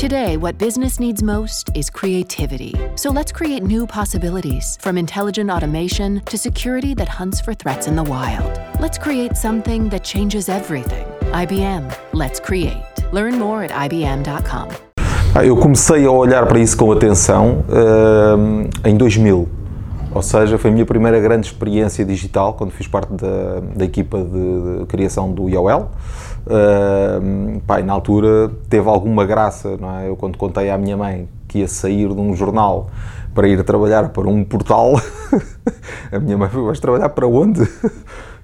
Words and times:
Today, 0.00 0.38
what 0.38 0.56
business 0.56 0.98
needs 0.98 1.22
most 1.22 1.76
is 1.76 1.90
creativity. 1.90 2.74
So 2.94 3.10
let's 3.10 3.30
create 3.30 3.62
new 3.62 3.86
possibilities 3.86 4.78
from 4.80 4.96
intelligent 4.96 5.50
automation 5.50 6.22
to 6.24 6.38
security 6.38 6.94
that 6.94 7.06
hunts 7.06 7.38
for 7.38 7.52
threats 7.52 7.86
in 7.86 7.96
the 7.96 8.02
wild. 8.02 8.58
Let's 8.80 8.96
create 8.96 9.36
something 9.36 9.90
that 9.90 10.02
changes 10.02 10.48
everything. 10.48 11.06
IBM, 11.32 11.94
let's 12.14 12.40
create. 12.40 12.82
Learn 13.12 13.38
more 13.38 13.62
at 13.62 13.72
IBM.com. 13.72 14.70
Ah, 15.34 15.44
eu 15.44 15.54
comecei 15.54 16.06
a 16.06 16.10
olhar 16.10 16.46
para 16.46 16.58
isso 16.58 16.78
com 16.78 16.90
atenção 16.92 17.62
uh, 17.68 18.88
em 18.88 18.96
2000, 18.96 19.46
ou 20.12 20.22
seja, 20.22 20.58
foi 20.58 20.70
a 20.70 20.72
minha 20.72 20.86
primeira 20.86 21.20
grande 21.20 21.46
experiência 21.46 22.04
digital 22.04 22.54
quando 22.54 22.70
fiz 22.72 22.86
parte 22.86 23.12
da, 23.12 23.60
da 23.76 23.84
equipa 23.84 24.18
de, 24.18 24.80
de 24.80 24.86
criação 24.86 25.32
do 25.32 25.48
IOL. 25.48 25.90
Uh, 26.46 27.60
pai, 27.66 27.82
na 27.82 27.92
altura 27.92 28.50
teve 28.68 28.88
alguma 28.88 29.24
graça, 29.24 29.76
não 29.76 29.98
é? 29.98 30.08
Eu 30.08 30.16
quando 30.16 30.36
contei 30.36 30.70
à 30.70 30.78
minha 30.78 30.96
mãe 30.96 31.28
que 31.46 31.58
ia 31.58 31.68
sair 31.68 32.08
de 32.08 32.20
um 32.20 32.34
jornal 32.34 32.88
para 33.34 33.46
ir 33.46 33.62
trabalhar 33.62 34.08
para 34.08 34.28
um 34.28 34.42
portal, 34.42 34.94
a 36.10 36.18
minha 36.18 36.36
mãe 36.36 36.48
foi, 36.48 36.62
vais 36.62 36.80
trabalhar 36.80 37.10
para 37.10 37.26
onde? 37.28 37.60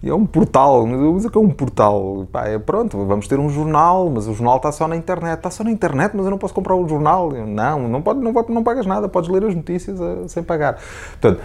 É 0.02 0.12
um 0.14 0.26
portal, 0.26 0.86
mas 0.86 1.24
o 1.24 1.30
que 1.30 1.38
é 1.38 1.40
um 1.40 1.50
portal? 1.50 2.26
Pá, 2.30 2.46
é 2.46 2.58
pronto, 2.58 3.04
vamos 3.06 3.26
ter 3.26 3.38
um 3.38 3.48
jornal, 3.48 4.10
mas 4.10 4.28
o 4.28 4.34
jornal 4.34 4.58
está 4.58 4.70
só 4.70 4.86
na 4.86 4.96
internet. 4.96 5.38
Está 5.38 5.50
só 5.50 5.64
na 5.64 5.70
internet, 5.70 6.12
mas 6.14 6.24
eu 6.24 6.30
não 6.30 6.38
posso 6.38 6.54
comprar 6.54 6.74
o 6.74 6.84
um 6.84 6.88
jornal. 6.88 7.30
Não, 7.30 7.88
não, 7.88 8.02
pode, 8.02 8.20
não, 8.20 8.32
não 8.32 8.62
pagas 8.62 8.86
nada, 8.86 9.08
podes 9.08 9.30
ler 9.30 9.44
as 9.44 9.54
notícias 9.54 9.98
uh, 9.98 10.28
sem 10.28 10.42
pagar. 10.42 10.78
Portanto, 11.20 11.40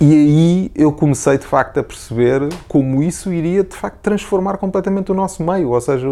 e 0.00 0.14
aí 0.14 0.70
eu 0.74 0.92
comecei 0.92 1.36
de 1.36 1.44
facto 1.44 1.78
a 1.78 1.82
perceber 1.82 2.48
como 2.66 3.02
isso 3.02 3.30
iria 3.30 3.62
de 3.62 3.76
facto 3.76 3.98
transformar 3.98 4.56
completamente 4.56 5.12
o 5.12 5.14
nosso 5.14 5.42
meio, 5.42 5.68
ou 5.68 5.80
seja, 5.80 6.08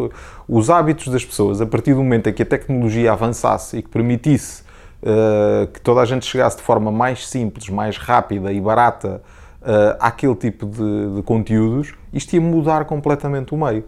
os 0.47 0.69
hábitos 0.69 1.09
das 1.09 1.25
pessoas, 1.25 1.59
a 1.63 1.67
partir 1.67 1.95
do 1.95 2.03
momento 2.03 2.29
em 2.29 2.35
que 2.35 2.43
a 2.43 2.47
tecnologia 2.47 3.13
avançasse 3.13 3.79
e 3.79 3.83
que 3.83 3.89
permitisse 3.89 4.63
uh, 5.03 5.67
que 5.69 5.81
toda 5.81 6.03
a 6.03 6.05
gente 6.05 6.27
chegasse 6.27 6.59
de 6.59 6.63
forma 6.63 6.93
mais 6.93 7.27
simples, 7.27 7.71
mais 7.71 7.97
rápida 7.97 8.53
e 8.53 8.61
barata 8.61 9.23
uh, 9.63 9.97
àquele 10.01 10.35
tipo 10.35 10.67
de, 10.67 11.17
de, 11.17 11.23
conteúdos, 11.23 11.95
isto 12.13 12.35
ia 12.35 12.41
mudar 12.41 12.85
completamente 12.85 13.55
o 13.55 13.57
meio. 13.57 13.85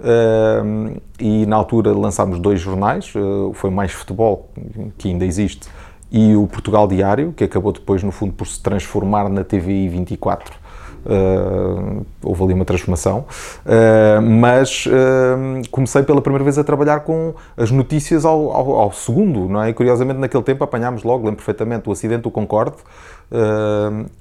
Uh, 0.00 1.00
e 1.20 1.46
na 1.46 1.56
altura 1.56 1.92
lançámos 1.92 2.38
dois 2.40 2.60
jornais, 2.60 3.12
uh, 3.14 3.52
foi 3.54 3.70
Mais 3.70 3.92
Futebol, 3.92 4.50
que 4.98 5.08
ainda 5.08 5.24
existe, 5.24 5.68
e 6.10 6.36
o 6.36 6.46
Portugal 6.46 6.86
Diário, 6.86 7.32
que 7.32 7.44
acabou 7.44 7.72
depois, 7.72 8.02
no 8.02 8.12
fundo, 8.12 8.32
por 8.32 8.46
se 8.46 8.60
transformar 8.60 9.28
na 9.28 9.42
TVI 9.44 9.88
24. 9.88 10.62
Uh, 11.04 12.06
houve 12.22 12.44
ali 12.44 12.54
uma 12.54 12.64
transformação, 12.64 13.24
uh, 13.66 14.22
mas 14.22 14.86
uh, 14.86 15.68
comecei 15.68 16.04
pela 16.04 16.20
primeira 16.22 16.44
vez 16.44 16.58
a 16.58 16.62
trabalhar 16.62 17.00
com 17.00 17.34
as 17.56 17.72
notícias 17.72 18.24
ao, 18.24 18.52
ao, 18.52 18.70
ao, 18.74 18.92
segundo, 18.92 19.48
não 19.48 19.64
é? 19.64 19.70
E 19.70 19.74
curiosamente 19.74 20.20
naquele 20.20 20.44
tempo 20.44 20.62
apanhámos 20.62 21.02
logo, 21.02 21.24
lembro 21.24 21.38
perfeitamente, 21.38 21.88
o 21.88 21.92
acidente 21.92 22.22
do 22.22 22.30
Concorde 22.30 22.76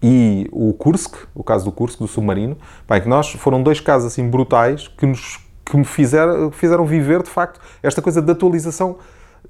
e 0.01 0.47
o 0.51 0.73
Kursk, 0.73 1.15
o 1.35 1.43
caso 1.43 1.65
do 1.65 1.71
Kursk, 1.71 1.99
do 1.99 2.07
submarino, 2.07 2.57
bem, 2.87 3.01
que 3.01 3.09
nós 3.09 3.31
foram 3.31 3.61
dois 3.61 3.79
casos 3.79 4.11
assim 4.11 4.29
brutais 4.29 4.87
que, 4.87 5.05
nos, 5.05 5.39
que 5.65 5.75
me 5.75 5.83
fizeram, 5.83 6.51
fizeram 6.51 6.85
viver 6.85 7.21
de 7.23 7.29
facto 7.29 7.59
esta 7.83 8.01
coisa 8.01 8.21
de 8.21 8.31
atualização 8.31 8.97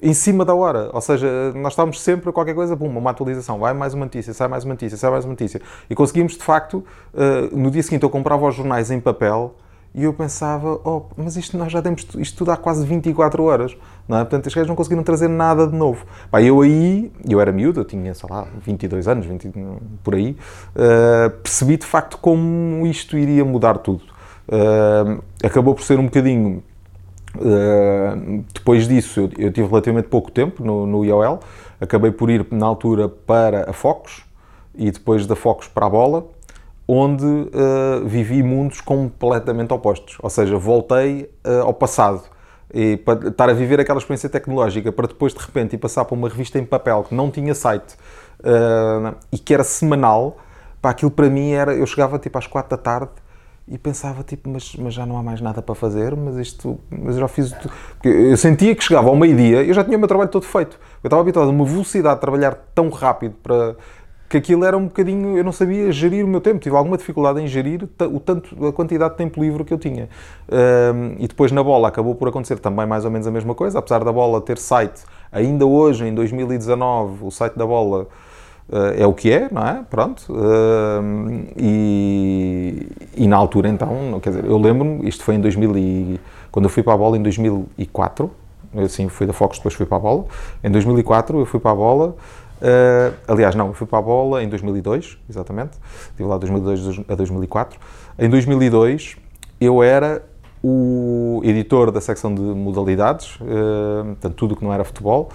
em 0.02 0.14
cima 0.14 0.44
da 0.44 0.56
hora. 0.56 0.90
Ou 0.94 1.02
seja, 1.02 1.54
nós 1.54 1.74
estávamos 1.74 2.02
sempre 2.02 2.30
a 2.30 2.34
qualquer 2.34 2.56
coisa, 2.56 2.76
bum, 2.76 2.88
uma 2.98 3.12
atualização, 3.12 3.60
vai 3.60 3.74
mais 3.74 3.94
uma 3.94 4.06
notícia, 4.06 4.34
sai 4.34 4.48
mais 4.48 4.64
uma 4.64 4.74
notícia, 4.74 4.98
sai 4.98 5.12
mais 5.12 5.26
uma 5.26 5.32
notícia. 5.32 5.62
E 5.90 5.96
conseguimos, 5.96 6.34
de 6.34 6.44
facto, 6.44 6.84
uh, 7.14 7.56
no 7.56 7.70
dia 7.70 7.84
seguinte 7.84 8.04
eu 8.04 8.10
comprava 8.10 8.48
os 8.48 8.56
jornais 8.56 8.90
em 8.90 9.00
papel 9.00 9.56
e 9.94 10.04
eu 10.04 10.14
pensava, 10.14 10.80
oh, 10.86 11.04
mas 11.18 11.36
isto 11.36 11.58
nós 11.58 11.72
já 11.72 11.82
temos 11.82 12.08
isto 12.18 12.38
tudo 12.38 12.52
há 12.52 12.58
quase 12.58 12.86
24 12.86 13.44
horas, 13.44 13.76
não 14.08 14.18
é? 14.18 14.22
Portanto, 14.22 14.48
os 14.48 14.54
gajos 14.54 14.70
não 14.70 14.76
conseguiram 14.76 15.04
trazer 15.04 15.28
nada 15.28 15.68
de 15.68 15.76
novo. 15.76 16.06
Pá, 16.30 16.42
eu 16.42 16.62
aí, 16.62 17.12
eu 17.28 17.42
era 17.42 17.52
miúdo, 17.52 17.82
eu 17.82 17.86
tinha, 17.86 18.14
sei 18.14 18.30
lá, 18.30 18.48
22 18.66 19.08
anos, 19.08 19.26
20, 19.26 19.52
por 20.02 20.16
aí, 20.16 20.38
uh, 20.76 21.30
percebi 21.42 21.76
de 21.76 21.86
facto 21.86 22.18
como 22.20 22.88
isto 22.88 23.18
iria 23.18 23.44
mudar 23.44 23.80
tudo. 23.80 24.04
Uh, 24.48 25.22
acabou 25.44 25.76
por 25.76 25.84
ser 25.84 26.00
um 26.00 26.06
bocadinho 26.06 26.64
Uh, 27.34 28.44
depois 28.54 28.90
disso, 28.90 29.22
eu, 29.22 29.30
eu, 29.38 29.54
tive 29.54 29.66
relativamente 29.66 30.10
pouco 30.10 30.30
tempo 30.30 30.64
no, 30.64 30.86
no 30.86 31.06
IOL, 31.06 31.40
acabei 31.80 32.12
por 32.12 32.30
ir 32.30 32.46
na 32.52 32.66
altura 32.66 33.08
para 33.08 33.70
a 33.70 33.74
Focus 33.74 34.24
e 34.76 34.92
depois 34.92 35.26
da 35.26 35.36
Focus 35.36 35.68
para 35.68 35.86
a 35.86 35.90
Bola, 35.90 36.26
onde 36.94 37.26
uh, 37.26 38.06
vivi 38.06 38.44
mundos 38.44 38.82
completamente 38.82 39.74
opostos. 39.74 40.18
Ou 40.22 40.30
seja, 40.30 40.58
voltei 40.58 41.32
uh, 41.46 41.62
ao 41.62 41.74
passado 41.74 42.22
e 42.74 42.98
para 42.98 43.30
estar 43.30 43.50
a 43.50 43.54
viver 43.54 43.80
aquela 43.80 44.00
experiência 44.00 44.30
tecnológica 44.30 44.92
para 44.92 45.08
depois 45.08 45.34
de 45.34 45.40
repente 45.40 45.74
ir 45.74 45.78
passar 45.78 46.04
para 46.06 46.16
uma 46.16 46.28
revista 46.28 46.60
em 46.60 46.66
papel 46.66 47.04
que 47.04 47.16
não 47.16 47.30
tinha 47.30 47.54
site 47.54 47.98
e 49.30 49.38
que 49.38 49.54
era 49.54 49.64
semanal. 49.64 50.38
Para 50.82 50.92
aquilo 50.92 51.12
para 51.12 51.30
mim 51.30 51.52
era, 51.52 51.76
eu 51.76 51.86
chegava 51.86 52.18
tipo 52.18 52.38
às 52.38 52.48
quatro 52.48 52.72
da 52.72 52.82
tarde 52.82 53.12
e 53.68 53.78
pensava 53.78 54.24
tipo, 54.24 54.50
mas, 54.50 54.76
mas 54.76 54.94
já 54.94 55.06
não 55.06 55.18
há 55.18 55.24
mais 55.24 55.40
nada 55.40 55.62
para 55.62 55.76
fazer, 55.76 56.16
mas 56.16 56.36
isto, 56.36 56.80
mas 56.90 57.16
eu 57.16 57.22
já 57.22 57.28
fiz 57.28 57.52
tudo. 57.52 57.74
eu 58.04 58.36
sentia 58.36 58.76
que 58.76 58.84
chegava 58.84 59.08
ao 59.08 59.16
meio-dia, 59.16 59.64
eu 59.64 59.74
já 59.74 59.84
tinha 59.84 59.96
o 59.96 60.00
meu 60.00 60.08
trabalho 60.08 60.30
todo 60.30 60.46
feito. 60.46 60.80
Eu 61.04 61.08
estava 61.08 61.22
habituado 61.22 61.48
a 61.48 61.52
uma 61.52 61.66
velocidade 61.66 62.16
de 62.16 62.22
trabalhar 62.22 62.56
tão 62.76 62.90
rápido 62.90 63.36
para 63.42 63.76
que 64.32 64.38
aquilo 64.38 64.64
era 64.64 64.78
um 64.78 64.86
bocadinho, 64.86 65.38
eu 65.38 65.44
não 65.44 65.52
sabia 65.52 65.92
gerir 65.92 66.24
o 66.24 66.28
meu 66.28 66.40
tempo, 66.40 66.58
tive 66.58 66.74
alguma 66.74 66.96
dificuldade 66.96 67.42
em 67.42 67.48
gerir 67.48 67.84
o 67.84 68.18
tanto, 68.18 68.66
a 68.66 68.72
quantidade 68.72 69.12
de 69.12 69.18
tempo 69.18 69.44
livre 69.44 69.66
que 69.66 69.74
eu 69.74 69.78
tinha. 69.78 70.08
Um, 70.50 71.16
e 71.20 71.28
depois 71.28 71.52
na 71.52 71.62
bola 71.62 71.90
acabou 71.90 72.16
por 72.16 72.30
acontecer 72.30 72.58
também 72.58 72.86
mais 72.86 73.04
ou 73.04 73.12
menos 73.12 73.28
a 73.28 73.32
mesma 73.32 73.54
coisa, 73.54 73.78
apesar 73.80 74.06
da 74.06 74.12
bola 74.14 74.40
ter 74.40 74.58
site, 74.58 75.02
ainda 75.34 75.66
hoje, 75.66 76.08
em 76.08 76.16
2019, 76.16 77.26
o 77.26 77.30
site 77.30 77.58
da 77.58 77.66
bola 77.66 78.08
uh, 78.70 78.76
é 78.98 79.06
o 79.06 79.14
que 79.14 79.30
é, 79.30 79.50
não 79.52 79.68
é? 79.68 79.84
Pronto. 79.90 80.24
Uh, 80.30 81.46
e, 81.58 82.88
e, 83.18 83.28
na 83.28 83.36
altura, 83.36 83.68
então, 83.68 84.18
quer 84.22 84.30
dizer, 84.30 84.46
eu 84.46 84.58
lembro-me, 84.58 85.10
isto 85.10 85.26
foi 85.26 85.36
em 85.36 85.42
2000 85.42 85.78
e, 85.78 86.20
quando 86.50 86.66
eu 86.66 86.70
fui 86.70 86.84
para 86.84 86.94
a 86.94 86.98
bola 86.98 87.18
em 87.18 87.22
2004, 87.22 88.32
assim, 88.78 89.10
fui 89.10 89.28
da 89.28 89.34
Fox, 89.34 89.58
depois 89.58 89.74
fui 89.74 89.86
para 89.86 89.98
a 89.98 90.00
bola. 90.00 90.26
Em 90.64 90.72
2004 90.72 91.38
eu 91.38 91.46
fui 91.46 91.60
para 91.60 91.72
a 91.72 91.76
bola. 91.76 92.16
Uh, 92.62 93.16
aliás, 93.28 93.56
não, 93.56 93.74
fui 93.74 93.88
para 93.88 93.98
a 93.98 94.02
bola 94.02 94.44
em 94.44 94.48
2002, 94.48 95.18
exatamente. 95.28 95.80
Estive 96.10 96.30
lá 96.30 96.38
de 96.38 96.48
2002 96.48 97.06
a 97.10 97.16
2004. 97.16 97.80
Em 98.20 98.30
2002 98.30 99.18
eu 99.60 99.82
era 99.82 100.24
o 100.64 101.42
editor 101.44 101.92
da 101.92 102.00
secção 102.00 102.34
de 102.34 102.42
modalidades, 102.42 103.36
uh, 103.38 104.06
portanto, 104.06 104.36
tudo 104.36 104.56
que 104.56 104.64
não 104.64 104.72
era 104.72 104.84
futebol, 104.84 105.30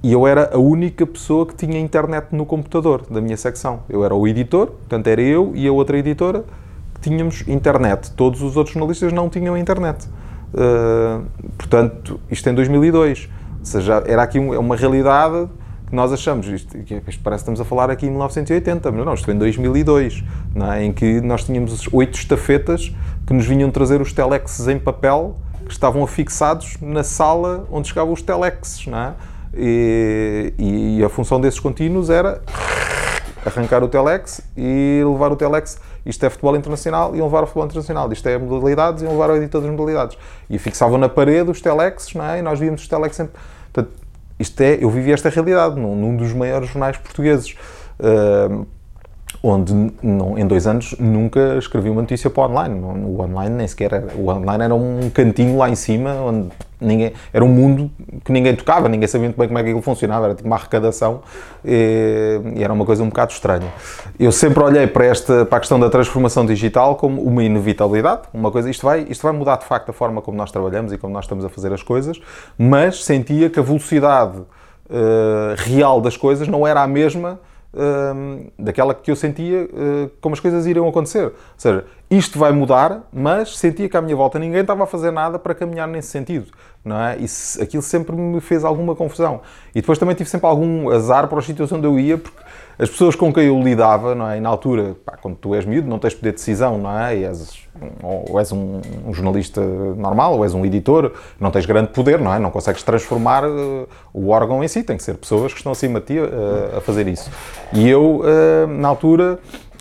e 0.00 0.12
eu 0.12 0.24
era 0.24 0.54
a 0.54 0.58
única 0.58 1.04
pessoa 1.04 1.44
que 1.44 1.54
tinha 1.56 1.80
internet 1.80 2.28
no 2.30 2.46
computador 2.46 3.02
da 3.10 3.20
minha 3.20 3.36
secção. 3.36 3.80
Eu 3.88 4.04
era 4.04 4.14
o 4.14 4.28
editor, 4.28 4.68
portanto 4.68 5.08
era 5.08 5.20
eu 5.20 5.52
e 5.56 5.66
a 5.66 5.72
outra 5.72 5.98
editora 5.98 6.44
que 6.94 7.00
tínhamos 7.00 7.46
internet. 7.48 8.12
Todos 8.12 8.40
os 8.40 8.56
outros 8.56 8.74
jornalistas 8.74 9.12
não 9.12 9.28
tinham 9.28 9.58
internet. 9.58 10.08
Uh, 10.54 11.24
portanto, 11.56 12.20
isto 12.30 12.48
em 12.48 12.54
2002. 12.54 13.28
Ou 13.58 13.64
seja, 13.64 14.04
era 14.06 14.22
aqui 14.22 14.38
uma 14.38 14.76
realidade 14.76 15.48
que 15.88 15.94
nós 15.94 16.12
achamos, 16.12 16.46
isto, 16.46 16.76
isto 16.76 17.22
parece 17.22 17.44
que 17.44 17.50
estamos 17.50 17.60
a 17.60 17.64
falar 17.64 17.90
aqui 17.90 18.06
em 18.06 18.10
1980, 18.10 18.92
mas 18.92 19.06
não, 19.06 19.14
isto 19.14 19.24
foi 19.24 19.34
em 19.34 19.38
2002, 19.38 20.22
é? 20.74 20.84
em 20.84 20.92
que 20.92 21.20
nós 21.22 21.44
tínhamos 21.44 21.88
oito 21.92 22.18
estafetas 22.18 22.94
que 23.26 23.32
nos 23.32 23.46
vinham 23.46 23.70
trazer 23.70 24.00
os 24.00 24.12
telexes 24.12 24.68
em 24.68 24.78
papel 24.78 25.36
que 25.64 25.72
estavam 25.72 26.02
afixados 26.02 26.76
na 26.80 27.02
sala 27.02 27.66
onde 27.70 27.88
chegavam 27.88 28.12
os 28.12 28.22
telexes, 28.22 28.86
é? 28.88 29.12
E, 29.54 30.52
e, 30.58 31.04
a 31.04 31.08
função 31.08 31.40
desses 31.40 31.58
contínuos 31.58 32.10
era 32.10 32.42
arrancar 33.44 33.82
o 33.82 33.88
telex 33.88 34.42
e 34.56 35.02
levar 35.04 35.32
o 35.32 35.36
telex. 35.36 35.78
Isto 36.04 36.26
é 36.26 36.30
futebol 36.30 36.54
internacional 36.56 37.16
e 37.16 37.20
levar 37.20 37.42
o 37.42 37.46
futebol 37.46 37.64
internacional. 37.64 38.12
Isto 38.12 38.28
é 38.28 38.38
modalidades 38.38 39.02
e 39.02 39.06
levar 39.06 39.30
o 39.30 39.36
editor 39.36 39.62
das 39.62 39.70
modalidades. 39.70 40.18
E 40.50 40.58
fixavam 40.58 40.98
na 40.98 41.08
parede 41.08 41.50
os 41.50 41.60
telexes, 41.60 42.14
é? 42.16 42.38
E 42.38 42.42
nós 42.42 42.58
víamos 42.58 42.82
os 42.82 42.88
telex 42.88 43.16
sempre. 43.16 43.32
Portanto, 43.32 43.57
isto 44.38 44.60
é, 44.60 44.78
eu 44.80 44.90
vivi 44.90 45.12
esta 45.12 45.28
realidade 45.28 45.78
num, 45.80 45.94
num 45.94 46.16
dos 46.16 46.32
maiores 46.32 46.68
jornais 46.68 46.96
portugueses. 46.96 47.54
Uh, 47.98 48.66
onde 49.42 49.72
não, 50.02 50.38
em 50.38 50.46
dois 50.46 50.66
anos 50.66 50.96
nunca 50.98 51.56
escrevi 51.58 51.90
uma 51.90 52.00
notícia 52.00 52.30
para 52.30 52.42
o 52.42 52.50
online. 52.50 52.80
O 52.80 53.20
online 53.20 53.54
nem 53.54 53.68
sequer 53.68 53.92
era. 53.92 54.14
O 54.16 54.28
online 54.28 54.64
era 54.64 54.74
um 54.74 55.10
cantinho 55.10 55.56
lá 55.56 55.68
em 55.68 55.74
cima 55.74 56.14
onde 56.14 56.48
ninguém. 56.80 57.12
Era 57.32 57.44
um 57.44 57.48
mundo 57.48 57.90
que 58.24 58.32
ninguém 58.32 58.54
tocava, 58.54 58.88
ninguém 58.88 59.06
sabia 59.08 59.28
muito 59.28 59.38
bem 59.38 59.48
como 59.48 59.58
é 59.58 59.62
que 59.62 59.68
aquilo 59.68 59.82
funcionava, 59.82 60.26
era 60.26 60.34
tipo 60.34 60.46
uma 60.48 60.56
arrecadação 60.56 61.22
e, 61.64 62.40
e, 62.56 62.62
era 62.62 62.72
uma 62.72 62.84
coisa 62.84 63.02
um 63.02 63.08
bocado 63.08 63.32
estranha. 63.32 63.72
Eu 64.18 64.32
sempre 64.32 64.62
olhei 64.62 64.86
para, 64.86 65.06
esta, 65.06 65.44
para 65.44 65.58
a 65.58 65.60
questão 65.60 65.78
da 65.78 65.90
transformação 65.90 66.46
digital 66.46 66.96
como 66.96 67.22
uma 67.22 67.42
inevitabilidade, 67.42 68.22
uma 68.32 68.50
coisa. 68.50 68.70
Isto 68.70 68.86
vai, 68.86 69.06
isto 69.08 69.22
vai 69.22 69.32
mudar 69.32 69.56
de 69.56 69.64
facto 69.64 69.90
a 69.90 69.92
forma 69.92 70.22
como 70.22 70.36
nós 70.36 70.50
trabalhamos 70.50 70.92
e 70.92 70.98
como 70.98 71.12
nós 71.12 71.24
estamos 71.24 71.44
a 71.44 71.48
fazer 71.48 71.72
as 71.72 71.82
coisas, 71.82 72.20
mas 72.56 73.04
sentia 73.04 73.50
que 73.50 73.58
a 73.58 73.62
velocidade 73.62 74.38
uh, 74.38 74.46
real 75.56 76.00
das 76.00 76.16
coisas 76.16 76.48
não 76.48 76.66
era 76.66 76.82
a 76.82 76.86
mesma 76.86 77.40
daquela 78.58 78.94
que 78.94 79.10
eu 79.10 79.16
sentia 79.16 79.64
uh, 79.64 80.10
como 80.20 80.34
as 80.34 80.40
coisas 80.40 80.66
iriam 80.66 80.88
acontecer. 80.88 81.26
Ou 81.26 81.32
seja, 81.56 81.84
isto 82.10 82.38
vai 82.38 82.50
mudar, 82.50 83.06
mas 83.12 83.56
sentia 83.56 83.88
que 83.88 83.96
à 83.96 84.00
minha 84.00 84.16
volta 84.16 84.38
ninguém 84.38 84.62
estava 84.62 84.84
a 84.84 84.86
fazer 84.86 85.10
nada 85.10 85.38
para 85.38 85.54
caminhar 85.54 85.86
nesse 85.86 86.08
sentido, 86.08 86.50
não 86.84 87.00
é? 87.00 87.18
E 87.18 87.26
aquilo 87.62 87.82
sempre 87.82 88.16
me 88.16 88.40
fez 88.40 88.64
alguma 88.64 88.94
confusão. 88.94 89.40
E 89.74 89.80
depois 89.80 89.98
também 89.98 90.14
tive 90.14 90.28
sempre 90.28 90.46
algum 90.46 90.90
azar 90.90 91.28
para 91.28 91.38
os 91.38 91.44
sítios 91.44 91.70
onde 91.72 91.86
eu 91.86 91.98
ia, 91.98 92.18
porque 92.18 92.38
as 92.78 92.88
pessoas 92.88 93.16
com 93.16 93.32
quem 93.32 93.46
eu 93.46 93.60
lidava, 93.60 94.14
não 94.14 94.30
é? 94.30 94.38
E 94.38 94.40
na 94.40 94.48
altura, 94.48 94.96
pá, 95.04 95.16
quando 95.20 95.36
tu 95.36 95.52
és 95.52 95.64
miúdo, 95.64 95.88
não 95.88 95.98
tens 95.98 96.14
poder 96.14 96.30
de 96.30 96.36
decisão, 96.36 96.78
não 96.78 96.96
é? 96.96 97.16
És, 97.16 97.66
ou 98.02 98.38
és 98.38 98.52
um, 98.52 98.80
um, 99.04 99.12
jornalista 99.12 99.60
normal, 99.60 100.34
ou 100.34 100.44
és 100.44 100.54
um 100.54 100.64
editor, 100.64 101.12
não 101.40 101.50
tens 101.50 101.66
grande 101.66 101.88
poder, 101.88 102.20
não 102.20 102.32
é? 102.32 102.38
Não 102.38 102.52
consegues 102.52 102.82
transformar 102.84 103.44
uh, 103.44 103.88
o 104.14 104.28
órgão 104.28 104.62
em 104.62 104.68
si, 104.68 104.84
tem 104.84 104.96
que 104.96 105.02
ser 105.02 105.14
pessoas 105.14 105.52
que 105.52 105.58
estão 105.58 105.72
acima 105.72 106.00
de 106.00 106.06
ti 106.06 106.18
uh, 106.20 106.78
a 106.78 106.80
fazer 106.80 107.08
isso. 107.08 107.28
E 107.72 107.88
eu, 107.88 108.20
uh, 108.20 108.66
na 108.68 108.86
altura 108.86 109.40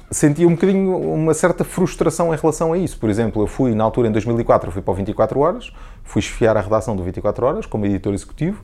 sentia 0.10 0.48
um 0.48 0.52
bocadinho 0.52 0.98
uma 0.98 1.34
certa 1.34 1.64
frustração 1.64 2.34
em 2.34 2.38
relação 2.38 2.74
a 2.74 2.78
isso. 2.78 2.98
Por 2.98 3.10
exemplo, 3.10 3.42
eu 3.42 3.48
fui, 3.48 3.76
na 3.76 3.84
altura, 3.84 4.08
em 4.08 4.12
2004, 4.12 4.72
fui 4.72 4.82
para 4.82 4.92
o 4.92 4.96
24 4.96 5.40
Horas, 5.40 5.74
fui 6.04 6.20
esfiar 6.20 6.56
a 6.56 6.62
redação 6.62 6.96
do 6.96 7.04
24 7.04 7.46
Horas 7.46 7.66
como 7.66 7.86
editor 7.86 8.14
executivo 8.14 8.64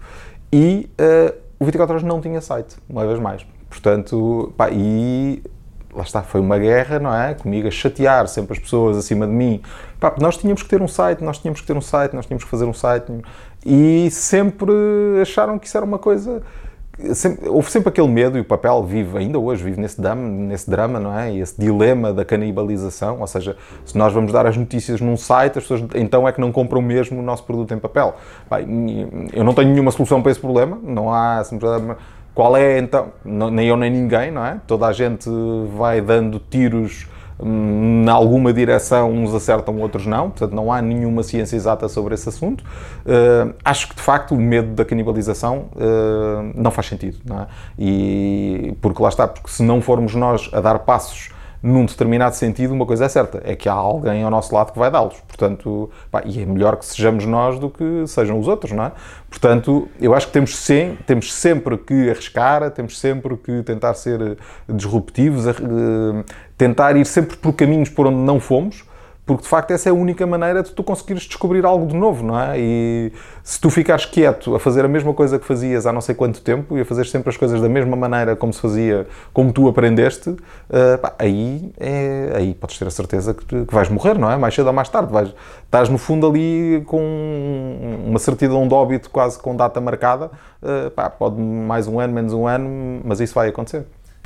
e 0.51 0.89
uh, 0.99 1.35
o 1.59 1.65
24 1.65 1.95
Horas 1.95 2.03
não 2.03 2.21
tinha 2.21 2.39
site, 2.41 2.77
uma 2.89 3.05
vez 3.05 3.19
mais. 3.19 3.45
Portanto, 3.69 4.53
pá, 4.55 4.69
e 4.71 5.43
lá 5.93 6.03
está, 6.03 6.21
foi 6.23 6.39
uma 6.39 6.57
guerra, 6.57 6.99
não 6.99 7.13
é? 7.13 7.33
Comigo 7.33 7.67
a 7.67 7.71
chatear 7.71 8.27
sempre 8.27 8.53
as 8.53 8.59
pessoas 8.59 8.97
acima 8.97 9.27
de 9.27 9.33
mim. 9.33 9.61
Pá, 9.99 10.15
nós 10.19 10.37
tínhamos 10.37 10.63
que 10.63 10.69
ter 10.69 10.81
um 10.81 10.87
site, 10.87 11.23
nós 11.23 11.37
tínhamos 11.37 11.61
que 11.61 11.67
ter 11.67 11.75
um 11.75 11.81
site, 11.81 12.13
nós 12.13 12.25
tínhamos 12.25 12.43
que 12.43 12.49
fazer 12.49 12.65
um 12.65 12.73
site. 12.73 13.11
E 13.65 14.09
sempre 14.11 14.71
acharam 15.21 15.57
que 15.59 15.67
isso 15.67 15.77
era 15.77 15.85
uma 15.85 15.99
coisa 15.99 16.41
sempre, 17.13 17.49
houve 17.49 17.71
sempre 17.71 17.89
aquele 17.89 18.07
medo, 18.07 18.37
e 18.37 18.41
o 18.41 18.45
papel 18.45 18.83
vive, 18.83 19.17
ainda 19.17 19.37
hoje, 19.39 19.63
vive 19.63 19.79
nesse 19.79 19.99
drama, 19.99 20.21
nesse 20.21 20.69
drama, 20.69 20.99
não 20.99 21.17
é? 21.17 21.35
Esse 21.35 21.59
dilema 21.59 22.13
da 22.13 22.23
canibalização, 22.23 23.19
ou 23.19 23.27
seja, 23.27 23.57
se 23.85 23.97
nós 23.97 24.13
vamos 24.13 24.31
dar 24.31 24.45
as 24.45 24.55
notícias 24.55 25.01
num 25.01 25.17
site, 25.17 25.57
as 25.57 25.63
pessoas 25.63 25.83
então 25.95 26.27
é 26.27 26.31
que 26.31 26.39
não 26.39 26.51
compram 26.51 26.81
mesmo 26.81 27.19
o 27.19 27.23
nosso 27.23 27.43
produto 27.43 27.73
em 27.73 27.79
papel. 27.79 28.15
Bem, 28.49 29.29
eu 29.33 29.43
não 29.43 29.53
tenho 29.53 29.69
nenhuma 29.69 29.91
solução 29.91 30.21
para 30.21 30.31
esse 30.31 30.39
problema, 30.39 30.79
não 30.83 31.13
há 31.13 31.43
qual 32.33 32.57
é 32.57 32.79
então, 32.79 33.11
nem 33.23 33.67
eu 33.67 33.77
nem 33.77 33.91
ninguém, 33.91 34.31
não 34.31 34.43
é? 34.43 34.59
Toda 34.65 34.87
a 34.87 34.91
gente 34.91 35.29
vai 35.75 36.01
dando 36.01 36.39
tiros 36.39 37.07
em 37.41 38.09
alguma 38.09 38.53
direção 38.53 39.11
uns 39.11 39.33
acertam, 39.33 39.79
outros 39.79 40.05
não, 40.05 40.29
portanto 40.29 40.53
não 40.53 40.71
há 40.71 40.81
nenhuma 40.81 41.23
ciência 41.23 41.55
exata 41.55 41.87
sobre 41.87 42.13
esse 42.13 42.29
assunto. 42.29 42.63
Uh, 43.05 43.53
acho 43.63 43.89
que 43.89 43.95
de 43.95 44.01
facto 44.01 44.35
o 44.35 44.37
medo 44.37 44.73
da 44.73 44.85
canibalização 44.85 45.69
uh, 45.75 46.51
não 46.55 46.71
faz 46.71 46.87
sentido, 46.87 47.17
não 47.25 47.41
é? 47.41 47.47
E 47.77 48.75
porque 48.81 49.01
lá 49.01 49.09
está, 49.09 49.27
porque 49.27 49.49
se 49.49 49.63
não 49.63 49.81
formos 49.81 50.15
nós 50.15 50.49
a 50.53 50.61
dar 50.61 50.79
passos 50.79 51.32
num 51.63 51.85
determinado 51.85 52.35
sentido, 52.35 52.73
uma 52.73 52.85
coisa 52.85 53.05
é 53.05 53.09
certa, 53.09 53.41
é 53.45 53.55
que 53.55 53.69
há 53.69 53.73
alguém 53.73 54.21
ao 54.21 54.29
nosso 54.29 54.53
lado 54.53 54.73
que 54.73 54.77
vai 54.77 54.91
dá-los. 54.91 55.15
Portanto, 55.21 55.89
pá, 56.11 56.21
e 56.25 56.41
é 56.41 56.45
melhor 56.45 56.75
que 56.75 56.85
sejamos 56.85 57.25
nós 57.25 57.57
do 57.57 57.69
que 57.69 58.05
sejam 58.05 58.37
os 58.37 58.49
outros, 58.49 58.73
não 58.73 58.83
é? 58.83 58.91
Portanto, 59.29 59.87
eu 60.01 60.13
acho 60.13 60.27
que 60.27 60.33
temos, 60.33 60.57
sem, 60.57 60.97
temos 61.07 61.33
sempre 61.33 61.77
que 61.77 62.09
arriscar, 62.09 62.69
temos 62.71 62.99
sempre 62.99 63.37
que 63.37 63.63
tentar 63.63 63.93
ser 63.93 64.37
disruptivos, 64.67 65.45
tentar 66.57 66.97
ir 66.97 67.05
sempre 67.05 67.37
por 67.37 67.53
caminhos 67.53 67.87
por 67.87 68.07
onde 68.07 68.17
não 68.17 68.41
fomos, 68.41 68.83
porque 69.25 69.43
de 69.43 69.47
facto 69.47 69.71
essa 69.71 69.87
é 69.87 69.91
a 69.91 69.93
única 69.93 70.27
maneira 70.27 70.61
de 70.61 70.71
tu 70.71 70.83
conseguires 70.83 71.23
descobrir 71.23 71.65
algo 71.65 71.87
de 71.87 71.95
novo, 71.95 72.25
não 72.25 72.37
é? 72.37 72.59
E 72.59 73.13
se 73.41 73.59
tu 73.59 73.69
ficares 73.69 74.05
quieto 74.05 74.53
a 74.53 74.59
fazer 74.59 74.83
a 74.83 74.87
mesma 74.87 75.13
coisa 75.13 75.39
que 75.39 75.45
fazias 75.45 75.85
há 75.85 75.93
não 75.93 76.01
sei 76.01 76.13
quanto 76.13 76.41
tempo 76.41 76.77
e 76.77 76.81
a 76.81 76.85
fazer 76.85 77.05
sempre 77.05 77.29
as 77.29 77.37
coisas 77.37 77.61
da 77.61 77.69
mesma 77.69 77.95
maneira 77.95 78.35
como 78.35 78.51
se 78.51 78.59
fazia, 78.59 79.07
como 79.31 79.53
tu 79.53 79.67
aprendeste, 79.69 80.29
uh, 80.29 80.97
pá, 81.01 81.13
aí, 81.17 81.73
é, 81.79 82.33
aí 82.35 82.53
podes 82.53 82.77
ter 82.77 82.85
a 82.85 82.91
certeza 82.91 83.33
que, 83.33 83.65
que, 83.65 83.73
vais 83.73 83.87
morrer, 83.87 84.17
não 84.17 84.29
é? 84.29 84.35
Mais 84.35 84.53
cedo 84.53 84.67
ou 84.67 84.73
mais 84.73 84.89
tarde. 84.89 85.11
Vais, 85.11 85.33
estás 85.63 85.87
no 85.87 85.97
fundo 85.97 86.27
ali 86.27 86.83
com 86.85 87.01
uma 88.05 88.19
certidão 88.19 88.67
de 88.67 88.73
óbito 88.73 89.09
quase 89.09 89.39
com 89.39 89.55
data 89.55 89.79
marcada, 89.79 90.31
uh, 90.61 90.91
pá, 90.91 91.09
pode 91.09 91.39
mais 91.39 91.87
um 91.87 91.97
ano, 91.97 92.13
menos 92.13 92.33
um 92.33 92.45
ano, 92.45 93.01
mas 93.05 93.21
isso 93.21 93.33
vai 93.33 93.47
acontecer. 93.47 93.85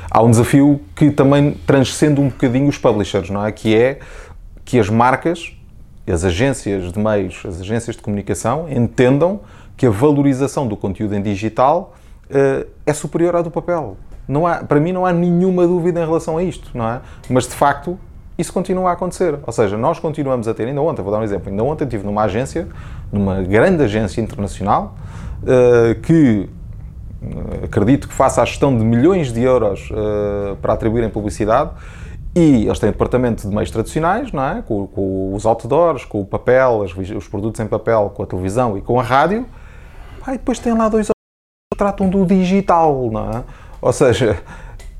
Há 0.09 0.21
um 0.21 0.31
desafio 0.31 0.79
que 0.95 1.11
também 1.11 1.51
transcende 1.65 2.21
um 2.21 2.29
bocadinho 2.29 2.69
os 2.69 2.77
publishers, 2.77 3.29
não 3.29 3.45
é? 3.45 3.51
Que 3.51 3.75
é 3.75 3.99
que 4.67 4.77
as 4.77 4.89
marcas, 4.89 5.55
as 6.05 6.25
agências 6.25 6.91
de 6.91 6.99
meios, 6.99 7.41
as 7.47 7.61
agências 7.61 7.95
de 7.95 8.01
comunicação 8.01 8.67
entendam 8.69 9.39
que 9.77 9.85
a 9.85 9.89
valorização 9.89 10.67
do 10.67 10.75
conteúdo 10.75 11.15
em 11.15 11.21
digital 11.21 11.95
uh, 12.25 12.67
é 12.85 12.93
superior 12.93 13.37
à 13.37 13.41
do 13.41 13.49
papel. 13.49 13.95
Não 14.27 14.45
há, 14.45 14.57
para 14.57 14.77
mim 14.77 14.91
não 14.91 15.05
há 15.05 15.13
nenhuma 15.13 15.65
dúvida 15.65 16.01
em 16.01 16.05
relação 16.05 16.37
a 16.37 16.43
isto, 16.43 16.69
não 16.73 16.85
é? 16.85 16.99
Mas 17.29 17.45
de 17.45 17.53
facto 17.53 17.97
isso 18.37 18.51
continua 18.51 18.89
a 18.89 18.93
acontecer. 18.93 19.39
Ou 19.47 19.53
seja, 19.53 19.77
nós 19.77 19.99
continuamos 19.99 20.49
a 20.49 20.53
ter, 20.53 20.67
ainda 20.67 20.81
ontem, 20.81 21.01
vou 21.01 21.13
dar 21.13 21.19
um 21.19 21.23
exemplo, 21.23 21.49
ainda 21.49 21.63
ontem 21.63 21.85
estive 21.85 22.05
numa 22.05 22.23
agência, 22.23 22.67
numa 23.09 23.41
grande 23.43 23.81
agência 23.83 24.19
internacional, 24.19 24.97
uh, 25.43 25.97
que 26.01 26.49
uh, 27.21 27.63
acredito 27.63 28.05
que 28.05 28.13
faça 28.13 28.41
a 28.41 28.45
gestão 28.45 28.77
de 28.77 28.83
milhões 28.83 29.31
de 29.31 29.41
euros 29.41 29.89
para 30.61 30.73
atribuir 30.73 31.05
em 31.05 31.09
publicidade 31.09 31.71
e 32.35 32.65
eles 32.65 32.79
têm 32.79 32.91
departamento 32.91 33.47
de 33.47 33.53
meios 33.53 33.71
tradicionais, 33.71 34.31
não 34.31 34.43
é? 34.43 34.61
com, 34.61 34.87
com 34.87 35.33
os 35.33 35.45
outdoors, 35.45 36.05
com 36.05 36.21
o 36.21 36.25
papel, 36.25 36.79
os, 36.79 36.95
os, 37.11 37.27
produtos 37.27 37.59
em 37.59 37.67
papel, 37.67 38.11
com 38.15 38.23
a 38.23 38.25
televisão 38.25 38.77
e 38.77 38.81
com 38.81 38.99
a 38.99 39.03
rádio. 39.03 39.45
Ah, 40.25 40.35
e 40.35 40.37
depois 40.37 40.59
têm 40.59 40.73
lá 40.73 40.89
dois 40.89 41.07
que 41.07 41.77
tratam 41.77 42.09
do 42.09 42.25
digital, 42.25 43.09
não 43.11 43.31
é? 43.31 43.43
Ou 43.81 43.93
seja, 43.93 44.41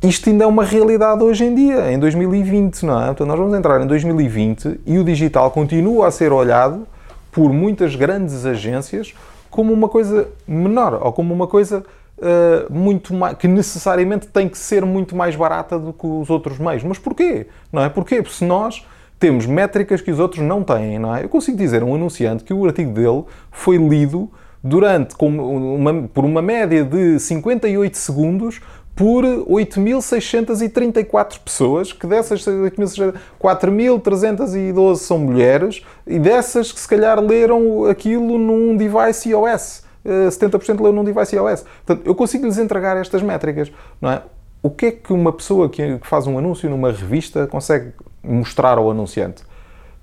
isto 0.01 0.29
ainda 0.29 0.43
é 0.43 0.47
uma 0.47 0.63
realidade 0.63 1.23
hoje 1.23 1.43
em 1.43 1.53
dia, 1.53 1.91
em 1.91 1.99
2020, 1.99 2.85
não 2.85 3.01
é? 3.01 3.07
Nós 3.07 3.37
vamos 3.37 3.57
entrar 3.57 3.81
em 3.81 3.87
2020 3.87 4.81
e 4.85 4.97
o 4.97 5.03
digital 5.03 5.51
continua 5.51 6.07
a 6.07 6.11
ser 6.11 6.31
olhado 6.31 6.87
por 7.31 7.51
muitas 7.51 7.95
grandes 7.95 8.45
agências 8.45 9.13
como 9.49 9.73
uma 9.73 9.89
coisa 9.89 10.27
menor 10.47 10.99
ou 11.01 11.11
como 11.11 11.33
uma 11.33 11.47
coisa 11.47 11.83
uh, 12.17 12.73
muito 12.73 13.13
mais, 13.13 13.37
que 13.37 13.47
necessariamente 13.47 14.27
tem 14.27 14.49
que 14.49 14.57
ser 14.57 14.85
muito 14.85 15.15
mais 15.15 15.35
barata 15.35 15.77
do 15.77 15.93
que 15.93 16.05
os 16.05 16.29
outros 16.29 16.57
meios. 16.57 16.83
Mas 16.83 16.97
porquê? 16.97 17.47
Não 17.71 17.83
é? 17.83 17.89
Porquê? 17.89 18.21
Porque 18.21 18.35
se 18.35 18.45
nós 18.45 18.85
temos 19.19 19.45
métricas 19.45 20.01
que 20.01 20.11
os 20.11 20.19
outros 20.19 20.43
não 20.43 20.63
têm, 20.63 20.99
não 20.99 21.15
é? 21.15 21.23
Eu 21.23 21.29
consigo 21.29 21.57
dizer 21.57 21.81
a 21.81 21.85
um 21.85 21.95
anunciante 21.95 22.43
que 22.43 22.53
o 22.53 22.65
artigo 22.65 22.91
dele 22.91 23.23
foi 23.51 23.77
lido 23.77 24.29
durante, 24.63 25.15
uma, 25.19 26.07
por 26.13 26.25
uma 26.25 26.41
média 26.41 26.83
de 26.83 27.19
58 27.19 27.97
segundos 27.97 28.59
por 28.95 29.23
8.634 29.23 31.39
pessoas, 31.45 31.93
que 31.93 32.07
dessas 32.07 32.43
4.312 32.43 34.95
são 34.95 35.19
mulheres, 35.19 35.83
e 36.05 36.17
dessas 36.17 36.71
que 36.71 36.79
se 36.79 36.87
calhar 36.87 37.19
leram 37.19 37.85
aquilo 37.85 38.39
num 38.39 38.75
device 38.75 39.29
iOS. 39.29 39.85
70% 40.29 40.81
leu 40.81 40.91
num 40.91 41.03
device 41.03 41.35
iOS. 41.35 41.63
Portanto, 41.85 42.05
eu 42.05 42.15
consigo 42.15 42.45
lhes 42.45 42.57
entregar 42.57 42.97
estas 42.97 43.21
métricas, 43.21 43.71
não 44.01 44.11
é? 44.11 44.21
O 44.61 44.69
que 44.69 44.85
é 44.87 44.91
que 44.91 45.13
uma 45.13 45.31
pessoa 45.31 45.69
que 45.69 45.99
faz 46.01 46.27
um 46.27 46.37
anúncio 46.37 46.69
numa 46.69 46.91
revista 46.91 47.47
consegue 47.47 47.91
mostrar 48.23 48.77
ao 48.77 48.89
anunciante? 48.89 49.43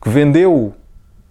Que 0.01 0.09
vendeu, 0.09 0.73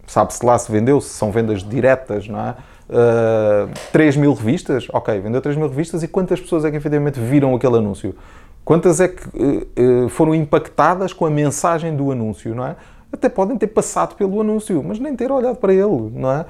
sabe-se 0.06 0.44
lá 0.44 0.58
se 0.58 0.70
vendeu, 0.70 1.00
se 1.00 1.10
são 1.10 1.32
vendas 1.32 1.62
diretas, 1.62 2.28
não 2.28 2.40
é? 2.40 2.54
Uh, 2.86 3.72
3 3.92 4.16
mil 4.16 4.34
revistas, 4.34 4.86
ok, 4.92 5.18
vendeu 5.18 5.40
3 5.40 5.56
mil 5.56 5.68
revistas 5.68 6.02
e 6.02 6.08
quantas 6.08 6.38
pessoas 6.38 6.66
é 6.66 6.70
que 6.70 6.76
efetivamente 6.76 7.18
viram 7.18 7.54
aquele 7.54 7.78
anúncio? 7.78 8.14
Quantas 8.62 9.00
é 9.00 9.08
que 9.08 9.26
uh, 9.26 10.08
foram 10.10 10.34
impactadas 10.34 11.12
com 11.12 11.24
a 11.24 11.30
mensagem 11.30 11.96
do 11.96 12.10
anúncio, 12.10 12.54
não 12.54 12.66
é? 12.66 12.76
Até 13.12 13.28
podem 13.28 13.56
ter 13.56 13.68
passado 13.68 14.16
pelo 14.16 14.40
anúncio, 14.40 14.82
mas 14.82 14.98
nem 14.98 15.14
ter 15.14 15.30
olhado 15.30 15.56
para 15.56 15.72
ele, 15.72 16.10
não 16.14 16.30
é? 16.30 16.44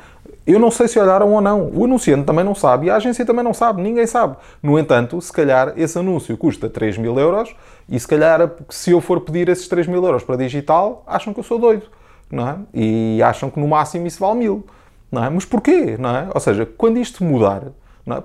Eu 0.47 0.59
não 0.59 0.71
sei 0.71 0.89
se 0.89 0.99
olharam 0.99 1.33
ou 1.33 1.41
não. 1.41 1.71
O 1.73 1.85
anunciante 1.85 2.25
também 2.25 2.45
não 2.45 2.55
sabe 2.55 2.87
e 2.87 2.91
a 2.91 2.97
agência 2.97 3.25
também 3.25 3.43
não 3.43 3.55
sabe. 3.55 3.81
Ninguém 3.81 4.07
sabe. 4.07 4.37
No 4.63 4.79
entanto, 4.79 5.21
se 5.21 5.33
calhar 5.33 5.73
esse 5.77 5.99
anúncio 5.99 6.37
custa 6.37 6.69
3 6.69 6.99
mil 6.99 7.19
euros 7.19 7.55
e 7.89 7.99
se 7.99 8.07
calhar 8.07 8.51
se 8.69 8.91
eu 8.91 9.01
for 9.01 9.21
pedir 9.21 9.49
esses 9.49 9.67
3 9.69 9.87
mil 9.87 10.05
euros 10.05 10.23
para 10.23 10.37
digital, 10.37 11.03
acham 11.07 11.33
que 11.33 11.41
eu 11.41 11.45
sou 11.45 11.59
doido. 11.59 11.87
Não 12.31 12.49
é? 12.49 12.57
E 12.75 13.23
acham 13.23 13.49
que 13.51 13.59
no 13.59 13.69
máximo 13.69 14.07
isso 14.07 14.21
vale 14.21 14.39
mil. 14.39 14.67
Não 15.11 15.25
é? 15.25 15.31
Mas 15.31 15.45
porquê? 15.45 15.97
Não 15.99 16.11
é? 16.15 16.29
Ou 16.35 16.41
seja, 16.41 16.67
quando 16.67 16.99
isto 16.99 17.25
mudar? 17.25 17.63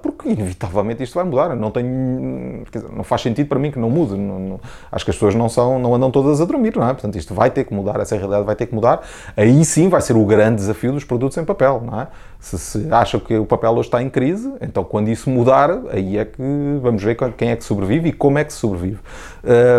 Porque 0.02 0.30
inevitavelmente 0.30 1.02
isto 1.04 1.14
vai 1.14 1.24
mudar. 1.24 1.56
Não, 1.56 1.72
dizer, 1.72 2.92
não 2.92 3.04
faz 3.04 3.22
sentido 3.22 3.48
para 3.48 3.58
mim 3.58 3.72
que 3.72 3.80
não 3.80 3.90
mude. 3.90 4.18
Não, 4.18 4.38
não, 4.38 4.60
acho 4.92 5.06
que 5.06 5.12
as 5.12 5.16
pessoas 5.16 5.36
não, 5.36 5.48
são, 5.48 5.80
não 5.80 5.96
andam 5.96 6.12
todas 6.12 6.42
a 6.42 6.46
dormir, 6.46 6.76
não 6.76 6.88
é? 6.88 6.94
Portanto, 6.94 7.18
isto 7.18 7.34
vai 7.34 7.50
ter 7.50 7.64
que 7.64 7.74
mudar, 7.74 7.98
essa 8.00 8.16
realidade 8.16 8.46
vai 8.46 8.56
ter 8.56 8.66
que 8.66 8.76
mudar. 8.76 9.02
Aí 9.38 9.64
sim 9.64 9.88
vai 9.88 10.02
ser 10.02 10.18
o 10.18 10.26
grande 10.26 10.58
desafio 10.58 10.92
dos 10.92 11.06
produtos 11.06 11.38
em 11.38 11.46
papel, 11.46 11.82
não 11.86 12.02
é? 12.02 12.08
Se, 12.40 12.60
se 12.60 12.88
acham 12.92 13.22
que 13.22 13.38
o 13.38 13.46
papel 13.46 13.72
hoje 13.72 13.88
está 13.88 14.02
em 14.02 14.10
crise, 14.10 14.54
então 14.60 14.84
quando 14.84 15.08
isso 15.08 15.30
mudar, 15.30 15.72
aí 15.92 16.18
é 16.18 16.26
que 16.26 16.42
vamos 16.82 17.02
ver 17.02 17.16
quem 17.38 17.52
é 17.52 17.56
que 17.56 17.64
sobrevive 17.64 18.10
e 18.10 18.12
como 18.12 18.38
é 18.38 18.44
que 18.44 18.52
sobrevive. 18.52 19.00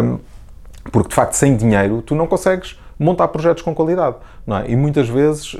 Um, 0.02 0.18
porque 0.90 1.10
de 1.10 1.14
facto, 1.14 1.34
sem 1.34 1.54
dinheiro, 1.56 2.00
tu 2.00 2.14
não 2.14 2.26
consegues 2.26 2.80
montar 2.98 3.28
projetos 3.28 3.62
com 3.62 3.74
qualidade. 3.74 4.16
Não 4.46 4.56
é? 4.56 4.70
E 4.70 4.76
muitas 4.76 5.08
vezes 5.08 5.54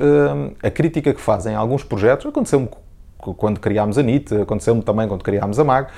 a 0.63 0.71
crítica 0.71 1.13
que 1.13 1.21
fazem 1.21 1.55
a 1.55 1.59
alguns 1.59 1.85
projetos, 1.85 2.27
aconteceu-me 2.27 2.69
quando 3.21 3.61
criámos 3.61 3.99
a 3.99 4.03
NIT, 4.03 4.35
aconteceu-me 4.43 4.83
também 4.83 5.07
quando 5.09 5.23
criámos 5.23 5.59
a 5.59 5.65
MAG. 5.65 5.89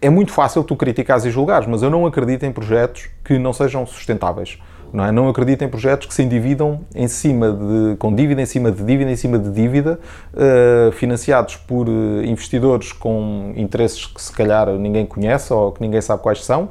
é 0.00 0.10
muito 0.10 0.32
fácil 0.32 0.62
tu 0.64 0.76
criticares 0.76 1.24
e 1.24 1.30
julgares, 1.30 1.66
mas 1.66 1.82
eu 1.82 1.90
não 1.90 2.06
acredito 2.06 2.44
em 2.44 2.52
projetos 2.52 3.08
que 3.24 3.38
não 3.38 3.52
sejam 3.52 3.86
sustentáveis. 3.86 4.58
Não, 4.94 5.04
é? 5.04 5.10
não 5.10 5.28
acredito 5.28 5.64
em 5.64 5.68
projetos 5.68 6.06
que 6.06 6.14
se 6.14 6.22
endividam 6.22 6.82
em 6.94 7.08
cima 7.08 7.50
de, 7.50 7.96
com 7.96 8.14
dívida 8.14 8.40
em 8.40 8.46
cima 8.46 8.70
de 8.70 8.80
dívida 8.84 9.10
em 9.10 9.16
cima 9.16 9.40
de 9.40 9.50
dívida, 9.50 9.98
uh, 10.32 10.92
financiados 10.92 11.56
por 11.56 11.88
uh, 11.88 12.24
investidores 12.24 12.92
com 12.92 13.52
interesses 13.56 14.06
que 14.06 14.22
se 14.22 14.32
calhar 14.32 14.68
ninguém 14.74 15.04
conhece 15.04 15.52
ou 15.52 15.72
que 15.72 15.82
ninguém 15.82 16.00
sabe 16.00 16.22
quais 16.22 16.44
são, 16.44 16.68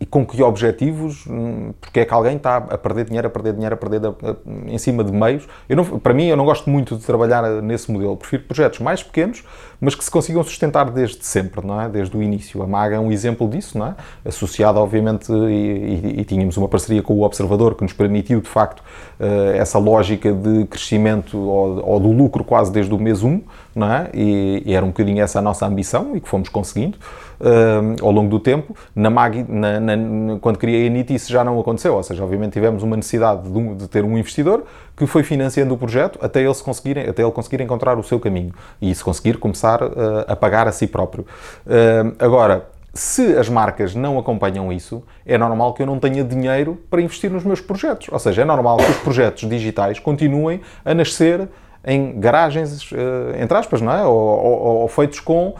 e 0.00 0.06
com 0.06 0.24
que 0.24 0.42
objetivos, 0.42 1.26
um, 1.26 1.72
porque 1.80 2.00
é 2.00 2.04
que 2.04 2.14
alguém 2.14 2.36
está 2.36 2.56
a 2.56 2.78
perder 2.78 3.06
dinheiro, 3.06 3.26
a 3.26 3.30
perder 3.30 3.52
dinheiro, 3.52 3.74
a 3.74 3.78
perder 3.78 4.00
em 4.66 4.78
cima 4.78 5.02
de 5.02 5.12
meios. 5.12 5.46
Eu 5.68 5.76
não, 5.76 5.84
para 5.98 6.14
mim, 6.14 6.26
eu 6.26 6.36
não 6.36 6.44
gosto 6.44 6.70
muito 6.70 6.96
de 6.96 7.04
trabalhar 7.04 7.42
nesse 7.62 7.90
modelo, 7.90 8.16
prefiro 8.16 8.44
projetos 8.44 8.80
mais 8.80 9.02
pequenos, 9.02 9.44
mas 9.80 9.94
que 9.94 10.04
se 10.04 10.10
consigam 10.10 10.42
sustentar 10.42 10.90
desde 10.90 11.24
sempre, 11.24 11.66
não 11.66 11.80
é? 11.80 11.88
desde 11.88 12.16
o 12.16 12.22
início. 12.22 12.62
A 12.62 12.66
MAG 12.66 12.94
é 12.94 13.00
um 13.00 13.12
exemplo 13.12 13.48
disso, 13.48 13.78
não 13.78 13.88
é? 13.88 13.94
associado, 14.24 14.78
obviamente, 14.78 15.30
e, 15.32 16.12
e, 16.14 16.20
e 16.20 16.24
tínhamos 16.24 16.56
uma 16.56 16.68
parceria 16.68 17.02
com 17.02 17.14
o 17.14 17.22
Observador 17.22 17.74
que 17.74 17.82
nos 17.82 17.92
permitiu, 17.92 18.40
de 18.40 18.48
facto, 18.48 18.80
uh, 18.80 19.54
essa 19.54 19.78
lógica 19.78 20.32
de 20.32 20.64
crescimento 20.66 21.38
ou, 21.38 21.84
ou, 21.84 22.00
do 22.00 22.10
lucro 22.10 22.44
quase 22.44 22.72
desde 22.72 22.94
o 22.94 22.98
mês 22.98 23.22
1, 23.22 23.42
não 23.74 23.92
é? 23.92 24.10
E, 24.14 24.62
e, 24.64 24.74
era 24.74 24.84
um 24.84 24.88
bocadinho 24.88 25.22
essa 25.22 25.38
a 25.38 25.42
nossa 25.42 25.66
ambição 25.66 26.16
e 26.16 26.20
que 26.20 26.28
fomos 26.28 26.48
conseguindo 26.48 26.98
ao 28.02 28.10
longo 28.10 28.30
do 28.30 28.40
tempo. 28.40 28.76
Na 28.94 29.10
MAG, 29.10 29.44
na, 29.48 29.80
na, 29.80 30.38
quando 30.40 30.58
criei 30.58 30.86
a 30.86 30.90
NIT, 30.90 31.14
isso 31.14 31.32
já 31.32 31.44
não 31.44 31.58
aconteceu, 31.58 31.94
ou 31.94 32.02
seja, 32.02 32.22
obviamente 32.22 32.52
tivemos 32.52 32.82
uma 32.82 32.96
necessidade 32.96 33.50
de, 33.50 33.58
um, 33.58 33.76
de 33.76 33.88
ter 33.88 34.04
um 34.04 34.16
investidor 34.16 34.64
que 34.96 35.06
foi 35.06 35.22
financiando 35.22 35.74
o 35.74 35.78
projeto 35.78 36.18
até 36.22 36.40
ele, 36.40 36.54
conseguir, 36.54 36.98
até 36.98 37.22
ele 37.22 37.32
conseguir 37.32 37.60
encontrar 37.60 37.98
o 37.98 38.02
seu 38.02 38.20
caminho 38.20 38.52
e 38.80 38.94
se 38.94 39.02
conseguir 39.02 39.38
começar 39.38 39.82
uh, 39.82 39.90
a 40.26 40.36
pagar 40.36 40.68
a 40.68 40.72
si 40.72 40.86
próprio. 40.86 41.26
agora, 42.18 42.74
se 42.94 43.36
as 43.36 43.48
marcas 43.48 43.92
não 43.94 44.18
acompanham 44.18 44.72
isso, 44.72 45.02
é 45.26 45.36
normal 45.36 45.74
que 45.74 45.82
eu 45.82 45.86
não 45.86 45.98
tenha 45.98 46.22
dinheiro 46.22 46.80
para 46.88 47.02
investir 47.02 47.28
nos 47.28 47.42
meus 47.42 47.60
projetos. 47.60 48.06
Ou 48.10 48.18
seja, 48.20 48.42
é 48.42 48.44
normal 48.44 48.76
que 48.76 48.88
os 48.88 48.98
projetos 48.98 49.48
digitais 49.48 49.98
continuem 49.98 50.60
a 50.84 50.94
nascer 50.94 51.48
em 51.86 52.18
garagens, 52.18 52.90
uh, 52.92 52.96
entre 53.40 53.56
aspas, 53.56 53.80
não 53.80 53.92
é? 53.92 54.04
Ou, 54.04 54.14
ou, 54.14 54.76
ou 54.82 54.88
feitos 54.88 55.20
com 55.20 55.48
uh, 55.48 55.54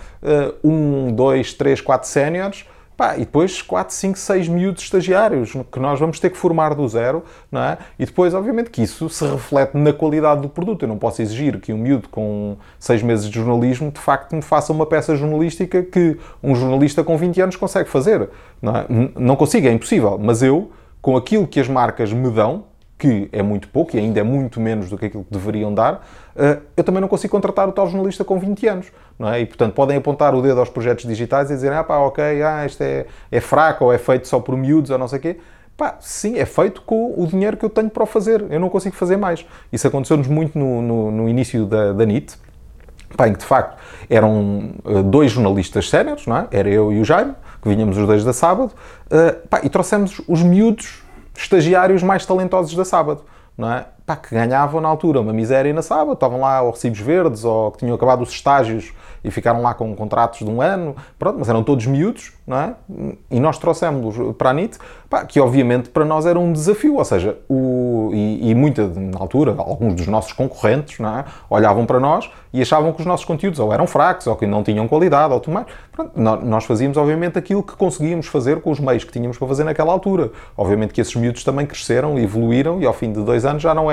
um, 0.63 1.13
dois, 1.13 1.53
três, 1.53 1.81
quatro 1.81 2.09
séniores 2.09 2.65
Pá, 2.97 3.17
e 3.17 3.21
depois 3.21 3.61
4, 3.61 3.93
5, 3.93 4.17
6 4.17 4.49
miúdos 4.49 4.85
estagiários 4.85 5.53
que 5.73 5.81
nós 5.81 5.99
vamos 5.99 6.21
ter 6.21 6.31
que 6.31 6.37
formar 6.37 6.75
do 6.75 6.87
zero, 6.87 7.25
não 7.51 7.61
é? 7.61 7.79
E 7.99 8.07
depois, 8.07 8.33
obviamente, 8.35 8.71
que 8.71 8.83
isso 8.83 9.09
se 9.09 9.27
reflete 9.27 9.77
na 9.77 9.93
qualidade 9.93 10.43
do 10.43 10.49
produto. 10.49 10.83
Eu 10.83 10.89
não 10.89 10.97
posso 10.97 11.21
exigir 11.21 11.59
que 11.59 11.73
um 11.73 11.79
miúdo 11.79 12.09
com 12.09 12.57
6 12.79 13.03
meses 13.03 13.29
de 13.29 13.35
jornalismo 13.35 13.91
de 13.91 13.99
facto 13.99 14.37
me 14.37 14.43
faça 14.43 14.73
uma 14.73 14.87
peça 14.87 15.17
jornalística 15.17 15.83
que 15.83 16.17
um 16.41 16.55
jornalista 16.55 17.03
com 17.03 17.17
20 17.17 17.41
anos 17.43 17.57
consegue 17.57 17.89
fazer. 17.89 18.29
Não, 18.63 18.77
é? 18.77 18.87
não 19.17 19.35
consigo, 19.35 19.67
é 19.67 19.73
impossível. 19.73 20.17
Mas 20.17 20.41
eu, 20.41 20.71
com 21.03 21.17
aquilo 21.17 21.49
que 21.49 21.59
as 21.59 21.67
marcas 21.67 22.13
me 22.13 22.31
dão, 22.31 22.67
que 22.99 23.29
é 23.33 23.43
muito 23.43 23.69
pouco 23.69 23.97
e 23.97 23.99
ainda 23.99 24.21
é 24.21 24.23
muito 24.23 24.61
menos 24.61 24.89
do 24.89 24.97
que 24.97 25.07
aquilo 25.07 25.25
que 25.25 25.33
deveriam 25.33 25.75
dar, 25.75 26.07
eh, 26.37 26.59
eu 26.77 26.85
também 26.85 27.01
não 27.01 27.09
consigo 27.09 27.31
contratar 27.31 27.69
o 27.69 27.73
tal 27.73 27.87
jornalista 27.87 28.25
com 28.25 28.39
20 28.39 28.67
anos. 28.69 28.93
Não 29.19 29.29
é? 29.29 29.41
E, 29.41 29.47
portanto, 29.47 29.75
podem 29.75 29.97
apontar 29.97 30.35
o 30.35 30.43
dedo 30.43 30.61
aos 30.61 30.69
projetos 30.69 31.05
digitais 31.07 31.51
e 31.51 31.55
dizer, 31.55 31.73
ah 31.73 31.85
pá, 31.85 31.99
ok, 31.99 32.43
ah, 32.43 32.67
isto 32.67 32.83
é, 32.83 33.07
é 33.31 33.41
fraco 33.41 33.87
ou 33.87 33.93
é 33.93 33.99
feito 33.99 34.29
só 34.29 34.41
por 34.41 34.57
miúdos 34.57 34.91
ou 34.91 34.99
não 34.99 35.09
sei 35.09 35.19
o 35.19 35.23
quê. 35.23 35.37
Pá, 35.77 35.97
sim, 36.01 36.39
é 36.39 36.47
feito 36.47 36.83
com 36.83 37.15
o 37.17 37.27
dinheiro 37.27 37.57
que 37.57 37.65
eu 37.65 37.71
tenho 37.71 37.91
para 37.91 38.05
o 38.05 38.07
fazer. 38.07 38.47
Eu 38.49 38.61
não 38.61 38.69
consigo 38.69 38.95
fazer 38.95 39.17
mais. 39.17 39.45
Isso 39.73 39.87
aconteceu-nos 39.87 40.29
muito 40.29 40.57
no, 40.57 40.81
no, 40.81 41.11
no, 41.11 41.29
início 41.29 41.67
da, 41.67 41.93
da 41.93 42.07
NIT, 42.07 42.37
pá, 43.17 43.27
em 43.29 43.33
que 43.33 43.41
de 43.41 43.45
facto 43.45 43.77
eram 44.09 44.75
uh, 44.85 45.03
dois 45.03 45.33
jornalistas 45.33 45.91
séniores, 45.91 46.27
não 46.27 46.37
é? 46.37 46.47
Era 46.53 46.69
eu 46.69 46.93
e 46.93 47.01
o 47.01 47.05
Jaime, 47.05 47.35
que 47.61 47.69
vinhamos 47.69 47.99
os 47.99 48.07
dois 48.07 48.25
da 48.25 48.33
sábado, 48.33 48.73
uh, 49.07 49.49
pá, 49.49 49.61
e 49.65 49.69
trouxemos 49.69 50.21
os 50.29 50.43
miúdos 50.43 51.04
estagiários 51.37 52.03
mais 52.03 52.25
talentosos 52.25 52.75
da 52.75 52.85
sábado, 52.85 53.25
não 53.57 53.73
é? 53.73 53.87
Pá, 54.07 54.17
que 54.17 54.35
ganhavam 54.35 54.83
na 54.83 54.89
altura 54.89 55.21
uma 55.21 55.33
miséria 55.33 55.73
na 55.73 55.81
sábado, 55.81 56.13
estavam 56.13 56.41
lá 56.41 56.61
ou 56.61 56.73
recibos 56.73 57.01
verdes 57.01 57.43
ou 57.43 57.71
que 57.73 57.79
tinham 57.79 57.95
acabado 57.95 58.23
os 58.23 58.31
estágios 58.31 58.93
e 59.25 59.31
ficaram 59.31 59.63
lá 59.63 59.73
com 59.73 59.97
contratos 59.97 60.41
de 60.41 60.51
um 60.51 60.61
ano, 60.61 60.95
pronto, 61.19 61.39
mas 61.39 61.49
eram 61.49 61.65
todos 61.65 61.87
miúdos, 61.87 62.35
não 62.47 62.59
é? 62.59 62.75
E 63.31 63.41
nós 63.41 63.57
trouxemos 63.57 64.15
para 64.37 64.51
a 64.51 64.53
NIT, 64.53 64.79
pá, 65.09 65.25
que 65.25 65.41
obviamente 65.41 65.89
para 65.89 66.05
nós 66.05 66.27
era 66.27 66.39
um 66.39 66.53
desafio, 66.53 66.97
ou 66.97 67.05
seja, 67.05 67.39
o, 67.49 68.11
e, 68.13 68.51
e 68.51 68.55
muita, 68.55 68.87
na 68.87 69.19
altura, 69.19 69.55
alguns 69.57 69.95
dos 69.95 70.07
nossos 70.07 70.35
concorrentes, 70.35 70.99
não 70.99 71.19
é? 71.19 71.25
Olhavam 71.49 71.87
para 71.87 71.99
nós 71.99 72.31
e 72.53 72.61
achavam 72.61 72.93
que 72.93 73.01
os 73.01 73.07
nossos 73.07 73.25
conteúdos 73.25 73.59
ou 73.59 73.73
eram 73.73 73.87
fracos, 73.87 74.27
ou 74.27 74.37
que 74.37 74.47
não 74.47 74.63
tinham 74.63 74.87
qualidade, 74.87 75.33
ou 75.33 75.41
tudo 75.41 75.55
mais. 75.55 75.67
Pronto, 75.91 76.13
nós 76.17 76.65
fazíamos, 76.65 76.97
obviamente, 76.97 77.39
aquilo 77.39 77.63
que 77.63 77.75
conseguíamos 77.77 78.27
fazer 78.27 78.61
com 78.61 78.71
os 78.71 78.79
meios 78.79 79.05
que 79.05 79.13
tínhamos 79.13 79.39
para 79.39 79.49
fazer 79.49 79.65
naquela 79.65 79.93
altura. 79.93 80.31
Obviamente 80.57 80.93
que 80.93 81.01
esses 81.01 81.15
miúdos 81.17 81.43
também 81.43 81.67
cresceram 81.67 82.19
e 82.19 82.25
evoluíram 82.25 82.81
e 82.81 82.87
ao 82.87 82.93
fim 82.93 83.11
de 83.11 83.23
dois 83.23 83.45
anos 83.45 83.63
já 83.63 83.75
não 83.75 83.91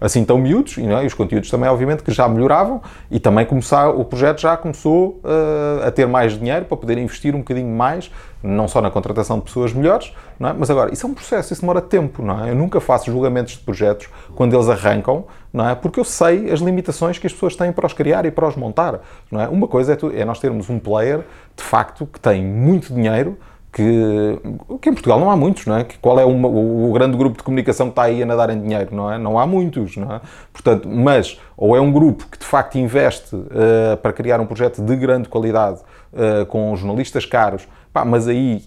assim 0.00 0.24
tão 0.24 0.38
miúdos, 0.38 0.78
e, 0.78 0.86
é? 0.86 1.02
e, 1.02 1.06
os 1.06 1.14
conteúdos 1.14 1.50
também, 1.50 1.68
obviamente, 1.68 2.02
que 2.02 2.12
já 2.12 2.28
melhoravam, 2.28 2.80
e 3.10 3.18
também 3.18 3.44
começar, 3.44 3.88
o 3.88 4.04
projeto 4.04 4.40
já 4.40 4.56
começou 4.56 5.20
uh, 5.24 5.86
a 5.86 5.90
ter 5.90 6.06
mais 6.06 6.38
dinheiro 6.38 6.64
para 6.64 6.76
poder 6.76 6.98
investir 6.98 7.34
um 7.34 7.38
bocadinho 7.38 7.74
mais, 7.74 8.10
não 8.42 8.68
só 8.68 8.80
na 8.80 8.90
contratação 8.90 9.38
de 9.38 9.44
pessoas 9.44 9.72
melhores, 9.72 10.12
é? 10.40 10.52
mas 10.56 10.70
agora, 10.70 10.92
isso 10.92 11.06
é 11.06 11.10
um 11.10 11.14
processo, 11.14 11.52
isso 11.52 11.62
demora 11.62 11.80
tempo, 11.80 12.22
não 12.22 12.44
é? 12.44 12.50
Eu 12.50 12.54
nunca 12.54 12.80
faço 12.80 13.10
julgamentos 13.10 13.54
de 13.54 13.60
projetos 13.60 14.08
quando 14.34 14.54
eles 14.54 14.68
arrancam, 14.68 15.24
não 15.52 15.68
é? 15.68 15.74
Porque 15.74 15.98
eu 15.98 16.04
sei 16.04 16.50
as 16.50 16.60
limitações 16.60 17.18
que 17.18 17.26
as 17.26 17.32
pessoas 17.32 17.56
têm 17.56 17.72
para 17.72 17.86
os 17.86 17.92
criar 17.92 18.24
e 18.26 18.30
para 18.30 18.46
os 18.46 18.54
montar, 18.54 19.00
não 19.30 19.40
é? 19.40 19.48
Uma 19.48 19.66
coisa 19.66 19.94
é, 19.94 19.96
tu, 19.96 20.12
é 20.14 20.24
nós 20.24 20.38
termos 20.38 20.70
um 20.70 20.78
player, 20.78 21.24
de 21.56 21.64
facto, 21.64 22.06
que 22.06 22.20
tem 22.20 22.44
muito 22.44 22.94
dinheiro, 22.94 23.36
que, 23.78 24.40
que 24.82 24.90
em 24.90 24.92
Portugal 24.92 25.20
não 25.20 25.30
há 25.30 25.36
muitos, 25.36 25.64
não 25.64 25.76
é? 25.76 25.84
Que 25.84 25.96
qual 25.98 26.18
é 26.18 26.24
uma, 26.24 26.48
o, 26.48 26.90
o, 26.90 26.92
grande 26.92 27.16
grupo 27.16 27.36
de 27.36 27.44
comunicação 27.44 27.86
que 27.86 27.92
está 27.92 28.02
aí 28.02 28.20
a 28.20 28.26
nadar 28.26 28.50
em 28.50 28.60
dinheiro, 28.60 28.88
não 28.90 29.12
é? 29.12 29.16
Não 29.16 29.38
há 29.38 29.46
muitos, 29.46 29.96
não 29.96 30.16
é? 30.16 30.20
Portanto, 30.52 30.88
mas 30.88 31.38
ou 31.58 31.76
é 31.76 31.80
um 31.80 31.90
grupo 31.90 32.24
que 32.30 32.38
de 32.38 32.46
facto 32.46 32.78
investe 32.78 33.34
uh, 33.34 33.96
para 34.00 34.12
criar 34.12 34.40
um 34.40 34.46
projeto 34.46 34.80
de 34.80 34.94
grande 34.94 35.28
qualidade 35.28 35.80
uh, 36.12 36.46
com 36.46 36.74
jornalistas 36.76 37.26
caros, 37.26 37.66
Pá, 37.90 38.04
mas 38.04 38.28
aí 38.28 38.62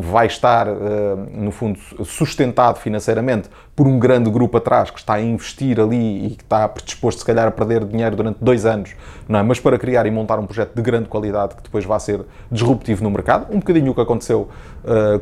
vai 0.00 0.26
estar, 0.26 0.66
uh, 0.66 1.16
no 1.30 1.52
fundo, 1.52 1.78
sustentado 2.04 2.78
financeiramente 2.78 3.50
por 3.76 3.86
um 3.86 3.98
grande 3.98 4.30
grupo 4.30 4.56
atrás 4.56 4.90
que 4.90 4.98
está 4.98 5.14
a 5.14 5.20
investir 5.20 5.78
ali 5.78 6.26
e 6.26 6.30
que 6.30 6.42
está 6.42 6.66
predisposto, 6.66 7.20
se 7.20 7.26
calhar, 7.26 7.46
a 7.46 7.50
perder 7.50 7.84
dinheiro 7.84 8.16
durante 8.16 8.38
dois 8.40 8.64
anos, 8.64 8.94
não 9.28 9.38
é? 9.38 9.42
mas 9.42 9.60
para 9.60 9.78
criar 9.78 10.06
e 10.06 10.10
montar 10.10 10.38
um 10.38 10.46
projeto 10.46 10.74
de 10.74 10.82
grande 10.82 11.08
qualidade 11.08 11.54
que 11.54 11.62
depois 11.62 11.84
vai 11.84 12.00
ser 12.00 12.22
disruptivo 12.50 13.04
no 13.04 13.10
mercado. 13.10 13.54
Um 13.54 13.58
bocadinho 13.58 13.92
o 13.92 13.94
que 13.94 14.00
aconteceu 14.00 14.48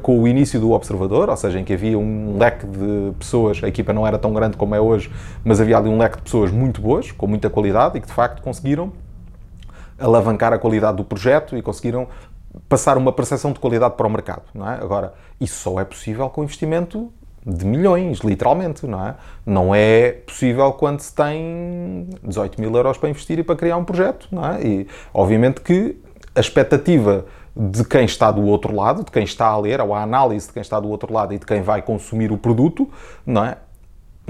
com 0.02 0.18
o 0.18 0.26
início 0.26 0.58
do 0.58 0.72
Observador, 0.72 1.28
ou 1.28 1.36
seja, 1.36 1.60
em 1.60 1.64
que 1.64 1.74
havia 1.74 1.98
um 1.98 2.38
leque 2.38 2.66
de 2.66 3.12
pessoas, 3.18 3.62
a 3.62 3.68
equipa 3.68 3.92
não 3.92 4.06
era 4.06 4.18
tão 4.18 4.32
grande 4.32 4.56
como 4.56 4.74
é 4.74 4.80
hoje, 4.80 5.10
mas 5.44 5.60
havia 5.60 5.76
ali 5.76 5.90
um 5.90 5.98
leque 5.98 6.16
de 6.16 6.22
pessoas 6.22 6.50
muito 6.50 6.80
boas, 6.80 7.09
com 7.14 7.26
muita 7.26 7.50
qualidade 7.50 7.98
e 7.98 8.00
que 8.00 8.06
de 8.06 8.12
facto 8.12 8.42
conseguiram 8.42 8.92
alavancar 9.98 10.52
a 10.52 10.58
qualidade 10.58 10.96
do 10.96 11.04
projeto 11.04 11.56
e 11.56 11.62
conseguiram 11.62 12.08
passar 12.68 12.96
uma 12.96 13.12
percepção 13.12 13.52
de 13.52 13.60
qualidade 13.60 13.94
para 13.94 14.06
o 14.06 14.10
mercado. 14.10 14.42
Não 14.54 14.68
é? 14.68 14.74
Agora, 14.74 15.14
isso 15.40 15.60
só 15.60 15.80
é 15.80 15.84
possível 15.84 16.28
com 16.30 16.42
investimento 16.42 17.12
de 17.46 17.64
milhões, 17.64 18.18
literalmente, 18.18 18.86
não 18.86 19.06
é? 19.06 19.14
Não 19.46 19.74
é 19.74 20.12
possível 20.12 20.72
quando 20.72 21.00
se 21.00 21.14
tem 21.14 22.08
18 22.22 22.60
mil 22.60 22.74
euros 22.74 22.98
para 22.98 23.08
investir 23.08 23.38
e 23.38 23.42
para 23.42 23.56
criar 23.56 23.76
um 23.76 23.84
projeto, 23.84 24.28
não 24.30 24.44
é? 24.44 24.62
E, 24.62 24.86
obviamente 25.14 25.60
que 25.60 25.96
a 26.34 26.40
expectativa 26.40 27.24
de 27.56 27.84
quem 27.84 28.04
está 28.04 28.30
do 28.30 28.42
outro 28.42 28.74
lado, 28.74 29.04
de 29.04 29.10
quem 29.10 29.24
está 29.24 29.46
a 29.46 29.58
ler, 29.58 29.80
ou 29.80 29.94
a 29.94 30.02
análise 30.02 30.46
de 30.46 30.52
quem 30.52 30.60
está 30.60 30.78
do 30.78 30.88
outro 30.88 31.12
lado 31.12 31.34
e 31.34 31.38
de 31.38 31.46
quem 31.46 31.62
vai 31.62 31.82
consumir 31.82 32.30
o 32.30 32.38
produto, 32.38 32.88
não 33.26 33.44
é? 33.44 33.56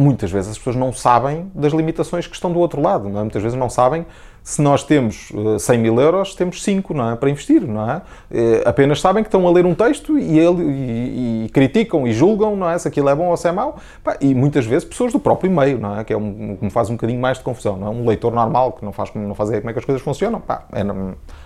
Muitas 0.01 0.31
vezes 0.31 0.53
as 0.53 0.57
pessoas 0.57 0.77
não 0.77 0.95
sabem 0.95 1.53
das 1.55 1.75
limitações 1.75 2.27
que 2.27 2.35
estão 2.35 2.51
do 2.51 2.59
outro 2.59 2.81
lado, 2.81 3.07
é? 3.09 3.21
Muitas 3.21 3.43
vezes 3.43 3.59
não 3.59 3.69
sabem 3.69 4.07
se 4.43 4.63
nós 4.63 4.83
temos 4.83 5.33
100 5.59 5.75
eh, 5.75 5.79
mil 5.79 6.01
euros, 6.01 6.35
temos 6.35 6.63
5 6.63 6.95
não 6.95 7.11
é? 7.11 7.17
para 7.17 7.31
investir, 7.31 7.63
não 7.63 7.91
é? 7.91 8.03
Eh, 8.31 8.63
apenas 8.65 9.01
sabem 9.01 9.23
que 9.23 9.29
estão 9.29 9.47
a 9.47 9.51
ler 9.51 9.67
um 9.67 9.75
texto 9.75 10.19
e, 10.19 10.39
ele, 10.39 10.63
e, 10.63 11.45
e 11.45 11.49
criticam 11.51 12.07
e 12.07 12.13
julgam 12.13 12.57
não 12.57 12.69
é? 12.69 12.79
se 12.79 12.89
aquilo 12.89 13.09
é 13.09 13.15
bom 13.15 13.27
ou 13.27 13.37
se 13.37 13.49
é 13.49 13.53
mau, 13.53 13.79
e 14.21 14.35
muitas 14.35 14.67
vezes 14.67 14.87
pessoas 14.87 15.13
do 15.13 15.21
próprio 15.21 15.51
meio, 15.51 15.79
não 15.79 15.99
é? 15.99 16.05
que 16.05 16.13
é 16.13 16.17
um, 16.17 16.57
que 16.57 16.65
me 16.65 16.71
faz 16.71 16.91
um 16.91 16.95
bocadinho 16.95 17.21
mais 17.21 17.39
de 17.39 17.45
confusão, 17.45 17.77
não 17.77 17.87
é? 17.87 17.91
um 17.91 18.07
leitor 18.07 18.33
normal 18.33 18.73
que 18.73 18.85
não 18.85 18.93
faz, 18.93 19.11
não 19.15 19.35
faz 19.35 19.49
ideia 19.51 19.61
como 19.61 19.71
é 19.71 19.73
que 19.73 19.79
as 19.79 19.85
coisas 19.85 20.03
funcionam, 20.03 20.41
pá, 20.41 20.65
é 20.73 20.85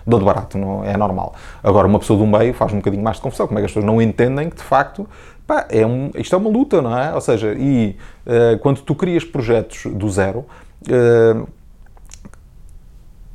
dou 0.07 0.19
de 0.19 0.25
barato, 0.25 0.57
não, 0.57 0.83
é 0.83 0.95
normal. 0.97 1.33
Agora, 1.63 1.87
uma 1.87 1.99
pessoa 1.99 2.17
do 2.17 2.25
meio 2.25 2.53
faz 2.53 2.71
um 2.73 2.77
bocadinho 2.77 3.03
mais 3.03 3.17
de 3.17 3.23
confusão, 3.23 3.47
como 3.47 3.59
é 3.59 3.61
que 3.61 3.65
as 3.65 3.71
pessoas 3.71 3.85
não 3.85 4.01
entendem 4.01 4.49
que 4.49 4.55
de 4.55 4.63
facto 4.63 5.07
Pá, 5.47 5.67
é 5.69 5.85
um, 5.85 6.09
isto 6.15 6.35
é 6.35 6.37
uma 6.39 6.49
luta, 6.49 6.81
não 6.81 6.97
é? 6.97 7.13
Ou 7.13 7.21
seja, 7.21 7.53
e 7.53 7.95
uh, 8.25 8.57
quando 8.59 8.81
tu 8.81 8.95
crias 8.95 9.23
projetos 9.23 9.85
do 9.85 10.09
zero, 10.09 10.39
uh, 10.39 11.47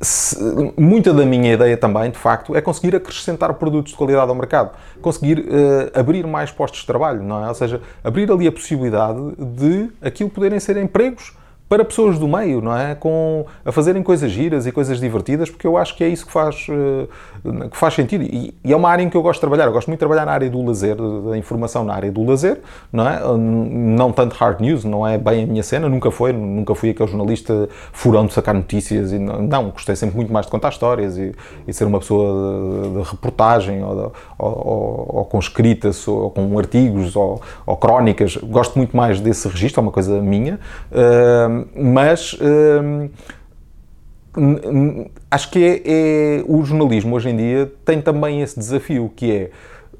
se, 0.01 0.37
muita 0.77 1.13
da 1.13 1.25
minha 1.25 1.53
ideia 1.53 1.77
também, 1.77 2.09
de 2.09 2.17
facto, 2.17 2.55
é 2.55 2.61
conseguir 2.61 2.95
acrescentar 2.95 3.53
produtos 3.53 3.91
de 3.91 3.97
qualidade 3.97 4.29
ao 4.29 4.35
mercado, 4.35 4.71
conseguir 5.01 5.39
uh, 5.39 5.99
abrir 5.99 6.25
mais 6.25 6.51
postos 6.51 6.81
de 6.81 6.87
trabalho, 6.87 7.21
não 7.21 7.45
é? 7.45 7.47
Ou 7.47 7.53
seja, 7.53 7.81
abrir 8.03 8.31
ali 8.31 8.47
a 8.47 8.51
possibilidade 8.51 9.19
de 9.37 9.91
aquilo 10.01 10.29
poderem 10.29 10.59
ser 10.59 10.77
empregos 10.77 11.33
para 11.69 11.85
pessoas 11.85 12.19
do 12.19 12.27
meio, 12.27 12.59
não 12.61 12.75
é? 12.75 12.95
Com, 12.95 13.45
a 13.63 13.71
fazerem 13.71 14.03
coisas 14.03 14.29
giras 14.29 14.67
e 14.67 14.73
coisas 14.73 14.99
divertidas, 14.99 15.49
porque 15.49 15.65
eu 15.65 15.77
acho 15.77 15.95
que 15.95 16.03
é 16.03 16.09
isso 16.09 16.25
que 16.25 16.31
faz, 16.31 16.67
uh, 16.67 17.07
que 17.69 17.77
faz 17.77 17.93
sentido. 17.93 18.23
E, 18.23 18.53
e, 18.63 18.71
é 18.71 18.75
uma 18.75 18.89
área 18.89 19.03
em 19.03 19.09
que 19.09 19.17
eu 19.17 19.21
gosto 19.21 19.37
de 19.37 19.41
trabalhar. 19.41 19.65
Eu 19.65 19.71
gosto 19.71 19.87
muito 19.87 19.97
de 19.97 20.01
trabalhar 20.01 20.25
na 20.25 20.31
área 20.31 20.49
do 20.49 20.63
lazer, 20.63 20.95
da 20.95 21.37
informação 21.37 21.83
na 21.83 21.93
área 21.93 22.11
do 22.11 22.23
lazer, 22.23 22.59
não 22.91 23.07
é? 23.07 23.21
Não 23.37 24.11
tanto 24.11 24.35
hard 24.35 24.59
news, 24.61 24.83
não 24.83 25.07
é 25.07 25.17
bem 25.17 25.43
a 25.43 25.47
minha 25.47 25.63
cena, 25.63 25.89
nunca 25.89 26.11
foi, 26.11 26.31
nunca 26.31 26.75
fui 26.75 26.91
aquele 26.91 27.09
jornalista 27.09 27.67
furão 27.91 28.25
de 28.25 28.33
sacar 28.33 28.53
notícias. 28.53 29.11
E 29.11 29.19
não, 29.19 29.41
não, 29.41 29.69
gostei 29.69 29.95
sempre 29.95 30.15
muito 30.15 30.31
mais 30.31 30.45
de 30.45 30.51
contar 30.51 30.69
histórias 30.69 31.17
e, 31.17 31.33
e 31.67 31.73
ser 31.73 31.85
uma 31.85 31.99
pessoa 31.99 32.83
de, 32.83 33.03
de 33.03 33.09
reportagem 33.09 33.83
ou, 33.83 33.95
de, 33.95 34.01
ou, 34.01 34.11
ou, 34.39 35.05
ou, 35.17 35.25
com 35.25 35.39
escritas 35.39 36.07
ou 36.07 36.29
com 36.29 36.57
artigos 36.57 37.15
ou, 37.15 37.41
crónicas. 37.79 38.37
Gosto 38.37 38.77
muito 38.77 38.95
mais 38.95 39.19
desse 39.19 39.47
registro, 39.47 39.81
é 39.81 39.83
uma 39.83 39.91
coisa 39.91 40.21
minha. 40.21 40.59
Uh, 40.91 41.67
mas 41.75 42.37
hum, 42.41 43.09
acho 45.29 45.51
que 45.51 45.63
é, 45.63 45.81
é, 45.85 46.43
o 46.47 46.63
jornalismo 46.63 47.15
hoje 47.15 47.29
em 47.29 47.37
dia 47.37 47.71
tem 47.83 48.01
também 48.01 48.41
esse 48.41 48.57
desafio 48.57 49.11
que 49.15 49.31
é 49.31 49.51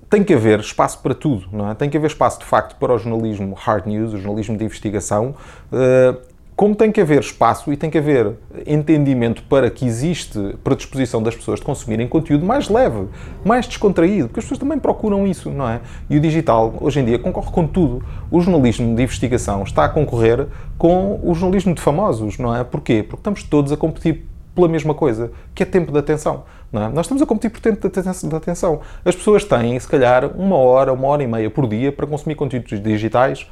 tem 0.09 0.25
que 0.25 0.33
haver 0.33 0.59
espaço 0.59 0.99
para 0.99 1.15
tudo, 1.15 1.47
não 1.53 1.71
é? 1.71 1.73
Tem 1.73 1.89
que 1.89 1.95
haver 1.95 2.07
espaço 2.07 2.39
de 2.39 2.45
facto 2.45 2.75
para 2.75 2.93
o 2.93 2.97
jornalismo 2.97 3.55
hard 3.55 3.85
news, 3.85 4.13
o 4.13 4.17
jornalismo 4.17 4.57
de 4.57 4.65
investigação, 4.65 5.33
uh, 5.71 6.19
como 6.55 6.75
tem 6.75 6.91
que 6.91 7.01
haver 7.01 7.21
espaço 7.21 7.73
e 7.73 7.77
tem 7.77 7.89
que 7.89 7.97
haver 7.97 8.33
entendimento 8.67 9.43
para 9.43 9.69
que 9.71 9.85
existe 9.85 10.55
predisposição 10.63 11.21
das 11.23 11.35
pessoas 11.35 11.59
de 11.59 11.65
consumirem 11.65 12.07
conteúdo 12.07 12.45
mais 12.45 12.69
leve, 12.69 13.07
mais 13.43 13.65
descontraído, 13.65 14.27
porque 14.27 14.39
as 14.39 14.45
pessoas 14.45 14.59
também 14.59 14.77
procuram 14.77 15.25
isso, 15.25 15.49
não 15.49 15.67
é? 15.67 15.81
E 16.09 16.17
o 16.17 16.19
digital, 16.19 16.73
hoje 16.79 16.99
em 16.99 17.05
dia, 17.05 17.17
concorre 17.17 17.51
com 17.51 17.65
tudo. 17.65 18.03
O 18.29 18.41
jornalismo 18.41 18.95
de 18.95 19.01
investigação 19.01 19.63
está 19.63 19.85
a 19.85 19.89
concorrer 19.89 20.47
com 20.77 21.19
o 21.23 21.33
jornalismo 21.33 21.73
de 21.73 21.81
famosos, 21.81 22.37
não 22.37 22.55
é? 22.55 22.63
Porquê? 22.63 23.01
Porque 23.01 23.21
estamos 23.21 23.43
todos 23.43 23.71
a 23.71 23.77
competir 23.77 24.27
pela 24.53 24.67
mesma 24.67 24.93
coisa, 24.93 25.31
que 25.55 25.63
é 25.63 25.65
tempo 25.65 25.91
de 25.91 25.97
atenção. 25.97 26.43
É? 26.73 26.87
Nós 26.89 27.05
estamos 27.05 27.21
a 27.21 27.25
competir 27.25 27.49
por 27.49 27.59
tempo 27.59 27.89
de 27.89 28.35
atenção. 28.35 28.81
As 29.03 29.15
pessoas 29.15 29.43
têm, 29.43 29.79
se 29.79 29.87
calhar, 29.87 30.25
uma 30.37 30.57
hora, 30.57 30.93
uma 30.93 31.07
hora 31.07 31.23
e 31.23 31.27
meia 31.27 31.49
por 31.49 31.67
dia 31.67 31.91
para 31.91 32.05
consumir 32.05 32.35
conteúdos 32.35 32.81
digitais 32.81 33.47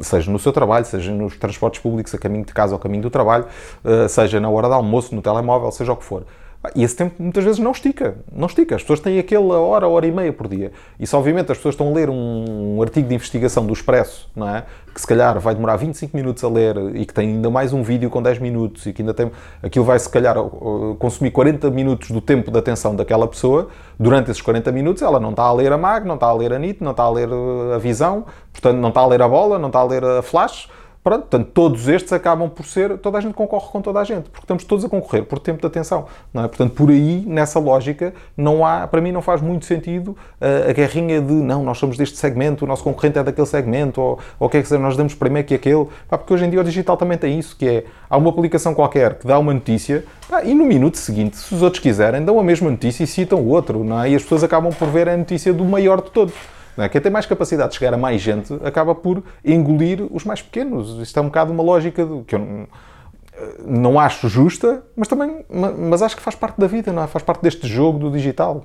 seja 0.00 0.30
no 0.30 0.38
seu 0.38 0.52
trabalho, 0.52 0.84
seja 0.84 1.12
nos 1.12 1.36
transportes 1.36 1.80
públicos, 1.80 2.14
a 2.14 2.18
caminho 2.18 2.44
de 2.44 2.52
casa 2.52 2.74
ou 2.74 2.78
a 2.78 2.80
caminho 2.80 3.02
do 3.02 3.10
trabalho, 3.10 3.46
eh, 3.84 4.08
seja 4.08 4.40
na 4.40 4.48
hora 4.48 4.68
de 4.68 4.74
almoço, 4.74 5.14
no 5.14 5.22
telemóvel, 5.22 5.70
seja 5.72 5.92
o 5.92 5.96
que 5.96 6.04
for. 6.04 6.24
E 6.74 6.82
esse 6.82 6.96
tempo 6.96 7.14
muitas 7.18 7.44
vezes 7.44 7.58
não 7.58 7.70
estica, 7.70 8.16
não 8.32 8.46
estica. 8.46 8.76
As 8.76 8.82
pessoas 8.82 9.00
têm 9.00 9.18
aquela 9.18 9.58
hora, 9.58 9.86
hora 9.88 10.06
e 10.06 10.12
meia 10.12 10.32
por 10.32 10.48
dia. 10.48 10.72
E 10.98 11.06
se 11.06 11.14
obviamente 11.14 11.52
as 11.52 11.58
pessoas 11.58 11.74
estão 11.74 11.88
a 11.88 11.92
ler 11.92 12.10
um, 12.10 12.80
artigo 12.82 13.08
de 13.08 13.14
investigação 13.14 13.66
do 13.66 13.72
Expresso, 13.72 14.30
não 14.34 14.48
é? 14.48 14.64
que 14.96 15.00
se 15.02 15.06
calhar 15.06 15.38
vai 15.38 15.54
demorar 15.54 15.76
25 15.76 16.16
minutos 16.16 16.42
a 16.42 16.48
ler 16.48 16.74
e 16.94 17.04
que 17.04 17.12
tem 17.12 17.28
ainda 17.28 17.50
mais 17.50 17.74
um 17.74 17.82
vídeo 17.82 18.08
com 18.08 18.22
10 18.22 18.38
minutos 18.38 18.86
e 18.86 18.94
que 18.94 19.02
ainda 19.02 19.12
tem. 19.12 19.30
aquilo 19.62 19.84
vai 19.84 19.98
se 19.98 20.08
calhar 20.08 20.34
consumir 20.98 21.32
40 21.32 21.70
minutos 21.70 22.10
do 22.10 22.18
tempo 22.22 22.50
de 22.50 22.58
atenção 22.58 22.96
daquela 22.96 23.28
pessoa, 23.28 23.68
durante 23.98 24.30
esses 24.30 24.40
40 24.40 24.72
minutos 24.72 25.02
ela 25.02 25.20
não 25.20 25.30
está 25.30 25.42
a 25.42 25.52
ler 25.52 25.70
a 25.70 25.76
MAG, 25.76 26.06
não 26.06 26.14
está 26.14 26.28
a 26.28 26.32
ler 26.32 26.50
a 26.54 26.58
NIT, 26.58 26.82
não 26.82 26.92
está 26.92 27.02
a 27.02 27.10
ler 27.10 27.28
a 27.74 27.76
Visão, 27.76 28.24
portanto 28.50 28.78
não 28.78 28.88
está 28.88 29.02
a 29.02 29.06
ler 29.06 29.20
a 29.20 29.28
bola, 29.28 29.58
não 29.58 29.68
está 29.68 29.80
a 29.80 29.84
ler 29.84 30.02
a 30.02 30.22
Flash 30.22 30.66
Pronto, 31.06 31.20
portanto, 31.20 31.50
todos 31.54 31.86
estes 31.86 32.12
acabam 32.12 32.50
por 32.50 32.66
ser, 32.66 32.98
toda 32.98 33.16
a 33.16 33.20
gente 33.20 33.32
concorre 33.32 33.68
com 33.70 33.80
toda 33.80 34.00
a 34.00 34.02
gente, 34.02 34.28
porque 34.28 34.42
estamos 34.42 34.64
todos 34.64 34.84
a 34.84 34.88
concorrer 34.88 35.22
por 35.22 35.38
tempo 35.38 35.60
de 35.60 35.66
atenção, 35.68 36.06
não 36.34 36.42
é? 36.42 36.48
Portanto, 36.48 36.72
por 36.72 36.90
aí, 36.90 37.22
nessa 37.24 37.60
lógica, 37.60 38.12
não 38.36 38.66
há, 38.66 38.88
para 38.88 39.00
mim 39.00 39.12
não 39.12 39.22
faz 39.22 39.40
muito 39.40 39.66
sentido 39.66 40.16
uh, 40.40 40.68
a 40.68 40.72
guerrinha 40.72 41.20
de, 41.20 41.32
não, 41.32 41.62
nós 41.62 41.78
somos 41.78 41.96
deste 41.96 42.16
segmento, 42.18 42.64
o 42.64 42.66
nosso 42.66 42.82
concorrente 42.82 43.20
é 43.20 43.22
daquele 43.22 43.46
segmento, 43.46 44.00
ou, 44.00 44.18
ou 44.36 44.48
o 44.48 44.50
que 44.50 44.56
é 44.56 44.78
nós 44.78 44.96
damos 44.96 45.14
primeiro 45.14 45.46
que 45.46 45.54
aquele, 45.54 45.86
pá, 46.08 46.18
porque 46.18 46.34
hoje 46.34 46.44
em 46.44 46.50
dia 46.50 46.60
o 46.60 46.64
digital 46.64 46.96
também 46.96 47.16
tem 47.16 47.38
isso, 47.38 47.56
que 47.56 47.68
é, 47.68 47.84
há 48.10 48.16
uma 48.16 48.30
aplicação 48.30 48.74
qualquer 48.74 49.14
que 49.14 49.28
dá 49.28 49.38
uma 49.38 49.54
notícia, 49.54 50.04
pá, 50.28 50.42
e 50.42 50.54
no 50.54 50.64
minuto 50.64 50.98
seguinte, 50.98 51.36
se 51.36 51.54
os 51.54 51.62
outros 51.62 51.80
quiserem, 51.80 52.24
dão 52.24 52.40
a 52.40 52.42
mesma 52.42 52.68
notícia 52.68 53.04
e 53.04 53.06
citam 53.06 53.38
o 53.38 53.46
outro, 53.50 53.84
não 53.84 54.02
é? 54.02 54.10
E 54.10 54.16
as 54.16 54.24
pessoas 54.24 54.42
acabam 54.42 54.72
por 54.72 54.88
ver 54.88 55.08
a 55.08 55.16
notícia 55.16 55.54
do 55.54 55.64
maior 55.64 56.02
de 56.02 56.10
todos. 56.10 56.34
É? 56.78 56.88
Quem 56.88 57.00
tem 57.00 57.10
mais 57.10 57.26
capacidade 57.26 57.70
de 57.70 57.78
chegar 57.78 57.94
a 57.94 57.96
mais 57.96 58.20
gente 58.20 58.52
acaba 58.64 58.94
por 58.94 59.22
engolir 59.44 60.06
os 60.10 60.24
mais 60.24 60.42
pequenos. 60.42 61.00
Isto 61.00 61.18
é 61.18 61.22
um 61.22 61.26
bocado 61.26 61.52
uma 61.52 61.62
lógica 61.62 62.04
do, 62.04 62.22
que 62.22 62.34
eu 62.34 62.68
não, 63.64 63.98
acho 63.98 64.28
justa, 64.28 64.82
mas 64.96 65.08
também 65.08 65.44
mas 65.50 66.02
acho 66.02 66.16
que 66.16 66.22
faz 66.22 66.34
parte 66.34 66.58
da 66.58 66.66
vida, 66.66 66.92
não 66.92 67.02
é? 67.02 67.06
faz 67.06 67.24
parte 67.24 67.42
deste 67.42 67.66
jogo 67.66 67.98
do 67.98 68.10
digital. 68.10 68.62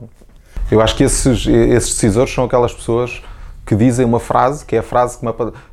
Eu 0.70 0.82
acho 0.82 0.96
que 0.96 1.04
esses, 1.04 1.46
esses 1.48 1.94
decisores 1.94 2.34
são 2.34 2.46
aquelas 2.46 2.74
pessoas 2.74 3.22
que 3.66 3.76
dizem 3.76 4.06
uma 4.06 4.20
frase, 4.20 4.66
que 4.66 4.76
é 4.76 4.80
a 4.80 4.84
frase 4.84 5.18
que 5.18 5.26
me 5.26 5.32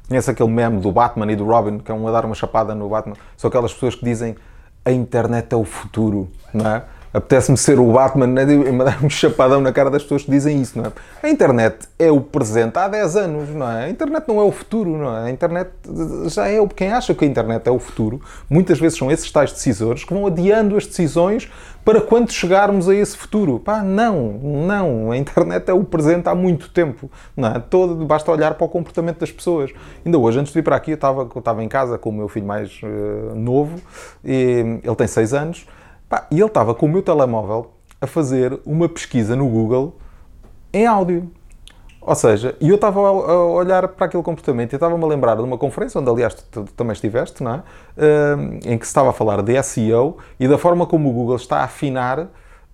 conhece 0.08 0.30
aquele 0.30 0.50
meme 0.50 0.80
do 0.80 0.92
Batman 0.92 1.30
e 1.32 1.36
do 1.36 1.44
Robin, 1.44 1.78
que 1.78 1.90
é 1.90 1.94
um 1.94 2.06
a 2.06 2.12
dar 2.12 2.24
uma 2.24 2.34
chapada 2.34 2.74
no 2.74 2.88
Batman, 2.88 3.16
são 3.36 3.48
aquelas 3.48 3.72
pessoas 3.72 3.94
que 3.94 4.04
dizem 4.04 4.36
a 4.84 4.92
internet 4.92 5.52
é 5.52 5.56
o 5.56 5.64
futuro, 5.64 6.30
não 6.52 6.68
é? 6.68 6.82
Apetece-me 7.12 7.56
ser 7.56 7.78
o 7.78 7.92
Batman 7.92 8.26
né, 8.26 8.42
e 8.42 8.72
mandar 8.72 8.98
um 9.04 9.10
chapadão 9.10 9.60
na 9.60 9.72
cara 9.72 9.90
das 9.90 10.02
pessoas 10.02 10.22
que 10.24 10.30
dizem 10.30 10.60
isso, 10.60 10.78
não 10.78 10.86
é? 10.86 10.92
A 11.22 11.28
internet 11.28 11.88
é 11.98 12.10
o 12.10 12.20
presente 12.20 12.78
há 12.78 12.88
10 12.88 13.16
anos, 13.16 13.48
não 13.50 13.70
é? 13.70 13.84
A 13.84 13.90
internet 13.90 14.24
não 14.28 14.40
é 14.40 14.44
o 14.44 14.52
futuro, 14.52 14.96
não 14.96 15.16
é? 15.16 15.28
A 15.28 15.30
internet 15.30 15.70
já 16.26 16.46
é 16.48 16.60
o... 16.60 16.68
Quem 16.68 16.92
acha 16.92 17.14
que 17.14 17.24
a 17.24 17.28
internet 17.28 17.66
é 17.66 17.70
o 17.70 17.78
futuro, 17.78 18.20
muitas 18.48 18.78
vezes 18.78 18.98
são 18.98 19.10
esses 19.10 19.30
tais 19.30 19.52
decisores 19.52 20.04
que 20.04 20.12
vão 20.12 20.26
adiando 20.26 20.76
as 20.76 20.86
decisões 20.86 21.50
para 21.88 22.02
quando 22.02 22.30
chegarmos 22.30 22.86
a 22.86 22.94
esse 22.94 23.16
futuro. 23.16 23.58
Pá, 23.58 23.82
não, 23.82 24.32
não. 24.42 25.10
A 25.10 25.16
internet 25.16 25.70
é 25.70 25.72
o 25.72 25.82
presente 25.82 26.28
há 26.28 26.34
muito 26.34 26.68
tempo, 26.68 27.10
não 27.34 27.48
é? 27.48 27.58
Todo, 27.58 28.04
basta 28.04 28.30
olhar 28.30 28.52
para 28.54 28.66
o 28.66 28.68
comportamento 28.68 29.20
das 29.20 29.32
pessoas. 29.32 29.72
Ainda 30.04 30.18
hoje, 30.18 30.38
antes 30.38 30.52
de 30.52 30.58
vir 30.58 30.62
para 30.62 30.76
aqui, 30.76 30.90
eu 30.90 30.96
estava, 30.96 31.22
eu 31.22 31.38
estava 31.38 31.64
em 31.64 31.68
casa 31.68 31.96
com 31.96 32.10
o 32.10 32.12
meu 32.12 32.28
filho 32.28 32.46
mais 32.46 32.78
uh, 32.82 33.34
novo, 33.34 33.80
e 34.22 34.80
ele 34.84 34.96
tem 34.96 35.06
6 35.06 35.32
anos, 35.32 35.66
Pá, 36.08 36.26
e 36.30 36.36
ele 36.36 36.46
estava 36.46 36.74
com 36.74 36.86
o 36.86 36.88
meu 36.88 37.02
telemóvel 37.02 37.72
a 38.00 38.06
fazer 38.06 38.58
uma 38.64 38.88
pesquisa 38.88 39.36
no 39.36 39.48
Google 39.48 39.96
em 40.72 40.86
áudio. 40.86 41.30
Ou 42.00 42.14
seja, 42.14 42.56
e 42.58 42.70
eu 42.70 42.76
estava 42.76 43.00
a 43.00 43.44
olhar 43.46 43.88
para 43.88 44.06
aquele 44.06 44.22
comportamento 44.22 44.72
e 44.72 44.76
estava-me 44.76 45.04
a 45.04 45.06
lembrar 45.06 45.34
de 45.34 45.42
uma 45.42 45.58
conferência, 45.58 46.00
onde 46.00 46.08
aliás 46.08 46.32
tu, 46.32 46.64
também 46.74 46.94
estiveste, 46.94 47.42
não 47.42 47.56
é? 47.56 47.62
Em 48.64 48.78
que 48.78 48.86
se 48.86 48.90
estava 48.90 49.10
a 49.10 49.12
falar 49.12 49.42
de 49.42 49.62
SEO 49.62 50.16
e 50.40 50.48
da 50.48 50.56
forma 50.56 50.86
como 50.86 51.10
o 51.10 51.12
Google 51.12 51.36
está 51.36 51.58
a 51.58 51.64
afinar 51.64 52.28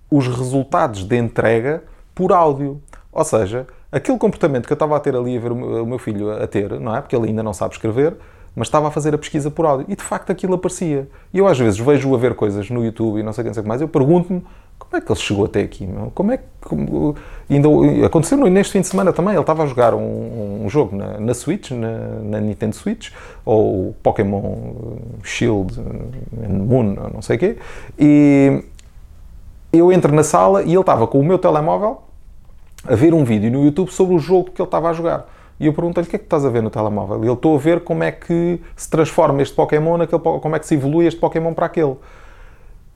os 0.08 0.28
resultados 0.28 1.02
de 1.02 1.16
entrega 1.16 1.82
por 2.14 2.32
áudio. 2.32 2.80
Ou 3.10 3.24
seja, 3.24 3.66
aquele 3.90 4.18
comportamento 4.18 4.66
que 4.66 4.72
eu 4.72 4.76
estava 4.76 4.96
a 4.96 5.00
ter 5.00 5.16
ali 5.16 5.36
a 5.36 5.40
ver 5.40 5.50
o 5.50 5.86
meu 5.86 5.98
filho 5.98 6.30
a 6.30 6.46
ter, 6.46 6.78
não 6.78 6.94
é? 6.94 7.00
Porque 7.00 7.16
ele 7.16 7.28
ainda 7.28 7.42
não 7.42 7.52
sabe 7.52 7.74
escrever, 7.74 8.16
mas 8.54 8.68
estava 8.68 8.88
a 8.88 8.90
fazer 8.90 9.14
a 9.14 9.18
pesquisa 9.18 9.50
por 9.50 9.66
áudio 9.66 9.86
e 9.88 9.96
de 9.96 10.02
facto 10.02 10.30
aquilo 10.30 10.54
aparecia. 10.54 11.08
E 11.32 11.38
eu 11.38 11.46
às 11.46 11.58
vezes 11.58 11.78
vejo-o 11.78 12.14
a 12.14 12.18
ver 12.18 12.34
coisas 12.34 12.70
no 12.70 12.84
YouTube 12.84 13.20
e 13.20 13.22
não 13.22 13.32
sei 13.32 13.48
o 13.48 13.52
que 13.52 13.62
mais, 13.62 13.80
eu 13.80 13.88
pergunto-me 13.88 14.42
como 14.78 14.96
é 14.96 15.00
que 15.00 15.10
ele 15.10 15.18
chegou 15.18 15.44
até 15.44 15.60
aqui? 15.60 15.86
Meu? 15.86 16.10
Como 16.14 16.32
é 16.32 16.36
que. 16.36 16.44
Como, 16.60 17.14
ainda, 17.48 17.68
aconteceu 18.06 18.38
neste 18.38 18.72
fim 18.72 18.80
de 18.80 18.86
semana 18.86 19.12
também. 19.12 19.34
Ele 19.34 19.40
estava 19.40 19.62
a 19.62 19.66
jogar 19.66 19.94
um, 19.94 20.64
um 20.64 20.68
jogo 20.68 20.96
na, 20.96 21.18
na 21.18 21.34
Switch, 21.34 21.70
na, 21.70 21.98
na, 22.22 22.40
Nintendo 22.40 22.74
Switch, 22.74 23.10
ou 23.44 23.94
Pokémon 24.02 24.96
Shield 25.22 25.80
Moon, 26.32 26.94
não 27.12 27.22
sei 27.22 27.36
o 27.36 27.38
quê, 27.38 27.56
e 27.98 28.64
eu 29.72 29.92
entro 29.92 30.14
na 30.14 30.22
sala 30.22 30.62
e 30.62 30.70
ele 30.70 30.80
estava 30.80 31.06
com 31.06 31.18
o 31.18 31.24
meu 31.24 31.38
telemóvel 31.38 32.02
a 32.86 32.94
ver 32.94 33.12
um 33.14 33.24
vídeo 33.24 33.50
no 33.50 33.64
YouTube 33.64 33.90
sobre 33.90 34.14
o 34.14 34.18
jogo 34.18 34.50
que 34.50 34.60
ele 34.60 34.66
estava 34.66 34.90
a 34.90 34.92
jogar. 34.92 35.26
E 35.64 35.66
eu 35.66 35.72
perguntei-lhe 35.72 36.06
o 36.06 36.10
que 36.10 36.16
é 36.16 36.18
que 36.18 36.26
estás 36.26 36.44
a 36.44 36.50
ver 36.50 36.62
no 36.62 36.68
telemóvel. 36.68 37.24
E 37.24 37.26
ele 37.26 37.32
estou 37.32 37.56
a 37.56 37.58
ver 37.58 37.80
como 37.80 38.04
é 38.04 38.12
que 38.12 38.60
se 38.76 38.90
transforma 38.90 39.40
este 39.40 39.54
Pokémon 39.54 39.96
naquele, 39.96 40.20
como 40.20 40.54
é 40.54 40.58
que 40.58 40.66
se 40.66 40.74
evolui 40.74 41.06
este 41.06 41.18
Pokémon 41.18 41.54
para 41.54 41.64
aquele. 41.64 41.96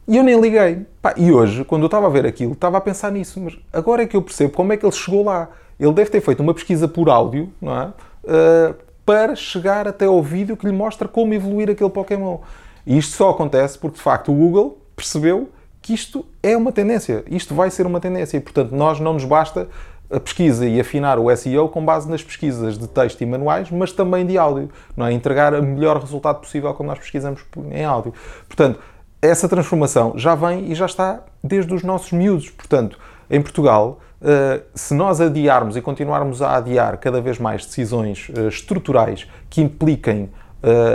E 0.06 0.18
eu 0.18 0.22
nem 0.22 0.38
liguei. 0.38 0.84
Pá, 1.00 1.14
e 1.16 1.32
hoje, 1.32 1.64
quando 1.64 1.84
eu 1.84 1.86
estava 1.86 2.04
a 2.04 2.10
ver 2.10 2.26
aquilo, 2.26 2.52
estava 2.52 2.76
a 2.76 2.80
pensar 2.82 3.10
nisso. 3.10 3.40
Mas 3.40 3.58
agora 3.72 4.02
é 4.02 4.06
que 4.06 4.14
eu 4.14 4.20
percebo 4.20 4.52
como 4.52 4.70
é 4.70 4.76
que 4.76 4.84
ele 4.84 4.92
chegou 4.92 5.24
lá. 5.24 5.48
Ele 5.80 5.92
deve 5.94 6.10
ter 6.10 6.20
feito 6.20 6.42
uma 6.42 6.52
pesquisa 6.52 6.86
por 6.86 7.08
áudio, 7.08 7.50
não 7.58 7.74
é? 7.74 7.86
Uh, 7.86 8.74
para 9.06 9.34
chegar 9.34 9.88
até 9.88 10.04
ao 10.04 10.22
vídeo 10.22 10.54
que 10.54 10.66
lhe 10.66 10.72
mostra 10.72 11.08
como 11.08 11.32
evoluir 11.32 11.70
aquele 11.70 11.88
Pokémon. 11.88 12.40
E 12.86 12.98
isto 12.98 13.16
só 13.16 13.30
acontece 13.30 13.78
porque, 13.78 13.96
de 13.96 14.02
facto, 14.02 14.30
o 14.30 14.34
Google 14.34 14.76
percebeu 14.94 15.48
que 15.80 15.94
isto 15.94 16.26
é 16.42 16.54
uma 16.54 16.70
tendência. 16.70 17.24
Isto 17.30 17.54
vai 17.54 17.70
ser 17.70 17.86
uma 17.86 17.98
tendência. 17.98 18.36
E, 18.36 18.40
portanto, 18.40 18.72
nós 18.72 19.00
não 19.00 19.14
nos 19.14 19.24
basta 19.24 19.68
a 20.10 20.18
pesquisa 20.18 20.66
e 20.66 20.80
afinar 20.80 21.18
o 21.18 21.34
SEO 21.36 21.68
com 21.68 21.84
base 21.84 22.08
nas 22.10 22.22
pesquisas 22.22 22.78
de 22.78 22.88
texto 22.88 23.20
e 23.20 23.26
manuais, 23.26 23.70
mas 23.70 23.92
também 23.92 24.24
de 24.26 24.38
áudio, 24.38 24.70
não 24.96 25.06
é? 25.06 25.12
Entregar 25.12 25.54
o 25.54 25.62
melhor 25.62 26.00
resultado 26.00 26.40
possível 26.40 26.72
quando 26.74 26.88
nós 26.88 26.98
pesquisamos 26.98 27.40
em 27.70 27.84
áudio. 27.84 28.14
Portanto, 28.46 28.80
essa 29.20 29.48
transformação 29.48 30.14
já 30.16 30.34
vem 30.34 30.70
e 30.70 30.74
já 30.74 30.86
está 30.86 31.20
desde 31.42 31.74
os 31.74 31.82
nossos 31.82 32.12
miúdos. 32.12 32.48
Portanto, 32.50 32.98
em 33.28 33.42
Portugal, 33.42 34.00
eh, 34.22 34.62
se 34.74 34.94
nós 34.94 35.20
adiarmos 35.20 35.76
e 35.76 35.80
continuarmos 35.80 36.40
a 36.40 36.56
adiar 36.56 36.98
cada 36.98 37.20
vez 37.20 37.38
mais 37.38 37.66
decisões 37.66 38.30
eh, 38.34 38.48
estruturais 38.48 39.28
que 39.50 39.60
impliquem 39.60 40.30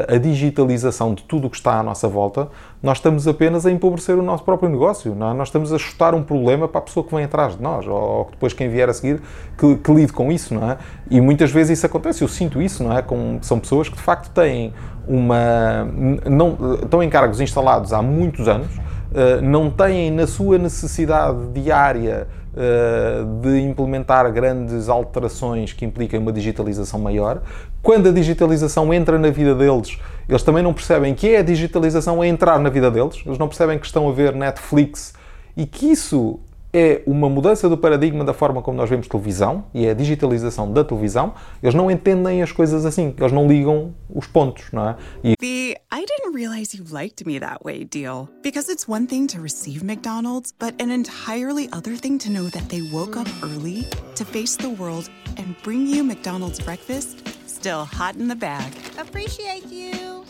a 0.07 0.17
digitalização 0.17 1.13
de 1.13 1.23
tudo 1.23 1.47
o 1.47 1.49
que 1.49 1.55
está 1.55 1.79
à 1.79 1.83
nossa 1.83 2.07
volta, 2.07 2.49
nós 2.81 2.97
estamos 2.97 3.27
apenas 3.27 3.65
a 3.65 3.71
empobrecer 3.71 4.17
o 4.17 4.21
nosso 4.21 4.43
próprio 4.43 4.69
negócio. 4.69 5.11
É? 5.11 5.33
Nós 5.33 5.47
estamos 5.47 5.71
a 5.71 5.77
chutar 5.77 6.13
um 6.13 6.23
problema 6.23 6.67
para 6.67 6.79
a 6.79 6.81
pessoa 6.81 7.05
que 7.05 7.13
vem 7.13 7.25
atrás 7.25 7.55
de 7.55 7.61
nós, 7.61 7.87
ou, 7.87 8.27
depois 8.31 8.53
quem 8.53 8.69
vier 8.69 8.89
a 8.89 8.93
seguir 8.93 9.21
que, 9.57 9.75
que 9.77 9.93
lide 9.93 10.11
com 10.11 10.31
isso. 10.31 10.53
Não 10.53 10.71
é? 10.71 10.77
E 11.09 11.21
muitas 11.21 11.51
vezes 11.51 11.77
isso 11.77 11.85
acontece, 11.85 12.23
eu 12.23 12.27
sinto 12.27 12.61
isso, 12.61 12.83
não 12.83 12.95
é? 12.95 13.01
Com, 13.01 13.39
são 13.41 13.59
pessoas 13.59 13.89
que 13.89 13.95
de 13.95 14.01
facto 14.01 14.29
têm 14.31 14.73
uma. 15.07 15.85
Não, 16.29 16.75
estão 16.81 17.01
em 17.01 17.09
cargos 17.09 17.41
instalados 17.41 17.93
há 17.93 18.01
muitos 18.01 18.47
anos, 18.47 18.75
uh, 18.77 19.41
não 19.41 19.69
têm 19.69 20.11
na 20.11 20.27
sua 20.27 20.57
necessidade 20.57 21.47
diária 21.53 22.27
eh, 22.55 23.23
de 23.41 23.61
implementar 23.61 24.31
grandes 24.31 24.87
alterações 24.87 25.73
que 25.73 25.83
impliquem 25.85 26.19
uma 26.19 26.31
digitalização 26.31 26.99
maior. 26.99 27.41
Quando 27.81 28.09
a 28.09 28.11
digitalização 28.11 28.93
entra 28.93 29.17
na 29.17 29.31
vida 29.31 29.55
deles, 29.55 29.97
eles 30.29 30.43
também 30.43 30.61
não 30.61 30.73
percebem 30.73 31.15
que 31.15 31.29
é 31.29 31.39
a 31.39 31.41
digitalização 31.41 32.21
a 32.21 32.27
entrar 32.27 32.59
na 32.59 32.69
vida 32.69 32.91
deles, 32.91 33.23
eles 33.25 33.39
não 33.39 33.47
percebem 33.47 33.79
que 33.79 33.85
estão 33.85 34.07
a 34.07 34.11
ver 34.11 34.35
Netflix 34.35 35.13
e 35.57 35.65
que 35.65 35.91
isso 35.91 36.39
é 36.73 37.03
uma 37.05 37.29
mudança 37.29 37.69
do 37.69 37.77
paradigma 37.77 38.25
da 38.25 38.33
forma 38.33 38.61
como 38.61 38.75
nós 38.75 38.89
vemos 38.89 39.07
televisão 39.07 39.65
e 39.73 39.85
é 39.85 39.91
a 39.91 39.93
digitalização 39.93 40.71
da 40.71 40.83
televisão. 40.83 41.33
Eles 41.61 41.75
não 41.75 41.91
entendem 41.91 42.41
as 42.41 42.51
coisas 42.51 42.85
assim, 42.85 43.13
eles 43.17 43.31
não 43.31 43.47
ligam 43.47 43.93
os 44.09 44.25
pontos, 44.25 44.65
não 44.71 44.89
é? 44.89 44.95
E... 45.23 45.35
The 45.37 45.79
I 45.91 46.05
didn't 46.05 46.33
realize 46.33 46.75
you 46.75 46.83
liked 46.91 47.25
me 47.25 47.39
that 47.39 47.63
way 47.63 47.85
deal. 47.85 48.27
Because 48.41 48.71
it's 48.71 48.87
one 48.87 49.05
thing 49.05 49.27
to 49.27 49.39
receive 49.39 49.83
McDonald's, 49.83 50.51
but 50.51 50.73
an 50.81 50.89
entirely 50.89 51.69
other 51.71 51.95
thing 51.95 52.17
to 52.19 52.29
know 52.29 52.49
that 52.49 52.67
they 52.69 52.81
woke 52.91 53.15
up 53.15 53.27
early 53.43 53.85
to 54.15 54.25
face 54.25 54.57
the 54.57 54.69
world 54.69 55.09
and 55.37 55.55
bring 55.63 55.87
you 55.87 56.03
McDonald's 56.03 56.59
breakfast 56.59 57.23
still 57.63 57.85
hot 57.85 58.15
in 58.17 58.27
the 58.27 58.35
bag. 58.35 58.73
Appreciate 58.97 59.71
you. 59.71 60.22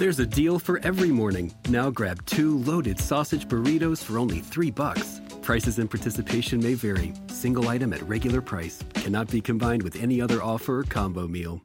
There's 0.00 0.18
a 0.18 0.24
deal 0.24 0.58
for 0.58 0.80
every 0.82 1.10
morning. 1.10 1.52
Now 1.68 1.90
grab 1.90 2.24
two 2.24 2.56
loaded 2.60 2.98
sausage 2.98 3.46
burritos 3.46 4.02
for 4.02 4.16
only 4.16 4.38
three 4.38 4.70
bucks. 4.70 5.20
Prices 5.42 5.78
and 5.78 5.90
participation 5.90 6.58
may 6.58 6.72
vary. 6.72 7.12
Single 7.26 7.68
item 7.68 7.92
at 7.92 8.08
regular 8.08 8.40
price 8.40 8.82
cannot 8.94 9.30
be 9.30 9.42
combined 9.42 9.82
with 9.82 9.96
any 9.96 10.18
other 10.18 10.42
offer 10.42 10.78
or 10.78 10.84
combo 10.84 11.28
meal. 11.28 11.60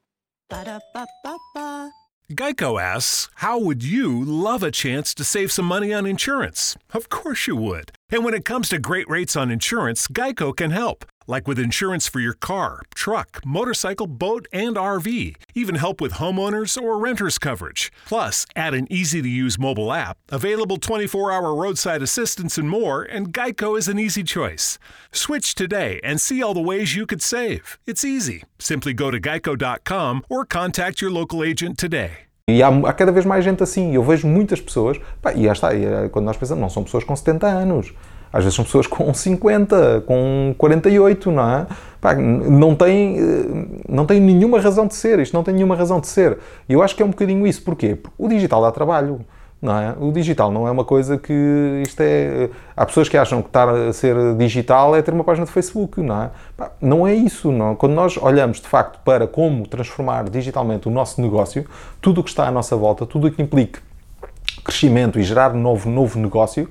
Ba-da-ba-ba-ba. 0.49 1.91
Geico 2.33 2.81
asks, 2.81 3.29
How 3.35 3.57
would 3.57 3.85
you 3.85 4.21
love 4.21 4.63
a 4.63 4.69
chance 4.69 5.13
to 5.13 5.23
save 5.23 5.49
some 5.49 5.65
money 5.65 5.93
on 5.93 6.05
insurance? 6.05 6.75
Of 6.93 7.07
course 7.07 7.47
you 7.47 7.55
would. 7.55 7.93
And 8.09 8.25
when 8.25 8.33
it 8.33 8.43
comes 8.43 8.67
to 8.67 8.79
great 8.79 9.09
rates 9.09 9.37
on 9.37 9.49
insurance, 9.49 10.09
Geico 10.09 10.53
can 10.53 10.71
help 10.71 11.05
like 11.27 11.47
with 11.47 11.59
insurance 11.59 12.07
for 12.07 12.19
your 12.19 12.33
car, 12.33 12.81
truck, 12.93 13.45
motorcycle, 13.45 14.07
boat, 14.07 14.47
and 14.51 14.75
RV. 14.75 15.35
Even 15.53 15.75
help 15.75 16.01
with 16.01 16.13
homeowners 16.13 16.81
or 16.81 16.97
renters 16.97 17.37
coverage. 17.37 17.91
Plus, 18.05 18.45
add 18.55 18.73
an 18.73 18.87
easy 18.91 19.21
to 19.21 19.29
use 19.29 19.59
mobile 19.59 19.93
app, 19.93 20.17
available 20.29 20.77
24 20.77 21.31
hour 21.31 21.53
roadside 21.53 22.01
assistance, 22.01 22.57
and 22.57 22.69
more, 22.69 23.03
and 23.03 23.33
Geico 23.33 23.77
is 23.77 23.87
an 23.87 23.99
easy 23.99 24.23
choice. 24.23 24.77
Switch 25.11 25.55
today 25.55 25.99
and 26.03 26.19
see 26.19 26.41
all 26.41 26.53
the 26.53 26.61
ways 26.61 26.95
you 26.95 27.05
could 27.05 27.21
save. 27.21 27.77
It's 27.85 28.03
easy. 28.03 28.43
Simply 28.59 28.93
go 28.93 29.11
to 29.11 29.19
geico.com 29.19 30.23
or 30.29 30.45
contact 30.45 31.01
your 31.01 31.11
local 31.11 31.43
agent 31.43 31.77
today. 31.77 32.25
E 32.47 32.61
há, 32.61 32.67
há, 32.67 32.93
cada 32.93 33.11
vez 33.11 33.25
mais 33.25 33.43
gente 33.43 33.63
assim. 33.63 33.95
Eu 33.95 34.03
vejo 34.03 34.27
muitas 34.27 34.61
pessoas, 34.61 34.99
pá, 35.19 35.33
e 35.33 35.45
já 35.45 35.53
está, 35.53 35.73
e, 35.73 35.83
é, 35.83 36.09
quando 36.09 36.25
nós 36.25 36.37
pensamos, 36.37 36.61
não 36.61 36.69
são 36.69 36.83
pessoas 36.83 37.03
com 37.03 37.15
70 37.15 37.47
anos. 37.47 37.91
Às 38.35 38.43
vezes 38.43 38.53
são 38.53 38.65
pessoas 38.65 38.85
com 38.85 39.13
50, 39.13 40.03
com 40.05 40.53
48, 40.57 41.31
não 41.31 41.49
é? 41.49 41.67
Pá, 42.01 42.13
não, 42.13 42.75
tem, 42.75 43.15
não 43.87 44.05
tem 44.05 44.19
nenhuma 44.19 44.59
razão 44.59 44.87
de 44.87 44.93
ser, 44.93 45.19
isto 45.19 45.33
não 45.33 45.41
tem 45.41 45.53
nenhuma 45.53 45.73
razão 45.73 46.01
de 46.01 46.07
ser. 46.07 46.37
E 46.67 46.73
eu 46.73 46.83
acho 46.83 46.93
que 46.97 47.01
é 47.01 47.05
um 47.05 47.11
bocadinho 47.11 47.47
isso. 47.47 47.61
Porquê? 47.63 47.95
Porque 47.95 48.13
o 48.17 48.27
digital 48.27 48.61
dá 48.61 48.73
trabalho. 48.73 49.21
Não 49.61 49.79
é? 49.79 49.95
O 49.97 50.11
digital 50.11 50.51
não 50.51 50.67
é 50.67 50.71
uma 50.71 50.83
coisa 50.83 51.17
que 51.17 51.81
isto 51.81 52.01
é. 52.01 52.49
Há 52.75 52.85
pessoas 52.85 53.07
que 53.07 53.15
acham 53.15 53.41
que 53.41 53.47
estar 53.47 53.69
a 53.69 53.93
ser 53.93 54.35
digital 54.35 54.93
é 54.97 55.01
ter 55.01 55.13
uma 55.13 55.23
página 55.23 55.45
de 55.45 55.51
Facebook, 55.53 56.01
não 56.01 56.23
é? 56.23 56.29
Pá, 56.57 56.71
não 56.81 57.07
é 57.07 57.13
isso. 57.13 57.53
Não. 57.53 57.73
Quando 57.73 57.93
nós 57.93 58.17
olhamos 58.17 58.59
de 58.59 58.67
facto 58.67 58.99
para 59.05 59.25
como 59.25 59.65
transformar 59.65 60.29
digitalmente 60.29 60.89
o 60.89 60.91
nosso 60.91 61.21
negócio, 61.21 61.65
tudo 62.01 62.19
o 62.19 62.23
que 62.23 62.31
está 62.31 62.45
à 62.45 62.51
nossa 62.51 62.75
volta, 62.75 63.05
tudo 63.05 63.27
o 63.27 63.31
que 63.31 63.41
implica 63.41 63.79
crescimento 64.61 65.17
e 65.19 65.23
gerar 65.23 65.53
novo, 65.53 65.89
novo 65.89 66.19
negócio, 66.19 66.69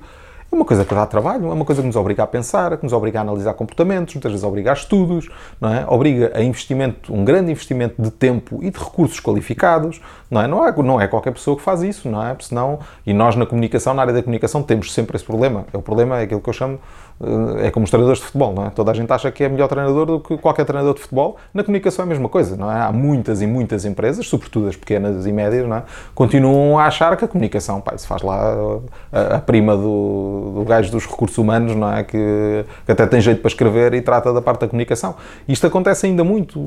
é 0.55 0.57
uma 0.57 0.65
coisa 0.65 0.85
que 0.85 0.95
dá 0.95 1.05
trabalho, 1.05 1.49
é 1.49 1.53
uma 1.53 1.65
coisa 1.65 1.81
que 1.81 1.87
nos 1.87 1.95
obriga 1.97 2.23
a 2.23 2.27
pensar, 2.27 2.77
que 2.77 2.83
nos 2.83 2.93
obriga 2.93 3.19
a 3.19 3.21
analisar 3.21 3.53
comportamentos, 3.53 4.15
muitas 4.15 4.31
vezes 4.31 4.43
obriga 4.43 4.71
a 4.71 4.73
estudos, 4.73 5.29
não 5.59 5.73
é? 5.73 5.85
obriga 5.87 6.31
a 6.33 6.41
investimento, 6.41 7.13
um 7.13 7.25
grande 7.25 7.51
investimento 7.51 8.01
de 8.01 8.09
tempo 8.09 8.59
e 8.63 8.71
de 8.71 8.79
recursos 8.79 9.19
qualificados, 9.19 10.01
não 10.31 10.41
é? 10.41 10.47
Não 10.47 10.65
é, 10.65 10.71
não 10.81 11.01
é 11.01 11.07
qualquer 11.07 11.31
pessoa 11.31 11.57
que 11.57 11.61
faz 11.61 11.83
isso, 11.83 12.09
não 12.09 12.25
é? 12.25 12.35
Senão, 12.39 12.79
e 13.05 13.13
nós 13.13 13.35
na 13.35 13.45
comunicação, 13.45 13.93
na 13.93 14.01
área 14.01 14.13
da 14.13 14.23
comunicação, 14.23 14.63
temos 14.63 14.93
sempre 14.93 15.17
esse 15.17 15.25
problema. 15.25 15.65
É 15.73 15.77
o 15.77 15.81
problema, 15.81 16.19
é 16.19 16.23
aquilo 16.23 16.39
que 16.39 16.49
eu 16.49 16.53
chamo 16.53 16.79
é 17.59 17.71
como 17.71 17.85
os 17.85 17.89
treinadores 17.89 18.19
de 18.19 18.25
futebol, 18.25 18.53
não 18.53 18.65
é? 18.65 18.69
Toda 18.69 18.91
a 18.91 18.93
gente 18.93 19.11
acha 19.11 19.31
que 19.31 19.43
é 19.43 19.47
melhor 19.47 19.69
treinador 19.69 20.05
do 20.05 20.19
que 20.19 20.37
qualquer 20.37 20.65
treinador 20.65 20.93
de 20.93 21.01
futebol. 21.01 21.37
Na 21.53 21.63
comunicação 21.63 22.03
é 22.03 22.05
a 22.05 22.09
mesma 22.09 22.27
coisa, 22.27 22.57
não 22.57 22.69
é? 22.69 22.81
Há 22.81 22.91
muitas 22.91 23.41
e 23.41 23.47
muitas 23.47 23.85
empresas, 23.85 24.27
sobretudo 24.27 24.67
as 24.67 24.75
pequenas 24.75 25.25
e 25.25 25.31
médias, 25.31 25.65
não 25.65 25.77
é? 25.77 25.83
Continuam 26.13 26.77
a 26.77 26.87
achar 26.87 27.15
que 27.15 27.23
a 27.23 27.27
comunicação, 27.27 27.79
pá, 27.79 27.97
se 27.97 28.05
faz 28.05 28.21
lá 28.21 28.53
a, 29.13 29.35
a 29.37 29.39
prima 29.39 29.77
do, 29.77 30.51
do 30.55 30.65
gajo 30.65 30.91
dos 30.91 31.05
recursos 31.05 31.37
humanos, 31.37 31.73
não 31.73 31.91
é? 31.91 32.03
Que, 32.03 32.65
que, 32.85 32.91
até 32.91 33.07
tem 33.07 33.21
jeito 33.21 33.39
para 33.39 33.47
escrever 33.47 33.93
e 33.93 34.01
trata 34.01 34.33
da 34.33 34.41
parte 34.41 34.61
da 34.61 34.67
comunicação. 34.67 35.15
Isto 35.47 35.67
acontece 35.67 36.05
ainda 36.05 36.23
muito 36.23 36.59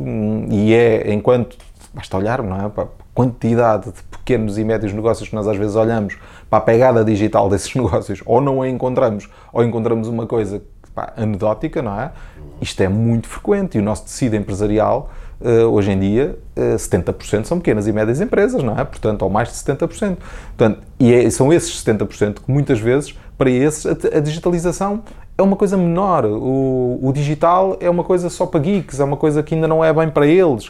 e 0.51 0.73
é 0.73 1.13
enquanto 1.13 1.59
basta 1.93 2.17
olhar, 2.17 2.43
não 2.43 2.67
é? 2.67 2.69
Para 2.69 2.85
a 2.85 2.89
quantidade 3.15 3.87
de 3.87 4.03
pequenos 4.11 4.59
e 4.59 4.65
médios 4.65 4.93
negócios 4.93 5.29
que 5.29 5.35
nós 5.35 5.47
às 5.47 5.57
vezes 5.57 5.75
olhamos 5.77 6.17
para 6.49 6.59
a 6.59 6.61
pegada 6.61 7.05
digital 7.05 7.49
desses 7.51 7.75
negócios, 7.75 8.23
ou 8.25 8.41
não 8.41 8.63
a 8.63 8.69
encontramos, 8.69 9.29
ou 9.53 9.65
encontramos 9.65 10.09
uma 10.09 10.27
coisa 10.27 10.63
pá, 10.95 11.13
anedótica, 11.17 11.83
não 11.83 11.99
é? 12.01 12.13
Isto 12.61 12.83
é 12.83 12.89
muito 12.89 13.29
frequente 13.29 13.77
e 13.77 13.81
o 13.81 13.83
nosso 13.83 14.05
tecido 14.05 14.37
empresarial, 14.37 15.11
uh, 15.41 15.67
hoje 15.67 15.93
em 15.93 15.99
dia, 15.99 16.39
uh, 16.57 16.75
eh, 16.75 16.77
70% 16.77 17.45
são 17.45 17.59
pequenas 17.59 17.87
e 17.87 17.93
médias 17.93 18.21
empresas, 18.21 18.63
não 18.63 18.79
é? 18.79 18.85
Portanto, 18.85 19.23
ou 19.23 19.31
mais 19.31 19.49
de 19.49 19.55
70%. 19.55 20.17
Portanto, 20.57 20.81
e 20.99 21.15
é, 21.15 21.31
são 21.31 21.53
esses 21.53 21.85
70% 21.85 22.41
que 22.45 22.51
muitas 22.51 22.81
vezes, 22.81 23.17
para 23.37 23.49
esses, 23.49 23.87
a, 23.87 24.17
a 24.17 24.21
digitalização 24.21 25.05
é 25.39 25.43
uma 25.43 25.55
coisa 25.55 25.77
menor. 25.77 26.25
O, 26.25 26.99
o, 27.01 27.13
digital 27.13 27.77
é 27.81 27.89
uma 27.89 28.03
coisa 28.03 28.29
só 28.29 28.45
para 28.45 28.59
geeks, 28.59 28.99
é 28.99 29.05
uma 29.05 29.17
coisa 29.17 29.41
que 29.41 29.55
ainda 29.55 29.69
não 29.69 29.85
é 29.85 29.93
bem 29.93 30.11
para 30.11 30.27
eles. 30.27 30.69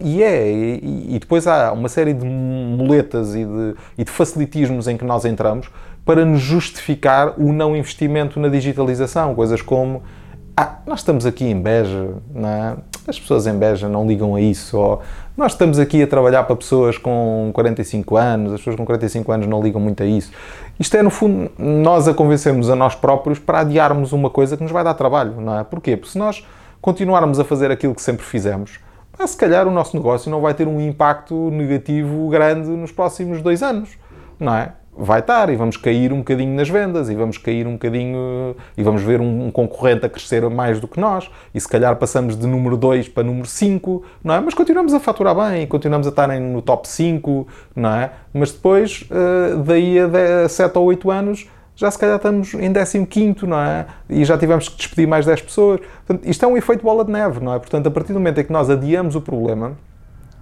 E 0.00 0.22
é, 0.22 0.48
e, 0.50 1.16
e 1.16 1.18
depois 1.18 1.46
há 1.46 1.72
uma 1.72 1.88
série 1.88 2.12
de 2.12 2.24
muletas 2.24 3.34
e 3.34 3.44
de, 3.44 3.74
e 3.96 4.04
de 4.04 4.10
facilitismos 4.10 4.86
em 4.86 4.96
que 4.96 5.04
nós 5.04 5.24
entramos 5.24 5.68
para 6.04 6.24
nos 6.24 6.40
justificar 6.40 7.34
o 7.36 7.52
não 7.52 7.76
investimento 7.76 8.38
na 8.38 8.48
digitalização. 8.48 9.34
Coisas 9.34 9.60
como, 9.60 10.02
ah, 10.56 10.76
nós 10.86 11.00
estamos 11.00 11.26
aqui 11.26 11.44
em 11.44 11.60
Beja, 11.60 12.14
é? 12.36 12.76
as 13.08 13.18
pessoas 13.18 13.46
em 13.46 13.58
Beja 13.58 13.88
não 13.88 14.06
ligam 14.06 14.34
a 14.34 14.40
isso, 14.40 14.78
ou 14.78 15.02
nós 15.36 15.52
estamos 15.52 15.78
aqui 15.78 16.02
a 16.02 16.06
trabalhar 16.06 16.44
para 16.44 16.54
pessoas 16.54 16.96
com 16.96 17.50
45 17.52 18.16
anos, 18.16 18.52
as 18.52 18.60
pessoas 18.60 18.76
com 18.76 18.84
45 18.84 19.32
anos 19.32 19.46
não 19.46 19.60
ligam 19.60 19.80
muito 19.80 20.02
a 20.02 20.06
isso. 20.06 20.30
Isto 20.78 20.96
é, 20.96 21.02
no 21.02 21.10
fundo, 21.10 21.50
nós 21.58 22.06
a 22.06 22.14
convencermos 22.14 22.70
a 22.70 22.76
nós 22.76 22.94
próprios 22.94 23.38
para 23.38 23.60
adiarmos 23.60 24.12
uma 24.12 24.30
coisa 24.30 24.56
que 24.56 24.62
nos 24.62 24.72
vai 24.72 24.84
dar 24.84 24.94
trabalho, 24.94 25.40
não 25.40 25.58
é? 25.58 25.64
Porquê? 25.64 25.96
Porque 25.96 26.12
se 26.12 26.18
nós 26.18 26.46
continuarmos 26.80 27.40
a 27.40 27.44
fazer 27.44 27.70
aquilo 27.70 27.94
que 27.94 28.02
sempre 28.02 28.24
fizemos, 28.24 28.78
ah, 29.18 29.26
se 29.26 29.36
calhar 29.36 29.66
o 29.66 29.70
nosso 29.70 29.96
negócio 29.96 30.30
não 30.30 30.40
vai 30.40 30.54
ter 30.54 30.68
um 30.68 30.80
impacto 30.80 31.50
negativo 31.50 32.28
grande 32.28 32.68
nos 32.68 32.92
próximos 32.92 33.42
dois 33.42 33.62
anos, 33.62 33.98
não 34.38 34.54
é? 34.54 34.72
Vai 34.96 35.20
estar 35.20 35.48
e 35.48 35.56
vamos 35.56 35.76
cair 35.76 36.12
um 36.12 36.18
bocadinho 36.18 36.54
nas 36.56 36.68
vendas 36.68 37.08
e 37.08 37.14
vamos 37.14 37.38
cair 37.38 37.66
um 37.66 37.72
bocadinho 37.72 38.56
e 38.76 38.82
vamos 38.82 39.00
ver 39.02 39.20
um, 39.20 39.48
concorrente 39.50 40.04
a 40.04 40.08
crescer 40.08 40.48
mais 40.50 40.80
do 40.80 40.88
que 40.88 40.98
nós 40.98 41.30
e 41.54 41.60
se 41.60 41.68
calhar 41.68 41.94
passamos 41.96 42.36
de 42.36 42.46
número 42.46 42.76
2 42.76 43.08
para 43.08 43.22
número 43.22 43.46
5, 43.46 44.02
não 44.24 44.34
é? 44.34 44.40
Mas 44.40 44.54
continuamos 44.54 44.92
a 44.92 45.00
faturar 45.00 45.36
bem, 45.36 45.66
continuamos 45.68 46.06
a 46.06 46.10
estar 46.10 46.26
no 46.40 46.62
top 46.62 46.88
5, 46.88 47.46
não 47.76 47.94
é? 47.94 48.10
Mas 48.32 48.50
depois, 48.50 49.04
eh, 49.10 49.56
daí 49.64 49.98
a 50.00 50.48
7 50.48 50.76
ou 50.78 50.86
8 50.86 51.10
anos, 51.12 51.48
já 51.78 51.88
se 51.92 51.96
calhar 51.96 52.16
estamos 52.16 52.54
em 52.98 53.04
15, 53.06 53.46
não 53.46 53.56
é? 53.56 53.86
E 54.10 54.24
já 54.24 54.36
tivemos 54.36 54.68
que 54.68 54.76
despedir 54.78 55.06
mais 55.06 55.24
10 55.24 55.42
pessoas. 55.42 55.80
Portanto, 56.04 56.28
isto 56.28 56.44
é 56.44 56.48
um 56.48 56.56
efeito 56.56 56.82
bola 56.82 57.04
de 57.04 57.12
neve, 57.12 57.38
não 57.38 57.54
é? 57.54 57.58
Portanto, 57.60 57.86
a 57.86 57.90
partir 57.90 58.12
do 58.12 58.18
momento 58.18 58.40
em 58.40 58.44
que 58.44 58.52
nós 58.52 58.68
adiamos 58.68 59.14
o 59.14 59.20
problema 59.20 59.76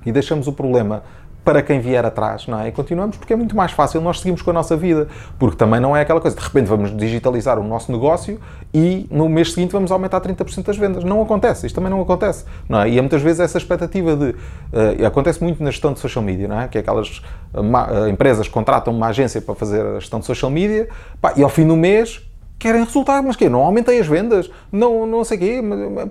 e 0.07 0.11
deixamos 0.11 0.47
o 0.49 0.53
problema 0.53 1.03
para 1.47 1.63
quem 1.63 1.79
vier 1.79 2.05
atrás, 2.05 2.49
não 2.49 2.61
é? 2.61 2.67
E 2.67 2.73
continuamos 2.73 3.17
porque 3.17 3.33
é 3.33 3.37
muito 3.37 3.55
mais 3.55 3.71
fácil 3.71 4.01
nós 4.01 4.19
seguimos 4.19 4.43
com 4.43 4.51
a 4.51 4.53
nossa 4.53 4.77
vida, 4.77 5.07
porque 5.39 5.57
também 5.57 5.79
não 5.79 5.97
é 5.97 6.01
aquela 6.01 6.21
coisa, 6.21 6.37
de 6.37 6.43
repente 6.43 6.67
vamos 6.67 6.95
digitalizar 6.97 7.57
o 7.57 7.63
nosso 7.63 7.93
negócio 7.93 8.41
e 8.75 9.07
no 9.13 9.29
mês 9.29 9.53
seguinte 9.53 9.71
vamos 9.71 9.93
aumentar 9.93 10.21
30% 10.21 10.65
das 10.65 10.77
vendas. 10.77 11.05
Não 11.05 11.23
acontece, 11.23 11.65
isto 11.65 11.77
também 11.77 11.89
não 11.89 12.01
acontece, 12.01 12.45
não 12.69 12.81
é? 12.81 12.91
E 12.91 12.99
é 12.99 13.01
muitas 13.01 13.23
vezes 13.23 13.39
essa 13.39 13.59
expectativa 13.59 14.17
de... 14.17 14.31
Uh, 14.31 15.07
acontece 15.07 15.41
muito 15.41 15.63
na 15.63 15.71
gestão 15.71 15.93
de 15.93 16.01
social 16.01 16.25
media, 16.25 16.49
não 16.49 16.61
é? 16.61 16.67
Que 16.67 16.79
é 16.79 16.81
aquelas 16.81 17.23
uh, 17.55 18.09
empresas 18.11 18.49
que 18.49 18.53
contratam 18.53 18.93
uma 18.93 19.07
agência 19.07 19.41
para 19.41 19.55
fazer 19.55 19.87
a 19.87 20.01
gestão 20.01 20.19
de 20.19 20.27
social 20.27 20.51
media 20.51 20.89
pá, 21.21 21.33
e 21.37 21.45
ao 21.45 21.49
fim 21.49 21.65
do 21.65 21.77
mês 21.77 22.29
querem 22.59 22.83
resultado, 22.83 23.25
mas 23.25 23.37
que 23.37 23.49
Não 23.49 23.61
aumentei 23.61 24.01
as 24.01 24.09
vendas? 24.09 24.51
Não, 24.73 25.07
não 25.07 25.23
sei 25.23 25.37
o 25.37 25.41
quê? 25.41 25.63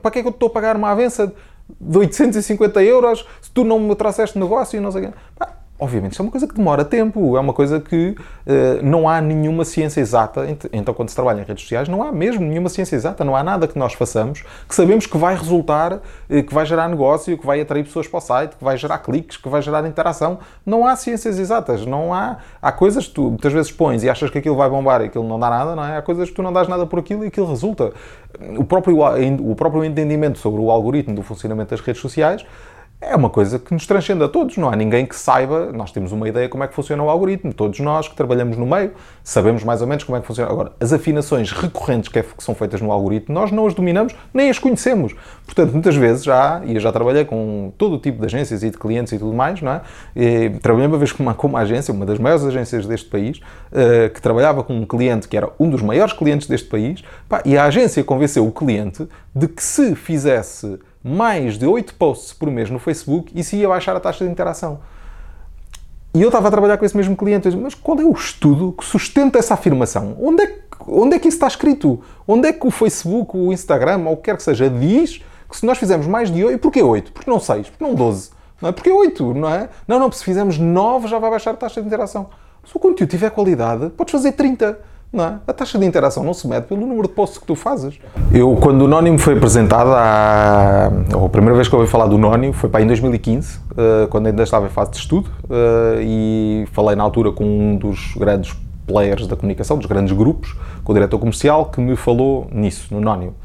Para 0.01 0.11
que 0.11 0.19
é 0.19 0.21
que 0.21 0.27
eu 0.29 0.31
estou 0.31 0.47
a 0.47 0.51
pagar 0.51 0.77
uma 0.77 0.91
avança? 0.91 1.33
De 1.79 1.97
850 1.97 2.83
euros 2.83 3.25
se 3.41 3.51
tu 3.51 3.63
não 3.63 3.79
me 3.79 3.95
trouxeste 3.95 4.37
negócio 4.37 4.77
e 4.77 4.79
não 4.79 4.91
sei 4.91 5.05
o 5.05 5.07
quê. 5.07 5.13
Pá, 5.37 5.64
Obviamente, 5.77 6.13
isto 6.13 6.21
é 6.21 6.23
uma 6.23 6.31
coisa 6.31 6.47
que 6.47 6.55
demora 6.55 6.85
tempo, 6.85 7.35
é 7.35 7.39
uma 7.39 7.51
coisa 7.51 7.81
que 7.81 8.15
uh, 8.17 8.81
não 8.81 9.09
há 9.09 9.19
nenhuma 9.19 9.65
ciência 9.65 9.99
exata. 9.99 10.47
Então, 10.71 10.93
quando 10.93 11.09
se 11.09 11.15
trabalha 11.15 11.41
em 11.41 11.43
redes 11.43 11.63
sociais, 11.63 11.89
não 11.89 12.01
há 12.01 12.13
mesmo 12.13 12.45
nenhuma 12.45 12.69
ciência 12.69 12.95
exata, 12.95 13.25
não 13.25 13.35
há 13.35 13.43
nada 13.43 13.67
que 13.67 13.77
nós 13.77 13.91
façamos 13.91 14.41
que 14.69 14.73
sabemos 14.73 15.05
que 15.05 15.17
vai 15.17 15.35
resultar, 15.35 15.95
uh, 15.95 15.99
que 16.29 16.53
vai 16.53 16.65
gerar 16.65 16.87
negócio, 16.87 17.37
que 17.37 17.45
vai 17.45 17.59
atrair 17.59 17.83
pessoas 17.83 18.07
para 18.07 18.17
o 18.17 18.21
site, 18.21 18.55
que 18.55 18.63
vai 18.63 18.77
gerar 18.77 18.99
cliques, 18.99 19.35
que 19.35 19.49
vai 19.49 19.61
gerar 19.61 19.85
interação. 19.85 20.39
Não 20.65 20.87
há 20.87 20.95
ciências 20.95 21.37
exatas, 21.37 21.85
não 21.85 22.13
há. 22.13 22.37
Há 22.61 22.71
coisas 22.71 23.07
que 23.07 23.13
tu 23.13 23.23
muitas 23.23 23.51
vezes 23.51 23.69
pões 23.69 24.01
e 24.01 24.09
achas 24.09 24.29
que 24.29 24.37
aquilo 24.37 24.55
vai 24.55 24.69
bombar 24.69 25.01
e 25.01 25.05
aquilo 25.07 25.27
não 25.27 25.37
dá 25.37 25.49
nada, 25.49 25.75
não 25.75 25.83
é? 25.83 25.97
Há 25.97 26.01
coisas 26.01 26.29
que 26.29 26.35
tu 26.35 26.41
não 26.41 26.53
dás 26.53 26.69
nada 26.69 26.85
por 26.85 26.99
aquilo 26.99 27.25
e 27.25 27.27
aquilo 27.27 27.47
resulta. 27.47 27.91
O 28.57 28.63
próprio, 28.63 28.99
o 29.41 29.55
próprio 29.55 29.83
entendimento 29.83 30.39
sobre 30.39 30.61
o 30.61 30.71
algoritmo 30.71 31.13
do 31.13 31.21
funcionamento 31.21 31.71
das 31.71 31.81
redes 31.81 32.01
sociais 32.01 32.45
é 33.09 33.15
uma 33.15 33.29
coisa 33.29 33.59
que 33.59 33.73
nos 33.73 33.85
transcende 33.85 34.23
a 34.23 34.27
todos. 34.27 34.57
Não 34.57 34.69
há 34.69 34.75
ninguém 34.75 35.05
que 35.05 35.15
saiba, 35.15 35.71
nós 35.71 35.91
temos 35.91 36.11
uma 36.11 36.27
ideia 36.27 36.49
como 36.49 36.63
é 36.63 36.67
que 36.67 36.73
funciona 36.73 37.01
o 37.03 37.09
algoritmo. 37.09 37.53
Todos 37.53 37.79
nós 37.79 38.07
que 38.07 38.15
trabalhamos 38.15 38.57
no 38.57 38.65
meio 38.65 38.91
sabemos 39.23 39.63
mais 39.63 39.81
ou 39.81 39.87
menos 39.87 40.03
como 40.03 40.17
é 40.17 40.21
que 40.21 40.27
funciona. 40.27 40.51
Agora, 40.51 40.71
as 40.79 40.91
afinações 40.91 41.51
recorrentes 41.51 42.09
que, 42.09 42.19
é, 42.19 42.23
que 42.23 42.43
são 42.43 42.55
feitas 42.55 42.81
no 42.81 42.91
algoritmo, 42.91 43.33
nós 43.33 43.51
não 43.51 43.67
as 43.67 43.73
dominamos 43.73 44.15
nem 44.33 44.49
as 44.49 44.59
conhecemos. 44.59 45.13
Portanto, 45.45 45.71
muitas 45.71 45.95
vezes 45.95 46.23
já, 46.23 46.61
e 46.65 46.75
eu 46.75 46.79
já 46.79 46.91
trabalhei 46.91 47.25
com 47.25 47.71
todo 47.77 47.95
o 47.95 47.99
tipo 47.99 48.19
de 48.19 48.25
agências 48.25 48.63
e 48.63 48.69
de 48.69 48.77
clientes 48.77 49.13
e 49.13 49.19
tudo 49.19 49.33
mais, 49.33 49.61
não 49.61 49.71
é? 49.71 49.81
E, 50.15 50.49
trabalhei 50.61 50.87
uma 50.87 50.97
vez 50.97 51.11
com 51.11 51.23
uma, 51.23 51.33
com 51.33 51.47
uma 51.47 51.59
agência, 51.59 51.93
uma 51.93 52.05
das 52.05 52.19
maiores 52.19 52.43
agências 52.43 52.85
deste 52.85 53.09
país, 53.09 53.37
uh, 53.37 54.09
que 54.13 54.21
trabalhava 54.21 54.63
com 54.63 54.75
um 54.75 54.85
cliente 54.85 55.27
que 55.27 55.37
era 55.37 55.49
um 55.59 55.69
dos 55.69 55.81
maiores 55.81 56.13
clientes 56.13 56.47
deste 56.47 56.67
país, 56.67 57.03
pá, 57.29 57.41
e 57.45 57.57
a 57.57 57.65
agência 57.65 58.03
convenceu 58.03 58.45
o 58.47 58.51
cliente 58.51 59.07
de 59.33 59.47
que 59.47 59.61
se 59.61 59.95
fizesse 59.95 60.79
mais 61.07 61.55
de 61.59 61.67
8 61.67 61.93
posts 61.93 62.33
por 62.33 62.49
mês 62.49 62.71
no 62.71 62.79
Facebook, 62.79 63.31
isso 63.39 63.55
ia 63.55 63.69
baixar 63.69 63.95
a 63.95 63.99
taxa 63.99 64.25
de 64.25 64.31
interação. 64.31 64.79
E 66.15 66.21
eu 66.21 66.29
estava 66.29 66.47
a 66.47 66.51
trabalhar 66.51 66.77
com 66.79 66.85
esse 66.85 66.97
mesmo 66.97 67.15
cliente. 67.15 67.47
Disse, 67.47 67.61
mas 67.61 67.75
qual 67.75 67.99
é 67.99 68.03
o 68.03 68.11
estudo 68.11 68.71
que 68.71 68.83
sustenta 68.83 69.37
essa 69.37 69.53
afirmação? 69.53 70.17
Onde 70.19 70.43
é, 70.43 70.47
que, 70.47 70.57
onde 70.87 71.15
é 71.15 71.19
que 71.19 71.27
isso 71.27 71.35
está 71.35 71.45
escrito? 71.45 72.01
Onde 72.27 72.47
é 72.47 72.53
que 72.53 72.65
o 72.65 72.71
Facebook, 72.71 73.37
o 73.37 73.53
Instagram, 73.53 73.99
ou 74.05 74.13
o 74.13 74.17
que 74.17 74.23
quer 74.23 74.37
que 74.37 74.41
seja, 74.41 74.67
diz 74.67 75.21
que 75.47 75.55
se 75.55 75.63
nós 75.63 75.77
fizermos 75.77 76.07
mais 76.07 76.31
de 76.31 76.43
8, 76.43 76.59
porquê 76.59 76.81
8? 76.81 77.11
Porque 77.11 77.29
não 77.29 77.39
6? 77.39 77.69
Porque 77.69 77.83
não 77.83 77.93
12? 77.93 78.31
Não 78.59 78.69
é? 78.69 78.71
Porque 78.71 78.89
8, 78.89 79.33
não 79.35 79.49
é? 79.49 79.69
Não, 79.87 79.99
não, 79.99 80.11
se 80.11 80.23
fizermos 80.23 80.57
9 80.57 81.07
já 81.07 81.19
vai 81.19 81.29
baixar 81.29 81.51
a 81.51 81.57
taxa 81.57 81.81
de 81.81 81.87
interação. 81.87 82.29
Se 82.65 82.75
o 82.75 82.79
conteúdo 82.79 83.11
tiver 83.11 83.29
qualidade, 83.29 83.89
podes 83.91 84.11
fazer 84.11 84.31
30 84.31 84.71
não 84.71 84.94
é? 85.23 85.39
A 85.47 85.53
taxa 85.53 85.77
de 85.77 85.85
interação 85.85 86.23
não 86.23 86.33
se 86.33 86.47
mede 86.47 86.65
pelo 86.67 86.81
número 86.81 87.03
de 87.03 87.13
posts 87.13 87.37
que 87.37 87.45
tu 87.45 87.55
fazes. 87.55 87.99
Eu, 88.33 88.57
quando 88.61 88.81
o 88.81 88.87
Nónimo 88.87 89.17
foi 89.17 89.35
apresentado, 89.35 89.91
a, 89.91 90.87
a 90.87 91.29
primeira 91.29 91.55
vez 91.55 91.67
que 91.67 91.75
eu 91.75 91.79
ouvi 91.79 91.91
falar 91.91 92.07
do 92.07 92.17
Nónimo 92.17 92.53
foi 92.53 92.69
para 92.69 92.81
em 92.81 92.87
2015, 92.87 93.59
eh, 93.77 94.07
quando 94.09 94.27
ainda 94.27 94.43
estava 94.43 94.65
em 94.65 94.69
fase 94.69 94.91
de 94.91 94.97
estudo, 94.97 95.29
eh, 95.49 95.99
e 96.01 96.67
falei 96.71 96.95
na 96.95 97.03
altura 97.03 97.31
com 97.31 97.43
um 97.45 97.77
dos 97.77 98.15
grandes 98.17 98.55
players 98.85 99.27
da 99.27 99.35
comunicação, 99.35 99.77
dos 99.77 99.85
grandes 99.85 100.15
grupos, 100.15 100.55
com 100.83 100.91
o 100.91 100.95
diretor 100.95 101.19
comercial, 101.19 101.65
que 101.65 101.81
me 101.81 101.95
falou 101.95 102.47
nisso, 102.51 102.93
no 102.93 103.01
Nónio. 103.01 103.35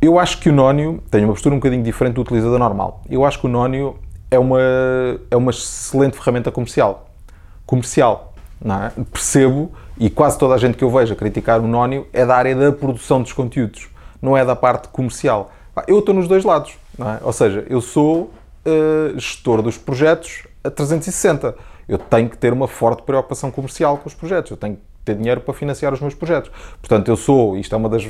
Eu 0.00 0.18
acho 0.18 0.38
que 0.38 0.48
o 0.48 0.52
Nónio 0.52 1.02
tem 1.10 1.24
uma 1.24 1.32
postura 1.32 1.54
um 1.54 1.58
bocadinho 1.58 1.82
diferente 1.82 2.14
do 2.14 2.20
utilizador 2.20 2.58
normal. 2.58 3.02
Eu 3.10 3.24
acho 3.24 3.40
que 3.40 3.46
o 3.46 3.48
Nónio 3.48 3.96
é 4.30 4.38
uma, 4.38 4.60
é 5.30 5.36
uma 5.36 5.50
excelente 5.50 6.16
ferramenta 6.16 6.50
comercial. 6.50 7.08
Comercial, 7.66 8.27
é? 8.64 8.92
Percebo 9.12 9.72
e 9.98 10.10
quase 10.10 10.38
toda 10.38 10.54
a 10.54 10.58
gente 10.58 10.76
que 10.76 10.84
eu 10.84 10.90
vejo 10.90 11.12
a 11.12 11.16
criticar 11.16 11.60
o 11.60 11.66
Nónio 11.66 12.06
é 12.12 12.24
da 12.24 12.36
área 12.36 12.54
da 12.54 12.72
produção 12.72 13.22
dos 13.22 13.32
conteúdos, 13.32 13.88
não 14.20 14.36
é 14.36 14.44
da 14.44 14.56
parte 14.56 14.88
comercial. 14.88 15.52
Eu 15.86 16.00
estou 16.00 16.14
nos 16.14 16.26
dois 16.26 16.44
lados, 16.44 16.72
é? 16.98 17.24
ou 17.24 17.32
seja, 17.32 17.64
eu 17.68 17.80
sou 17.80 18.32
uh, 18.66 19.18
gestor 19.18 19.62
dos 19.62 19.78
projetos 19.78 20.42
a 20.62 20.70
360. 20.70 21.54
Eu 21.88 21.98
tenho 21.98 22.28
que 22.28 22.36
ter 22.36 22.52
uma 22.52 22.68
forte 22.68 23.02
preocupação 23.02 23.50
comercial 23.50 23.96
com 23.96 24.08
os 24.08 24.14
projetos, 24.14 24.50
eu 24.50 24.56
tenho 24.56 24.76
que 24.76 24.82
ter 25.08 25.14
dinheiro 25.14 25.40
para 25.40 25.54
financiar 25.54 25.92
os 25.92 26.00
meus 26.00 26.14
projetos. 26.14 26.50
Portanto, 26.80 27.08
eu 27.08 27.16
sou, 27.16 27.56
isto 27.56 27.74
é 27.74 27.78
uma 27.78 27.88
das. 27.88 28.06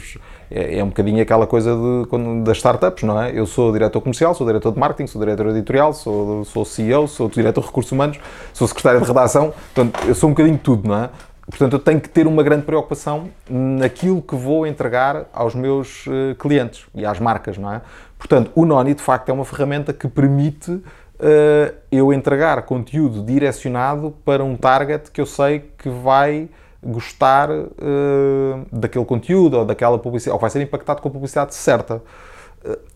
É, 0.50 0.78
é 0.78 0.84
um 0.84 0.88
bocadinho 0.88 1.22
aquela 1.22 1.46
coisa 1.46 1.74
de, 1.74 2.06
quando, 2.08 2.42
das 2.44 2.56
startups, 2.56 3.04
não 3.04 3.20
é? 3.20 3.30
Eu 3.32 3.46
sou 3.46 3.72
diretor 3.72 4.00
comercial, 4.00 4.34
sou 4.34 4.46
diretor 4.46 4.72
de 4.72 4.78
marketing, 4.78 5.06
sou 5.06 5.20
diretor 5.20 5.46
editorial, 5.48 5.92
sou, 5.92 6.44
sou 6.44 6.64
CEO, 6.64 7.06
sou 7.06 7.28
diretor 7.28 7.60
de 7.60 7.66
recursos 7.66 7.92
humanos, 7.92 8.18
sou 8.52 8.66
secretário 8.66 9.00
de 9.00 9.06
redação, 9.06 9.52
portanto, 9.74 10.00
eu 10.08 10.14
sou 10.14 10.28
um 10.28 10.32
bocadinho 10.32 10.56
de 10.56 10.62
tudo, 10.62 10.88
não 10.88 11.04
é? 11.04 11.10
Portanto, 11.48 11.72
eu 11.74 11.78
tenho 11.78 12.00
que 12.00 12.10
ter 12.10 12.26
uma 12.26 12.42
grande 12.42 12.64
preocupação 12.64 13.30
naquilo 13.48 14.20
que 14.20 14.36
vou 14.36 14.66
entregar 14.66 15.24
aos 15.32 15.54
meus 15.54 16.06
uh, 16.06 16.34
clientes 16.38 16.84
e 16.94 17.06
às 17.06 17.18
marcas, 17.18 17.56
não 17.56 17.72
é? 17.72 17.80
Portanto, 18.18 18.50
o 18.54 18.66
Noni, 18.66 18.92
de 18.92 19.02
facto, 19.02 19.30
é 19.30 19.32
uma 19.32 19.46
ferramenta 19.46 19.94
que 19.94 20.06
permite 20.08 20.70
uh, 20.72 21.74
eu 21.90 22.12
entregar 22.12 22.62
conteúdo 22.62 23.22
direcionado 23.22 24.14
para 24.24 24.44
um 24.44 24.56
target 24.56 25.10
que 25.10 25.20
eu 25.20 25.26
sei 25.26 25.70
que 25.78 25.88
vai 25.88 26.48
gostar 26.82 27.50
uh, 27.50 27.66
daquele 28.72 29.04
conteúdo 29.04 29.58
ou 29.58 29.64
daquela 29.64 29.98
publicidade, 29.98 30.34
ou 30.34 30.40
vai 30.40 30.50
ser 30.50 30.62
impactado 30.62 31.02
com 31.02 31.08
a 31.08 31.10
publicidade 31.10 31.54
certa. 31.54 32.02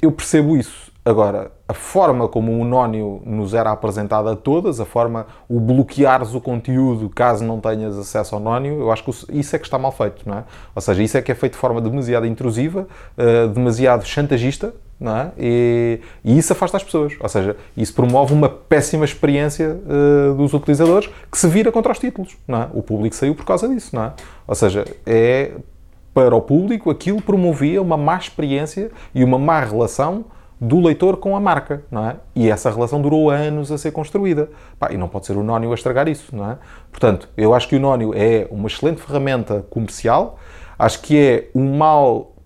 eu 0.00 0.12
percebo 0.12 0.56
isso. 0.56 0.92
Agora, 1.04 1.50
a 1.66 1.74
forma 1.74 2.28
como 2.28 2.56
o 2.56 2.64
Nónio 2.64 3.20
nos 3.26 3.54
era 3.54 3.72
apresentado 3.72 4.28
a 4.28 4.36
todas, 4.36 4.78
a 4.78 4.84
forma, 4.84 5.26
o 5.48 5.58
bloqueares 5.58 6.32
o 6.32 6.40
conteúdo 6.40 7.08
caso 7.08 7.44
não 7.44 7.60
tenhas 7.60 7.98
acesso 7.98 8.36
ao 8.36 8.40
Nónio, 8.40 8.78
eu 8.78 8.92
acho 8.92 9.02
que 9.02 9.10
isso 9.36 9.56
é 9.56 9.58
que 9.58 9.64
está 9.64 9.76
mal 9.76 9.90
feito, 9.90 10.28
não 10.28 10.38
é? 10.38 10.44
Ou 10.76 10.80
seja, 10.80 11.02
isso 11.02 11.18
é 11.18 11.22
que 11.22 11.32
é 11.32 11.34
feito 11.34 11.54
de 11.54 11.58
forma 11.58 11.80
demasiado 11.80 12.24
intrusiva, 12.24 12.86
uh, 13.18 13.48
demasiado 13.48 14.06
chantagista, 14.06 14.72
não 15.00 15.16
é? 15.16 15.32
E, 15.38 16.00
e, 16.24 16.38
isso 16.38 16.52
afasta 16.52 16.76
as 16.76 16.84
pessoas. 16.84 17.14
Ou 17.20 17.28
seja, 17.28 17.56
isso 17.76 17.92
promove 17.94 18.32
uma 18.32 18.48
péssima 18.48 19.04
experiência 19.04 19.76
uh, 19.76 20.34
dos 20.34 20.54
utilizadores 20.54 21.10
que 21.30 21.38
se 21.38 21.48
vira 21.48 21.72
contra 21.72 21.92
os 21.92 21.98
títulos, 21.98 22.36
não 22.46 22.62
é? 22.62 22.68
O 22.72 22.82
público 22.82 23.14
saiu 23.14 23.34
por 23.34 23.44
causa 23.44 23.68
disso, 23.68 23.94
não 23.94 24.04
é? 24.04 24.12
Ou 24.46 24.54
seja, 24.54 24.84
é 25.04 25.52
para 26.14 26.36
o 26.36 26.40
público 26.40 26.90
aquilo 26.90 27.20
promovia 27.22 27.80
uma 27.80 27.96
má 27.96 28.16
experiência 28.16 28.90
e 29.14 29.24
uma 29.24 29.38
má 29.38 29.60
relação 29.60 30.26
do 30.62 30.80
leitor 30.80 31.16
com 31.16 31.34
a 31.34 31.40
marca, 31.40 31.82
não 31.90 32.08
é? 32.08 32.16
E 32.36 32.48
essa 32.48 32.70
relação 32.70 33.02
durou 33.02 33.30
anos 33.30 33.72
a 33.72 33.78
ser 33.78 33.90
construída. 33.90 34.48
Pá, 34.78 34.92
e 34.92 34.96
não 34.96 35.08
pode 35.08 35.26
ser 35.26 35.36
o 35.36 35.42
Nónio 35.42 35.72
a 35.72 35.74
estragar 35.74 36.06
isso, 36.06 36.34
não 36.36 36.52
é? 36.52 36.58
Portanto, 36.88 37.28
eu 37.36 37.52
acho 37.52 37.66
que 37.66 37.74
o 37.74 37.80
Nónio 37.80 38.12
é 38.14 38.46
uma 38.48 38.68
excelente 38.68 39.00
ferramenta 39.00 39.66
comercial, 39.68 40.38
acho 40.78 41.02
que 41.02 41.18
é 41.18 41.50
um 41.52 41.76
mal 41.76 42.36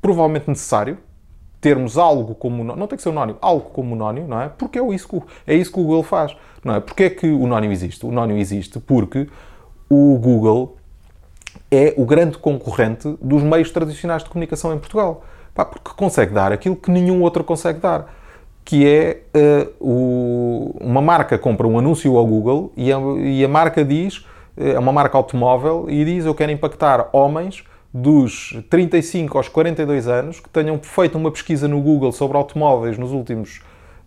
provavelmente 0.00 0.48
necessário, 0.48 0.96
termos 1.60 1.98
algo 1.98 2.34
como 2.34 2.64
não 2.64 2.86
tem 2.86 2.96
que 2.96 3.02
ser 3.02 3.10
o 3.10 3.12
Nónio, 3.12 3.36
algo 3.40 3.70
como 3.70 3.94
o 3.94 3.98
Nónio, 3.98 4.26
não 4.26 4.40
é? 4.40 4.48
Porque 4.48 4.78
é 4.78 4.94
isso 4.94 5.08
que, 5.08 5.22
é 5.46 5.54
isso 5.54 5.70
que 5.70 5.78
o 5.78 5.82
Google 5.82 6.02
faz, 6.02 6.34
não 6.64 6.74
é? 6.74 6.80
Porque 6.80 7.04
é 7.04 7.10
que 7.10 7.26
o 7.26 7.46
Nónio 7.46 7.70
existe? 7.70 8.06
O 8.06 8.10
Nónio 8.10 8.36
existe 8.38 8.80
porque 8.80 9.28
o 9.88 10.18
Google 10.18 10.76
é 11.70 11.94
o 11.96 12.04
grande 12.04 12.38
concorrente 12.38 13.16
dos 13.20 13.42
meios 13.42 13.70
tradicionais 13.70 14.24
de 14.24 14.30
comunicação 14.30 14.74
em 14.74 14.78
Portugal. 14.78 15.24
Pá, 15.54 15.64
porque 15.64 15.90
consegue 15.96 16.32
dar 16.32 16.52
aquilo 16.52 16.76
que 16.76 16.90
nenhum 16.90 17.22
outro 17.22 17.44
consegue 17.44 17.80
dar. 17.80 18.14
Que 18.64 18.86
é 18.86 19.22
uh, 19.34 19.72
o, 19.80 20.76
uma 20.80 21.00
marca 21.00 21.38
compra 21.38 21.66
um 21.66 21.78
anúncio 21.78 22.16
ao 22.16 22.26
Google 22.26 22.72
e 22.76 22.92
a, 22.92 22.98
e 23.18 23.44
a 23.44 23.48
marca 23.48 23.84
diz, 23.84 24.24
eh, 24.56 24.72
é 24.72 24.78
uma 24.78 24.92
marca 24.92 25.16
automóvel, 25.16 25.86
e 25.88 26.04
diz: 26.04 26.24
Eu 26.24 26.34
quero 26.34 26.52
impactar 26.52 27.08
homens 27.12 27.64
dos 27.92 28.56
35 28.70 29.36
aos 29.36 29.48
42 29.48 30.06
anos 30.06 30.40
que 30.40 30.48
tenham 30.48 30.78
feito 30.78 31.18
uma 31.18 31.30
pesquisa 31.30 31.66
no 31.66 31.80
Google 31.80 32.12
sobre 32.12 32.36
automóveis 32.36 32.96
nos 32.96 33.12
últimos 33.12 33.60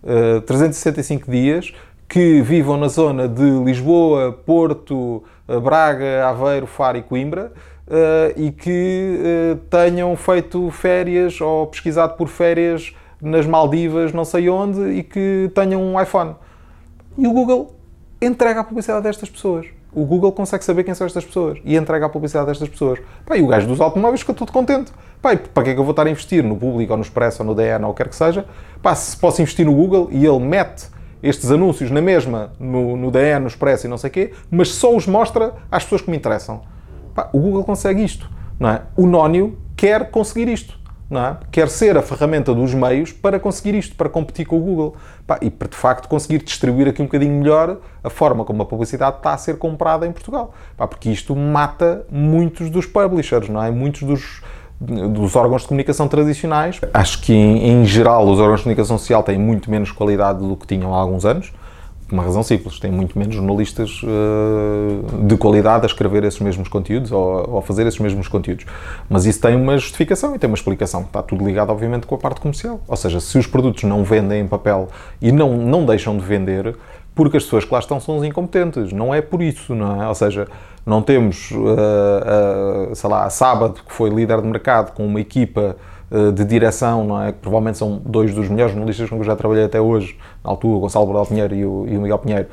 uh, 0.04 0.42
365 0.42 1.30
dias, 1.30 1.74
que 2.08 2.42
vivam 2.42 2.78
na 2.78 2.88
zona 2.88 3.28
de 3.28 3.50
Lisboa, 3.64 4.32
Porto, 4.32 5.24
Braga, 5.64 6.28
Aveiro, 6.28 6.68
Faro 6.68 6.98
e 6.98 7.02
Coimbra 7.02 7.52
uh, 7.88 8.40
e 8.40 8.52
que 8.52 9.20
uh, 9.20 9.56
tenham 9.70 10.16
feito 10.16 10.70
férias 10.72 11.40
ou 11.42 11.68
pesquisado 11.68 12.16
por 12.16 12.28
férias 12.28 12.94
nas 13.22 13.46
Maldivas, 13.46 14.12
não 14.12 14.26
sei 14.26 14.50
onde, 14.50 14.82
e 14.92 15.04
que 15.04 15.52
tenham 15.56 15.82
um 15.82 16.00
iPhone. 16.02 16.36
E 17.18 17.28
o 17.28 17.32
Google 17.32 17.76
entrega 18.22 18.60
a 18.62 18.64
publicidade 18.64 19.04
destas 19.04 19.30
pessoas. 19.30 19.66
O 19.96 20.06
Google 20.06 20.32
consegue 20.32 20.64
saber 20.64 20.84
quem 20.84 20.94
são 20.94 21.06
estas 21.06 21.24
pessoas 21.24 21.60
e 21.64 21.76
entrega 21.76 22.06
a 22.06 22.10
publicidade 22.10 22.48
destas 22.48 22.70
pessoas. 22.70 23.00
Pá, 23.26 23.38
e 23.38 23.42
o 23.42 23.48
gajo 23.48 23.68
dos 23.68 23.80
automóveis 23.80 24.22
fica 24.22 24.34
todo 24.34 24.52
contente. 24.52 24.92
Pá, 25.22 25.36
para 25.36 25.64
que 25.64 25.70
é 25.70 25.74
que 25.74 25.80
eu 25.80 25.84
vou 25.84 25.92
estar 25.92 26.08
a 26.08 26.10
investir 26.10 26.44
no 26.44 26.58
público 26.58 26.92
ou 26.92 26.98
no 26.98 27.04
Expresso 27.04 27.44
ou 27.44 27.48
no 27.48 27.56
DN 27.56 27.86
ou 27.86 27.92
o 27.92 27.94
que 27.94 28.04
quer 28.04 28.10
que 28.10 28.16
seja? 28.16 28.46
Pá, 28.82 28.96
se 28.96 29.16
posso 29.16 29.42
investir 29.42 29.66
no 29.66 29.74
Google 29.74 30.10
e 30.12 30.26
ele 30.26 30.40
mete 30.40 30.88
estes 31.22 31.50
anúncios 31.52 31.90
na 31.90 32.02
mesma, 32.02 32.52
no, 32.60 32.98
no 32.98 33.10
DN, 33.10 33.40
no 33.40 33.48
Expresso 33.48 33.88
e 33.88 33.90
não 33.90 33.98
sei 33.98 34.10
o 34.10 34.14
quê, 34.14 34.34
mas 34.52 34.70
só 34.70 34.94
os 34.96 35.08
mostra 35.08 35.54
às 35.72 35.84
pessoas 35.84 36.02
que 36.02 36.12
me 36.12 36.18
interessam. 36.18 36.62
Pá, 37.16 37.30
o 37.32 37.40
Google 37.40 37.64
consegue 37.64 38.04
isto, 38.04 38.30
não 38.60 38.70
é? 38.70 38.82
O 38.98 39.08
Nónio 39.08 39.58
quer 39.76 40.10
conseguir 40.10 40.50
isto, 40.50 40.78
é? 41.12 41.38
Quer 41.52 41.70
ser 41.70 41.98
a 41.98 42.02
ferramenta 42.02 42.54
dos 42.54 42.74
meios 42.74 43.12
para 43.12 43.40
conseguir 43.40 43.76
isto, 43.76 43.96
para 43.96 44.10
competir 44.10 44.46
com 44.46 44.58
o 44.58 44.60
Google. 44.60 44.96
Pá, 45.28 45.38
e 45.42 45.50
para, 45.50 45.68
de 45.68 45.76
facto, 45.76 46.08
conseguir 46.08 46.44
distribuir 46.44 46.88
aqui 46.88 47.02
um 47.02 47.06
bocadinho 47.06 47.34
melhor 47.34 47.78
a 48.04 48.10
forma 48.10 48.44
como 48.44 48.64
a 48.64 48.66
publicidade 48.66 49.18
está 49.18 49.34
a 49.34 49.38
ser 49.38 49.58
comprada 49.58 50.08
em 50.08 50.12
Portugal. 50.12 50.54
Pá, 50.76 50.88
porque 50.88 51.10
isto 51.10 51.36
mata 51.36 52.06
muitos 52.10 52.70
dos 52.70 52.86
publishers, 52.86 53.50
não 53.50 53.64
é? 53.64 53.70
Muitos 53.70 54.04
dos, 54.04 54.42
dos 54.80 55.36
órgãos 55.36 55.62
de 55.62 55.68
comunicação 55.68 56.08
tradicionais. 56.08 56.80
Acho 56.94 57.22
que, 57.22 57.34
em, 57.34 57.70
em, 57.70 57.86
geral, 57.86 58.28
os 58.28 58.40
órgãos 58.40 58.62
de 58.62 58.64
comunicação 58.64 58.98
social 58.98 59.24
têm 59.24 59.38
muito 59.38 59.70
menos 59.70 59.92
qualidade 59.92 60.40
do 60.40 60.56
que 60.56 60.66
tinham 60.66 60.94
há 60.94 60.98
alguns 60.98 61.26
anos. 61.26 61.54
Uma 62.14 62.22
razão 62.22 62.44
simples, 62.44 62.80
tem 62.80 62.92
muito 62.92 63.18
menos 63.18 63.34
jornalistas 63.34 64.00
uh, 64.04 65.26
de 65.26 65.36
qualidade 65.36 65.84
a 65.84 65.88
escrever 65.88 66.24
esses 66.24 66.40
mesmos 66.40 66.68
conteúdos 66.68 67.12
ou, 67.12 67.50
ou, 67.50 67.58
a 67.58 67.62
fazer 67.64 67.88
esses 67.88 68.00
mesmos 68.00 68.28
conteúdos. 68.28 68.68
Mas 69.10 69.26
isso 69.26 69.42
tem 69.42 69.56
uma 69.56 69.76
justificação 69.80 70.36
e 70.36 70.38
tem 70.38 70.48
uma 70.48 70.56
explicação. 70.56 71.02
Está 71.02 71.24
tudo 71.24 71.44
ligado, 71.44 71.72
obviamente, 71.72 72.06
com 72.06 72.14
a 72.14 72.18
parte 72.20 72.40
comercial. 72.40 72.80
Ou 72.88 72.96
seja, 72.96 73.20
se 73.20 73.36
os 73.40 73.48
produtos 73.48 73.82
não 73.86 74.04
vendem 74.04 74.42
em 74.42 74.48
papel 74.48 74.90
e 75.20 75.32
não, 75.32 75.58
não 75.58 75.88
deixam 75.88 76.16
de 76.16 76.24
vender, 76.24 76.76
porque 77.16 77.38
as 77.38 77.46
pessoas 77.46 77.66
que 77.66 77.74
lá 77.74 77.80
estão 77.80 78.00
são 78.00 78.18
os 78.18 78.24
incompetentes. 78.24 78.94
Não 78.94 79.12
é 79.12 79.20
por 79.20 79.42
isso, 79.42 79.74
não 79.74 80.04
é? 80.04 80.08
Ou 80.08 80.14
seja, 80.14 80.48
não 80.86 81.02
temos, 81.02 81.50
uh, 81.50 82.92
uh, 82.92 82.96
sei 82.96 83.10
lá, 83.10 83.26
a 83.26 83.32
Sábado, 83.32 83.82
que 83.84 83.92
foi 83.92 84.12
líder 84.12 84.40
de 84.40 84.48
mercado, 84.48 84.94
com 84.94 85.04
uma 85.04 85.20
equipa 85.20 85.76
de 86.34 86.46
direção, 86.46 87.04
não 87.04 87.22
é? 87.22 87.32
Que 87.32 87.40
provavelmente 87.40 87.78
são 87.78 88.02
dois 88.06 88.34
dos 88.34 88.48
melhores 88.50 88.74
jornalistas 88.74 89.10
com 89.10 89.16
que 89.16 89.22
eu 89.22 89.26
já 89.26 89.36
trabalhei 89.36 89.66
até 89.66 89.82
hoje, 89.82 90.18
na 90.44 90.52
altura, 90.52 90.78
o 90.78 90.80
Gonçalo 90.80 91.06
Bordal 91.06 91.26
Pinheiro 91.26 91.56
e 91.56 91.66
o, 91.66 91.86
e 91.88 91.98
o 91.98 92.02
Miguel 92.02 92.20
Pinheiro, 92.20 92.48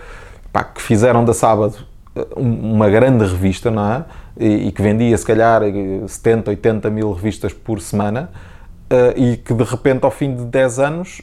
pá, 0.52 0.64
que 0.64 0.80
fizeram 0.80 1.24
da 1.24 1.34
Sábado 1.34 1.76
uma 2.36 2.90
grande 2.90 3.24
revista, 3.24 3.70
não 3.70 3.92
é? 3.92 4.04
E, 4.38 4.68
e 4.68 4.72
que 4.72 4.82
vendia, 4.82 5.16
se 5.16 5.24
calhar, 5.24 5.62
70, 6.06 6.50
80 6.50 6.90
mil 6.90 7.12
revistas 7.12 7.52
por 7.52 7.80
semana 7.80 8.30
e 9.14 9.36
que 9.36 9.54
de 9.54 9.62
repente, 9.62 10.04
ao 10.04 10.10
fim 10.10 10.34
de 10.34 10.44
10 10.44 10.78
anos, 10.80 11.22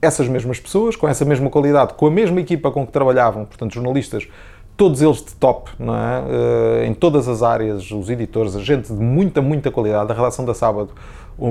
essas 0.00 0.28
mesmas 0.28 0.60
pessoas, 0.60 0.94
com 0.94 1.08
essa 1.08 1.24
mesma 1.24 1.50
qualidade, 1.50 1.94
com 1.94 2.06
a 2.06 2.10
mesma 2.10 2.40
equipa 2.40 2.70
com 2.70 2.86
que 2.86 2.92
trabalhavam, 2.92 3.44
portanto, 3.44 3.74
jornalistas, 3.74 4.28
todos 4.76 5.02
eles 5.02 5.18
de 5.18 5.34
top, 5.34 5.70
não 5.78 5.94
é? 5.94 6.20
Uh, 6.20 6.84
em 6.86 6.94
todas 6.94 7.28
as 7.28 7.42
áreas, 7.42 7.90
os 7.90 8.08
editores, 8.08 8.56
a 8.56 8.60
gente 8.60 8.92
de 8.92 9.00
muita, 9.00 9.42
muita 9.42 9.70
qualidade. 9.70 10.10
A 10.10 10.14
redação 10.14 10.44
da 10.44 10.54
Sábado, 10.54 10.90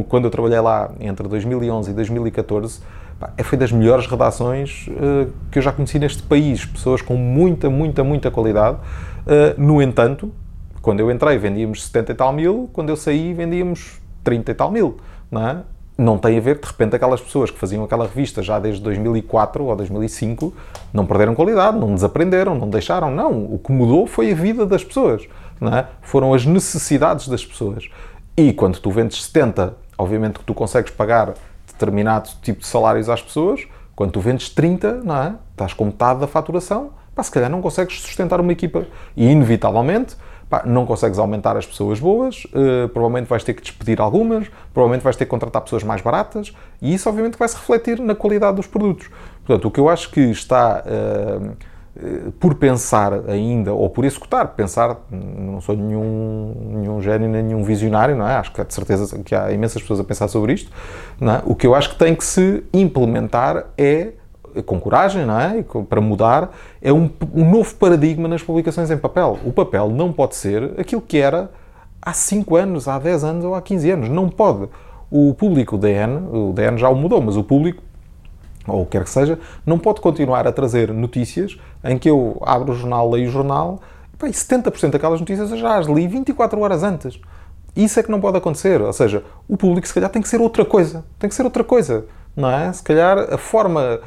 quando 0.08 0.26
eu 0.26 0.32
trabalhei 0.32 0.60
lá 0.60 0.92
entre 1.00 1.28
2011 1.28 1.92
e 1.92 1.94
2014, 1.94 2.82
pá, 3.20 3.32
foi 3.44 3.58
das 3.58 3.72
melhores 3.72 4.08
redações 4.08 4.90
que 5.52 5.60
eu 5.60 5.62
já 5.62 5.72
conheci 5.72 6.00
neste 6.00 6.24
país. 6.24 6.66
Pessoas 6.66 7.02
com 7.02 7.16
muita, 7.16 7.70
muita, 7.70 8.04
muita 8.04 8.32
qualidade. 8.32 8.78
no 9.58 9.82
entanto, 9.82 10.32
quando 10.82 11.00
eu 11.00 11.12
entrei, 11.12 11.38
vendíamos 11.38 11.86
70 11.86 12.12
e 12.12 12.16
tal 12.16 12.34
mil, 12.34 12.70
quando 12.74 12.90
eu 12.90 12.96
saí, 12.96 13.34
vendíamos 13.34 14.00
30 14.24 14.52
e 14.52 14.56
tal 14.56 14.72
mil 14.72 14.98
não 15.32 15.48
é? 15.48 15.64
Não 16.00 16.18
tem 16.18 16.38
a 16.38 16.40
ver, 16.40 16.58
de 16.60 16.66
repente, 16.66 16.96
aquelas 16.96 17.20
pessoas 17.20 17.52
que 17.52 17.60
faziam 17.60 17.84
aquela 17.84 18.06
revista 18.06 18.42
já 18.42 18.58
desde 18.58 18.82
2004 18.82 19.66
ou 19.66 19.76
2005 19.76 20.54
não 20.94 21.06
perderam 21.06 21.36
qualidade, 21.36 21.78
não 21.78 21.94
desaprenderam, 21.94 22.56
não 22.56 22.70
deixaram. 22.70 23.12
Não. 23.12 23.44
O 23.54 23.60
que 23.60 23.70
mudou 23.70 24.08
foi 24.08 24.32
a 24.32 24.34
vida 24.34 24.66
das 24.66 24.82
pessoas. 24.82 25.28
É? 25.62 25.86
Foram 26.02 26.34
as 26.34 26.46
necessidades 26.46 27.28
das 27.28 27.46
pessoas. 27.46 27.90
E 28.38 28.54
quando 28.54 28.80
tu 28.80 28.90
vendes 28.90 29.22
70, 29.26 29.76
obviamente 29.98 30.40
que 30.40 30.46
tu 30.46 30.54
consegues 30.54 30.90
pagar 30.90 31.34
determinado 31.68 32.30
tipo 32.42 32.62
de 32.62 32.68
salários 32.68 33.10
às 33.10 33.22
pessoas. 33.22 33.68
Quando 33.94 34.14
tu 34.14 34.22
vendes 34.22 34.48
30, 34.48 35.02
não 35.04 35.18
é? 35.22 35.36
Estás 35.52 35.74
com 35.74 35.84
metade 35.84 36.22
da 36.22 36.28
faturação. 36.28 36.92
Pá, 37.14 37.22
se 37.24 37.30
calhar 37.30 37.50
não 37.50 37.62
consegues 37.62 38.00
sustentar 38.00 38.40
uma 38.40 38.54
equipa. 38.54 38.88
E, 39.18 39.30
inevitavelmente, 39.30 40.16
pá, 40.50 40.64
não 40.66 40.86
consegues 40.86 41.20
aumentar 41.20 41.56
as 41.56 41.66
pessoas 41.66 42.00
boas, 42.00 42.46
uh, 42.46 42.90
provavelmente 42.90 43.28
vais 43.28 43.44
ter 43.44 43.54
que 43.54 43.62
despedir 43.62 44.02
algumas, 44.02 44.48
provavelmente 44.74 45.04
vais 45.04 45.16
ter 45.16 45.26
que 45.26 45.32
contratar 45.32 45.62
pessoas 45.62 45.84
mais 45.84 46.02
baratas 46.02 46.54
e 46.82 46.94
isso 46.94 47.08
obviamente 47.08 47.38
vai 47.38 47.48
se 47.48 47.56
refletir 47.56 48.00
na 48.00 48.16
qualidade 48.16 48.56
dos 48.56 48.68
produtos. 48.68 49.10
Portanto, 49.46 49.66
o 49.66 49.72
que 49.72 49.80
eu 49.80 49.88
acho 49.88 50.10
que 50.12 50.22
está 50.22 50.84
uh, 50.86 51.56
por 52.40 52.56
pensar 52.56 53.30
ainda, 53.30 53.74
ou 53.74 53.90
por 53.90 54.06
executar, 54.06 54.48
pensar, 54.50 54.98
não 55.12 55.60
sou 55.60 55.76
nenhum, 55.76 56.54
nenhum 56.78 57.02
gênio 57.02 57.28
nem 57.28 57.44
nenhum 57.44 57.64
visionário, 57.64 58.16
não 58.16 58.28
é? 58.28 58.36
Acho 58.36 58.54
que 58.54 58.64
de 58.64 58.74
certeza 58.74 59.20
que 59.20 59.36
há 59.36 59.52
imensas 59.52 59.82
pessoas 59.82 60.00
a 60.00 60.04
pensar 60.04 60.28
sobre 60.28 60.54
isto, 60.54 60.72
é? 61.22 61.42
O 61.46 61.56
que 61.56 61.68
eu 61.68 61.76
acho 61.76 61.90
que 61.90 61.96
tem 61.98 62.16
que 62.16 62.24
se 62.24 62.64
implementar 62.74 63.66
é 63.78 64.14
com 64.66 64.80
coragem, 64.80 65.26
não 65.26 65.40
é? 65.40 65.64
Para 65.88 66.02
mudar, 66.02 66.52
é 66.82 66.92
um, 66.92 67.10
um, 67.34 67.50
novo 67.50 67.76
paradigma 67.76 68.28
nas 68.28 68.42
publicações 68.42 68.90
em 68.92 68.98
papel. 68.98 69.38
O 69.46 69.52
papel 69.52 69.90
não 69.90 70.12
pode 70.12 70.36
ser 70.36 70.74
aquilo 70.80 71.02
que 71.02 71.18
era 71.18 71.52
há 72.02 72.14
5 72.14 72.56
anos, 72.56 72.88
há 72.88 72.98
10 73.00 73.24
anos 73.24 73.46
ou 73.46 73.56
há 73.56 73.62
15 73.62 73.92
anos. 73.92 74.10
Não 74.10 74.30
pode. 74.30 74.70
O 75.12 75.34
público 75.34 75.78
DN, 75.78 76.28
o 76.32 76.54
DN 76.54 76.78
já 76.78 76.90
o 76.90 76.96
mudou, 76.96 77.22
mas 77.22 77.36
o 77.36 77.44
público, 77.44 77.84
ou 78.68 78.82
o 78.82 78.86
que 78.86 78.92
quer 78.92 79.04
que 79.04 79.10
seja, 79.10 79.40
não 79.66 79.80
pode 79.80 80.02
continuar 80.02 80.48
a 80.48 80.52
trazer 80.52 80.94
notícias 80.94 81.58
em 81.84 81.98
que 81.98 82.10
eu 82.10 82.38
abro 82.46 82.72
o 82.72 82.76
jornal, 82.76 83.10
leio 83.10 83.28
o 83.28 83.32
jornal, 83.32 83.80
e 84.22 84.30
70% 84.30 84.92
daquelas 84.92 85.20
notícias 85.20 85.50
eu 85.52 85.58
já 85.58 85.78
as 85.78 85.88
li 85.88 86.08
24 86.08 86.60
horas 86.60 86.84
antes. 86.84 87.20
Isso 87.76 88.00
é 88.00 88.04
que 88.04 88.12
não 88.12 88.20
pode 88.20 88.38
acontecer. 88.38 88.82
Ou 88.82 88.92
seja, 88.92 89.24
o 89.48 89.56
público 89.56 89.88
se 89.88 89.94
calhar 89.94 90.10
tem 90.10 90.22
que 90.22 90.28
ser 90.28 90.42
outra 90.42 90.66
coisa. 90.66 91.06
Tem 91.18 91.30
que 91.30 91.36
ser 91.36 91.44
outra 91.44 91.64
coisa. 91.64 92.06
Não 92.36 92.50
é? 92.50 92.72
Se 92.74 92.84
calhar 92.84 93.18
a 93.34 93.38
forma 93.38 94.00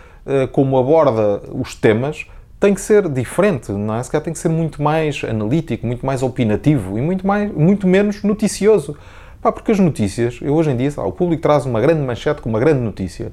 como 0.53 0.79
aborda 0.79 1.43
os 1.53 1.75
temas 1.75 2.27
tem 2.61 2.75
que 2.75 2.81
ser 2.81 3.09
diferente, 3.09 3.73
não 3.73 3.97
é? 3.97 4.03
Se 4.03 4.11
calhar 4.11 4.23
tem 4.23 4.33
que 4.33 4.39
ser 4.39 4.49
muito 4.49 4.81
mais 4.81 5.23
analítico, 5.25 5.85
muito 5.85 6.07
mais 6.07 6.23
opinativo 6.23 6.97
e 6.97 7.03
muito, 7.03 7.27
mais, 7.27 7.53
muito 7.53 7.89
menos 7.89 8.23
noticioso. 8.23 8.97
Pá, 9.41 9.51
porque 9.51 9.73
as 9.73 9.81
notícias, 9.81 10.39
eu 10.41 10.55
hoje 10.55 10.71
em 10.71 10.77
dia, 10.77 10.93
o 10.99 11.11
público 11.11 11.43
traz 11.43 11.67
uma 11.67 11.81
grande 11.81 12.01
manchete 12.01 12.41
com 12.41 12.49
uma 12.49 12.61
grande 12.61 12.81
notícia. 12.81 13.33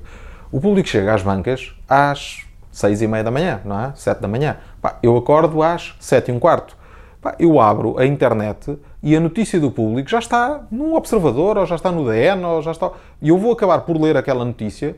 O 0.51 0.59
público 0.59 0.89
chega 0.89 1.13
às 1.13 1.21
bancas 1.21 1.75
às 1.87 2.43
seis 2.71 3.03
e 3.03 3.07
meia 3.07 3.23
da 3.23 3.29
manhã, 3.29 3.61
não 3.63 3.79
é? 3.79 3.93
Sete 3.95 4.19
da 4.19 4.27
manhã. 4.27 4.57
Pá, 4.81 4.97
eu 5.03 5.15
acordo 5.15 5.61
às 5.61 5.93
sete 5.99 6.31
e 6.31 6.33
um 6.33 6.39
quarto. 6.39 6.75
Pá, 7.21 7.35
eu 7.37 7.59
abro 7.59 7.99
a 7.99 8.05
internet 8.07 8.79
e 9.03 9.15
a 9.15 9.19
notícia 9.19 9.59
do 9.59 9.69
público 9.69 10.09
já 10.09 10.17
está 10.17 10.61
no 10.71 10.95
Observador, 10.95 11.57
ou 11.59 11.65
já 11.67 11.75
está 11.75 11.91
no 11.91 12.09
DN, 12.09 12.43
ou 12.45 12.61
já 12.63 12.71
está... 12.71 12.89
E 13.21 13.29
eu 13.29 13.37
vou 13.37 13.51
acabar 13.51 13.81
por 13.81 14.01
ler 14.01 14.17
aquela 14.17 14.43
notícia? 14.43 14.95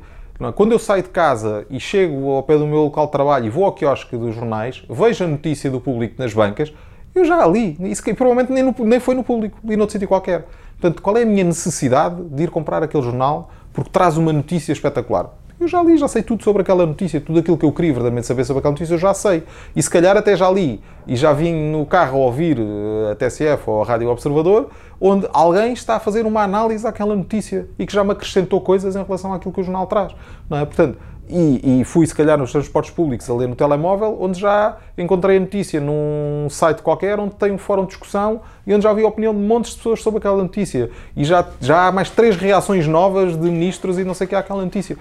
Quando 0.56 0.72
eu 0.72 0.80
saio 0.80 1.04
de 1.04 1.10
casa 1.10 1.66
e 1.70 1.80
chego 1.80 2.32
ao 2.32 2.42
pé 2.42 2.58
do 2.58 2.66
meu 2.66 2.80
local 2.84 3.06
de 3.06 3.12
trabalho 3.12 3.46
e 3.46 3.50
vou 3.50 3.66
ao 3.66 3.74
quiosque 3.74 4.18
dos 4.18 4.34
jornais, 4.34 4.84
vejo 4.90 5.24
a 5.24 5.28
notícia 5.28 5.70
do 5.70 5.80
público 5.80 6.16
nas 6.18 6.34
bancas, 6.34 6.74
eu 7.14 7.26
já 7.26 7.46
li. 7.46 7.78
Isso 7.82 8.02
que 8.02 8.14
provavelmente 8.14 8.52
nem, 8.52 8.64
no, 8.64 8.74
nem 8.80 9.00
foi 9.00 9.14
no 9.14 9.24
público, 9.24 9.58
li 9.64 9.76
noutro 9.76 9.94
sítio 9.94 10.08
qualquer. 10.08 10.48
Portanto, 10.80 11.02
qual 11.02 11.16
é 11.18 11.22
a 11.22 11.26
minha 11.26 11.44
necessidade 11.44 12.24
de 12.24 12.44
ir 12.44 12.50
comprar 12.50 12.82
aquele 12.82 13.04
jornal 13.04 13.52
porque 13.72 13.92
traz 13.92 14.18
uma 14.18 14.34
notícia 14.34 14.72
espetacular? 14.72 15.30
Eu 15.62 15.68
já 15.68 15.84
li, 15.84 15.96
já 15.96 16.08
sei 16.08 16.24
tudo 16.24 16.44
sobre 16.44 16.64
aquela 16.64 16.88
notícia, 16.88 17.22
tudo 17.22 17.38
aquilo 17.38 17.56
que 17.56 17.64
eu 17.64 17.72
queria 17.72 17.92
verdadeiramente 17.92 18.26
saber 18.26 18.44
sobre 18.46 18.62
aquela 18.62 18.72
notícia, 18.72 18.96
eu 18.96 18.98
já 18.98 19.14
sei. 19.14 19.44
E 19.76 19.84
se 19.84 19.88
calhar 19.88 20.18
até 20.18 20.36
já 20.36 20.50
li 20.50 20.82
e 21.06 21.16
já 21.16 21.32
vim 21.34 21.54
no 21.72 21.86
carro 21.86 22.18
ouvir 22.18 22.58
eh, 22.58 23.12
a 23.12 23.16
TSF 23.16 23.70
ou 23.70 23.84
a 23.84 23.86
Rádio 23.86 24.10
Observador, 24.10 24.72
onde 25.00 25.30
alguém 25.32 25.72
está 25.74 25.98
a 25.98 26.00
fazer 26.00 26.26
uma 26.26 26.42
análise 26.42 26.88
àquela 26.88 27.16
notícia 27.16 27.68
e 27.78 27.86
que 27.86 27.94
já 27.94 28.04
me 28.04 28.12
acrescentou 28.12 28.60
coisas 28.60 28.96
em 28.96 29.04
relação 29.04 29.32
àquilo 29.34 29.54
que 29.54 29.62
o 29.62 29.64
jornal 29.64 29.86
traz. 29.86 30.16
Não 30.50 30.58
é? 30.58 30.66
Portanto, 30.66 30.98
e, 31.30 31.82
e, 31.82 31.84
fui, 31.86 32.08
se 32.08 32.16
calhar, 32.16 32.40
nos 32.40 32.52
transportes 32.52 32.92
públicos 32.92 33.30
a 33.30 33.34
ler 33.36 33.48
no 33.48 33.56
telemóvel, 33.56 34.18
onde 34.20 34.40
já 34.40 34.78
encontrei 34.98 35.38
a 35.38 35.40
notícia 35.40 35.80
num 35.80 36.48
site 36.50 36.82
qualquer, 36.82 37.20
onde 37.20 37.36
tem 37.36 37.52
um 37.52 37.60
fórum 37.60 37.84
de 37.84 37.90
discussão 37.90 38.42
e 38.66 38.74
onde 38.74 38.84
já 38.84 38.92
vi 38.94 39.04
a 39.04 39.08
opinião 39.08 39.32
de 39.32 39.40
montes 39.40 39.74
de 39.74 39.78
pessoas 39.78 40.02
sobre 40.02 40.18
aquela 40.18 40.42
notícia. 40.42 40.90
E 41.16 41.24
já, 41.24 41.48
já 41.62 41.88
há 41.88 41.92
mais 41.92 42.10
três 42.10 42.36
reações 42.36 42.88
novas 42.88 43.38
de 43.38 43.48
ministros 43.48 44.00
e 44.00 44.04
não 44.04 44.16
sei 44.16 44.26
o 44.26 44.28
que 44.28 44.36
há 44.36 44.40
aquela 44.40 44.64
notícia. 44.64 44.98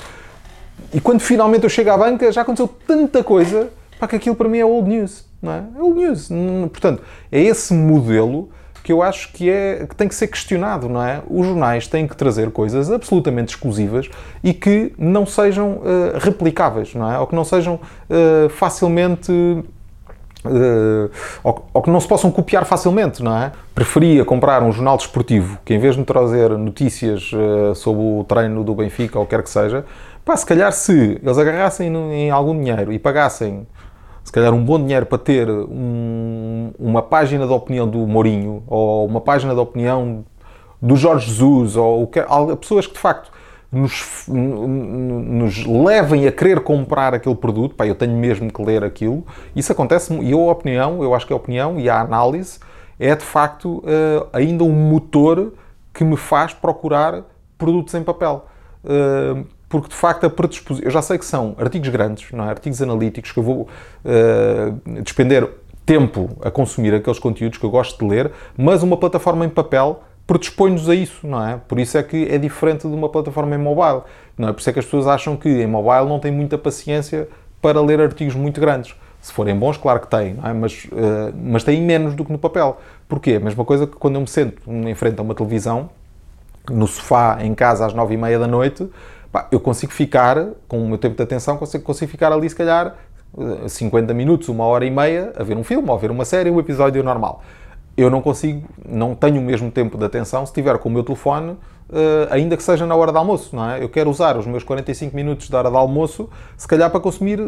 E 0.92 1.00
quando 1.00 1.20
finalmente 1.20 1.64
eu 1.64 1.70
chego 1.70 1.90
à 1.90 1.96
banca, 1.96 2.31
já 2.33 2.42
aconteceu 2.42 2.68
tanta 2.87 3.22
coisa 3.22 3.68
para 3.98 4.09
que 4.09 4.16
aquilo 4.16 4.35
para 4.35 4.48
mim 4.48 4.59
é 4.59 4.64
old 4.64 4.88
news. 4.88 5.24
Não 5.40 5.53
é? 5.53 5.64
é 5.76 5.83
old 5.83 5.98
news. 5.98 6.29
Portanto, 6.72 7.03
é 7.31 7.40
esse 7.40 7.72
modelo 7.72 8.50
que 8.83 8.92
eu 8.92 9.03
acho 9.03 9.33
que, 9.33 9.48
é, 9.50 9.87
que 9.88 9.94
tem 9.94 10.09
que 10.09 10.14
ser 10.14 10.26
questionado, 10.26 10.88
não 10.88 11.03
é? 11.03 11.22
Os 11.29 11.46
jornais 11.46 11.87
têm 11.87 12.09
que 12.09 12.16
trazer 12.16 12.50
coisas 12.50 12.90
absolutamente 12.90 13.55
exclusivas 13.55 14.09
e 14.42 14.55
que 14.55 14.92
não 14.98 15.26
sejam 15.26 15.74
uh, 15.74 16.18
replicáveis, 16.18 16.94
não 16.94 17.11
é? 17.11 17.18
Ou 17.18 17.26
que 17.26 17.35
não 17.35 17.44
sejam 17.44 17.74
uh, 17.74 18.48
facilmente 18.48 19.33
Uh, 20.42 21.11
ou, 21.44 21.68
ou, 21.74 21.83
que 21.83 21.90
não 21.90 22.00
se 22.00 22.09
possam 22.09 22.31
copiar 22.31 22.64
facilmente, 22.64 23.22
não 23.22 23.37
é? 23.37 23.53
Preferia 23.74 24.24
comprar 24.24 24.62
um 24.62 24.72
jornal 24.72 24.96
desportivo 24.96 25.59
que, 25.66 25.74
em 25.74 25.79
vez 25.79 25.96
de 25.96 26.00
me 26.00 26.07
trazer 26.07 26.48
notícias 26.57 27.31
sobre 27.76 28.03
o 28.03 28.24
treino 28.26 28.64
do 28.64 28.74
Benfica 28.74 29.18
ou 29.18 29.26
quer 29.26 29.42
que 29.42 29.50
seja, 29.50 29.85
pá, 30.25 30.37
se 30.37 30.47
calhar 30.47 30.73
se 30.73 31.21
eles 31.23 31.39
agarrassem 31.39 31.89
em 31.89 32.31
algum 32.31 32.59
dinheiro 32.59 32.93
e 32.93 32.99
pagassem 32.99 33.67
se 34.23 34.33
calhar 34.33 34.53
um 34.53 34.63
bom 34.65 34.79
dinheiro 34.79 35.07
para 35.07 35.19
ter 35.19 35.51
um, 35.51 36.73
uma 36.79 37.03
página 37.03 37.47
de 37.47 37.53
opinião 37.53 37.89
do 37.89 38.07
Mourinho 38.07 38.63
ou 38.67 39.07
uma 39.07 39.21
página 39.21 39.55
de 39.55 39.61
opinião 39.61 40.25
do 40.81 40.97
Jorge 40.97 41.27
Jesus 41.27 41.77
ou 41.77 42.07
que, 42.07 42.21
pessoas 42.61 42.87
que 42.87 42.95
de 42.95 42.99
facto 42.99 43.31
nos, 43.73 44.25
nos 44.29 45.65
levem 45.65 46.27
a 46.27 46.33
querer 46.33 46.61
comprar 46.61 47.15
aquele 47.15 47.37
produto, 47.37 47.75
pá, 47.75 47.87
eu 47.87 47.95
tenho 47.95 48.17
mesmo 48.17 48.53
que 48.53 48.63
ler 48.63 48.83
aquilo. 48.83 49.25
Isso 49.55 49.71
acontece, 49.71 50.13
e 50.13 50.33
a 50.33 50.37
opinião, 50.37 51.03
eu 51.03 51.15
acho 51.15 51.27
que 51.27 51.33
a 51.33 51.37
opinião 51.37 51.79
e 51.79 51.89
a 51.89 52.01
análise 52.01 52.59
é 52.99 53.15
de 53.15 53.25
facto 53.25 53.79
uh, 53.79 54.29
ainda 54.33 54.65
um 54.65 54.73
motor 54.73 55.53
que 55.95 56.05
me 56.05 56.17
faz 56.17 56.53
procurar 56.53 57.23
produtos 57.57 57.95
em 57.95 58.03
papel. 58.03 58.47
Uh, 58.85 59.47
porque 59.71 59.89
de 59.89 59.95
facto 59.95 60.27
a 60.27 60.31
predisposição. 60.31 60.85
Eu 60.85 60.91
já 60.91 61.01
sei 61.01 61.17
que 61.17 61.25
são 61.25 61.55
artigos 61.57 61.89
grandes, 61.89 62.31
não 62.33 62.45
é? 62.45 62.51
artigos 62.51 62.83
analíticos, 62.83 63.31
que 63.31 63.39
eu 63.39 63.43
vou 63.43 63.61
uh, 63.63 65.01
despender 65.03 65.49
tempo 65.87 66.37
a 66.43 66.51
consumir 66.51 66.93
aqueles 66.93 67.21
conteúdos 67.21 67.57
que 67.57 67.64
eu 67.64 67.71
gosto 67.71 67.97
de 67.99 68.05
ler, 68.05 68.33
mas 68.59 68.83
uma 68.83 68.97
plataforma 68.97 69.47
em 69.47 69.49
papel 69.49 70.03
predispõe-nos 70.27 70.89
a 70.89 70.95
isso, 70.95 71.27
não 71.27 71.45
é? 71.45 71.61
Por 71.68 71.79
isso 71.79 71.97
é 71.97 72.03
que 72.03 72.29
é 72.29 72.37
diferente 72.37 72.87
de 72.87 72.95
uma 72.95 73.09
plataforma 73.09 73.55
em 73.55 73.59
mobile, 73.59 74.03
não 74.37 74.49
é? 74.49 74.53
Por 74.53 74.61
isso 74.61 74.71
é 74.71 74.73
que 74.73 74.81
as 74.81 74.85
pessoas 74.85 75.07
acham 75.07 75.37
que 75.37 75.49
em 75.49 75.66
mobile 75.68 76.09
não 76.09 76.18
tem 76.18 76.33
muita 76.33 76.59
paciência 76.59 77.29
para 77.62 77.81
ler 77.81 78.01
artigos 78.01 78.35
muito 78.35 78.61
grandes. 78.61 78.95
Se 79.23 79.33
forem 79.33 79.57
bons, 79.57 79.77
claro 79.77 80.01
que 80.01 80.09
têm, 80.09 80.37
é? 80.43 80.53
mas, 80.53 80.85
uh, 80.87 81.33
mas 81.37 81.62
têm 81.62 81.81
menos 81.81 82.14
do 82.14 82.25
que 82.25 82.33
no 82.33 82.39
papel. 82.39 82.81
Porquê? 83.09 83.35
A 83.35 83.41
mesma 83.41 83.64
coisa 83.64 83.87
que 83.87 83.97
quando 83.97 84.16
eu 84.16 84.21
me 84.23 84.29
sento 84.29 84.62
em 84.68 84.95
frente 84.95 85.18
a 85.21 85.23
uma 85.23 85.35
televisão, 85.35 85.91
no 86.68 86.87
sofá, 86.87 87.39
em 87.41 87.55
casa, 87.55 87.87
às 87.87 87.95
nove 87.95 88.14
e 88.14 88.16
meia 88.16 88.39
da 88.39 88.47
noite, 88.47 88.89
pá, 89.33 89.49
eu 89.51 89.61
consigo 89.61 89.93
ficar, 89.93 90.49
com 90.68 90.83
o 90.83 90.89
meu 90.89 90.99
tempo 90.99 91.16
de 91.16 91.22
atenção, 91.22 91.57
consigo, 91.57 91.85
consigo 91.85 92.11
ficar 92.11 92.33
ali, 92.33 92.49
se 92.49 92.57
calhar, 92.57 92.95
50 93.68 94.12
minutos, 94.12 94.49
uma 94.49 94.64
hora 94.64 94.85
e 94.85 94.91
meia, 94.91 95.33
a 95.37 95.43
ver 95.43 95.57
um 95.57 95.64
filme, 95.64 95.89
ou 95.89 95.95
a 95.95 95.99
ver 95.99 96.11
uma 96.11 96.24
série, 96.24 96.51
um 96.51 96.59
episódio 96.59 97.03
normal. 97.03 97.43
Eu 97.97 98.09
não 98.09 98.22
consigo, 98.22 98.66
não 98.89 99.14
tenho 99.14 99.41
o 99.41 99.45
mesmo 99.45 99.70
tempo 99.70 99.99
de 99.99 100.05
atenção 100.05 100.47
se 100.47 100.51
estiver 100.51 100.78
com 100.78 100.89
o 100.89 100.93
meu 100.93 101.03
telefone, 101.05 101.57
ainda 102.31 102.57
que 102.57 102.62
seja 102.62 102.87
na 102.87 102.95
hora 102.95 103.11
de 103.12 103.18
almoço, 103.18 103.55
não 103.55 103.68
é? 103.68 103.83
Eu 103.83 103.89
quero 103.89 104.09
usar 104.09 104.37
os 104.37 104.47
meus 104.47 104.62
45 104.62 105.14
minutos 105.14 105.51
da 105.51 105.59
hora 105.59 105.70
de 105.70 105.76
almoço, 105.76 106.28
se 106.57 106.66
calhar 106.66 106.89
para 106.89 107.01
consumir 107.01 107.39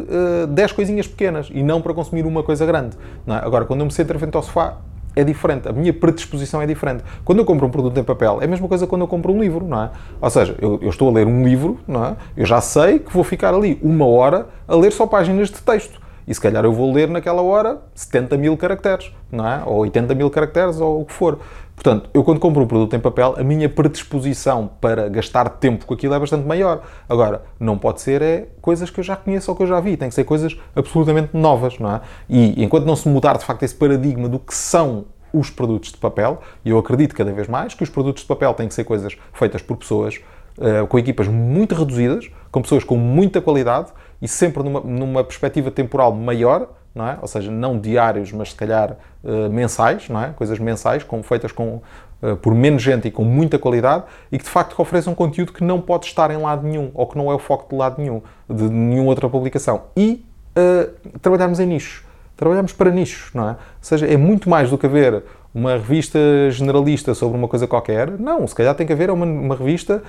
10 0.49 0.73
coisinhas 0.73 1.07
pequenas 1.07 1.49
e 1.51 1.63
não 1.63 1.81
para 1.81 1.95
consumir 1.95 2.27
uma 2.27 2.43
coisa 2.43 2.67
grande. 2.67 2.97
É? 3.27 3.33
Agora, 3.35 3.65
quando 3.65 3.81
eu 3.81 3.87
me 3.87 3.93
sento 3.93 4.19
frente 4.19 4.37
ao 4.37 4.43
sofá, 4.43 4.79
é 5.15 5.25
diferente, 5.25 5.69
a 5.69 5.73
minha 5.73 5.93
predisposição 5.93 6.61
é 6.63 6.67
diferente. 6.67 7.05
Quando 7.25 7.39
eu 7.39 7.45
compro 7.45 7.67
um 7.67 7.71
produto 7.71 7.99
em 7.99 8.05
papel, 8.05 8.39
é 8.41 8.45
a 8.45 8.49
mesma 8.49 8.69
coisa 8.69 8.87
quando 8.87 9.03
eu 9.03 9.09
compro 9.09 9.33
um 9.33 9.41
livro, 9.41 9.67
não 9.67 9.83
é? 9.83 9.91
Ou 10.21 10.31
seja, 10.31 10.57
eu, 10.61 10.79
eu, 10.83 10.91
estou 10.91 11.09
a 11.09 11.13
ler 11.13 11.27
um 11.27 11.45
livro, 11.45 11.79
não 11.87 12.05
é? 12.05 12.17
Eu 12.37 12.47
já 12.47 12.61
sei 12.61 12.99
que 12.99 13.13
vou 13.13 13.25
ficar 13.25 13.55
ali 13.55 13.79
uma 13.83 14.07
hora 14.07 14.47
a 14.67 14.75
ler 14.75 14.93
só 14.93 15.07
páginas 15.07 15.51
de 15.51 15.61
texto. 15.61 16.01
E 16.27 16.35
se 16.35 16.41
calhar 16.41 16.65
eu 16.65 16.73
vou 16.73 16.93
ler 16.93 17.09
naquela 17.09 17.43
hora 17.43 17.79
70 17.95 18.37
mil 18.37 18.57
caracteres, 18.57 19.13
não 19.31 19.47
é? 19.47 19.63
Ou 19.67 19.79
80 19.79 20.15
mil 20.15 20.31
caracteres, 20.31 20.81
ou 20.81 21.03
o 21.03 21.05
que 21.05 21.13
for. 21.13 21.39
Portanto, 21.75 22.09
eu 22.15 22.23
quando 22.23 22.39
compro 22.39 22.63
um 22.63 22.67
produto 22.67 22.95
em 22.95 23.01
papel, 23.01 23.35
a 23.37 23.43
minha 23.43 23.69
predisposição 23.69 24.71
para 24.81 25.09
gastar 25.09 25.49
tempo 25.49 25.85
com 25.85 25.95
aquilo 25.95 26.15
é 26.15 26.19
bastante 26.19 26.47
maior. 26.47 26.83
Agora, 27.09 27.43
não 27.59 27.77
pode 27.77 28.01
ser 28.01 28.23
é 28.23 28.49
coisas 28.61 28.91
que 28.91 29.01
eu 29.01 29.05
já 29.05 29.17
conheço 29.17 29.51
ou 29.51 29.57
que 29.57 29.63
eu 29.63 29.67
já 29.67 29.81
vi, 29.81 29.97
tem 29.97 30.09
que 30.09 30.15
ser 30.15 30.25
coisas 30.25 30.57
absolutamente 30.77 31.37
novas, 31.37 31.79
não 31.79 31.91
é? 31.91 32.01
E 32.29 32.63
enquanto 32.63 32.85
não 32.85 32.95
se 32.95 33.09
mudar 33.09 33.37
de 33.37 33.45
facto 33.45 33.63
esse 33.63 33.75
paradigma 33.75 34.29
do 34.29 34.39
que 34.39 34.55
são 34.55 35.07
os 35.33 35.51
produtos 35.51 35.91
de 35.91 35.97
papel, 35.97 36.41
e 36.65 36.71
eu 36.71 36.79
acredito 36.79 37.15
cada 37.15 37.33
vez 37.33 37.49
mais 37.49 37.75
que 37.75 37.83
os 37.83 37.91
produtos 37.91 38.23
de 38.23 38.29
papel 38.29 38.53
têm 38.55 38.69
que 38.69 38.75
ser 38.75 38.85
coisas 38.85 39.17
feitas 39.33 39.63
por 39.63 39.77
pessoas 39.77 40.21
uh, 40.59 40.87
com 40.87 40.99
equipas 40.99 41.27
muito 41.27 41.75
reduzidas, 41.75 42.31
com 42.51 42.61
pessoas 42.61 42.85
com 42.85 42.97
muita 42.97 43.41
qualidade 43.41 43.91
e 44.21 44.29
sempre 44.29 44.63
numa, 44.63 44.81
numa 44.81 45.25
perspectiva 45.25 45.71
temporal 45.71 46.13
maior, 46.13 46.69
não 46.95 47.07
é? 47.07 47.19
ou 47.21 47.29
seja, 47.29 47.51
não 47.51 47.79
diários, 47.79 48.33
mas 48.33 48.51
se 48.51 48.55
calhar 48.55 48.97
uh, 49.25 49.51
mensais, 49.51 50.09
não 50.09 50.23
é? 50.23 50.31
coisas 50.31 50.59
mensais, 50.59 51.03
com, 51.03 51.23
feitas 51.23 51.53
com, 51.53 51.81
uh, 52.23 52.37
por 52.37 52.55
menos 52.55 52.83
gente 52.83 53.09
e 53.09 53.11
com 53.11 53.25
muita 53.25 53.59
qualidade, 53.59 54.05
e 54.31 54.39
que 54.39 54.45
de 54.45 54.51
facto 54.51 54.79
ofereçam 54.79 55.15
conteúdo 55.15 55.53
que 55.53 55.65
não 55.65 55.81
pode 55.81 56.07
estar 56.07 56.31
em 56.31 56.37
lado 56.37 56.67
nenhum, 56.67 56.91
ou 56.95 57.07
que 57.07 57.17
não 57.17 57.31
é 57.31 57.35
o 57.35 57.39
foco 57.39 57.69
de 57.71 57.77
lado 57.77 58.01
nenhum, 58.01 58.23
de 58.49 58.65
nenhuma 58.65 59.09
outra 59.09 59.29
publicação. 59.29 59.85
E 59.97 60.25
uh, 60.57 61.19
trabalharmos 61.21 61.61
em 61.61 61.67
nichos. 61.67 62.05
Trabalhamos 62.37 62.73
para 62.73 62.91
nichos, 62.91 63.33
não 63.35 63.51
é? 63.51 63.51
Ou 63.51 63.57
seja, 63.81 64.07
é 64.07 64.17
muito 64.17 64.51
mais 64.51 64.69
do 64.71 64.77
que 64.77 64.87
haver 64.87 65.23
uma 65.55 65.73
revista 65.73 66.19
generalista 66.51 67.15
sobre 67.15 67.37
uma 67.37 67.47
coisa 67.47 67.67
qualquer. 67.67 68.19
Não, 68.19 68.47
se 68.47 68.55
calhar 68.55 68.75
tem 68.75 68.87
que 68.87 68.93
haver 68.93 69.11
uma, 69.11 69.25
uma 69.25 69.55
revista 69.55 70.03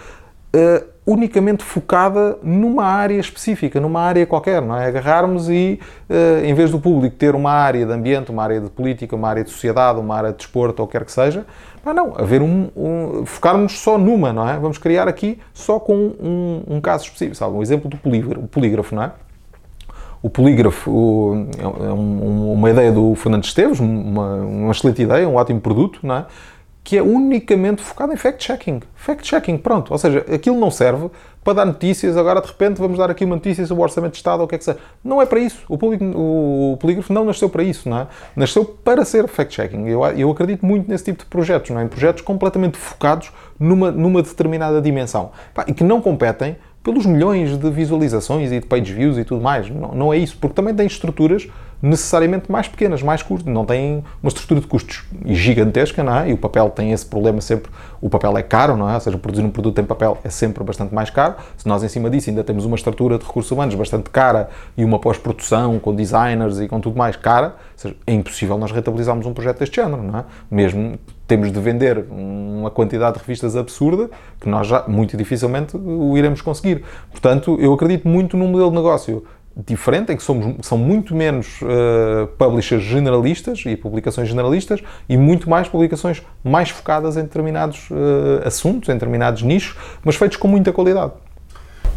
uh, 0.56 0.94
unicamente 1.06 1.64
focada 1.64 2.38
numa 2.42 2.86
área 2.86 3.20
específica, 3.20 3.80
numa 3.80 4.02
área 4.02 4.26
qualquer, 4.26 4.62
não 4.62 4.78
é? 4.78 4.88
Agarrarmos 4.88 5.50
e, 5.50 5.80
uh, 6.10 6.46
em 6.46 6.54
vez 6.54 6.72
do 6.72 6.80
público 6.80 7.16
ter 7.16 7.36
uma 7.36 7.52
área 7.52 7.86
de 7.86 7.92
ambiente, 7.92 8.32
uma 8.32 8.44
área 8.44 8.62
de 8.62 8.70
política, 8.70 9.16
uma 9.16 9.28
área 9.28 9.44
de 9.44 9.50
sociedade, 9.50 10.00
uma 10.00 10.16
área 10.16 10.32
de 10.32 10.38
desporto, 10.38 10.82
ou 10.82 10.88
quer 10.88 11.04
que 11.04 11.12
seja, 11.12 11.46
não, 11.86 12.14
haver 12.18 12.42
um, 12.42 12.70
um, 12.78 13.26
focarmos 13.26 13.80
só 13.80 13.98
numa, 13.98 14.32
não 14.32 14.48
é? 14.48 14.58
Vamos 14.58 14.78
criar 14.78 15.08
aqui 15.08 15.38
só 15.54 15.80
com 15.80 15.94
um, 15.94 16.64
um 16.68 16.82
caso 16.82 17.04
específico, 17.04 17.36
sabe? 17.36 17.54
Um 17.54 17.62
exemplo 17.62 17.90
do 17.90 17.98
polígrafo, 17.98 18.48
polígrafo 18.48 18.96
não 18.96 19.04
é? 19.04 19.12
O 20.22 20.30
polígrafo 20.30 20.90
o, 20.90 21.48
é 21.60 21.92
um, 21.92 22.54
uma 22.54 22.70
ideia 22.70 22.94
do 22.94 23.14
Fernando 23.16 23.44
Esteves, 23.44 23.82
uma, 23.82 24.36
uma 24.36 24.72
excelente 24.72 25.02
ideia, 25.02 25.28
um 25.28 25.36
ótimo 25.36 25.60
produto, 25.60 26.00
não 26.02 26.16
é? 26.16 26.26
Que 26.84 26.98
é 26.98 27.02
unicamente 27.02 27.82
focado 27.82 28.12
em 28.12 28.18
fact-checking. 28.18 28.82
Fact-checking, 28.96 29.58
pronto. 29.58 29.92
Ou 29.92 29.98
seja, 29.98 30.26
aquilo 30.32 30.60
não 30.60 30.70
serve 30.70 31.10
para 31.44 31.54
dar 31.54 31.66
notícias, 31.66 32.16
agora 32.16 32.42
de 32.42 32.48
repente 32.48 32.78
vamos 32.78 32.98
dar 32.98 33.10
aqui 33.10 33.26
uma 33.26 33.36
notícia 33.36 33.66
sobre 33.66 33.82
o 33.82 33.84
Orçamento 33.84 34.12
de 34.14 34.18
Estado 34.18 34.40
ou 34.40 34.46
o 34.46 34.48
que 34.48 34.56
é 34.56 34.58
que 34.58 34.64
seja. 34.64 34.80
Não 35.04 35.22
é 35.22 35.26
para 35.26 35.40
isso. 35.40 35.64
O, 35.68 35.78
público, 35.78 36.04
o 36.06 36.78
polígrafo 36.80 37.12
não 37.12 37.26
nasceu 37.26 37.50
para 37.50 37.64
isso, 37.64 37.90
não 37.90 38.00
é? 38.00 38.08
Nasceu 38.36 38.66
para 38.66 39.06
ser 39.06 39.28
fact-checking. 39.28 39.88
Eu, 39.88 40.06
eu 40.06 40.30
acredito 40.30 40.66
muito 40.66 40.90
nesse 40.90 41.06
tipo 41.06 41.24
de 41.24 41.26
projetos, 41.30 41.70
não 41.70 41.80
é? 41.80 41.84
Em 41.84 41.88
projetos 41.88 42.22
completamente 42.22 42.78
focados 42.78 43.32
numa, 43.60 43.92
numa 43.92 44.22
determinada 44.22 44.82
dimensão. 44.82 45.32
E 45.68 45.74
que 45.74 45.84
não 45.84 46.02
competem 46.02 46.58
pelos 46.84 47.06
milhões 47.06 47.58
de 47.58 47.70
visualizações 47.70 48.52
e 48.52 48.60
de 48.60 48.66
page 48.66 48.94
views 48.94 49.18
e 49.18 49.24
tudo 49.24 49.42
mais. 49.42 49.70
Não, 49.70 49.94
não 49.94 50.14
é 50.14 50.18
isso, 50.18 50.38
porque 50.40 50.54
também 50.54 50.76
tem 50.76 50.86
estruturas 50.86 51.48
necessariamente 51.84 52.50
mais 52.50 52.66
pequenas, 52.66 53.04
mais 53.04 53.22
curtas, 53.22 53.54
não 53.54 53.66
têm 53.66 54.02
uma 54.22 54.30
estrutura 54.30 54.62
de 54.62 54.68
custos 54.68 55.04
gigantesca, 55.26 56.02
não 56.02 56.16
é? 56.16 56.30
E 56.30 56.34
o 56.34 56.38
papel 56.38 56.70
tem 56.70 56.94
esse 56.94 57.06
problema 57.06 57.42
sempre, 57.42 57.70
o 58.00 58.10
papel 58.10 58.38
é 58.38 58.42
caro, 58.42 58.78
não 58.78 58.90
é? 58.90 58.94
Ou 58.94 59.02
seja, 59.02 59.18
produzir 59.18 59.44
um 59.44 59.50
produto 59.50 59.80
em 59.82 59.84
papel 59.84 60.18
é 60.24 60.30
sempre 60.30 60.64
bastante 60.64 60.96
mais 60.96 61.10
caro. 61.10 61.36
Se 61.58 61.68
nós 61.68 61.84
em 61.84 61.90
cima 61.90 62.10
disso 62.10 62.30
ainda 62.30 62.42
temos 62.42 62.64
uma 62.64 62.78
estrutura 62.78 63.20
de 63.20 63.26
recursos 63.26 63.52
humanos 63.52 63.76
bastante 63.76 64.10
cara 64.10 64.50
e 64.78 64.86
uma 64.86 64.98
pós-produção 64.98 65.78
com 65.78 65.94
designers 65.94 66.58
e 66.62 66.70
com 66.70 66.80
tudo 66.80 66.98
mais 66.98 67.18
cara, 67.18 67.58
seja, 67.76 67.96
é 68.08 68.14
impossível 68.14 68.58
nós 68.58 68.72
rentabilizarmos 68.72 69.26
um 69.26 69.34
projeto 69.34 69.60
deste 69.60 69.76
género, 69.76 70.02
não 70.02 70.20
é? 70.20 70.24
Mesmo 70.50 70.98
temos 71.28 71.52
de 71.52 71.60
vender 71.60 72.06
uma 72.10 72.72
quantidade 72.72 73.16
de 73.16 73.20
revistas 73.20 73.58
absurda 73.58 74.10
que 74.40 74.48
nós 74.48 74.68
já 74.68 74.86
muito 74.88 75.18
dificilmente 75.18 75.76
o 75.76 76.18
iremos 76.18 76.42
conseguir. 76.42 76.84
Portanto, 77.12 77.58
eu 77.60 77.74
acredito 77.74 78.08
muito 78.08 78.38
num 78.38 78.48
modelo 78.48 78.70
de 78.70 78.76
negócio 78.78 79.24
diferente, 79.56 80.12
em 80.12 80.18
que 80.18 80.24
somos, 80.24 80.66
são 80.66 80.78
muito 80.78 81.16
menos 81.16 81.62
uh, 81.62 82.28
publishers 82.38 82.84
generalistas 82.84 83.64
e 83.66 83.76
publicações 83.76 84.28
generalistas 84.28 84.82
e 85.08 85.16
muito 85.16 85.50
mais 85.50 85.68
publicações 85.68 86.24
mais 86.44 86.70
focadas 86.70 87.18
em 87.18 87.22
determinados 87.22 87.90
uh, 87.92 88.48
assuntos, 88.48 88.90
em 88.90 88.94
determinados 88.94 89.44
nichos, 89.44 89.78
mas 90.04 90.16
feitos 90.16 90.38
com 90.38 90.48
muita 90.48 90.72
qualidade. 90.72 91.12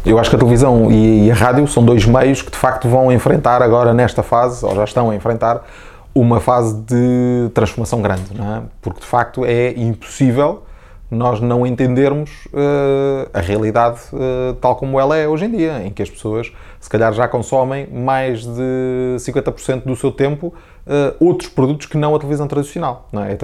Eu 0.05 0.19
acho 0.19 0.29
que 0.29 0.35
a 0.35 0.39
televisão 0.39 0.91
e, 0.91 1.29
a 1.31 1.33
rádio 1.33 1.67
são 1.67 1.83
dois 1.83 2.05
meios 2.05 2.41
que 2.41 2.51
de 2.51 2.57
facto 2.57 2.87
vão 2.87 3.11
enfrentar 3.11 3.61
agora 3.61 3.93
nesta 3.93 4.21
fase, 4.21 4.63
ou 4.63 4.75
já 4.75 4.83
estão 4.83 5.09
a 5.09 5.15
enfrentar, 5.15 5.65
uma 6.13 6.39
fase 6.39 6.75
de 6.81 7.49
transformação 7.53 8.01
grande, 8.01 8.23
é? 8.33 8.61
porque 8.81 9.01
de 9.01 9.05
facto 9.05 9.45
é 9.45 9.71
impossível 9.77 10.63
nós 11.09 11.39
não 11.39 11.65
entendermos 11.65 12.29
uh, 12.47 13.29
a 13.33 13.39
realidade 13.39 13.99
uh, 14.11 14.53
tal 14.55 14.75
como 14.75 14.99
ela 14.99 15.15
é 15.15 15.27
hoje 15.27 15.45
em 15.45 15.51
dia, 15.51 15.81
em 15.85 15.91
que 15.91 16.01
as 16.01 16.09
pessoas 16.09 16.51
se 16.87 16.89
calhar 16.89 17.11
já 17.11 17.27
consomem 17.27 17.85
mais 17.87 18.45
de 18.45 19.17
50% 19.17 19.83
do 19.83 19.93
seu 19.93 20.09
tempo 20.09 20.53
uh, 20.85 21.13
outros 21.19 21.49
produtos 21.49 21.85
que 21.85 21.97
não 21.97 22.15
a 22.15 22.17
televisão 22.17 22.47
tradicional. 22.47 23.09
Não 23.11 23.25
é? 23.25 23.35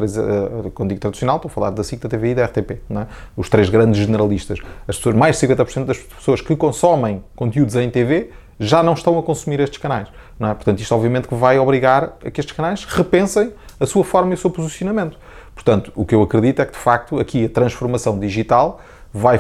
quando 0.74 0.88
digo 0.88 1.02
tradicional, 1.02 1.36
estou 1.36 1.50
a 1.50 1.52
falar 1.52 1.70
da 1.72 1.84
SIC, 1.84 2.00
da 2.00 2.08
TVI 2.08 2.30
e 2.30 2.36
da 2.36 2.46
RTP, 2.46 2.72
é? 2.72 3.06
os 3.36 3.50
três 3.50 3.68
grandes 3.68 4.00
generalistas. 4.00 4.60
As 4.88 4.96
pessoas, 4.96 5.14
mais 5.14 5.38
de 5.38 5.46
50% 5.46 5.84
das 5.84 5.98
pessoas 5.98 6.40
que 6.40 6.56
consomem 6.56 7.22
conteúdos 7.36 7.76
em 7.76 7.90
TV 7.90 8.30
já 8.58 8.82
não 8.82 8.94
estão 8.94 9.20
a 9.20 9.24
consumir 9.24 9.60
estes 9.60 9.78
canais. 9.78 10.08
Não 10.40 10.48
é? 10.48 10.54
Portanto, 10.54 10.80
isto 10.80 10.96
obviamente 10.96 11.28
que 11.28 11.36
vai 11.36 11.60
obrigar 11.60 12.14
a 12.26 12.32
que 12.32 12.40
estes 12.40 12.56
canais 12.56 12.86
repensem 12.86 13.52
a 13.78 13.86
sua 13.86 14.06
forma 14.06 14.32
e 14.32 14.36
o 14.36 14.38
seu 14.38 14.50
posicionamento. 14.50 15.18
Portanto, 15.54 15.92
o 15.96 16.06
que 16.06 16.16
eu 16.16 16.22
acredito 16.22 16.62
é 16.62 16.66
que, 16.66 16.72
de 16.72 16.78
facto, 16.78 17.20
aqui 17.20 17.44
a 17.44 17.50
transformação 17.50 18.18
digital 18.18 18.80
vai, 19.14 19.40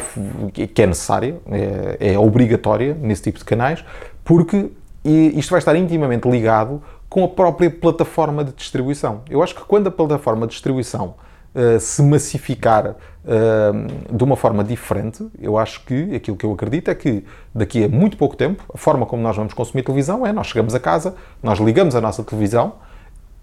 que 0.54 0.82
é 0.82 0.86
necessária, 0.86 1.38
é, 1.50 2.14
é 2.14 2.20
obrigatória 2.20 2.96
nesse 3.02 3.24
tipo 3.24 3.40
de 3.40 3.46
canais, 3.46 3.84
porque 4.24 4.70
isto 5.04 5.50
vai 5.50 5.60
estar 5.60 5.76
intimamente 5.76 6.30
ligado 6.30 6.82
com 7.10 7.24
a 7.24 7.28
própria 7.28 7.70
plataforma 7.70 8.44
de 8.44 8.54
distribuição. 8.54 9.22
Eu 9.30 9.42
acho 9.44 9.56
que 9.56 9.62
quando 9.62 9.88
a 9.88 9.92
plataforma 9.92 10.48
de 10.48 10.54
distribuição 10.54 11.16
uh, 11.54 11.80
se 11.80 12.02
massificar 12.02 12.92
uh, 12.92 14.16
de 14.16 14.24
uma 14.24 14.36
forma 14.36 14.64
diferente, 14.64 15.28
eu 15.40 15.58
acho 15.58 15.84
que 15.86 16.16
aquilo 16.16 16.38
que 16.38 16.46
eu 16.46 16.54
acredito 16.54 16.90
é 16.90 16.96
que 16.96 17.24
daqui 17.54 17.84
a 17.84 17.90
muito 17.90 18.16
pouco 18.16 18.36
tempo, 18.36 18.64
a 18.74 18.78
forma 18.78 19.06
como 19.06 19.22
nós 19.22 19.36
vamos 19.36 19.54
consumir 19.54 19.84
televisão 19.84 20.26
é 20.26 20.32
nós 20.32 20.48
chegamos 20.48 20.74
a 20.74 20.80
casa, 20.80 21.16
nós 21.42 21.60
ligamos 21.60 21.96
a 21.96 22.02
nossa 22.02 22.24
televisão 22.24 22.74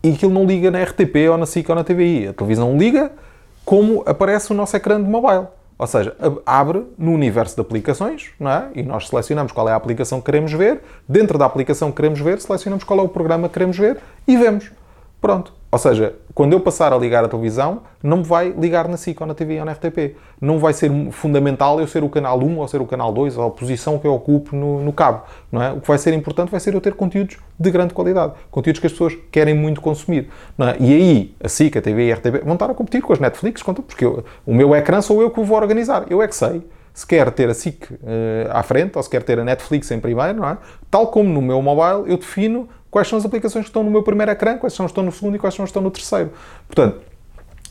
e 0.02 0.12
aquilo 0.12 0.32
não 0.32 0.44
liga 0.44 0.70
na 0.70 0.82
RTP 0.82 1.28
ou 1.30 1.36
na 1.36 1.46
SIC 1.46 1.68
ou 1.68 1.74
na 1.74 1.84
TVI. 1.84 2.28
A 2.28 2.32
televisão 2.32 2.76
liga 2.76 3.12
como 3.64 4.02
aparece 4.06 4.50
o 4.50 4.54
nosso 4.54 4.76
ecrã 4.76 5.00
de 5.00 5.08
mobile. 5.08 5.46
Ou 5.80 5.86
seja, 5.86 6.14
abre 6.44 6.84
no 6.98 7.10
universo 7.10 7.54
de 7.54 7.62
aplicações, 7.62 8.32
não 8.38 8.50
é? 8.50 8.68
E 8.74 8.82
nós 8.82 9.08
selecionamos 9.08 9.50
qual 9.50 9.66
é 9.66 9.72
a 9.72 9.76
aplicação 9.76 10.20
que 10.20 10.26
queremos 10.26 10.52
ver. 10.52 10.82
Dentro 11.08 11.38
da 11.38 11.46
aplicação 11.46 11.90
que 11.90 11.96
queremos 11.96 12.20
ver, 12.20 12.38
selecionamos 12.38 12.84
qual 12.84 13.00
é 13.00 13.02
o 13.02 13.08
programa 13.08 13.48
que 13.48 13.54
queremos 13.54 13.78
ver 13.78 13.98
e 14.28 14.36
vemos. 14.36 14.70
Pronto. 15.22 15.54
Ou 15.72 15.78
seja, 15.78 16.14
quando 16.34 16.52
eu 16.52 16.60
passar 16.60 16.92
a 16.92 16.98
ligar 16.98 17.24
a 17.24 17.28
televisão, 17.28 17.82
não 18.02 18.18
me 18.18 18.22
vai 18.24 18.50
ligar 18.50 18.88
na 18.88 18.96
SIC 18.96 19.20
ou 19.20 19.26
na 19.26 19.34
TV 19.34 19.60
ou 19.60 19.64
na 19.64 19.72
RTP. 19.72 20.16
Não 20.40 20.58
vai 20.58 20.72
ser 20.72 20.90
fundamental 21.12 21.78
eu 21.80 21.86
ser 21.86 22.02
o 22.02 22.08
canal 22.08 22.40
1 22.40 22.58
ou 22.58 22.66
ser 22.66 22.80
o 22.80 22.86
canal 22.86 23.12
2 23.12 23.36
ou 23.36 23.46
a 23.46 23.50
posição 23.50 23.96
que 23.96 24.06
eu 24.06 24.12
ocupo 24.12 24.56
no, 24.56 24.82
no 24.82 24.92
cabo. 24.92 25.22
Não 25.50 25.62
é? 25.62 25.70
O 25.70 25.80
que 25.80 25.86
vai 25.86 25.96
ser 25.96 26.12
importante 26.12 26.50
vai 26.50 26.58
ser 26.58 26.74
eu 26.74 26.80
ter 26.80 26.94
conteúdos 26.94 27.36
de 27.56 27.70
grande 27.70 27.94
qualidade. 27.94 28.32
Conteúdos 28.50 28.80
que 28.80 28.86
as 28.86 28.92
pessoas 28.92 29.16
querem 29.30 29.54
muito 29.54 29.80
consumir. 29.80 30.28
É? 30.58 30.76
E 30.82 30.92
aí, 30.92 31.34
a 31.42 31.48
SIC, 31.48 31.76
a 31.76 31.82
TV 31.82 32.08
e 32.08 32.12
a 32.12 32.16
RTP 32.16 32.44
vão 32.44 32.54
estar 32.54 32.68
a 32.68 32.74
competir 32.74 33.00
com 33.00 33.12
as 33.12 33.20
Netflix, 33.20 33.62
porque 33.62 34.04
eu, 34.04 34.24
o 34.44 34.52
meu 34.52 34.74
ecrã 34.74 35.00
sou 35.00 35.22
eu 35.22 35.30
que 35.30 35.38
o 35.38 35.44
vou 35.44 35.56
organizar. 35.56 36.04
Eu 36.10 36.20
é 36.20 36.26
que 36.26 36.34
sei 36.34 36.62
se 36.92 37.06
quer 37.06 37.30
ter 37.30 37.48
a 37.48 37.54
SIC 37.54 37.90
uh, 37.90 37.96
à 38.50 38.62
frente 38.62 38.96
ou 38.96 39.02
se 39.02 39.08
quer 39.08 39.22
ter 39.22 39.38
a 39.38 39.44
Netflix 39.44 39.90
em 39.90 40.00
primeiro, 40.00 40.34
não 40.34 40.48
é? 40.48 40.58
Tal 40.90 41.06
como 41.06 41.28
no 41.28 41.40
meu 41.40 41.62
mobile, 41.62 42.10
eu 42.10 42.18
defino 42.18 42.68
quais 42.90 43.08
são 43.08 43.18
as 43.18 43.24
aplicações 43.24 43.64
que 43.64 43.70
estão 43.70 43.82
no 43.82 43.90
meu 43.90 44.02
primeiro 44.02 44.32
ecrã, 44.32 44.58
quais 44.58 44.72
são 44.74 44.84
as 44.84 44.90
que 44.90 44.92
estão 44.92 45.04
no 45.04 45.12
segundo 45.12 45.36
e 45.36 45.38
quais 45.38 45.54
são 45.54 45.64
as 45.64 45.68
que 45.68 45.70
estão 45.70 45.82
no 45.82 45.90
terceiro. 45.90 46.32
Portanto, 46.66 47.00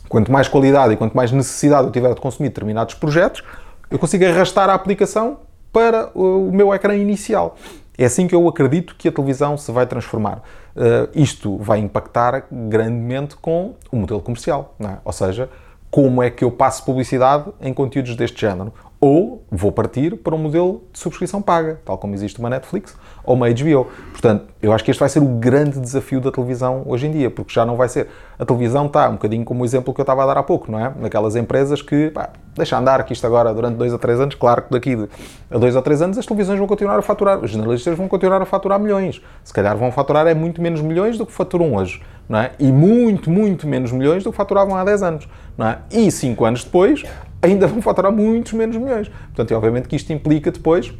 quanto 0.07 0.31
mais 0.31 0.47
qualidade 0.47 0.93
e 0.93 0.97
quanto 0.97 1.15
mais 1.15 1.31
necessidade 1.31 1.87
eu 1.87 1.91
tiver 1.91 2.13
de 2.13 2.21
consumir 2.21 2.49
determinados 2.49 2.95
projetos, 2.95 3.43
eu 3.91 3.99
consigo 3.99 4.25
arrastar 4.25 4.69
a 4.69 4.73
aplicação 4.73 5.39
para 5.71 6.09
o 6.15 6.51
meu 6.51 6.73
ecrã 6.73 6.95
inicial. 6.95 7.55
É 7.97 8.05
assim 8.05 8.27
que 8.27 8.33
eu 8.33 8.47
acredito 8.47 8.95
que 8.97 9.09
a 9.09 9.11
televisão 9.11 9.57
se 9.57 9.71
vai 9.71 9.85
transformar. 9.85 10.41
Uh, 10.75 11.09
isto 11.13 11.57
vai 11.57 11.79
impactar 11.79 12.45
grandemente 12.49 13.35
com 13.35 13.75
o 13.91 13.97
modelo 13.97 14.21
comercial, 14.21 14.73
é? 14.79 14.97
ou 15.03 15.11
seja, 15.11 15.49
como 15.91 16.23
é 16.23 16.29
que 16.29 16.43
eu 16.43 16.51
passo 16.51 16.85
publicidade 16.85 17.51
em 17.59 17.73
conteúdos 17.73 18.15
deste 18.15 18.39
género. 18.39 18.73
Ou 19.01 19.43
vou 19.51 19.71
partir 19.71 20.15
para 20.17 20.35
um 20.35 20.37
modelo 20.37 20.83
de 20.93 20.99
subscrição 20.99 21.41
paga, 21.41 21.81
tal 21.83 21.97
como 21.97 22.13
existe 22.13 22.39
uma 22.39 22.49
Netflix 22.49 22.95
ou 23.23 23.35
uma 23.35 23.49
HBO. 23.49 23.87
Portanto, 24.11 24.45
eu 24.61 24.73
acho 24.73 24.83
que 24.83 24.91
este 24.91 24.99
vai 24.99 25.09
ser 25.09 25.19
o 25.19 25.25
grande 25.25 25.79
desafio 25.79 26.19
da 26.19 26.31
televisão 26.31 26.83
hoje 26.85 27.07
em 27.07 27.11
dia, 27.11 27.29
porque 27.29 27.53
já 27.53 27.65
não 27.65 27.75
vai 27.75 27.87
ser. 27.87 28.07
A 28.37 28.45
televisão 28.45 28.85
está 28.87 29.07
um 29.07 29.13
bocadinho 29.13 29.45
como 29.45 29.63
o 29.63 29.65
exemplo 29.65 29.93
que 29.93 30.01
eu 30.01 30.03
estava 30.03 30.23
a 30.23 30.25
dar 30.25 30.37
há 30.37 30.43
pouco, 30.43 30.71
não 30.71 30.79
é? 30.79 30.91
Naquelas 30.99 31.35
empresas 31.35 31.81
que, 31.81 32.09
pá, 32.09 32.29
deixa 32.55 32.77
andar 32.77 33.03
que 33.03 33.13
isto 33.13 33.25
agora 33.25 33.53
durante 33.53 33.75
dois 33.75 33.93
a 33.93 33.97
três 33.97 34.19
anos, 34.19 34.35
claro 34.35 34.63
que 34.63 34.71
daqui 34.71 35.07
a 35.49 35.57
dois 35.57 35.75
a 35.75 35.81
três 35.81 36.01
anos 36.01 36.17
as 36.17 36.25
televisões 36.25 36.59
vão 36.59 36.67
continuar 36.67 36.99
a 36.99 37.01
faturar, 37.01 37.39
os 37.39 37.51
jornalistas 37.51 37.97
vão 37.97 38.07
continuar 38.07 38.41
a 38.41 38.45
faturar 38.45 38.79
milhões. 38.79 39.21
Se 39.43 39.53
calhar 39.53 39.77
vão 39.77 39.91
faturar 39.91 40.27
é 40.27 40.33
muito 40.33 40.61
menos 40.61 40.81
milhões 40.81 41.17
do 41.17 41.25
que 41.25 41.31
faturam 41.31 41.75
hoje, 41.75 42.01
não 42.27 42.39
é? 42.39 42.51
E 42.59 42.71
muito, 42.71 43.29
muito 43.29 43.67
menos 43.67 43.91
milhões 43.91 44.23
do 44.23 44.31
que 44.31 44.37
faturavam 44.37 44.75
há 44.75 44.83
10 44.83 45.03
anos, 45.03 45.29
não 45.57 45.67
é? 45.67 45.79
E 45.91 46.11
cinco 46.11 46.45
anos 46.45 46.63
depois 46.63 47.03
ainda 47.41 47.67
vão 47.67 47.81
faturar 47.81 48.11
muitos 48.11 48.53
menos 48.53 48.75
milhões. 48.75 49.07
Portanto, 49.07 49.55
obviamente 49.55 49.87
que 49.87 49.95
isto 49.95 50.11
implica 50.11 50.51
depois 50.51 50.93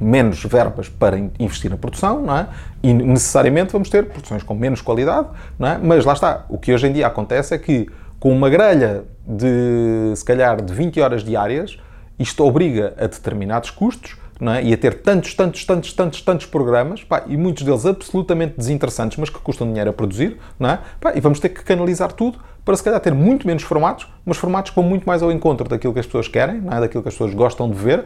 menos 0.00 0.42
verbas 0.44 0.88
para 0.88 1.18
investir 1.38 1.70
na 1.70 1.76
produção, 1.76 2.22
não 2.22 2.36
é? 2.36 2.48
E 2.82 2.92
necessariamente 2.92 3.72
vamos 3.72 3.88
ter 3.88 4.06
produções 4.06 4.42
com 4.42 4.54
menos 4.54 4.80
qualidade, 4.80 5.28
não 5.58 5.68
é? 5.68 5.78
Mas 5.78 6.04
lá 6.04 6.12
está, 6.12 6.44
o 6.48 6.58
que 6.58 6.72
hoje 6.72 6.86
em 6.86 6.92
dia 6.92 7.06
acontece 7.06 7.54
é 7.54 7.58
que 7.58 7.88
com 8.18 8.32
uma 8.32 8.48
grelha 8.50 9.04
de, 9.26 10.12
se 10.14 10.24
calhar, 10.24 10.62
de 10.62 10.72
20 10.72 11.00
horas 11.00 11.24
diárias, 11.24 11.78
isto 12.18 12.44
obriga 12.44 12.94
a 12.98 13.06
determinados 13.06 13.70
custos, 13.70 14.16
é? 14.40 14.62
E 14.62 14.72
a 14.72 14.76
ter 14.76 15.00
tantos, 15.00 15.34
tantos, 15.34 15.64
tantos, 15.64 15.92
tantos, 15.94 16.20
tantos 16.20 16.46
programas, 16.46 17.02
pá, 17.02 17.24
e 17.26 17.36
muitos 17.36 17.62
deles 17.62 17.86
absolutamente 17.86 18.54
desinteressantes, 18.56 19.16
mas 19.16 19.30
que 19.30 19.38
custam 19.38 19.66
dinheiro 19.66 19.88
a 19.88 19.92
produzir, 19.92 20.38
é? 20.60 20.78
Pá, 21.00 21.12
e 21.14 21.20
vamos 21.20 21.40
ter 21.40 21.48
que 21.48 21.64
canalizar 21.64 22.12
tudo 22.12 22.38
para 22.62 22.76
se 22.76 22.82
calhar 22.82 23.00
ter 23.00 23.14
muito 23.14 23.46
menos 23.46 23.62
formatos, 23.62 24.06
mas 24.24 24.36
formatos 24.36 24.70
que 24.70 24.76
vão 24.76 24.84
muito 24.84 25.04
mais 25.04 25.22
ao 25.22 25.32
encontro 25.32 25.68
daquilo 25.68 25.92
que 25.92 26.00
as 26.00 26.06
pessoas 26.06 26.28
querem, 26.28 26.62
é? 26.70 26.80
daquilo 26.80 27.02
que 27.02 27.08
as 27.08 27.14
pessoas 27.14 27.32
gostam 27.32 27.70
de 27.70 27.76
ver. 27.76 28.04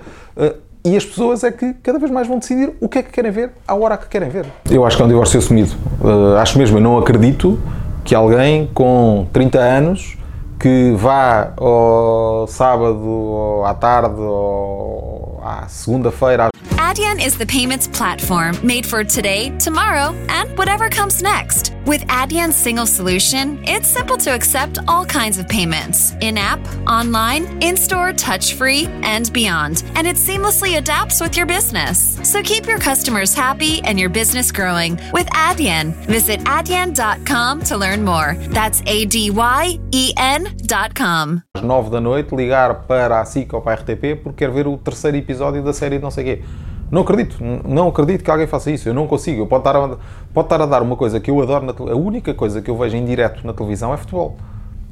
E 0.82 0.96
as 0.96 1.04
pessoas 1.04 1.44
é 1.44 1.52
que 1.52 1.74
cada 1.82 1.98
vez 1.98 2.10
mais 2.10 2.26
vão 2.26 2.38
decidir 2.38 2.72
o 2.80 2.88
que 2.88 2.98
é 2.98 3.02
que 3.02 3.10
querem 3.10 3.30
ver, 3.30 3.50
à 3.68 3.74
hora 3.74 3.98
que 3.98 4.08
querem 4.08 4.30
ver. 4.30 4.46
Eu 4.70 4.86
acho 4.86 4.96
que 4.96 5.02
é 5.02 5.04
um 5.04 5.08
divórcio 5.08 5.38
assumido. 5.38 5.74
Uh, 6.00 6.36
acho 6.38 6.56
mesmo, 6.58 6.78
eu 6.78 6.82
não 6.82 6.96
acredito 6.96 7.60
que 8.02 8.14
alguém 8.14 8.66
com 8.72 9.26
30 9.30 9.58
anos 9.58 10.16
que 10.58 10.92
vá 10.96 11.52
ao 11.56 12.46
sábado, 12.46 13.06
ou 13.06 13.64
à 13.64 13.74
tarde, 13.74 14.20
ou 14.20 15.40
à 15.44 15.66
segunda-feira. 15.68 16.48
Adyen 16.90 17.24
is 17.24 17.38
the 17.38 17.46
payments 17.46 17.86
platform 17.86 18.56
made 18.66 18.84
for 18.84 19.04
today, 19.04 19.56
tomorrow, 19.58 20.12
and 20.28 20.58
whatever 20.58 20.88
comes 20.88 21.22
next. 21.22 21.72
With 21.86 22.00
Adyen's 22.08 22.56
single 22.56 22.84
solution, 22.84 23.62
it's 23.62 23.86
simple 23.86 24.16
to 24.16 24.34
accept 24.34 24.80
all 24.88 25.06
kinds 25.06 25.38
of 25.38 25.46
payments 25.46 26.14
in 26.20 26.36
app, 26.36 26.58
online, 26.88 27.62
in 27.62 27.76
store, 27.76 28.12
touch 28.12 28.54
free, 28.54 28.86
and 29.04 29.32
beyond. 29.32 29.84
And 29.94 30.04
it 30.04 30.16
seamlessly 30.16 30.78
adapts 30.78 31.20
with 31.20 31.36
your 31.36 31.46
business. 31.46 32.18
So 32.28 32.42
keep 32.42 32.66
your 32.66 32.80
customers 32.80 33.34
happy 33.34 33.80
and 33.84 33.96
your 33.96 34.10
business 34.10 34.50
growing 34.50 34.98
with 35.12 35.28
Adyen. 35.28 35.94
Visit 36.06 36.40
adyen.com 36.40 37.62
to 37.66 37.76
learn 37.76 38.04
more. 38.04 38.34
That's 38.50 38.82
A 38.86 39.04
D 39.04 39.30
Y 39.30 39.78
E 39.92 40.12
N.com. 40.16 41.42
Às 41.54 41.62
9 41.62 41.90
da 41.90 42.00
noite, 42.00 42.34
ligar 42.34 42.86
para 42.88 43.20
a 43.20 43.24
SIC 43.24 43.54
ou 43.54 43.60
para 43.60 43.74
a 43.74 43.76
RTP 43.76 44.20
porque 44.20 44.44
quer 44.44 44.50
ver 44.50 44.66
o 44.66 44.76
terceiro 44.76 45.16
episódio 45.16 45.62
da 45.62 45.72
série 45.72 45.96
de 45.96 46.02
não 46.02 46.10
sei 46.10 46.24
quê. 46.24 46.42
Não 46.90 47.02
acredito, 47.02 47.36
não 47.64 47.88
acredito 47.88 48.24
que 48.24 48.30
alguém 48.30 48.46
faça 48.46 48.70
isso. 48.70 48.88
Eu 48.88 48.94
não 48.94 49.06
consigo. 49.06 49.42
Eu 49.42 49.46
pode 49.46 49.60
estar 49.60 49.76
a, 49.76 49.96
pode 50.34 50.46
estar 50.46 50.60
a 50.60 50.66
dar 50.66 50.82
uma 50.82 50.96
coisa 50.96 51.20
que 51.20 51.30
eu 51.30 51.40
adoro. 51.40 51.64
Na, 51.64 51.72
a 51.72 51.96
única 51.96 52.34
coisa 52.34 52.60
que 52.60 52.70
eu 52.70 52.76
vejo 52.76 52.96
em 52.96 53.04
direto 53.04 53.46
na 53.46 53.52
televisão 53.52 53.94
é 53.94 53.96
futebol. 53.96 54.36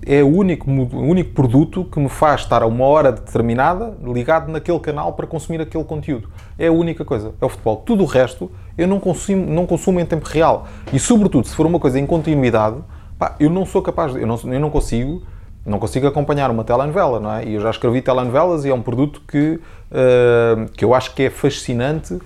É 0.07 0.23
o 0.23 0.29
único, 0.29 0.71
o 0.71 1.01
único 1.03 1.35
produto 1.35 1.85
que 1.85 1.99
me 1.99 2.09
faz 2.09 2.43
estar 2.43 2.63
a 2.63 2.67
uma 2.67 2.85
hora 2.85 3.11
determinada 3.11 3.95
ligado 4.03 4.51
naquele 4.51 4.79
canal 4.79 5.13
para 5.13 5.27
consumir 5.27 5.61
aquele 5.61 5.83
conteúdo. 5.83 6.29
É 6.57 6.69
a 6.69 6.73
única 6.73 7.05
coisa. 7.05 7.35
É 7.41 7.45
o 7.45 7.49
futebol. 7.49 7.83
Tudo 7.85 8.05
o 8.05 8.07
resto 8.07 8.49
eu 8.77 8.87
não 8.87 9.01
consumo, 9.01 9.45
não 9.47 9.67
consumo 9.67 9.99
em 9.99 10.07
tempo 10.07 10.27
real. 10.27 10.69
E, 10.93 11.01
sobretudo, 11.01 11.49
se 11.49 11.55
for 11.55 11.67
uma 11.67 11.81
coisa 11.81 11.99
em 11.99 12.07
continuidade, 12.07 12.77
pá, 13.19 13.35
eu 13.41 13.51
não 13.51 13.67
sou 13.67 13.83
capaz. 13.83 14.15
Eu 14.15 14.27
não, 14.27 14.39
eu 14.45 14.61
não 14.61 14.71
consigo 14.71 15.23
não 15.69 15.79
consigo 15.79 16.07
acompanhar 16.07 16.51
uma 16.51 16.65
telenovela, 16.65 17.21
não 17.21 17.33
é? 17.33 17.45
E 17.45 17.55
eu 17.55 17.61
já 17.61 17.71
escrevi 17.71 18.03
telenovelas 18.03 18.65
e 18.65 18.71
é 18.71 18.75
um 18.75 18.83
produto 18.83 19.23
que, 19.29 19.61
uh, 19.91 20.69
que 20.77 20.85
eu 20.85 20.95
acho 20.95 21.15
que 21.15 21.25
é 21.25 21.31
fascinante, 21.31 22.15
uh, 22.15 22.21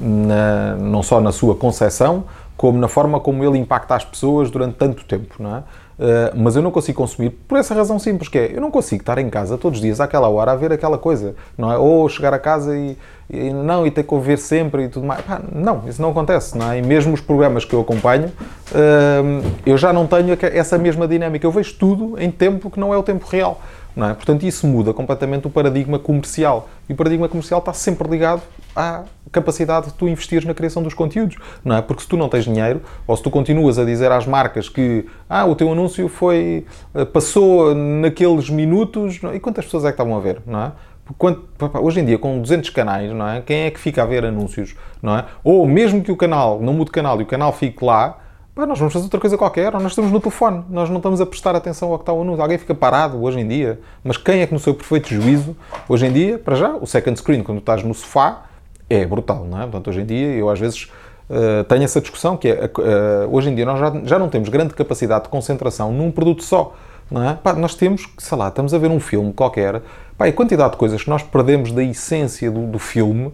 na, 0.00 0.76
não 0.76 1.02
só 1.02 1.20
na 1.20 1.32
sua 1.32 1.54
concepção, 1.54 2.24
como 2.56 2.78
na 2.78 2.88
forma 2.88 3.18
como 3.18 3.42
ele 3.44 3.58
impacta 3.58 3.94
as 3.94 4.04
pessoas 4.04 4.50
durante 4.50 4.74
tanto 4.74 5.04
tempo, 5.04 5.34
não 5.38 5.56
é? 5.56 5.62
Uh, 6.02 6.34
mas 6.34 6.56
eu 6.56 6.62
não 6.62 6.72
consigo 6.72 6.98
consumir 6.98 7.30
por 7.30 7.56
essa 7.56 7.72
razão 7.72 7.96
simples, 7.96 8.28
que 8.28 8.36
é, 8.36 8.56
eu 8.56 8.60
não 8.60 8.72
consigo 8.72 9.02
estar 9.02 9.18
em 9.18 9.30
casa 9.30 9.56
todos 9.56 9.78
os 9.78 9.82
dias 9.84 10.00
àquela 10.00 10.28
hora 10.28 10.50
a 10.50 10.56
ver 10.56 10.72
aquela 10.72 10.98
coisa, 10.98 11.36
não 11.56 11.70
é? 11.70 11.78
Ou 11.78 12.08
chegar 12.08 12.34
a 12.34 12.40
casa 12.40 12.76
e, 12.76 12.98
e 13.30 13.52
não, 13.52 13.86
e 13.86 13.90
ter 13.92 14.02
que 14.02 14.12
ouvir 14.12 14.36
sempre 14.36 14.86
e 14.86 14.88
tudo 14.88 15.06
mais. 15.06 15.20
Pá, 15.20 15.40
não, 15.54 15.84
isso 15.86 16.02
não 16.02 16.10
acontece, 16.10 16.58
não 16.58 16.72
é? 16.72 16.78
E 16.78 16.82
mesmo 16.82 17.14
os 17.14 17.20
programas 17.20 17.64
que 17.64 17.72
eu 17.72 17.80
acompanho, 17.80 18.32
uh, 18.72 19.52
eu 19.64 19.78
já 19.78 19.92
não 19.92 20.04
tenho 20.08 20.36
essa 20.42 20.76
mesma 20.76 21.06
dinâmica. 21.06 21.46
Eu 21.46 21.52
vejo 21.52 21.72
tudo 21.78 22.20
em 22.20 22.32
tempo 22.32 22.68
que 22.68 22.80
não 22.80 22.92
é 22.92 22.96
o 22.96 23.02
tempo 23.04 23.24
real. 23.30 23.60
Não 23.94 24.08
é? 24.08 24.14
Portanto, 24.14 24.44
isso 24.44 24.66
muda 24.66 24.94
completamente 24.94 25.46
o 25.46 25.50
paradigma 25.50 25.98
comercial. 25.98 26.68
E 26.88 26.92
o 26.92 26.96
paradigma 26.96 27.28
comercial 27.28 27.60
está 27.60 27.72
sempre 27.72 28.08
ligado 28.08 28.42
à 28.74 29.02
capacidade 29.30 29.86
de 29.86 29.94
tu 29.94 30.08
investires 30.08 30.44
na 30.44 30.54
criação 30.54 30.82
dos 30.82 30.94
conteúdos, 30.94 31.36
não 31.64 31.76
é? 31.76 31.82
Porque 31.82 32.02
se 32.02 32.08
tu 32.08 32.16
não 32.16 32.28
tens 32.28 32.44
dinheiro, 32.44 32.82
ou 33.06 33.16
se 33.16 33.22
tu 33.22 33.30
continuas 33.30 33.78
a 33.78 33.84
dizer 33.84 34.10
às 34.12 34.26
marcas 34.26 34.68
que 34.68 35.06
ah, 35.28 35.44
o 35.46 35.54
teu 35.54 35.70
anúncio 35.72 36.08
foi 36.08 36.66
eh, 36.94 37.04
passou 37.04 37.74
naqueles 37.74 38.50
minutos, 38.50 39.20
é? 39.24 39.36
e 39.36 39.40
quantas 39.40 39.64
pessoas 39.64 39.84
é 39.84 39.88
que 39.88 39.94
estavam 39.94 40.16
a 40.16 40.20
ver, 40.20 40.42
não 40.46 40.62
é? 40.62 40.72
Quanto, 41.18 41.42
hoje 41.80 42.00
em 42.00 42.04
dia, 42.04 42.18
com 42.18 42.40
200 42.40 42.70
canais, 42.70 43.12
não 43.12 43.28
é? 43.28 43.40
Quem 43.40 43.62
é 43.64 43.70
que 43.70 43.80
fica 43.80 44.02
a 44.02 44.06
ver 44.06 44.24
anúncios, 44.24 44.74
não 45.02 45.16
é? 45.16 45.24
Ou 45.42 45.66
mesmo 45.66 46.02
que 46.02 46.12
o 46.12 46.16
canal, 46.16 46.60
não 46.60 46.72
mude 46.72 46.90
canal 46.90 47.20
e 47.20 47.24
o 47.24 47.26
canal 47.26 47.52
fique 47.52 47.84
lá, 47.84 48.18
Pá, 48.54 48.66
nós 48.66 48.78
vamos 48.78 48.92
fazer 48.92 49.06
outra 49.06 49.18
coisa 49.18 49.38
qualquer, 49.38 49.74
ou 49.74 49.80
nós 49.80 49.92
estamos 49.92 50.12
no 50.12 50.20
telefone, 50.20 50.62
nós 50.68 50.90
não 50.90 50.98
estamos 50.98 51.22
a 51.22 51.26
prestar 51.26 51.56
atenção 51.56 51.90
ao 51.90 51.98
que 51.98 52.02
está 52.02 52.12
o 52.12 52.20
anúncio. 52.20 52.42
Alguém 52.42 52.58
fica 52.58 52.74
parado 52.74 53.22
hoje 53.22 53.40
em 53.40 53.48
dia, 53.48 53.80
mas 54.04 54.18
quem 54.18 54.42
é 54.42 54.46
que 54.46 54.52
no 54.52 54.60
seu 54.60 54.74
perfeito 54.74 55.08
juízo, 55.08 55.56
hoje 55.88 56.04
em 56.04 56.12
dia, 56.12 56.38
para 56.38 56.54
já, 56.54 56.74
o 56.74 56.86
second 56.86 57.18
screen, 57.18 57.42
quando 57.42 57.60
estás 57.60 57.82
no 57.82 57.94
sofá, 57.94 58.42
é 58.90 59.06
brutal, 59.06 59.46
não 59.46 59.56
é? 59.56 59.62
Portanto, 59.62 59.88
hoje 59.88 60.02
em 60.02 60.04
dia, 60.04 60.26
eu 60.34 60.50
às 60.50 60.60
vezes 60.60 60.92
uh, 61.30 61.64
tenho 61.64 61.82
essa 61.82 61.98
discussão, 61.98 62.36
que 62.36 62.48
é, 62.48 62.66
uh, 62.66 63.34
hoje 63.34 63.48
em 63.48 63.54
dia 63.54 63.64
nós 63.64 63.80
já, 63.80 63.90
já 64.04 64.18
não 64.18 64.28
temos 64.28 64.50
grande 64.50 64.74
capacidade 64.74 65.24
de 65.24 65.30
concentração 65.30 65.90
num 65.90 66.10
produto 66.10 66.44
só, 66.44 66.74
não 67.10 67.26
é? 67.26 67.34
Pá, 67.34 67.54
nós 67.54 67.74
temos, 67.74 68.06
sei 68.18 68.36
lá, 68.36 68.48
estamos 68.48 68.74
a 68.74 68.78
ver 68.78 68.90
um 68.90 69.00
filme 69.00 69.32
qualquer, 69.32 69.80
pá, 70.18 70.26
a 70.26 70.32
quantidade 70.32 70.72
de 70.72 70.76
coisas 70.76 71.02
que 71.02 71.08
nós 71.08 71.22
perdemos 71.22 71.72
da 71.72 71.82
essência 71.82 72.50
do, 72.50 72.66
do 72.66 72.78
filme, 72.78 73.32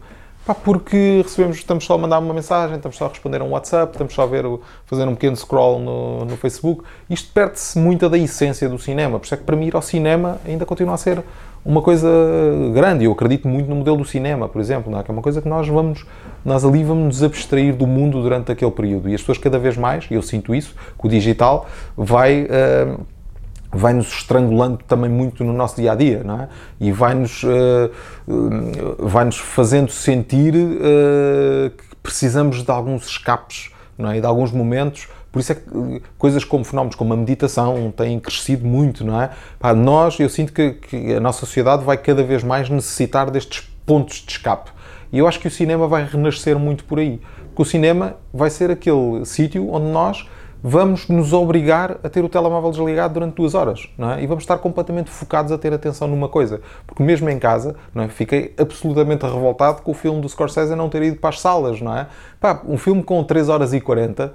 Pá, 0.49 0.55
porque 0.55 1.21
recebemos, 1.23 1.59
estamos 1.59 1.85
só 1.85 1.93
a 1.93 1.99
mandar 1.99 2.19
uma 2.19 2.33
mensagem, 2.33 2.77
estamos 2.77 2.97
só 2.97 3.05
a 3.05 3.09
responder 3.09 3.43
a 3.43 3.45
um 3.45 3.51
WhatsApp, 3.51 3.93
estamos 3.93 4.15
só 4.15 4.23
a 4.23 4.27
ver, 4.27 4.47
fazer 4.87 5.07
um 5.07 5.13
pequeno 5.15 5.37
scroll 5.37 5.79
no, 5.79 6.25
no 6.25 6.39
Facebook. 6.39 6.85
Isto 7.11 7.31
perde-se 7.35 7.79
muito 7.79 8.09
da 8.09 8.17
essência 8.17 8.67
do 8.67 8.79
cinema. 8.79 9.19
Por 9.19 9.27
isso 9.27 9.35
é 9.35 9.37
que 9.37 9.43
para 9.45 9.55
mim 9.55 9.67
ir 9.67 9.77
ao 9.77 9.83
cinema 9.83 10.41
ainda 10.47 10.65
continua 10.65 10.95
a 10.95 10.97
ser 10.97 11.23
uma 11.63 11.83
coisa 11.83 12.09
grande. 12.73 13.05
Eu 13.05 13.13
acredito 13.13 13.47
muito 13.47 13.69
no 13.69 13.77
modelo 13.77 13.99
do 13.99 14.07
cinema, 14.07 14.49
por 14.49 14.59
exemplo, 14.59 14.91
não 14.91 14.99
é? 14.99 15.03
que 15.03 15.11
é 15.11 15.13
uma 15.13 15.21
coisa 15.21 15.43
que 15.43 15.49
nós 15.51 15.69
vamos, 15.69 16.07
nós 16.43 16.65
ali 16.65 16.83
vamos 16.83 17.05
nos 17.05 17.23
abstrair 17.23 17.77
do 17.77 17.87
mundo 17.87 18.23
durante 18.23 18.51
aquele 18.51 18.71
período. 18.71 19.11
E 19.11 19.15
as 19.15 19.21
pessoas 19.21 19.37
cada 19.37 19.59
vez 19.59 19.77
mais, 19.77 20.07
e 20.11 20.15
eu 20.15 20.23
sinto 20.23 20.55
isso, 20.55 20.75
que 20.99 21.07
o 21.07 21.11
digital 21.11 21.67
vai... 21.95 22.45
Uh, 22.45 23.18
vai-nos 23.71 24.09
estrangulando 24.09 24.79
também 24.87 25.11
muito 25.11 25.45
no 25.45 25.53
nosso 25.53 25.77
dia 25.77 25.93
a 25.93 25.95
dia, 25.95 26.23
não 26.25 26.43
é? 26.43 26.49
E 26.81 26.91
vai-nos 26.91 27.43
uh, 27.45 27.91
vai-nos 28.99 29.39
fazendo 29.39 29.91
sentir 29.91 30.55
uh, 30.55 31.71
que 31.71 31.97
precisamos 32.03 32.63
de 32.63 32.71
alguns 32.71 33.07
escapes, 33.07 33.71
não 33.97 34.11
é? 34.11 34.19
E 34.19 34.21
de 34.21 34.27
alguns 34.27 34.53
momentos 34.53 35.09
Por 35.31 35.41
isso 35.41 35.53
é 35.53 35.55
que 35.55 36.03
coisas 36.17 36.45
como 36.45 36.65
fenómenos 36.65 36.97
como 36.97 37.13
a 37.13 37.17
meditação 37.17 37.93
têm 37.95 38.19
crescido 38.19 38.67
muito, 38.67 39.05
não 39.05 39.21
é? 39.21 39.31
Pá, 39.59 39.75
nós, 39.75 40.19
eu 40.19 40.29
sinto 40.29 40.53
que, 40.53 40.73
que 40.73 41.15
a 41.15 41.21
nossa 41.21 41.41
sociedade 41.41 41.85
vai 41.85 41.97
cada 41.99 42.23
vez 42.23 42.43
mais 42.43 42.69
necessitar 42.71 43.31
destes 43.31 43.69
pontos 43.85 44.25
de 44.25 44.33
escape. 44.33 44.71
E 45.13 45.19
eu 45.19 45.29
acho 45.29 45.39
que 45.41 45.49
o 45.49 45.51
cinema 45.51 45.87
vai 45.87 46.05
renascer 46.05 46.59
muito 46.59 46.85
por 46.85 46.99
aí. 46.99 47.21
Porque 47.49 47.63
o 47.63 47.65
cinema 47.65 48.17
vai 48.33 48.51
ser 48.51 48.71
aquele 48.71 49.25
sítio 49.25 49.71
onde 49.71 49.87
nós 49.87 50.27
vamos 50.63 51.09
nos 51.09 51.33
obrigar 51.33 51.99
a 52.03 52.09
ter 52.09 52.25
o 52.25 52.29
telemóvel 52.29 52.71
desligado 52.71 53.15
durante 53.15 53.35
duas 53.35 53.55
horas, 53.55 53.89
não 53.97 54.13
é? 54.13 54.23
E 54.23 54.27
vamos 54.27 54.43
estar 54.43 54.59
completamente 54.59 55.11
focados 55.11 55.53
a 55.53 55.59
ter 55.59 55.73
atenção 55.73 56.09
numa 56.09 56.29
coisa. 56.29 56.61
Porque 56.87 57.03
mesmo 57.03 57.29
em 57.31 57.39
casa, 57.39 57.77
não 57.95 58.05
é? 58.05 58.09
Fiquei 58.09 58.55
absolutamente 58.59 59.25
revoltado 59.25 59.83
com 59.83 59.93
o 59.93 59.95
filme 59.95 60.21
do 60.21 60.29
Scorsese 60.29 60.75
não 60.75 60.89
ter 60.89 61.03
ido 61.03 61.17
para 61.19 61.31
as 61.31 61.41
salas, 61.41 61.81
não 61.81 61.97
é? 61.97 62.09
Pá, 62.41 62.63
um 62.67 62.77
filme 62.77 63.03
com 63.03 63.23
3 63.23 63.49
horas 63.49 63.73
e 63.73 63.81
40, 63.81 64.35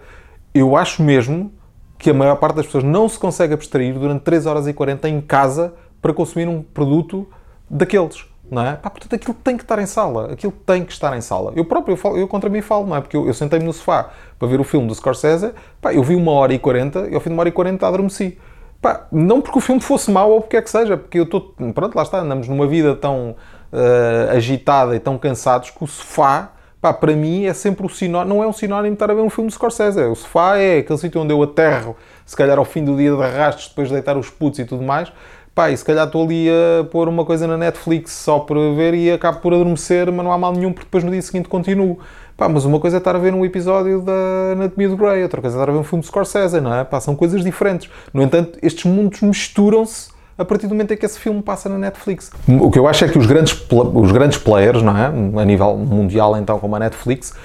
eu 0.53 0.75
acho 0.77 1.03
mesmo 1.03 1.51
que 1.97 2.09
a 2.09 2.13
maior 2.13 2.35
parte 2.35 2.55
das 2.55 2.65
pessoas 2.65 2.83
não 2.83 3.07
se 3.07 3.17
consegue 3.17 3.53
abstrair 3.53 3.97
durante 3.97 4.21
3 4.21 4.45
horas 4.45 4.67
e 4.67 4.73
40 4.73 5.09
em 5.09 5.21
casa 5.21 5.73
para 6.01 6.13
consumir 6.13 6.47
um 6.47 6.61
produto 6.61 7.27
daqueles 7.69 8.32
não 8.51 8.65
é? 8.65 8.73
Pá, 8.73 8.89
portanto, 8.89 9.15
aquilo 9.15 9.33
tem 9.43 9.57
que 9.57 9.63
estar 9.63 9.79
em 9.79 9.85
sala, 9.85 10.33
aquilo 10.33 10.53
tem 10.65 10.83
que 10.83 10.91
estar 10.91 11.15
em 11.17 11.21
sala. 11.21 11.53
Eu 11.55 11.65
próprio, 11.65 11.93
eu, 11.93 11.97
falo, 11.97 12.17
eu 12.17 12.27
contra 12.27 12.49
mim 12.49 12.61
falo, 12.61 12.85
não 12.85 12.95
é? 12.95 13.01
Porque 13.01 13.17
eu, 13.17 13.25
eu 13.25 13.33
sentei-me 13.33 13.65
no 13.65 13.73
sofá 13.73 14.09
para 14.37 14.47
ver 14.47 14.59
o 14.59 14.63
filme 14.63 14.87
do 14.87 14.93
Scorsese, 14.93 15.51
pá, 15.81 15.93
eu 15.93 16.03
vi 16.03 16.15
uma 16.15 16.31
hora 16.31 16.53
e 16.53 16.59
quarenta 16.59 17.07
e 17.09 17.15
ao 17.15 17.21
fim 17.21 17.29
de 17.29 17.35
uma 17.35 17.41
hora 17.41 17.49
e 17.49 17.51
quarenta 17.51 17.87
adormeci. 17.87 18.37
Pá, 18.81 19.07
não 19.11 19.39
porque 19.39 19.57
o 19.57 19.61
filme 19.61 19.79
fosse 19.79 20.11
mau 20.11 20.29
ou 20.29 20.41
porque 20.41 20.57
é 20.57 20.61
que 20.61 20.69
seja, 20.69 20.97
porque 20.97 21.17
eu 21.17 21.23
estou, 21.23 21.55
pronto, 21.73 21.95
lá 21.95 22.03
está, 22.03 22.19
andamos 22.19 22.49
numa 22.49 22.67
vida 22.67 22.93
tão 22.95 23.29
uh, 23.71 24.35
agitada 24.35 24.93
e 24.93 24.99
tão 24.99 25.17
cansados 25.17 25.69
que 25.69 25.81
o 25.81 25.87
sofá, 25.87 26.51
pá, 26.81 26.93
para 26.93 27.15
mim 27.15 27.45
é 27.45 27.53
sempre 27.53 27.85
o 27.85 27.89
sinónimo, 27.89 28.35
não 28.35 28.43
é 28.43 28.47
um 28.47 28.51
sinónimo 28.51 28.89
de 28.89 28.95
estar 28.95 29.09
a 29.09 29.13
ver 29.13 29.21
um 29.21 29.29
filme 29.29 29.47
de 29.47 29.55
Scorsese. 29.55 30.01
O 30.01 30.15
sofá 30.15 30.57
é 30.57 30.79
aquele 30.79 30.99
sítio 30.99 31.21
onde 31.21 31.31
eu 31.31 31.41
aterro, 31.41 31.95
se 32.25 32.35
calhar 32.35 32.57
ao 32.57 32.65
fim 32.65 32.83
do 32.83 32.97
dia 32.97 33.15
de 33.15 33.23
arrastos, 33.23 33.69
depois 33.69 33.87
de 33.87 33.93
deitar 33.93 34.17
os 34.17 34.29
putos 34.29 34.59
e 34.59 34.65
tudo 34.65 34.83
mais, 34.83 35.13
pá, 35.53 35.75
se 35.75 35.85
calhar 35.85 36.05
estou 36.05 36.23
ali 36.23 36.49
a 36.49 36.83
pôr 36.85 37.07
uma 37.07 37.25
coisa 37.25 37.47
na 37.47 37.57
Netflix 37.57 38.11
só 38.11 38.39
para 38.39 38.73
ver 38.73 38.93
e 38.93 39.11
acabo 39.11 39.39
por 39.39 39.53
adormecer, 39.53 40.11
mas 40.11 40.25
não 40.25 40.31
há 40.31 40.37
mal 40.37 40.53
nenhum 40.53 40.71
porque 40.73 40.85
depois 40.85 41.03
no 41.03 41.11
dia 41.11 41.21
seguinte 41.21 41.47
continuo. 41.47 41.99
Pá, 42.35 42.49
mas 42.49 42.65
uma 42.65 42.79
coisa 42.79 42.97
é 42.97 42.99
estar 42.99 43.15
a 43.15 43.19
ver 43.19 43.33
um 43.33 43.45
episódio 43.45 44.01
da 44.01 44.53
Anatomia 44.53 44.89
do 44.89 44.97
Grey, 44.97 45.21
outra 45.21 45.39
coisa 45.39 45.55
é 45.55 45.59
estar 45.59 45.69
a 45.69 45.73
ver 45.73 45.79
um 45.79 45.83
filme 45.83 46.01
de 46.01 46.07
Scorsese, 46.07 46.59
não 46.59 46.73
é? 46.73 46.83
Pá, 46.83 46.99
são 46.99 47.15
coisas 47.15 47.43
diferentes. 47.43 47.89
No 48.11 48.23
entanto, 48.23 48.57
estes 48.63 48.85
mundos 48.85 49.21
misturam-se 49.21 50.11
a 50.35 50.43
partir 50.43 50.65
do 50.65 50.73
momento 50.73 50.91
em 50.93 50.97
que 50.97 51.05
esse 51.05 51.19
filme 51.19 51.43
passa 51.43 51.69
na 51.69 51.77
Netflix. 51.77 52.31
O 52.47 52.71
que 52.71 52.79
eu 52.79 52.87
acho 52.87 53.05
é 53.05 53.07
que 53.07 53.19
os 53.19 53.27
grandes, 53.27 53.55
os 53.71 54.11
grandes 54.11 54.39
players, 54.39 54.81
não 54.81 54.97
é? 54.97 55.05
A 55.39 55.45
nível 55.45 55.77
mundial, 55.77 56.35
então, 56.35 56.57
como 56.57 56.75
a 56.75 56.79
Netflix, 56.79 57.35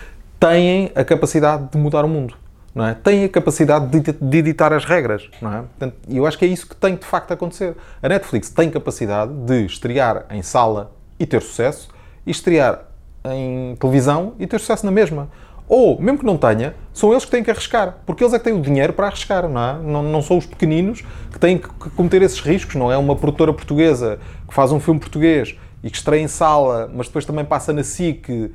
têm 0.41 0.91
a 0.95 1.05
capacidade 1.05 1.69
de 1.71 1.77
mudar 1.77 2.07
o 2.07 2.09
mundo 2.09 2.35
não 2.79 2.87
é? 2.87 2.95
Tem 2.95 3.25
a 3.25 3.29
capacidade 3.29 3.89
de, 3.89 4.13
de 4.13 4.39
editar 4.39 4.73
as 4.73 4.85
regras, 4.85 5.29
não 5.43 5.53
é? 5.53 5.57
Portanto, 5.63 5.97
eu 6.09 6.25
acho 6.25 6.39
que 6.39 6.45
é 6.45 6.49
isso 6.49 6.65
que 6.65 6.77
tem 6.77 6.95
de 6.95 7.05
facto 7.05 7.33
a 7.33 7.35
acontecer. 7.35 7.75
A 8.01 8.09
Netflix 8.09 8.51
tem 8.51 8.71
capacidade 8.71 9.33
de 9.33 9.67
estrear 9.67 10.27
em 10.31 10.43
sala 10.43 10.93
e 11.19 11.27
ter 11.27 11.43
sucesso, 11.43 11.89
e 12.25 12.31
estrear 12.31 12.85
em 13.25 13.75
televisão 13.75 14.35
e 14.39 14.47
ter 14.47 14.61
sucesso 14.61 14.87
na 14.87 14.93
mesma. 14.93 15.29
Ou, 15.69 16.01
mesmo 16.01 16.19
que 16.21 16.25
não 16.25 16.39
tenha, 16.39 16.77
são 16.95 17.11
eles 17.11 17.25
que 17.25 17.33
têm 17.33 17.43
que 17.43 17.51
arriscar, 17.51 17.97
porque 18.07 18.23
eles 18.23 18.33
é 18.33 18.39
que 18.39 18.45
têm 18.45 18.53
o 18.53 18.63
dinheiro 18.63 18.93
para 18.93 19.09
arriscar, 19.09 19.49
não 19.49 19.61
é? 19.61 19.75
Não, 19.83 20.03
não 20.05 20.23
são 20.23 20.39
os 20.39 20.47
pequeninos 20.47 21.03
que 21.33 21.39
têm 21.39 21.59
que 21.59 21.69
cometer 21.91 22.23
esses 22.23 22.39
riscos, 22.39 22.77
não 22.77 22.93
é 22.93 22.97
uma 22.97 23.17
produtora 23.17 23.53
portuguesa 23.53 24.21
que 24.47 24.55
faz 24.55 24.71
um 24.71 24.79
filme 24.79 25.01
português 25.01 25.59
e 25.83 25.91
que 25.91 25.97
estreia 25.97 26.23
em 26.23 26.29
sala, 26.29 26.89
mas 26.95 27.09
depois 27.09 27.25
também 27.25 27.45
passa 27.45 27.73
na 27.73 27.83
SIC 27.83 28.53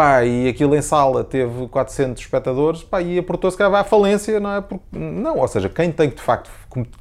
pá, 0.00 0.24
e 0.24 0.48
aquilo 0.48 0.74
em 0.74 0.80
sala 0.80 1.22
teve 1.22 1.68
400 1.68 2.22
espectadores, 2.22 2.82
pá, 2.82 3.02
e 3.02 3.18
a 3.18 3.22
produtora 3.22 3.50
se 3.50 3.58
calhar 3.58 3.70
vai 3.70 3.82
à 3.82 3.84
falência, 3.84 4.40
não 4.40 4.54
é? 4.54 4.60
Porque, 4.62 4.82
não, 4.92 5.36
ou 5.36 5.46
seja, 5.46 5.68
quem 5.68 5.92
tem 5.92 6.08
que 6.08 6.16
de 6.16 6.22
facto 6.22 6.50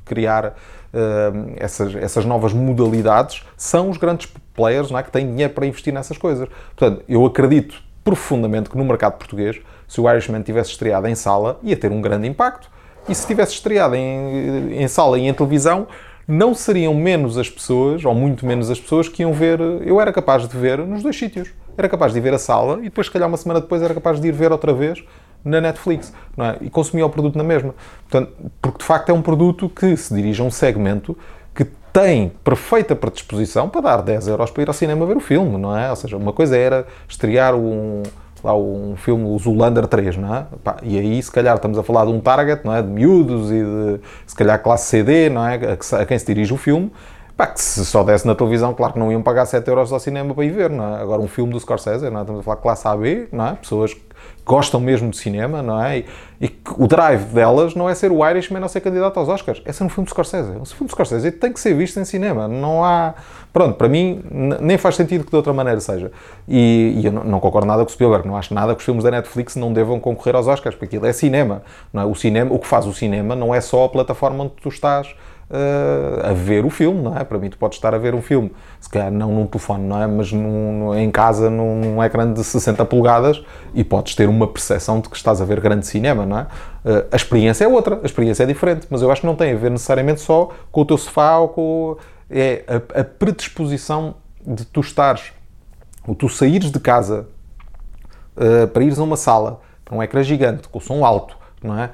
criar 0.04 0.48
uh, 0.48 1.54
essas, 1.56 1.96
essas 1.96 2.26
novas 2.26 2.52
modalidades 2.52 3.46
são 3.56 3.90
os 3.90 3.96
grandes 3.96 4.30
players, 4.54 4.92
não 4.92 5.00
é? 5.00 5.04
Que 5.04 5.12
têm 5.12 5.26
dinheiro 5.26 5.54
para 5.54 5.66
investir 5.66 5.94
nessas 5.94 6.18
coisas. 6.18 6.50
Portanto, 6.76 7.06
eu 7.08 7.26
acredito 7.26 7.82
profundamente 8.04 8.70
que 8.70 8.78
no 8.78 8.84
mercado 8.84 9.18
português, 9.18 9.62
se 9.88 10.02
o 10.02 10.12
Irishman 10.12 10.42
tivesse 10.42 10.72
estreado 10.72 11.08
em 11.08 11.16
sala, 11.16 11.58
ia 11.64 11.78
ter 11.78 11.94
um 11.94 12.02
grande 12.02 12.28
impacto. 12.28 12.70
E 13.08 13.16
se 13.16 13.26
tivesse 13.26 13.54
estreado 13.54 13.96
em, 13.96 14.74
em 14.74 14.88
sala 14.90 15.18
e 15.18 15.26
em 15.26 15.34
televisão, 15.34 15.88
não 16.28 16.54
seriam 16.54 16.94
menos 16.94 17.38
as 17.38 17.50
pessoas, 17.50 18.04
ou 18.04 18.14
muito 18.14 18.46
menos 18.46 18.70
as 18.70 18.78
pessoas, 18.78 19.08
que 19.08 19.22
iam 19.22 19.32
ver. 19.32 19.62
Eu 19.86 20.02
era 20.02 20.12
capaz 20.12 20.46
de 20.46 20.58
ver 20.58 20.80
nos 20.80 21.02
dois 21.02 21.18
sítios 21.18 21.50
era 21.82 21.90
capaz 21.90 22.14
de 22.14 22.20
ir 22.20 22.22
ver 22.22 22.34
a 22.34 22.40
sala 22.40 22.80
e 22.80 22.84
depois, 22.84 23.08
se 23.08 23.14
calhar, 23.14 23.28
uma 23.28 23.38
semana 23.38 23.62
depois, 23.62 23.82
era 23.82 23.94
capaz 23.94 24.20
de 24.20 24.28
ir 24.28 24.32
ver 24.32 24.52
outra 24.52 24.74
vez 24.74 25.04
na 25.44 25.62
Netflix 25.62 26.14
é? 26.38 26.66
e 26.66 26.70
consumia 26.70 27.06
o 27.06 27.10
produto 27.10 27.38
na 27.38 27.44
mesma. 27.44 27.74
Portanto, 28.10 28.34
porque 28.62 28.80
de 28.80 28.84
facto 28.84 29.10
é 29.10 29.14
um 29.14 29.22
produto 29.22 29.70
que 29.70 29.96
se 29.96 30.14
dirige 30.14 30.42
a 30.42 30.46
um 30.46 30.52
segmento 30.52 31.18
que 31.54 31.66
tem 31.94 32.32
perfeita 32.44 32.96
predisposição 32.96 33.70
para 33.70 33.82
dar 33.82 34.02
10 34.02 34.28
euros 34.28 34.52
para 34.52 34.64
ir 34.64 34.68
ao 34.68 34.74
cinema 34.74 35.06
ver 35.06 35.18
o 35.18 35.22
filme, 35.22 35.58
não 35.58 35.78
é? 35.78 35.90
Ou 35.90 35.96
seja, 35.96 36.18
uma 36.18 36.34
coisa 36.34 36.58
era 36.58 36.86
estrear 37.08 37.56
um, 37.56 38.04
lá 38.44 38.56
um 38.56 38.96
filme, 38.98 39.24
o 39.26 39.38
Zulander 39.40 39.88
3, 39.88 40.18
não 40.18 40.36
é? 40.36 40.46
E 40.84 41.00
aí, 41.00 41.24
se 41.24 41.32
calhar, 41.32 41.56
estamos 41.56 41.78
a 41.78 41.84
falar 41.84 42.06
de 42.06 42.12
um 42.12 42.20
target, 42.20 42.66
não 42.66 42.76
é? 42.76 42.82
De 42.82 42.90
miúdos 42.90 43.52
e 43.52 43.64
de, 43.64 44.00
se 44.28 44.36
calhar, 44.36 44.62
classe 44.62 44.88
CD, 44.88 45.30
não 45.30 45.48
é? 45.48 45.60
A 46.00 46.06
quem 46.06 46.20
se 46.20 46.26
dirige 46.26 46.54
o 46.54 46.58
filme 46.58 46.92
Pá, 47.40 47.48
que 47.48 47.62
se 47.62 47.86
só 47.86 48.04
desse 48.04 48.28
na 48.28 48.36
televisão, 48.36 48.74
claro 48.74 48.92
que 48.92 49.00
não 49.00 49.10
iam 49.10 49.22
pagar 49.22 49.46
7 49.46 49.66
euros 49.66 49.94
ao 49.94 50.00
cinema 50.02 50.36
para 50.36 50.44
ir 50.44 50.52
ver, 50.52 50.70
não 50.70 50.98
é? 50.98 51.02
Agora, 51.02 51.22
um 51.22 51.28
filme 51.30 51.54
do 51.54 51.58
Scorsese, 51.58 52.10
não 52.10 52.20
é? 52.20 52.22
estamos 52.24 52.42
a 52.42 52.44
falar 52.44 52.58
classe 52.58 52.86
AB, 52.86 53.30
não 53.32 53.48
é? 53.48 53.54
Pessoas 53.54 53.94
que 53.94 54.02
gostam 54.46 54.82
mesmo 54.82 55.10
de 55.10 55.16
cinema, 55.16 55.62
não 55.62 55.82
é? 55.82 56.00
E, 56.00 56.06
e 56.42 56.60
o 56.78 56.86
drive 56.86 57.34
delas 57.34 57.76
não 57.76 57.90
é 57.90 57.96
ser 57.96 58.12
o 58.12 58.30
Irishman 58.30 58.62
ou 58.62 58.68
ser 58.68 58.82
candidato 58.82 59.18
aos 59.18 59.30
Oscars, 59.30 59.62
é 59.64 59.72
ser 59.72 59.86
um 59.86 59.88
filme 59.88 60.04
de 60.04 60.10
Scorsese. 60.10 60.50
Um 60.50 60.66
filme 60.66 60.88
de 60.88 60.92
Scorsese 60.92 61.32
tem 61.32 61.54
que 61.54 61.62
ser 61.62 61.74
visto 61.76 61.98
em 61.98 62.04
cinema, 62.04 62.46
não 62.46 62.84
há... 62.84 63.14
Pronto, 63.54 63.76
para 63.76 63.88
mim, 63.88 64.22
nem 64.60 64.78
faz 64.78 64.98
sentido 64.98 65.24
que 65.24 65.30
de 65.30 65.38
outra 65.38 65.54
maneira 65.54 65.80
seja. 65.80 66.12
E, 66.46 66.96
e 66.98 67.06
eu 67.06 67.12
não, 67.14 67.24
não, 67.24 67.40
concordo 67.40 67.66
nada 67.66 67.86
com 67.86 67.90
o 67.90 67.94
Spielberg, 67.94 68.28
não 68.28 68.36
acho 68.36 68.54
nada 68.54 68.76
que 68.76 68.80
os 68.80 68.86
filmes 68.86 69.06
da 69.06 69.12
Netflix 69.12 69.56
não 69.56 69.72
devam 69.72 69.98
concorrer 69.98 70.36
aos 70.36 70.46
Oscars, 70.46 70.76
porque 70.76 70.98
aquilo 70.98 71.06
é 71.06 71.14
cinema, 71.14 71.62
não 71.94 72.02
é? 72.02 72.06
O 72.06 72.16
cinema, 72.16 72.54
o 72.54 72.60
que 72.60 72.68
faz 72.68 72.86
o 72.86 72.94
cinema 72.94 73.34
não 73.34 73.56
é 73.56 73.62
só 73.62 73.86
a 73.86 73.90
plataforma 73.90 74.44
onde 74.44 74.56
tu 74.62 74.68
estás 74.68 75.16
uh, 75.50 76.28
a 76.30 76.34
ver 76.34 76.66
o 76.66 76.70
filme, 76.70 77.02
não 77.02 77.18
é? 77.18 77.24
Para 77.24 77.38
mim, 77.38 77.50
tu 77.50 77.58
podes 77.58 77.78
estar 77.78 77.94
a 77.94 77.98
ver 77.98 78.14
um 78.14 78.22
filme, 78.22 78.52
se 78.80 78.90
calhar 78.90 79.12
não 79.12 79.34
num 79.34 79.48
telefone, 79.48 79.84
não 79.84 80.02
é? 80.02 80.08
Mas 80.08 80.32
num, 80.32 80.96
em 80.96 81.10
casa, 81.10 81.50
num, 81.50 81.80
num 81.80 82.04
ecrã 82.04 82.32
de 82.32 82.44
60 82.44 82.86
polegadas 82.86 83.44
e 83.74 83.84
podes 83.84 84.16
ter 84.16 84.30
uma 84.30 84.48
percepção 84.48 85.00
de 85.00 85.10
que 85.10 85.18
estás 85.18 85.42
a 85.42 85.46
ver 85.46 85.60
grande 85.60 85.86
cinema, 85.86 86.26
não 86.26 86.40
é? 86.40 86.44
Uh, 86.44 87.06
a 87.12 87.16
experiência 87.16 87.66
é 87.66 87.68
outra, 87.68 88.00
a 88.02 88.06
experiência 88.06 88.44
é 88.44 88.46
diferente, 88.46 88.88
mas 88.90 89.02
eu 89.02 89.12
acho 89.12 89.22
que 89.22 89.28
não 89.28 89.36
tem 89.36 89.54
a 89.54 89.58
ver 89.58 89.72
necessariamente 89.72 90.22
só 90.22 90.50
com 90.72 90.82
o 90.82 90.86
teu 90.86 90.98
sofá 90.98 91.38
ou 91.38 91.50
com. 91.50 91.98
É 92.32 92.64
a, 92.68 93.02
a 93.02 93.04
predisposição 93.04 94.16
de 94.46 94.64
tu 94.64 94.82
estares, 94.82 95.34
ou 96.08 96.14
tu 96.14 96.30
saíres 96.30 96.72
de 96.72 96.80
casa 96.80 97.28
uh, 98.38 98.68
para 98.68 98.84
ires 98.84 99.00
a 99.00 99.04
uma 99.04 99.18
sala, 99.18 99.62
para 99.84 99.96
um 99.98 100.04
ecrã 100.04 100.22
gigante, 100.22 100.70
com 100.70 100.80
som 100.80 101.04
alto, 101.04 101.36
não 101.64 101.78
é? 101.78 101.90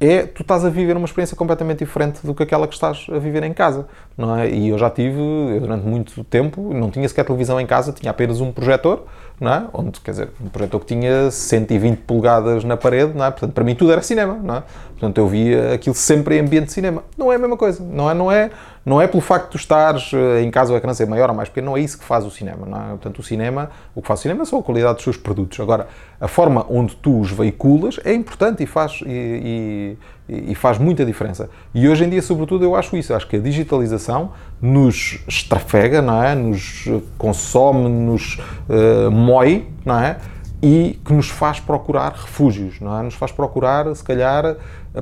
É 0.00 0.26
tu 0.26 0.42
estás 0.42 0.64
a 0.64 0.70
viver 0.70 0.96
uma 0.96 1.06
experiência 1.06 1.36
completamente 1.36 1.80
diferente 1.80 2.24
do 2.24 2.34
que 2.34 2.42
aquela 2.42 2.68
que 2.68 2.74
estás 2.74 3.06
a 3.10 3.18
viver 3.18 3.42
em 3.42 3.52
casa, 3.52 3.86
não 4.18 4.36
é? 4.36 4.50
E 4.50 4.68
eu 4.68 4.76
já 4.76 4.90
tive, 4.90 5.20
eu 5.20 5.60
durante 5.60 5.86
muito 5.86 6.24
tempo, 6.24 6.74
não 6.74 6.90
tinha 6.90 7.08
sequer 7.08 7.24
televisão 7.24 7.60
em 7.60 7.66
casa, 7.66 7.92
tinha 7.92 8.10
apenas 8.10 8.40
um 8.40 8.50
projetor, 8.50 9.04
não 9.40 9.54
é? 9.54 9.64
Onde, 9.72 10.00
quer 10.00 10.10
dizer, 10.10 10.30
um 10.40 10.48
projetor 10.48 10.80
que 10.80 10.86
tinha 10.86 11.30
120 11.30 11.98
polegadas 11.98 12.64
na 12.64 12.76
parede, 12.76 13.12
não 13.14 13.24
é? 13.24 13.30
Portanto, 13.30 13.52
para 13.52 13.62
mim 13.62 13.76
tudo 13.76 13.92
era 13.92 14.02
cinema, 14.02 14.34
não 14.42 14.56
é? 14.56 14.62
Portanto, 14.90 15.18
eu 15.18 15.28
via 15.28 15.74
aquilo 15.74 15.94
sempre 15.94 16.36
em 16.36 16.40
ambiente 16.40 16.66
de 16.66 16.72
cinema. 16.72 17.04
Não 17.16 17.30
é 17.30 17.36
a 17.36 17.38
mesma 17.38 17.56
coisa, 17.56 17.80
não 17.80 18.10
é? 18.10 18.14
Não 18.14 18.32
é, 18.32 18.50
não 18.84 19.00
é 19.00 19.06
pelo 19.06 19.20
facto 19.20 19.44
de 19.44 19.50
tu 19.52 19.56
estares 19.56 20.10
eh, 20.12 20.42
em 20.42 20.50
casa 20.50 20.72
o 20.72 20.76
ecrã 20.76 20.92
ser 20.92 21.06
maior 21.06 21.30
ou 21.30 21.36
mais 21.36 21.48
pequeno, 21.48 21.66
não 21.66 21.76
é 21.76 21.80
isso 21.80 21.96
que 21.96 22.04
faz 22.04 22.26
o 22.26 22.30
cinema, 22.32 22.66
não 22.66 22.76
é? 22.76 22.88
Portanto, 22.88 23.20
o 23.20 23.22
cinema, 23.22 23.70
o 23.94 24.02
que 24.02 24.08
faz 24.08 24.18
o 24.18 24.22
cinema 24.22 24.44
só 24.44 24.58
a 24.58 24.62
qualidade 24.64 24.94
dos 24.94 25.04
seus 25.04 25.16
produtos. 25.16 25.60
Agora, 25.60 25.86
a 26.20 26.26
forma 26.26 26.66
onde 26.68 26.96
tu 26.96 27.20
os 27.20 27.30
veiculas 27.30 28.00
é 28.04 28.12
importante 28.12 28.64
e 28.64 28.66
faz, 28.66 29.00
e, 29.06 29.06
e, 29.06 29.98
e 30.28 30.54
faz 30.54 30.78
muita 30.78 31.04
diferença. 31.04 31.48
E 31.74 31.88
hoje 31.88 32.04
em 32.04 32.10
dia, 32.10 32.20
sobretudo, 32.20 32.64
eu 32.64 32.76
acho 32.76 32.96
isso. 32.96 33.14
Acho 33.14 33.26
que 33.26 33.36
a 33.36 33.40
digitalização 33.40 34.32
nos 34.60 35.20
estrafega, 35.26 36.02
não 36.02 36.22
é? 36.22 36.34
Nos 36.34 36.86
consome, 37.16 37.88
nos 37.88 38.38
uh, 38.68 39.10
moe, 39.10 39.66
não 39.84 39.98
é? 39.98 40.18
E 40.62 41.00
que 41.04 41.12
nos 41.12 41.30
faz 41.30 41.60
procurar 41.60 42.12
refúgios, 42.12 42.78
não 42.80 42.98
é? 42.98 43.02
Nos 43.02 43.14
faz 43.14 43.32
procurar, 43.32 43.94
se 43.94 44.04
calhar, 44.04 44.56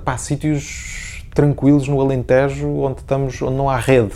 para 0.05 0.17
sítios 0.17 1.25
tranquilos 1.35 1.89
no 1.89 2.01
Alentejo, 2.01 2.69
onde, 2.69 3.01
estamos, 3.01 3.43
onde 3.43 3.57
não 3.57 3.69
há 3.69 3.77
rede, 3.77 4.13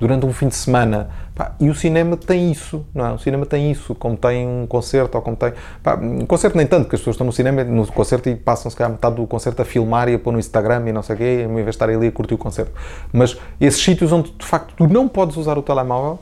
durante 0.00 0.24
um 0.24 0.32
fim 0.32 0.48
de 0.48 0.54
semana. 0.54 1.10
Pá, 1.34 1.56
e 1.58 1.68
o 1.68 1.74
cinema 1.74 2.16
tem 2.16 2.52
isso, 2.52 2.86
não 2.94 3.06
é? 3.06 3.12
O 3.12 3.18
cinema 3.18 3.44
tem 3.44 3.70
isso, 3.70 3.92
como 3.94 4.16
tem 4.16 4.46
um 4.46 4.66
concerto, 4.68 5.16
ou 5.16 5.22
como 5.22 5.36
tem... 5.36 5.52
Pá, 5.82 5.96
um 5.96 6.24
concerto 6.26 6.56
nem 6.56 6.64
tanto, 6.64 6.84
porque 6.84 6.94
as 6.94 7.00
pessoas 7.00 7.14
estão 7.14 7.26
no 7.26 7.32
cinema, 7.32 7.64
no 7.64 7.84
concerto 7.88 8.28
e 8.28 8.36
passam 8.36 8.70
se 8.70 8.76
calhar 8.76 8.92
metade 8.92 9.16
do 9.16 9.26
concerto 9.26 9.60
a 9.60 9.64
filmar 9.64 10.08
e 10.08 10.14
a 10.14 10.18
pôr 10.18 10.32
no 10.32 10.38
Instagram 10.38 10.88
e 10.88 10.92
não 10.92 11.02
sei 11.02 11.16
o 11.16 11.18
quê, 11.18 11.46
em 11.48 11.52
vez 11.52 11.64
de 11.64 11.70
estar 11.70 11.90
ali 11.90 12.06
a 12.06 12.12
curtir 12.12 12.34
o 12.34 12.38
concerto. 12.38 12.70
Mas 13.12 13.36
esses 13.60 13.82
sítios 13.82 14.12
onde, 14.12 14.30
de 14.30 14.46
facto, 14.46 14.74
tu 14.76 14.86
não 14.86 15.08
podes 15.08 15.36
usar 15.36 15.58
o 15.58 15.62
telemóvel, 15.62 16.20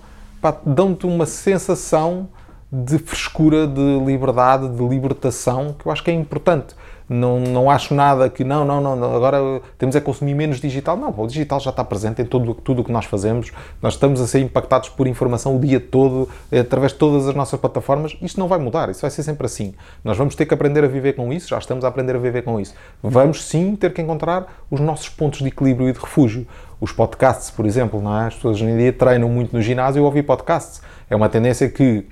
dão-te 0.64 1.06
uma 1.06 1.26
sensação 1.26 2.28
de 2.72 2.96
frescura, 2.96 3.66
de 3.66 4.00
liberdade, 4.06 4.66
de 4.66 4.82
libertação, 4.88 5.76
que 5.78 5.86
eu 5.86 5.92
acho 5.92 6.02
que 6.02 6.10
é 6.10 6.14
importante. 6.14 6.74
Não, 7.09 7.40
não 7.40 7.70
acho 7.70 7.94
nada 7.94 8.28
que 8.28 8.44
não, 8.44 8.64
não, 8.64 8.80
não, 8.80 9.14
agora 9.14 9.61
temos 9.78 9.94
é 9.96 10.00
consumir 10.00 10.34
menos 10.34 10.61
digital. 10.61 10.96
Não, 10.96 11.14
o 11.16 11.26
digital 11.26 11.61
já 11.61 11.70
está 11.70 11.84
presente 11.84 12.22
em 12.22 12.24
tudo, 12.24 12.50
o 12.53 12.84
que 12.84 12.92
nós 12.92 13.05
fazemos. 13.05 13.50
Nós 13.80 13.94
estamos 13.94 14.20
a 14.20 14.26
ser 14.26 14.40
impactados 14.40 14.88
por 14.88 15.07
informação 15.07 15.57
o 15.57 15.61
dia 15.61 15.80
todo, 15.80 16.28
através 16.53 16.92
de 16.92 16.98
todas 16.98 17.28
as 17.28 17.34
nossas 17.34 17.59
plataformas. 17.59 18.16
Isto 18.22 18.40
não 18.40 18.48
vai 18.48 18.59
mudar, 18.59 18.88
isso 18.90 19.03
vai 19.03 19.11
ser 19.11 19.22
sempre 19.22 19.46
assim. 19.46 19.74
Nós 20.05 20.16
vamos 20.16 20.34
ter 20.34 20.46
que 20.46 20.55
aprender 20.55 20.84
a 20.84 20.88
viver 20.88 21.14
com 21.14 21.32
isso, 21.32 21.48
já 21.48 21.59
estamos 21.59 21.84
a 21.84 21.88
aprender 21.88 22.16
a 22.16 22.18
viver 22.18 22.42
com 22.42 22.61
isso. 22.61 22.74
Vamos 23.03 23.44
sim 23.44 23.76
ter 23.76 23.92
que 23.92 24.00
encontrar 24.00 24.64
os 24.70 24.80
nossos 24.80 25.09
pontos 25.09 25.40
de 25.40 25.48
equilíbrio 25.48 25.88
e 25.88 25.92
de 25.92 25.98
refúgio. 25.98 26.46
Os 26.80 26.92
podcasts, 26.92 27.50
por 27.50 27.64
exemplo, 27.64 28.00
não 28.03 28.18
é? 28.20 28.26
as 28.26 28.34
pessoas 28.34 28.57
hoje 28.57 28.64
em 28.64 28.76
dia 28.76 28.92
treinam 28.92 29.28
muito 29.28 29.55
no 29.55 29.62
ginásio 29.62 30.00
e 30.00 30.03
ouvir 30.03 30.24
podcasts. 30.24 30.82
É 31.09 31.14
uma 31.14 31.28
tendência 31.28 31.68
que 31.68 32.07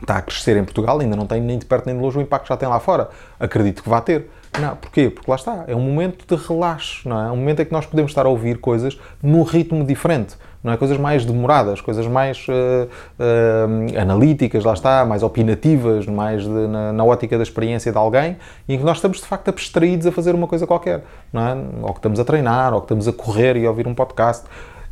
está 0.00 0.16
a 0.16 0.22
crescer 0.22 0.56
em 0.56 0.64
Portugal, 0.64 0.98
ainda 1.00 1.16
não 1.16 1.26
tem 1.26 1.40
nem 1.40 1.58
de 1.58 1.66
perto 1.66 1.86
nem 1.86 1.96
de 1.96 2.02
longe 2.02 2.18
o 2.18 2.20
impacto 2.20 2.44
que 2.44 2.48
já 2.48 2.56
tem 2.56 2.68
lá 2.68 2.80
fora. 2.80 3.08
Acredito 3.38 3.82
que 3.82 3.88
vai 3.88 4.00
ter. 4.00 4.30
Não, 4.58 4.74
porquê? 4.74 5.08
Porque 5.08 5.30
lá 5.30 5.36
está, 5.36 5.64
é 5.68 5.76
um 5.76 5.80
momento 5.80 6.24
de 6.26 6.42
relaxo, 6.42 7.08
não 7.08 7.20
é? 7.20 7.28
É 7.28 7.30
um 7.30 7.36
momento 7.36 7.62
em 7.62 7.64
que 7.64 7.72
nós 7.72 7.86
podemos 7.86 8.10
estar 8.10 8.26
a 8.26 8.28
ouvir 8.28 8.58
coisas 8.58 8.98
num 9.22 9.44
ritmo 9.44 9.84
diferente, 9.84 10.36
não 10.62 10.72
é? 10.72 10.76
Coisas 10.76 10.98
mais 10.98 11.24
demoradas, 11.24 11.80
coisas 11.80 12.04
mais 12.08 12.44
uh, 12.48 12.88
uh, 13.18 14.00
analíticas, 14.00 14.64
lá 14.64 14.72
está, 14.72 15.04
mais 15.04 15.22
opinativas, 15.22 16.04
mais 16.06 16.42
de, 16.42 16.48
na, 16.48 16.92
na, 16.92 17.04
ótica 17.04 17.36
da 17.36 17.44
experiência 17.44 17.92
de 17.92 17.98
alguém, 17.98 18.38
e 18.68 18.74
em 18.74 18.78
que 18.78 18.84
nós 18.84 18.96
estamos 18.96 19.18
de 19.18 19.24
facto 19.24 19.48
abstraídos 19.48 20.06
a 20.08 20.10
fazer 20.12 20.34
uma 20.34 20.48
coisa 20.48 20.66
qualquer, 20.66 21.04
não 21.32 21.46
é? 21.46 21.56
Ou 21.82 21.92
que 21.92 21.98
estamos 21.98 22.18
a 22.18 22.24
treinar, 22.24 22.74
ou 22.74 22.80
que 22.80 22.86
estamos 22.86 23.06
a 23.06 23.12
correr 23.12 23.56
e 23.56 23.64
a 23.66 23.70
ouvir 23.70 23.86
um 23.86 23.94
podcast. 23.94 24.46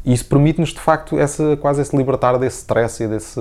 E 0.09 0.15
isso 0.15 0.25
permite-nos, 0.25 0.71
de 0.71 0.81
facto, 0.81 1.19
essa, 1.19 1.55
quase 1.59 1.83
esse 1.83 1.95
libertar 1.95 2.39
desse 2.39 2.61
stress 2.61 3.05
e 3.05 3.07
desse 3.07 3.39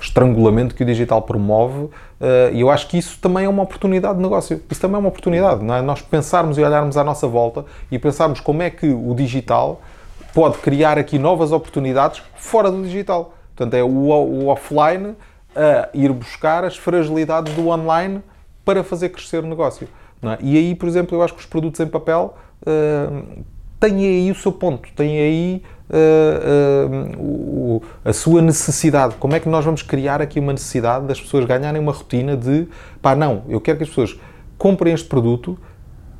estrangulamento 0.00 0.74
que 0.74 0.82
o 0.82 0.86
digital 0.86 1.20
promove. 1.20 1.90
Eh, 2.18 2.52
e 2.54 2.60
eu 2.62 2.70
acho 2.70 2.88
que 2.88 2.96
isso 2.96 3.18
também 3.20 3.44
é 3.44 3.48
uma 3.50 3.62
oportunidade 3.62 4.16
de 4.16 4.22
negócio. 4.22 4.62
Isso 4.70 4.80
também 4.80 4.96
é 4.96 4.98
uma 4.98 5.10
oportunidade, 5.10 5.62
não 5.62 5.74
é? 5.74 5.82
Nós 5.82 6.00
pensarmos 6.00 6.56
e 6.56 6.62
olharmos 6.62 6.96
à 6.96 7.04
nossa 7.04 7.28
volta 7.28 7.66
e 7.92 7.98
pensarmos 7.98 8.40
como 8.40 8.62
é 8.62 8.70
que 8.70 8.88
o 8.88 9.14
digital 9.14 9.82
pode 10.32 10.56
criar 10.56 10.96
aqui 10.96 11.18
novas 11.18 11.52
oportunidades 11.52 12.22
fora 12.34 12.70
do 12.70 12.82
digital. 12.82 13.34
Portanto, 13.54 13.74
é 13.74 13.82
o, 13.82 13.88
o 13.88 14.46
offline 14.46 15.14
a 15.54 15.90
ir 15.92 16.10
buscar 16.14 16.64
as 16.64 16.78
fragilidades 16.78 17.52
do 17.52 17.68
online 17.68 18.22
para 18.64 18.82
fazer 18.82 19.10
crescer 19.10 19.44
o 19.44 19.46
negócio. 19.46 19.86
É? 20.22 20.38
E 20.40 20.56
aí, 20.56 20.74
por 20.74 20.88
exemplo, 20.88 21.14
eu 21.14 21.22
acho 21.22 21.34
que 21.34 21.40
os 21.40 21.46
produtos 21.46 21.78
em 21.78 21.86
papel 21.86 22.34
uh, 22.62 23.44
têm 23.78 23.98
aí 23.98 24.30
o 24.30 24.34
seu 24.34 24.50
ponto, 24.50 24.88
têm 24.96 25.18
aí 25.18 25.62
uh, 25.90 27.76
uh, 27.76 27.82
a 28.04 28.12
sua 28.12 28.42
necessidade. 28.42 29.14
Como 29.16 29.34
é 29.34 29.40
que 29.40 29.48
nós 29.48 29.64
vamos 29.64 29.82
criar 29.82 30.20
aqui 30.20 30.38
uma 30.40 30.52
necessidade 30.52 31.06
das 31.06 31.20
pessoas 31.20 31.44
ganharem 31.44 31.80
uma 31.80 31.92
rotina 31.92 32.36
de 32.36 32.68
pá, 33.00 33.14
não, 33.14 33.42
eu 33.48 33.60
quero 33.60 33.78
que 33.78 33.84
as 33.84 33.88
pessoas 33.88 34.18
comprem 34.58 34.94
este 34.94 35.08
produto 35.08 35.58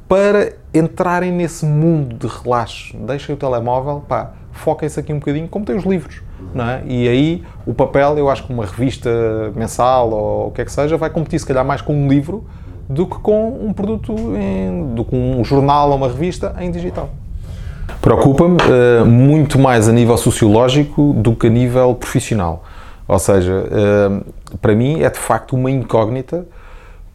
para 0.09 0.53
entrarem 0.73 1.33
nesse 1.33 1.67
mundo 1.67 2.17
de 2.17 2.27
relaxo. 2.27 2.97
Deixem 2.99 3.35
o 3.35 3.39
telemóvel, 3.39 4.05
pá, 4.09 4.33
foquem-se 4.53 5.01
aqui 5.01 5.13
um 5.13 5.19
bocadinho, 5.19 5.49
como 5.49 5.65
tem 5.65 5.77
os 5.77 5.85
livros. 5.85 6.23
Não 6.55 6.69
é? 6.69 6.83
E 6.87 7.09
aí 7.09 7.45
o 7.67 7.75
papel, 7.75 8.17
eu 8.19 8.29
acho 8.29 8.47
que 8.47 8.53
uma 8.53 8.65
revista 8.65 9.11
mensal 9.55 10.11
ou 10.11 10.49
o 10.49 10.51
que 10.51 10.61
é 10.61 10.65
que 10.65 10.73
seja, 10.73 10.97
vai 10.97 11.11
competir 11.11 11.41
se 11.41 11.47
calhar 11.47 11.65
mais 11.65 11.81
com 11.81 11.95
um 11.95 12.09
livro 12.09 12.47
do 12.89 13.07
que 13.07 13.19
com 13.19 13.49
um 13.67 13.73
produto, 13.73 14.15
em, 14.37 14.95
do 14.95 15.05
que 15.05 15.17
um 15.17 15.43
jornal 15.43 15.91
ou 15.91 15.97
uma 15.97 16.09
revista 16.09 16.55
em 16.61 16.71
digital. 16.71 17.11
Preocupa-me 18.01 18.57
uh, 18.57 19.07
muito 19.07 19.59
mais 19.59 19.89
a 19.89 19.93
nível 19.93 20.17
sociológico 20.17 21.13
do 21.15 21.35
que 21.35 21.47
a 21.47 21.51
nível 21.51 21.95
profissional. 21.95 22.65
Ou 23.09 23.19
seja, 23.19 23.53
uh, 23.53 24.57
para 24.59 24.75
mim 24.75 25.03
é 25.03 25.11
de 25.11 25.19
facto 25.19 25.55
uma 25.55 25.71
incógnita 25.71 26.47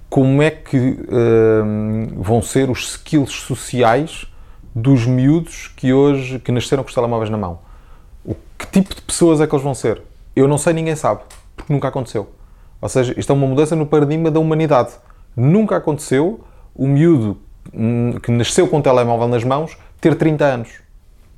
como 0.10 0.42
é 0.42 0.52
que 0.52 0.78
uh, 0.78 2.22
vão 2.22 2.42
ser 2.42 2.70
os 2.70 2.92
skills 2.92 3.32
sociais 3.32 4.28
dos 4.76 5.06
miúdos 5.06 5.72
que 5.76 5.94
hoje 5.94 6.40
que 6.40 6.52
nasceram 6.52 6.84
com 6.84 6.90
os 6.90 6.96
telemóveis 6.96 7.30
na 7.30 7.38
mão. 7.38 7.60
O 8.26 8.36
que 8.58 8.68
tipo 8.68 8.94
de 8.94 9.02
pessoas 9.02 9.40
é 9.40 9.48
que 9.48 9.56
eles 9.56 9.64
vão 9.64 9.74
ser? 9.74 10.02
Eu 10.36 10.48
não 10.48 10.58
sei, 10.58 10.74
ninguém 10.74 10.96
sabe, 10.96 11.22
porque 11.56 11.72
nunca 11.72 11.88
aconteceu. 11.88 12.30
Ou 12.82 12.90
seja, 12.90 13.14
isto 13.18 13.32
é 13.32 13.36
uma 13.36 13.48
mudança 13.48 13.76
no 13.76 13.86
paradigma 13.86 14.32
da 14.32 14.40
humanidade. 14.40 14.92
Nunca 15.36 15.78
aconteceu 15.78 16.42
o 16.76 16.88
miúdo 16.88 17.38
hum, 17.74 18.14
que 18.22 18.32
nasceu 18.32 18.68
com 18.68 18.80
o 18.80 18.82
telemóvel 18.82 19.28
nas 19.28 19.44
mãos 19.44 19.78
ter 20.02 20.16
30 20.16 20.44
anos. 20.44 20.70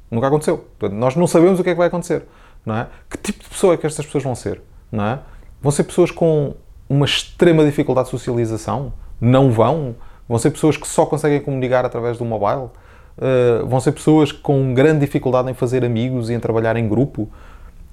Nunca 0.10 0.28
aconteceu. 0.28 0.66
Portanto, 0.80 0.98
nós 0.98 1.16
não 1.16 1.28
sabemos 1.28 1.60
o 1.60 1.64
que 1.64 1.70
é 1.70 1.74
que 1.74 1.78
vai 1.78 1.88
acontecer. 1.88 2.24
Não 2.66 2.76
é? 2.76 2.88
Que 3.10 3.18
tipo 3.18 3.44
de 3.44 3.50
pessoa 3.50 3.74
é 3.74 3.78
que 3.78 3.86
estas 3.86 4.06
pessoas 4.06 4.24
vão 4.24 4.34
ser? 4.34 4.62
Não 4.92 5.06
é? 5.06 5.20
Vão 5.62 5.72
ser 5.72 5.84
pessoas 5.84 6.12
com 6.12 6.56
uma 6.90 7.06
extrema 7.06 7.66
dificuldade 7.66 8.06
de 8.06 8.12
socialização? 8.12 8.94
Não 9.20 9.52
vão? 9.52 9.96
Vão 10.28 10.40
ser 10.40 10.52
pessoas 10.52 10.78
que 10.78 10.88
só 10.88 11.06
conseguem 11.06 11.42
comunicar 11.42 11.86
através 11.86 12.18
do 12.18 12.26
mobile? 12.26 12.70
Uh, 13.18 13.66
vão 13.68 13.80
ser 13.80 13.92
pessoas 13.92 14.32
com 14.32 14.74
grande 14.74 15.02
dificuldade 15.02 15.50
em 15.50 15.54
fazer 15.54 15.84
amigos 15.84 16.30
e 16.30 16.34
em 16.34 16.40
trabalhar 16.40 16.78
em 16.78 16.88
grupo? 16.88 17.30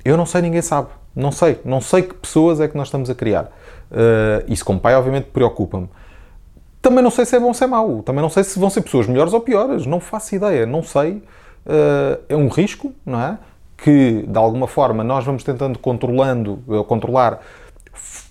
Eu 0.05 0.17
não 0.17 0.25
sei, 0.25 0.43
ninguém 0.43 0.63
sabe. 0.63 0.89
Não 1.15 1.33
sei. 1.33 1.61
Não 1.65 1.81
sei 1.81 2.03
que 2.03 2.15
pessoas 2.15 2.61
é 2.61 2.69
que 2.69 2.77
nós 2.77 2.87
estamos 2.87 3.11
a 3.11 3.15
criar. 3.15 3.45
Uh, 3.91 4.45
isso, 4.47 4.65
como 4.65 4.79
pai, 4.79 4.95
obviamente 4.95 5.25
preocupa-me. 5.25 5.89
Também 6.83 7.03
não 7.05 7.11
sei 7.11 7.27
se 7.27 7.37
é 7.37 7.41
bom 7.41 7.49
ou 7.49 7.55
se 7.55 7.65
é 7.65 7.67
mau. 7.67 8.03
Também 8.03 8.23
não 8.23 8.31
sei 8.31 8.43
se 8.43 8.59
vão 8.59 8.71
ser 8.71 8.81
pessoas 8.81 9.07
melhores 9.07 9.33
ou 9.33 9.41
piores. 9.41 9.87
Não 9.87 10.01
faço 10.01 10.35
ideia. 10.35 10.65
Não 10.65 10.83
sei. 10.83 11.23
Uh, 11.67 12.21
é 12.29 12.37
um 12.37 12.49
risco, 12.49 12.93
não 13.05 13.21
é? 13.21 13.39
Que, 13.77 14.25
de 14.27 14.39
alguma 14.39 14.67
forma, 14.67 15.05
nós 15.05 15.25
vamos 15.25 15.45
tentando 15.45 15.79
controlando, 15.79 16.63
controlar, 16.87 17.41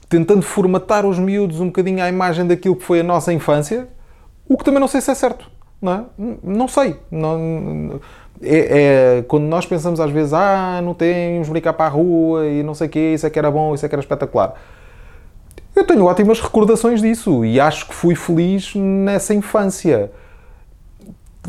tentando 0.08 0.42
formatar 0.42 1.06
os 1.06 1.18
miúdos 1.18 1.60
um 1.60 1.68
bocadinho 1.68 2.04
à 2.04 2.10
imagem 2.10 2.46
daquilo 2.46 2.76
que 2.76 2.84
foi 2.84 3.00
a 3.00 3.04
nossa 3.04 3.34
infância, 3.34 3.88
o 4.48 4.58
que 4.58 4.64
também 4.64 4.80
não 4.80 4.88
sei 4.88 5.02
se 5.02 5.10
é 5.10 5.16
certo. 5.16 5.50
Não, 5.82 5.92
é? 5.92 6.04
não 6.44 6.68
sei. 6.68 6.98
Não, 7.10 8.00
é, 8.42 9.18
é, 9.18 9.22
quando 9.24 9.46
nós 9.46 9.66
pensamos 9.66 10.00
às 10.00 10.12
vezes, 10.12 10.34
ah, 10.34 10.82
não 10.84 10.94
temos 10.94 11.50
brincar 11.50 11.74
para 11.74 11.86
a 11.86 11.90
rua 11.90 12.46
e 12.46 12.62
não 12.62 12.76
sei 12.76 12.88
o 12.88 12.90
quê, 12.90 13.14
isso 13.16 13.26
é 13.26 13.30
que 13.30 13.40
era 13.40 13.50
bom, 13.50 13.74
isso 13.74 13.86
é 13.86 13.90
que 13.90 13.96
era 13.96 14.02
espetacular 14.02 14.56
eu 15.80 15.86
tenho 15.86 16.06
ótimas 16.06 16.40
recordações 16.40 17.02
disso 17.02 17.44
e 17.46 17.60
acho 17.60 17.88
que 17.88 17.94
fui 17.94 18.16
feliz 18.16 18.74
nessa 18.76 19.34
infância. 19.34 20.12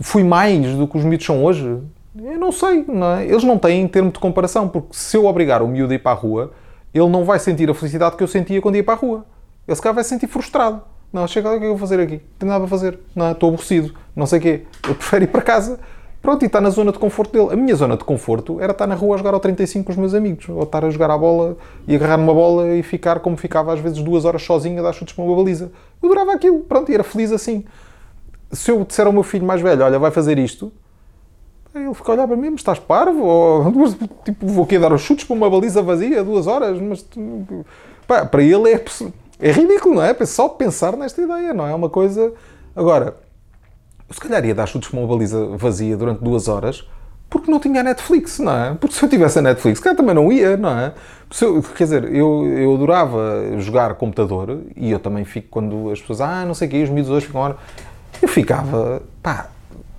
Fui 0.01 0.22
mais 0.22 0.74
do 0.74 0.87
que 0.87 0.97
os 0.97 1.05
miúdos 1.05 1.26
são 1.26 1.45
hoje? 1.45 1.78
Eu 2.16 2.39
não 2.39 2.53
sei, 2.53 2.85
não 2.87 3.16
é? 3.16 3.26
Eles 3.26 3.45
não 3.45 3.59
têm 3.59 3.87
termo 3.87 4.11
de 4.11 4.18
comparação, 4.18 4.68
porque 4.68 4.89
se 4.93 5.16
eu 5.16 5.26
obrigar 5.26 5.62
o 5.62 5.68
miúdo 5.68 5.93
a 5.93 5.97
ir 5.97 5.99
para 5.99 6.12
a 6.12 6.14
rua, 6.14 6.53
ele 6.95 7.09
não 7.09 7.24
vai 7.24 7.39
sentir 7.39 7.68
a 7.68 7.74
felicidade 7.74 8.16
que 8.16 8.22
eu 8.22 8.28
sentia 8.28 8.61
quando 8.61 8.76
ia 8.76 8.85
para 8.85 8.95
a 8.95 8.97
rua. 8.97 9.26
Ele 9.66 9.74
se 9.74 9.83
calhar 9.83 9.95
vai 9.95 10.05
se 10.05 10.11
sentir 10.11 10.26
frustrado. 10.26 10.81
Não, 11.12 11.26
chega, 11.26 11.49
o 11.49 11.53
que 11.53 11.57
é 11.57 11.61
que 11.61 11.66
eu 11.66 11.70
vou 11.70 11.78
fazer 11.78 12.01
aqui? 12.01 12.14
Não 12.14 12.39
tenho 12.39 12.53
nada 12.53 12.61
para 12.61 12.68
fazer. 12.68 12.99
Não, 13.14 13.26
é? 13.26 13.33
estou 13.33 13.49
aborrecido. 13.49 13.95
Não 14.14 14.26
sei 14.26 14.39
o 14.39 14.43
quê. 14.43 14.62
Eu 14.89 14.95
prefiro 14.95 15.24
ir 15.24 15.26
para 15.26 15.43
casa 15.43 15.81
Pronto, 16.23 16.43
e 16.43 16.47
está 16.47 16.61
na 16.61 16.68
zona 16.68 16.93
de 16.93 16.99
conforto 16.99 17.33
dele. 17.33 17.55
A 17.55 17.57
minha 17.57 17.75
zona 17.75 17.97
de 17.97 18.05
conforto 18.05 18.61
era 18.61 18.73
estar 18.73 18.87
na 18.87 18.95
rua 18.95 19.14
a 19.14 19.18
jogar 19.18 19.33
ao 19.33 19.41
35 19.41 19.87
com 19.87 19.93
os 19.93 19.97
meus 19.97 20.12
amigos, 20.12 20.49
ou 20.49 20.62
estar 20.62 20.85
a 20.85 20.91
jogar 20.91 21.11
a 21.11 21.16
bola 21.16 21.57
e 21.89 21.95
agarrar 21.95 22.18
uma 22.18 22.35
bola 22.35 22.68
e 22.75 22.83
ficar 22.83 23.21
como 23.21 23.37
ficava 23.37 23.73
às 23.73 23.81
vezes 23.81 24.03
duas 24.03 24.27
horas 24.27 24.43
sozinho 24.43 24.79
a 24.81 24.83
dar 24.83 24.93
chutes 24.93 25.14
para 25.14 25.25
uma 25.25 25.35
baliza. 25.35 25.73
Eu 26.03 26.11
adorava 26.11 26.35
aquilo, 26.35 26.61
pronto, 26.61 26.91
e 26.91 26.95
era 26.95 27.03
feliz 27.03 27.33
assim. 27.33 27.64
Se 28.53 28.71
eu 28.71 28.85
disser 28.85 29.07
ao 29.07 29.12
meu 29.12 29.23
filho 29.23 29.47
mais 29.47 29.62
velho, 29.62 29.83
olha, 29.83 29.99
vai 29.99 30.11
fazer 30.11 30.39
isto, 30.39 30.71
ele 31.75 31.95
fica 31.95 32.12
a 32.12 32.14
olhar 32.14 32.27
para 32.27 32.37
mim, 32.37 32.51
mas 32.51 32.61
estás 32.61 32.79
parvo? 32.79 33.25
Ou, 33.25 33.73
tipo, 34.25 34.47
vou 34.47 34.64
aqui 34.64 34.79
dar 34.79 34.93
os 34.93 35.01
chutes 35.01 35.25
para 35.25 35.35
uma 35.35 35.49
baliza 35.49 35.81
vazia, 35.81 36.23
duas 36.23 36.47
horas? 36.47 36.79
Mas, 36.81 37.07
pá, 38.07 38.27
para 38.27 38.43
ele 38.43 38.73
é, 38.73 38.85
é 39.39 39.53
ridículo, 39.53 39.95
não 39.95 40.03
é? 40.03 40.14
Só 40.27 40.49
pensar 40.49 40.97
nesta 40.97 41.23
ideia, 41.23 41.55
não 41.55 41.66
é? 41.66 41.71
É 41.71 41.75
uma 41.75 41.89
coisa... 41.89 42.33
Agora, 42.75 43.16
eu 44.11 44.14
se 44.14 44.20
calhar 44.20 44.44
ia 44.44 44.54
dar 44.54 44.66
chutes 44.66 44.90
para 44.90 44.98
uma 44.98 45.06
baliza 45.06 45.56
vazia 45.56 45.96
durante 45.96 46.22
duas 46.22 46.48
horas 46.48 46.84
porque 47.30 47.48
não 47.48 47.61
tinha 47.61 47.80
Netflix, 47.80 48.40
não 48.40 48.52
é? 48.52 48.74
Porque 48.74 48.96
se 48.96 49.04
eu 49.04 49.08
tivesse 49.08 49.38
a 49.38 49.42
Netflix, 49.42 49.78
cara, 49.78 49.96
também 49.96 50.16
não 50.16 50.32
ia, 50.32 50.56
não 50.56 50.76
é? 50.76 50.92
Eu, 51.40 51.62
quer 51.62 51.84
dizer, 51.84 52.12
eu, 52.12 52.44
eu 52.44 52.74
adorava 52.74 53.56
jogar 53.58 53.94
computador 53.94 54.62
e 54.76 54.90
eu 54.90 54.98
também 54.98 55.24
fico 55.24 55.46
quando 55.48 55.90
as 55.92 56.00
pessoas, 56.00 56.20
ah, 56.22 56.44
não 56.44 56.54
sei 56.54 56.66
o 56.66 56.70
que, 56.72 56.82
os 56.82 56.90
miúdos 56.90 57.08
hoje 57.08 57.26
ficam. 57.26 57.54
Eu 58.20 58.28
ficava, 58.28 59.00
pá, 59.22 59.46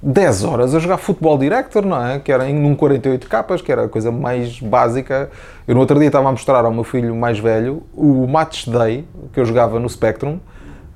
10 0.03 0.43
horas 0.43 0.75
a 0.75 0.79
jogar 0.79 0.97
Futebol 0.97 1.37
Director, 1.37 1.85
não 1.85 2.05
é? 2.05 2.19
Que 2.19 2.33
era 2.33 2.49
em 2.49 2.53
num 2.53 2.75
48 2.75 3.29
capas, 3.29 3.61
que 3.61 3.71
era 3.71 3.85
a 3.85 3.87
coisa 3.87 4.11
mais 4.11 4.59
básica. 4.59 5.31
Eu 5.65 5.73
no 5.73 5.79
outro 5.79 5.97
dia 5.97 6.07
estava 6.07 6.27
a 6.27 6.31
mostrar 6.31 6.65
ao 6.65 6.73
meu 6.73 6.83
filho 6.83 7.15
mais 7.15 7.39
velho 7.39 7.81
o 7.95 8.27
Match 8.27 8.67
Day 8.67 9.05
que 9.31 9.39
eu 9.39 9.45
jogava 9.45 9.79
no 9.79 9.87
Spectrum 9.87 10.37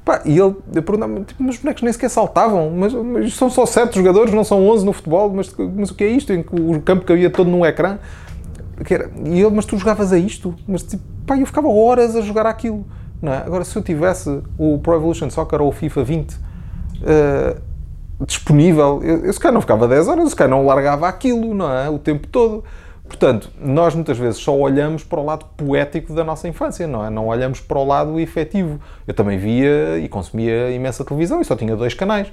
Pá, 0.06 0.22
e 0.24 0.38
ele, 0.38 0.56
eu 0.72 0.84
perguntava 0.84 1.20
tipo, 1.22 1.42
mas 1.42 1.56
os 1.56 1.62
bonecos 1.62 1.82
nem 1.82 1.92
sequer 1.92 2.10
saltavam, 2.10 2.70
mas, 2.70 2.94
mas 2.94 3.34
são 3.34 3.50
só 3.50 3.66
7 3.66 3.96
jogadores, 3.96 4.32
não 4.32 4.44
são 4.44 4.64
11 4.70 4.86
no 4.86 4.94
futebol, 4.94 5.34
mas, 5.34 5.52
mas 5.76 5.90
o 5.90 5.96
que 5.96 6.04
é 6.04 6.08
isto? 6.10 6.32
Em 6.32 6.44
que 6.44 6.54
o 6.54 6.80
campo 6.82 7.04
cabia 7.04 7.28
todo 7.28 7.50
num 7.50 7.66
ecrã. 7.66 7.98
Era, 8.88 9.10
e 9.24 9.42
ele, 9.42 9.56
mas 9.56 9.66
tu 9.66 9.76
jogavas 9.78 10.14
a 10.14 10.18
isto? 10.18 10.54
Mas 10.68 10.84
tipo, 10.84 11.02
pá, 11.26 11.36
eu 11.36 11.46
ficava 11.48 11.68
horas 11.68 12.16
a 12.16 12.22
jogar 12.22 12.46
aquilo. 12.46 12.86
Não 13.20 13.34
é? 13.34 13.38
Agora, 13.38 13.64
se 13.64 13.76
eu 13.76 13.82
tivesse 13.82 14.44
o 14.60 14.78
Pro 14.78 14.94
Evolution 14.94 15.30
Soccer 15.32 15.60
ou 15.60 15.70
o 15.70 15.72
FIFA 15.72 16.04
20 16.04 16.32
uh, 16.32 16.38
eh, 17.04 17.58
disponível, 18.28 19.02
eu, 19.04 19.26
eu 19.26 19.34
se 19.34 19.40
calhar 19.40 19.54
não 19.54 19.62
ficava 19.62 19.88
10 19.88 20.08
horas, 20.08 20.30
se 20.30 20.36
calhar 20.36 20.52
não 20.52 20.66
largava 20.66 21.08
aquilo, 21.08 21.56
não 21.56 21.72
é? 21.72 21.90
O 21.90 21.98
tempo 21.98 22.28
todo. 22.28 22.64
Portanto, 23.08 23.52
nós 23.60 23.94
muitas 23.94 24.18
vezes 24.18 24.40
só 24.40 24.56
olhamos 24.58 25.04
para 25.04 25.20
o 25.20 25.26
lado 25.26 25.46
poético 25.56 26.14
da 26.14 26.24
nossa 26.24 26.48
infância, 26.48 26.88
não 26.88 27.06
é? 27.06 27.10
Não 27.10 27.28
olhamos 27.28 27.60
para 27.60 27.78
o 27.78 27.86
lado 27.86 28.20
efetivo. 28.20 28.80
Eu 29.08 29.14
também 29.14 29.38
via 29.38 30.00
e 30.00 30.10
consumia 30.10 30.72
imensa 30.72 31.06
televisão 31.06 31.40
e 31.40 31.46
só 31.46 31.56
tinha 31.56 31.76
dois 31.76 31.94
canais. 31.94 32.32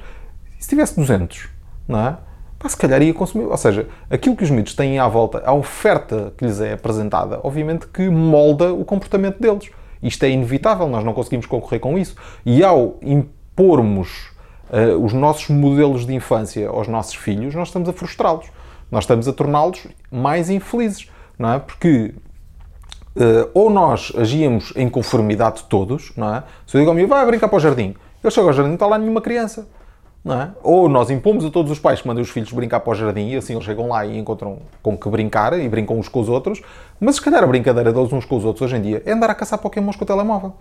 E 0.58 0.62
se 0.62 0.70
tivesse 0.70 0.96
200, 0.96 1.48
não 1.86 2.00
é? 2.00 2.16
Pá, 2.58 2.68
se 2.68 2.76
calhar 2.76 3.02
ia 3.02 3.12
consumir. 3.12 3.44
Ou 3.44 3.56
seja, 3.56 3.86
aquilo 4.08 4.34
que 4.34 4.44
os 4.44 4.50
miúdos 4.50 4.74
têm 4.74 4.98
à 4.98 5.06
volta, 5.08 5.42
a 5.44 5.52
oferta 5.52 6.32
que 6.38 6.44
lhes 6.44 6.60
é 6.60 6.72
apresentada, 6.72 7.40
obviamente 7.42 7.86
que 7.86 8.08
molda 8.08 8.72
o 8.72 8.84
comportamento 8.84 9.38
deles. 9.38 9.70
Isto 10.02 10.24
é 10.24 10.30
inevitável, 10.30 10.88
nós 10.88 11.04
não 11.04 11.12
conseguimos 11.12 11.46
concorrer 11.46 11.80
com 11.80 11.98
isso. 11.98 12.16
E 12.46 12.64
ao 12.64 12.96
impormos 13.02 14.30
uh, 14.70 14.96
os 15.04 15.12
nossos 15.12 15.48
modelos 15.48 16.06
de 16.06 16.14
infância 16.14 16.68
aos 16.68 16.88
nossos 16.88 17.14
filhos, 17.14 17.54
nós 17.54 17.68
estamos 17.68 17.88
a 17.88 17.92
frustrá-los. 17.92 18.46
Nós 18.92 19.04
estamos 19.04 19.26
a 19.26 19.32
torná-los 19.32 19.88
mais 20.10 20.50
infelizes, 20.50 21.08
não 21.38 21.54
é? 21.54 21.58
Porque 21.58 22.14
uh, 23.16 23.48
ou 23.54 23.70
nós 23.70 24.12
agíamos 24.14 24.70
em 24.76 24.86
conformidade 24.86 25.64
todos, 25.64 26.12
não 26.14 26.34
é? 26.34 26.44
Se 26.66 26.76
eu 26.76 26.80
digo 26.80 26.90
ao 26.90 26.94
meu, 26.94 27.08
vai 27.08 27.24
brincar 27.24 27.48
para 27.48 27.56
o 27.56 27.60
jardim, 27.60 27.94
eu 28.22 28.30
chego 28.30 28.48
ao 28.48 28.52
jardim 28.52 28.68
não 28.68 28.74
está 28.74 28.86
lá 28.86 28.98
nenhuma 28.98 29.22
criança. 29.22 29.66
É? 30.24 30.50
Ou 30.62 30.88
nós 30.88 31.10
impomos 31.10 31.44
a 31.44 31.50
todos 31.50 31.72
os 31.72 31.80
pais 31.80 32.00
que 32.00 32.06
mandem 32.06 32.22
os 32.22 32.30
filhos 32.30 32.52
brincar 32.52 32.78
para 32.78 32.92
o 32.92 32.94
jardim 32.94 33.30
e 33.30 33.36
assim 33.36 33.54
eles 33.54 33.64
chegam 33.64 33.88
lá 33.88 34.06
e 34.06 34.16
encontram 34.16 34.58
com 34.80 34.96
que 34.96 35.08
brincar 35.08 35.58
e 35.58 35.68
brincam 35.68 35.98
uns 35.98 36.08
com 36.08 36.20
os 36.20 36.28
outros, 36.28 36.62
mas 37.00 37.16
se 37.16 37.22
calhar 37.22 37.42
a 37.42 37.46
brincadeira 37.46 37.92
deles 37.92 38.12
uns 38.12 38.24
com 38.24 38.36
os 38.36 38.44
outros 38.44 38.62
hoje 38.62 38.76
em 38.76 38.82
dia 38.82 39.02
é 39.04 39.10
andar 39.10 39.30
a 39.30 39.34
caçar 39.34 39.58
pokémons 39.58 39.96
com 39.96 40.04
o 40.04 40.06
telemóvel. 40.06 40.54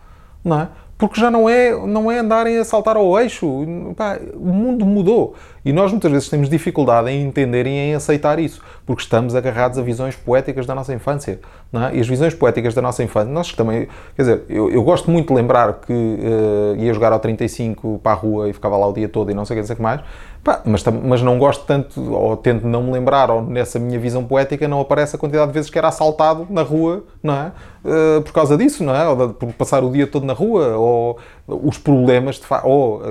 Não 0.43 0.61
é? 0.61 0.69
porque 1.01 1.19
já 1.19 1.31
não 1.31 1.49
é, 1.49 1.75
não 1.87 2.11
é 2.11 2.19
andarem 2.19 2.59
a 2.59 2.63
saltar 2.63 2.95
ao 2.95 3.19
eixo. 3.19 3.65
Pá, 3.97 4.19
o 4.35 4.53
mundo 4.53 4.85
mudou. 4.85 5.33
E 5.65 5.73
nós 5.73 5.89
muitas 5.89 6.11
vezes 6.11 6.29
temos 6.29 6.47
dificuldade 6.47 7.09
em 7.09 7.23
entender 7.23 7.65
e 7.65 7.71
em 7.71 7.95
aceitar 7.95 8.37
isso, 8.37 8.61
porque 8.85 9.01
estamos 9.01 9.33
agarrados 9.33 9.79
a 9.79 9.81
visões 9.81 10.15
poéticas 10.15 10.67
da 10.67 10.75
nossa 10.75 10.93
infância. 10.93 11.39
É? 11.73 11.97
E 11.97 11.99
as 11.99 12.07
visões 12.07 12.35
poéticas 12.35 12.75
da 12.75 12.83
nossa 12.83 13.03
infância, 13.03 13.31
nós 13.33 13.51
também, 13.51 13.87
quer 14.15 14.21
dizer, 14.21 14.43
eu, 14.47 14.69
eu 14.69 14.83
gosto 14.83 15.09
muito 15.09 15.29
de 15.29 15.33
lembrar 15.33 15.73
que 15.73 15.91
uh, 15.91 16.75
ia 16.77 16.93
jogar 16.93 17.11
ao 17.11 17.19
35 17.19 17.99
para 18.03 18.11
a 18.11 18.15
rua 18.15 18.49
e 18.49 18.53
ficava 18.53 18.77
lá 18.77 18.85
o 18.85 18.93
dia 18.93 19.09
todo 19.09 19.31
e 19.31 19.33
não 19.33 19.43
sei 19.43 19.59
o 19.59 19.63
que, 19.63 19.75
que 19.75 19.81
mais, 19.81 20.01
Pá, 20.43 20.59
mas, 20.65 20.83
mas 20.83 21.21
não 21.21 21.37
gosto 21.37 21.65
tanto, 21.65 22.13
ou 22.13 22.35
tento 22.35 22.65
não 22.65 22.81
me 22.81 22.91
lembrar, 22.91 23.29
ou 23.29 23.43
nessa 23.43 23.77
minha 23.77 23.99
visão 23.99 24.23
poética 24.23 24.67
não 24.67 24.81
aparece 24.81 25.15
a 25.15 25.19
quantidade 25.19 25.47
de 25.47 25.53
vezes 25.53 25.69
que 25.69 25.77
era 25.77 25.87
assaltado 25.87 26.47
na 26.49 26.63
rua, 26.63 27.03
não 27.21 27.35
é? 27.35 27.51
Uh, 27.85 28.21
por 28.23 28.31
causa 28.31 28.57
disso, 28.57 28.83
não 28.83 28.95
é? 28.95 29.07
Ou 29.07 29.27
de, 29.27 29.33
por 29.35 29.53
passar 29.53 29.83
o 29.83 29.91
dia 29.91 30.07
todo 30.07 30.25
na 30.25 30.33
rua, 30.33 30.75
ou 30.77 31.19
os 31.47 31.77
problemas, 31.77 32.39
de 32.39 32.45
ou 32.63 33.03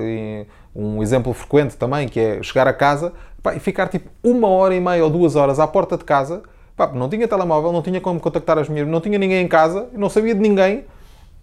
um 0.74 1.03
exemplo 1.03 1.33
frequente 1.33 1.76
também, 1.76 2.09
que 2.09 2.18
é 2.18 2.43
chegar 2.43 2.66
a 2.66 2.72
casa 2.72 3.12
pá, 3.43 3.55
e 3.55 3.61
ficar 3.61 3.89
tipo 3.89 4.11
uma 4.22 4.49
hora 4.49 4.74
e 4.74 4.81
meia 4.81 5.05
ou 5.05 5.11
duas 5.11 5.37
horas 5.37 5.59
à 5.61 5.66
porta 5.66 5.97
de 5.97 6.05
casa, 6.05 6.43
pá, 6.76 6.89
não 6.89 7.09
tinha 7.09 7.26
telemóvel, 7.28 7.72
não 7.72 7.83
tinha 7.83 8.01
como 8.01 8.18
contactar 8.18 8.59
as 8.59 8.68
minhas, 8.68 8.89
não 8.89 9.01
tinha 9.01 9.18
ninguém 9.18 9.45
em 9.45 9.49
casa, 9.49 9.89
não 9.93 10.09
sabia 10.09 10.35
de 10.35 10.41
ninguém, 10.41 10.85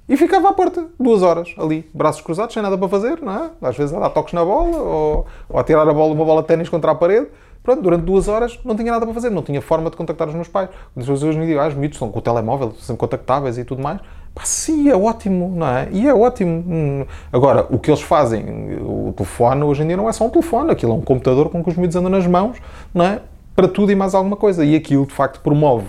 e 0.10 0.16
ficava 0.16 0.49
à 0.49 0.53
porta, 0.53 0.86
duas 0.97 1.22
horas, 1.22 1.53
ali, 1.58 1.89
braços 1.93 2.22
cruzados, 2.22 2.53
sem 2.53 2.64
nada 2.64 2.78
para 2.78 2.88
fazer, 2.88 3.20
não 3.22 3.34
é? 3.34 3.49
Às 3.62 3.76
vezes 3.76 3.93
a 3.93 3.99
dar 3.99 4.10
toques 4.10 4.34
na 4.34 4.43
bola, 4.43 4.78
ou, 4.78 5.26
ou 5.49 5.60
a 5.60 5.64
tirar 5.64 5.88
a 5.88 5.93
bola, 5.93 6.14
uma 6.14 6.24
bola 6.24 6.41
de 6.41 6.47
ténis 6.47 6.70
contra 6.70 6.91
a 6.91 6.95
parede. 6.95 7.28
Pronto, 7.62 7.82
durante 7.82 8.03
duas 8.03 8.30
horas 8.30 8.58
não 8.64 8.74
tinha 8.78 8.89
nada 8.89 9.05
para 9.05 9.14
fazer, 9.14 9.30
não 9.30 9.41
tinha 9.41 9.62
forma 9.62 9.89
de 9.89 9.97
contactar 9.97 10.30
os 10.30 10.34
meus 10.34 10.47
pais. 10.47 10.70
As 10.95 11.03
pessoas 11.03 11.24
hoje 11.24 11.38
me 11.38 11.45
dizem, 11.45 11.60
ah, 11.60 11.68
os 11.68 11.74
miúdos 11.74 11.97
estão 11.97 12.10
com 12.10 12.20
o 12.20 12.22
telemóvel, 12.22 12.74
são 12.80 12.95
contactáveis 12.95 13.58
e 13.58 13.66
tudo 13.66 13.82
mais. 13.82 13.99
Pá, 14.34 14.45
sim, 14.45 14.88
é 14.88 14.95
ótimo, 14.95 15.51
não 15.53 15.68
é? 15.68 15.89
E 15.91 16.08
é 16.08 16.14
ótimo. 16.14 16.64
Hum. 16.66 17.05
Agora, 17.34 17.68
o 17.70 17.78
que 17.78 17.91
eles 17.91 18.01
fazem, 18.01 18.80
o 18.82 19.12
telefone 19.12 19.64
hoje 19.64 19.84
em 19.84 19.88
dia 19.88 19.97
não 19.97 20.08
é 20.08 20.14
só 20.14 20.26
um 20.26 20.30
telefone, 20.30 20.72
aquilo 20.72 20.93
é 20.93 20.95
um 20.95 21.01
computador 21.01 21.49
com 21.49 21.62
que 21.62 21.70
os 21.70 21.76
miúdos 21.76 21.97
andam 21.97 22.10
nas 22.10 22.26
mãos, 22.26 22.55
não 22.93 23.03
é? 23.03 23.20
Para 23.53 23.68
tudo 23.68 23.91
e 23.91 23.95
mais 23.95 24.16
alguma 24.16 24.38
coisa. 24.38 24.64
E 24.64 24.74
aquilo, 24.74 25.05
de 25.05 25.14
facto, 25.14 25.41
promove 25.41 25.88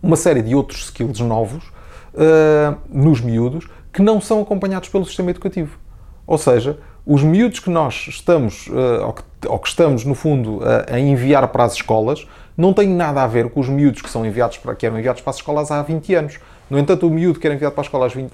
uma 0.00 0.14
série 0.14 0.42
de 0.42 0.54
outros 0.54 0.84
skills 0.84 1.18
novos 1.18 1.72
uh, 2.14 2.76
nos 2.88 3.20
miúdos 3.20 3.68
que 3.92 4.02
não 4.02 4.20
são 4.20 4.40
acompanhados 4.40 4.88
pelo 4.88 5.04
sistema 5.04 5.30
educativo. 5.30 5.78
Ou 6.26 6.38
seja, 6.38 6.78
os 7.04 7.22
miúdos 7.22 7.58
que 7.60 7.70
nós 7.70 8.06
estamos, 8.08 8.66
uh, 8.68 9.06
ou, 9.06 9.12
que, 9.12 9.22
ou, 9.46 9.58
que, 9.58 9.68
estamos, 9.68 10.04
no 10.04 10.14
fundo, 10.14 10.58
uh, 10.58 10.92
a 10.92 10.98
enviar 10.98 11.46
para 11.48 11.64
as 11.64 11.74
escolas, 11.74 12.26
não 12.56 12.72
têm 12.72 12.88
nada 12.88 13.22
a 13.22 13.26
ver 13.26 13.50
com 13.50 13.60
os 13.60 13.68
miúdos 13.68 14.02
que 14.02 14.10
são 14.10 14.24
enviados 14.24 14.58
para, 14.58 14.74
que 14.74 14.86
eram 14.86 14.98
enviados 14.98 15.22
para 15.22 15.30
as 15.30 15.36
escolas 15.36 15.70
há 15.70 15.82
20 15.82 16.14
anos. 16.14 16.38
No 16.68 16.78
entanto, 16.78 17.06
o 17.06 17.10
miúdo 17.10 17.40
que 17.40 17.46
era 17.46 17.54
enviado 17.54 17.74
para 17.74 17.82
a 17.82 17.86
escola 17.86 18.08
20, 18.08 18.32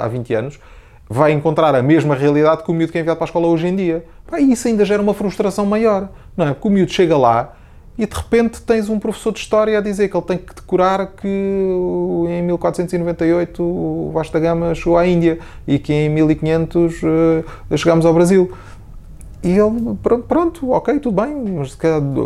há 0.00 0.08
20 0.08 0.34
anos 0.34 0.60
vai 1.08 1.32
encontrar 1.32 1.74
a 1.74 1.82
mesma 1.82 2.14
realidade 2.14 2.62
que 2.62 2.70
o 2.70 2.74
miúdo 2.74 2.90
que 2.90 2.98
é 2.98 3.00
enviado 3.00 3.18
para 3.18 3.26
a 3.26 3.28
escola 3.28 3.46
hoje 3.46 3.66
em 3.66 3.76
dia. 3.76 4.04
Pá, 4.26 4.40
isso 4.40 4.66
ainda 4.68 4.84
gera 4.84 5.02
uma 5.02 5.12
frustração 5.12 5.66
maior, 5.66 6.08
não 6.36 6.46
é? 6.46 6.54
Porque 6.54 6.68
o 6.68 6.70
miúdo 6.70 6.90
chega 6.92 7.16
lá 7.16 7.52
e 7.96 8.06
de 8.06 8.14
repente 8.14 8.60
tens 8.62 8.88
um 8.88 8.98
professor 8.98 9.32
de 9.32 9.38
História 9.38 9.78
a 9.78 9.80
dizer 9.80 10.08
que 10.08 10.16
ele 10.16 10.26
tem 10.26 10.38
que 10.38 10.54
decorar 10.54 11.06
que 11.06 11.28
em 11.28 12.42
1498 12.42 13.62
o 13.62 14.10
Vasco 14.12 14.32
da 14.32 14.40
Gama 14.40 14.74
chegou 14.74 14.98
à 14.98 15.06
Índia 15.06 15.38
e 15.66 15.78
que 15.78 15.92
em 15.92 16.08
1500 16.08 17.02
uh, 17.02 17.76
chegámos 17.76 18.04
ao 18.04 18.12
Brasil. 18.12 18.52
E 19.44 19.50
ele, 19.50 19.94
pronto, 20.02 20.24
pronto, 20.26 20.70
ok, 20.70 20.98
tudo 20.98 21.20
bem, 21.20 21.34
mas 21.58 21.76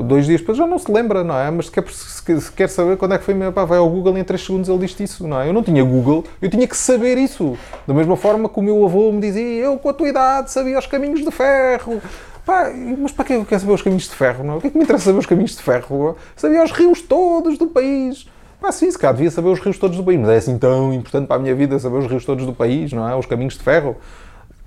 dois 0.06 0.24
dias 0.24 0.40
depois 0.40 0.56
já 0.56 0.68
não 0.68 0.78
se 0.78 0.90
lembra, 0.90 1.24
não 1.24 1.36
é? 1.36 1.50
Mas 1.50 1.66
se 1.66 1.72
quer, 1.72 1.84
se 1.90 2.52
quer 2.52 2.68
saber 2.68 2.96
quando 2.96 3.14
é 3.14 3.18
que 3.18 3.24
foi, 3.24 3.34
pá, 3.50 3.64
vai 3.64 3.76
ao 3.76 3.90
Google 3.90 4.16
e 4.16 4.20
em 4.20 4.24
3 4.24 4.40
segundos 4.40 4.68
ele 4.68 4.78
diz 4.78 4.98
isso, 5.00 5.26
não 5.26 5.40
é? 5.40 5.48
Eu 5.48 5.52
não 5.52 5.64
tinha 5.64 5.82
Google, 5.82 6.24
eu 6.40 6.48
tinha 6.48 6.64
que 6.64 6.76
saber 6.76 7.18
isso. 7.18 7.58
Da 7.88 7.92
mesma 7.92 8.16
forma 8.16 8.48
que 8.48 8.60
o 8.60 8.62
meu 8.62 8.84
avô 8.84 9.10
me 9.10 9.20
dizia, 9.20 9.64
eu 9.64 9.76
com 9.78 9.88
a 9.88 9.92
tua 9.92 10.08
idade 10.08 10.52
sabia 10.52 10.78
os 10.78 10.86
caminhos 10.86 11.24
de 11.24 11.30
ferro, 11.32 12.00
Pá, 12.48 12.72
mas 12.96 13.12
para 13.12 13.26
que 13.26 13.34
eu 13.34 13.44
quero 13.44 13.60
saber 13.60 13.74
os 13.74 13.82
caminhos 13.82 14.04
de 14.04 14.14
ferro? 14.14 14.42
Não? 14.42 14.54
É? 14.54 14.56
O 14.56 14.60
que 14.62 14.68
é 14.68 14.70
que 14.70 14.78
me 14.78 14.82
interessa 14.82 15.04
saber 15.04 15.18
os 15.18 15.26
caminhos 15.26 15.54
de 15.54 15.62
ferro? 15.62 16.16
Sabia 16.34 16.64
os 16.64 16.72
rios 16.72 17.02
todos 17.02 17.58
do 17.58 17.66
país. 17.66 18.26
Pá, 18.58 18.72
sim, 18.72 18.90
se 18.90 18.98
cá 18.98 19.12
devia 19.12 19.30
saber 19.30 19.50
os 19.50 19.60
rios 19.60 19.76
todos 19.76 19.98
do 19.98 20.02
país, 20.02 20.18
mas 20.18 20.30
é 20.30 20.36
assim 20.36 20.58
tão 20.58 20.90
importante 20.94 21.26
para 21.26 21.36
a 21.36 21.38
minha 21.38 21.54
vida 21.54 21.78
saber 21.78 21.98
os 21.98 22.06
rios 22.06 22.24
todos 22.24 22.46
do 22.46 22.54
país, 22.54 22.90
não 22.90 23.06
é? 23.06 23.14
Os 23.14 23.26
caminhos 23.26 23.52
de 23.52 23.62
ferro. 23.62 23.98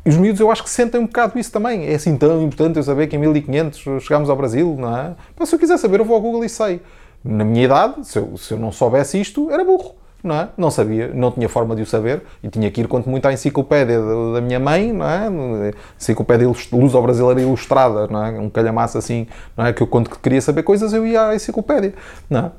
E 0.05 0.09
os 0.09 0.15
miúdos 0.15 0.39
eu 0.39 0.51
acho 0.51 0.63
que 0.63 0.69
sentem 0.69 1.01
um 1.01 1.07
bocado 1.07 1.39
isso 1.39 1.51
também. 1.51 1.88
É 1.88 1.95
assim 1.95 2.15
tão 2.15 2.43
importante 2.43 2.77
eu 2.77 2.84
saber 2.84 3.07
que 3.07 3.15
em 3.15 3.19
1500 3.19 4.03
chegámos 4.03 4.29
ao 4.29 4.36
Brasil, 4.36 4.77
não 4.77 4.95
é? 4.95 5.15
Pá, 5.36 5.43
se 5.47 5.55
eu 5.55 5.57
quiser 5.57 5.79
saber, 5.79 6.01
eu 6.01 6.05
vou 6.05 6.15
ao 6.15 6.21
Google 6.21 6.45
e 6.45 6.49
sei. 6.49 6.82
Na 7.23 7.43
minha 7.43 7.65
idade, 7.65 8.07
se 8.07 8.19
eu, 8.19 8.38
se 8.38 8.53
eu 8.53 8.59
não 8.59 8.71
soubesse 8.71 9.19
isto, 9.19 9.49
era 9.49 9.63
burro 9.63 9.95
não 10.24 10.36
é? 10.36 10.49
Não 10.57 10.69
sabia, 10.69 11.11
não 11.13 11.32
tinha 11.32 11.49
forma 11.49 11.76
de 11.76 11.82
o 11.82 11.86
saber 11.86 12.24
e 12.43 12.49
tinha 12.49 12.69
que 12.69 12.82
ir 12.82 12.88
quanto 12.88 13.09
muito 13.09 13.26
à 13.26 13.34
enciclopédia 13.34 13.99
da 14.34 14.41
minha 14.41 14.59
mãe, 14.59 14.91
não 14.93 15.05
é? 15.05 15.74
Enciclopédia 15.99 16.47
Luso 16.72 17.01
Brasileira 17.01 17.41
Ilustrada, 17.41 18.07
não 18.07 18.26
é? 18.26 18.32
Um 18.39 18.49
calhamaço 18.49 18.97
assim, 18.97 19.28
não 19.57 19.65
é? 19.65 19.74
Que 19.74 19.82
eu 19.84 19.88
quando 19.88 20.09
queria 20.09 20.41
saber 20.41 20.63
coisas 20.63 20.93
eu 20.93 21.05
ia 21.05 21.28
à 21.28 21.36
enciclopédia, 21.36 21.93
não 22.30 22.39
é? 22.39 22.51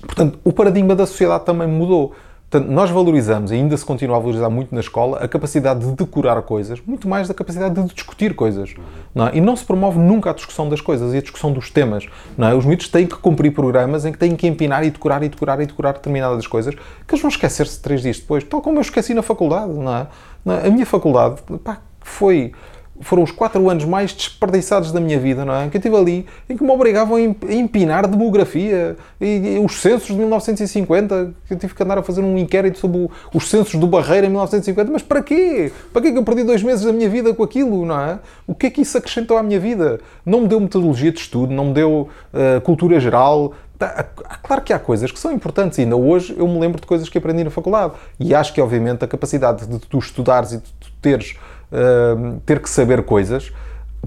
Portanto, 0.00 0.38
o 0.44 0.52
paradigma 0.52 0.94
da 0.94 1.06
sociedade 1.06 1.44
também 1.44 1.66
mudou. 1.66 2.14
Portanto, 2.50 2.70
nós 2.70 2.88
valorizamos, 2.90 3.50
e 3.50 3.54
ainda 3.54 3.76
se 3.76 3.84
continua 3.84 4.16
a 4.16 4.18
valorizar 4.18 4.48
muito 4.48 4.74
na 4.74 4.80
escola, 4.80 5.18
a 5.18 5.28
capacidade 5.28 5.80
de 5.80 5.92
decorar 5.92 6.40
coisas, 6.40 6.80
muito 6.86 7.06
mais 7.06 7.28
da 7.28 7.34
capacidade 7.34 7.74
de 7.74 7.94
discutir 7.94 8.34
coisas. 8.34 8.74
Não 9.14 9.28
é? 9.28 9.36
E 9.36 9.40
não 9.40 9.54
se 9.54 9.66
promove 9.66 9.98
nunca 9.98 10.30
a 10.30 10.32
discussão 10.32 10.66
das 10.66 10.80
coisas 10.80 11.12
e 11.12 11.18
a 11.18 11.20
discussão 11.20 11.52
dos 11.52 11.70
temas. 11.70 12.06
Não 12.38 12.48
é? 12.48 12.54
Os 12.54 12.64
miúdos 12.64 12.88
têm 12.88 13.06
que 13.06 13.16
cumprir 13.16 13.52
programas 13.52 14.06
em 14.06 14.12
que 14.12 14.18
têm 14.18 14.34
que 14.34 14.46
empinar 14.46 14.82
e 14.82 14.90
decorar 14.90 15.22
e 15.22 15.28
decorar 15.28 15.60
e 15.60 15.66
decorar 15.66 15.92
determinadas 15.92 16.46
coisas 16.46 16.74
que 16.74 17.14
eles 17.14 17.20
vão 17.20 17.28
esquecer-se 17.28 17.82
três 17.82 18.00
dias 18.00 18.18
depois, 18.18 18.42
tal 18.44 18.62
como 18.62 18.78
eu 18.78 18.82
esqueci 18.82 19.12
na 19.12 19.22
faculdade. 19.22 19.72
Não 19.74 19.94
é? 19.94 20.06
É? 20.46 20.68
A 20.68 20.70
minha 20.70 20.86
faculdade 20.86 21.42
pá, 21.62 21.82
foi 22.00 22.52
foram 23.00 23.22
os 23.22 23.30
quatro 23.30 23.68
anos 23.68 23.84
mais 23.84 24.12
desperdiçados 24.12 24.92
da 24.92 25.00
minha 25.00 25.18
vida, 25.18 25.44
não 25.44 25.54
é? 25.54 25.68
Que 25.68 25.76
eu 25.76 25.78
estive 25.78 25.96
ali 25.96 26.26
em 26.48 26.56
que 26.56 26.64
me 26.64 26.70
obrigavam 26.70 27.16
a 27.16 27.20
empinar 27.52 28.06
demografia 28.06 28.96
e, 29.20 29.56
e, 29.56 29.58
os 29.58 29.80
censos 29.80 30.08
de 30.08 30.14
1950, 30.14 31.34
que 31.46 31.54
eu 31.54 31.58
tive 31.58 31.74
que 31.74 31.82
andar 31.82 31.98
a 31.98 32.02
fazer 32.02 32.22
um 32.22 32.36
inquérito 32.36 32.78
sobre 32.78 32.98
o, 32.98 33.10
os 33.32 33.48
censos 33.48 33.74
do 33.76 33.86
Barreira 33.86 34.26
em 34.26 34.30
1950. 34.30 34.90
Mas 34.90 35.02
para 35.02 35.22
quê? 35.22 35.72
Para 35.92 36.02
quê 36.02 36.12
que 36.12 36.18
eu 36.18 36.24
perdi 36.24 36.44
dois 36.44 36.62
meses 36.62 36.84
da 36.84 36.92
minha 36.92 37.08
vida 37.08 37.32
com 37.32 37.42
aquilo, 37.42 37.84
não 37.86 38.00
é? 38.00 38.18
O 38.46 38.54
que 38.54 38.66
é 38.66 38.70
que 38.70 38.80
isso 38.80 38.98
acrescentou 38.98 39.36
à 39.36 39.42
minha 39.42 39.60
vida? 39.60 40.00
Não 40.24 40.42
me 40.42 40.48
deu 40.48 40.60
metodologia 40.60 41.12
de 41.12 41.20
estudo, 41.20 41.52
não 41.52 41.66
me 41.66 41.74
deu 41.74 42.08
uh, 42.32 42.60
cultura 42.62 42.98
geral, 42.98 43.54
tá, 43.78 44.06
Claro 44.42 44.62
que 44.62 44.72
há 44.72 44.78
coisas 44.78 45.12
que 45.12 45.18
são 45.18 45.32
importantes, 45.32 45.78
e 45.78 45.82
ainda 45.82 45.96
hoje 45.96 46.34
eu 46.36 46.48
me 46.48 46.58
lembro 46.58 46.80
de 46.80 46.86
coisas 46.86 47.08
que 47.08 47.18
aprendi 47.18 47.44
na 47.44 47.50
faculdade. 47.50 47.92
E 48.18 48.34
acho 48.34 48.52
que, 48.52 48.60
obviamente, 48.60 49.04
a 49.04 49.08
capacidade 49.08 49.66
de 49.66 49.78
tu 49.78 49.98
estudares 49.98 50.52
e 50.52 50.56
de 50.56 50.72
tu 50.80 50.90
teres 51.00 51.36
ter 52.46 52.60
que 52.60 52.68
saber 52.68 53.04
coisas, 53.04 53.52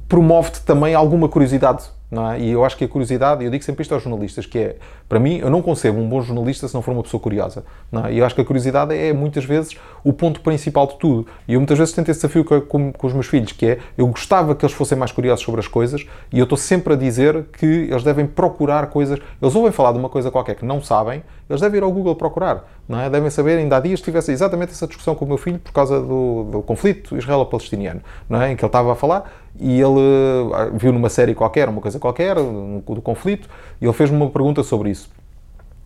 promove-te 0.08 0.62
também 0.62 0.96
alguma 0.96 1.28
curiosidade 1.30 1.84
é? 2.12 2.42
E 2.42 2.52
eu 2.52 2.66
acho 2.66 2.76
que 2.76 2.84
a 2.84 2.88
curiosidade, 2.88 3.46
eu 3.46 3.50
digo 3.50 3.64
sempre 3.64 3.84
isto 3.84 3.94
aos 3.94 4.04
jornalistas, 4.04 4.46
que 4.46 4.60
é, 4.60 4.76
para 5.08 5.18
mim, 5.18 5.38
eu 5.38 5.50
não 5.50 5.62
concebo 5.62 5.98
um 5.98 6.10
bom 6.10 6.22
jornalista 6.22 6.68
se 6.68 6.74
não 6.74 6.82
for 6.82 6.92
uma 6.92 7.04
pessoa 7.04 7.22
curiosa. 7.22 7.64
É? 8.06 8.14
E 8.14 8.18
eu 8.18 8.26
acho 8.26 8.36
que 8.36 8.42
a 8.42 8.46
curiosidade 8.46 8.94
é, 8.94 9.14
muitas 9.14 9.46
vezes, 9.46 9.78
o 10.04 10.12
ponto 10.12 10.42
principal 10.42 10.88
de 10.88 10.98
tudo. 10.98 11.26
E 11.48 11.54
eu 11.54 11.60
muitas 11.60 11.78
vezes 11.78 11.94
tento 11.94 12.10
esse 12.10 12.20
desafio 12.20 12.44
com, 12.44 12.60
com, 12.62 12.92
com, 12.92 13.08
os 13.08 13.14
meus 13.14 13.28
filhos, 13.28 13.54
que 13.54 13.66
é, 13.66 13.80
eu 13.98 14.06
gostava 14.08 14.54
que 14.54 14.66
eles 14.66 14.76
fossem 14.76 14.98
mais 14.98 15.14
curiosos 15.14 15.46
sobre 15.46 15.62
as 15.62 15.68
coisas, 15.70 16.06
e 16.34 16.38
eu 16.38 16.44
estou 16.44 16.58
sempre 16.58 16.94
a 16.94 16.98
dizer 16.98 17.46
que 17.58 17.66
eles 17.66 18.04
devem 18.04 18.26
procurar 18.26 18.88
coisas. 18.88 19.18
Eles 19.42 19.56
ouvem 19.56 19.72
falar 19.72 19.94
de 19.94 19.98
uma 19.98 20.10
coisa 20.10 20.30
qualquer 20.30 20.56
que 20.56 20.66
não 20.66 20.82
sabem, 20.82 21.24
eles 21.50 21.62
devem 21.62 21.80
ir 21.80 21.84
ao 21.84 21.92
Google 21.92 22.16
procurar. 22.16 22.70
Não 22.88 23.00
é? 23.00 23.10
Devem 23.10 23.30
saber, 23.30 23.58
ainda 23.58 23.78
há 23.78 23.80
dias 23.80 24.02
tivesse 24.02 24.34
exatamente 24.34 24.72
essa 24.72 24.86
discussão 24.86 25.16
com 25.16 25.24
o 25.24 25.28
meu 25.28 25.38
filho 25.38 25.60
por 25.60 25.72
causa 25.72 26.02
do, 26.02 26.44
do 26.52 26.62
conflito 26.62 27.18
israelo-palestiniano, 27.18 28.02
não 28.30 28.42
é? 28.42 28.52
em 28.52 28.56
que 28.56 28.64
ele 28.64 28.68
estava 28.68 28.92
a 28.92 28.96
falar, 28.96 29.32
e 29.60 29.80
ele 29.80 30.54
ah, 30.54 30.70
viu 30.74 30.92
numa 30.92 31.10
série 31.10 31.36
qualquer, 31.36 31.70
uma 31.70 31.82
coisa 31.82 32.00
qualquer, 32.00 32.36
do 32.36 33.02
conflito, 33.02 33.50
e 33.80 33.86
ele 33.86 33.94
fez-me 33.94 34.18
uma 34.18 34.30
pergunta 34.30 34.64
sobre 34.64 34.90
isso. 34.90 35.10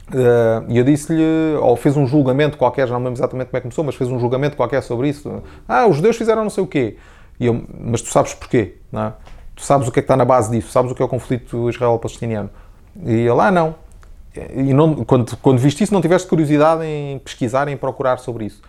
Uh, 0.09 0.69
e 0.69 0.77
eu 0.77 0.83
disse-lhe, 0.83 1.23
ou 1.59 1.75
fez 1.75 1.97
um 1.97 2.05
julgamento 2.05 2.57
qualquer, 2.57 2.87
já 2.87 2.93
não 2.93 2.99
me 2.99 3.05
lembro 3.05 3.19
exatamente 3.19 3.47
como 3.47 3.57
é 3.57 3.59
que 3.59 3.63
começou, 3.63 3.83
mas 3.83 3.95
fez 3.95 4.09
um 4.09 4.19
julgamento 4.19 4.55
qualquer 4.55 4.81
sobre 4.83 5.09
isso. 5.09 5.41
Ah, 5.67 5.87
os 5.87 5.95
judeus 5.95 6.15
fizeram 6.15 6.43
não 6.43 6.49
sei 6.49 6.63
o 6.63 6.67
quê. 6.67 6.97
E 7.39 7.47
eu, 7.47 7.63
mas 7.79 8.01
tu 8.01 8.09
sabes 8.09 8.33
porquê, 8.33 8.75
não 8.91 9.01
é? 9.01 9.13
Tu 9.55 9.63
sabes 9.63 9.87
o 9.87 9.91
que 9.91 9.99
é 9.99 10.01
que 10.01 10.05
está 10.05 10.15
na 10.15 10.25
base 10.25 10.51
disso, 10.51 10.69
sabes 10.71 10.91
o 10.91 10.95
que 10.95 11.01
é 11.01 11.05
o 11.05 11.07
conflito 11.07 11.69
israelo-palestiniano. 11.69 12.49
E 13.03 13.13
ele, 13.13 13.39
ah, 13.39 13.51
não. 13.51 13.75
E 14.53 14.73
não, 14.73 15.03
quando, 15.05 15.35
quando 15.37 15.57
viste 15.57 15.83
isso, 15.83 15.93
não 15.93 16.01
tiveste 16.01 16.27
curiosidade 16.27 16.83
em 16.83 17.17
pesquisar, 17.19 17.67
em 17.67 17.77
procurar 17.77 18.17
sobre 18.17 18.45
isso. 18.45 18.61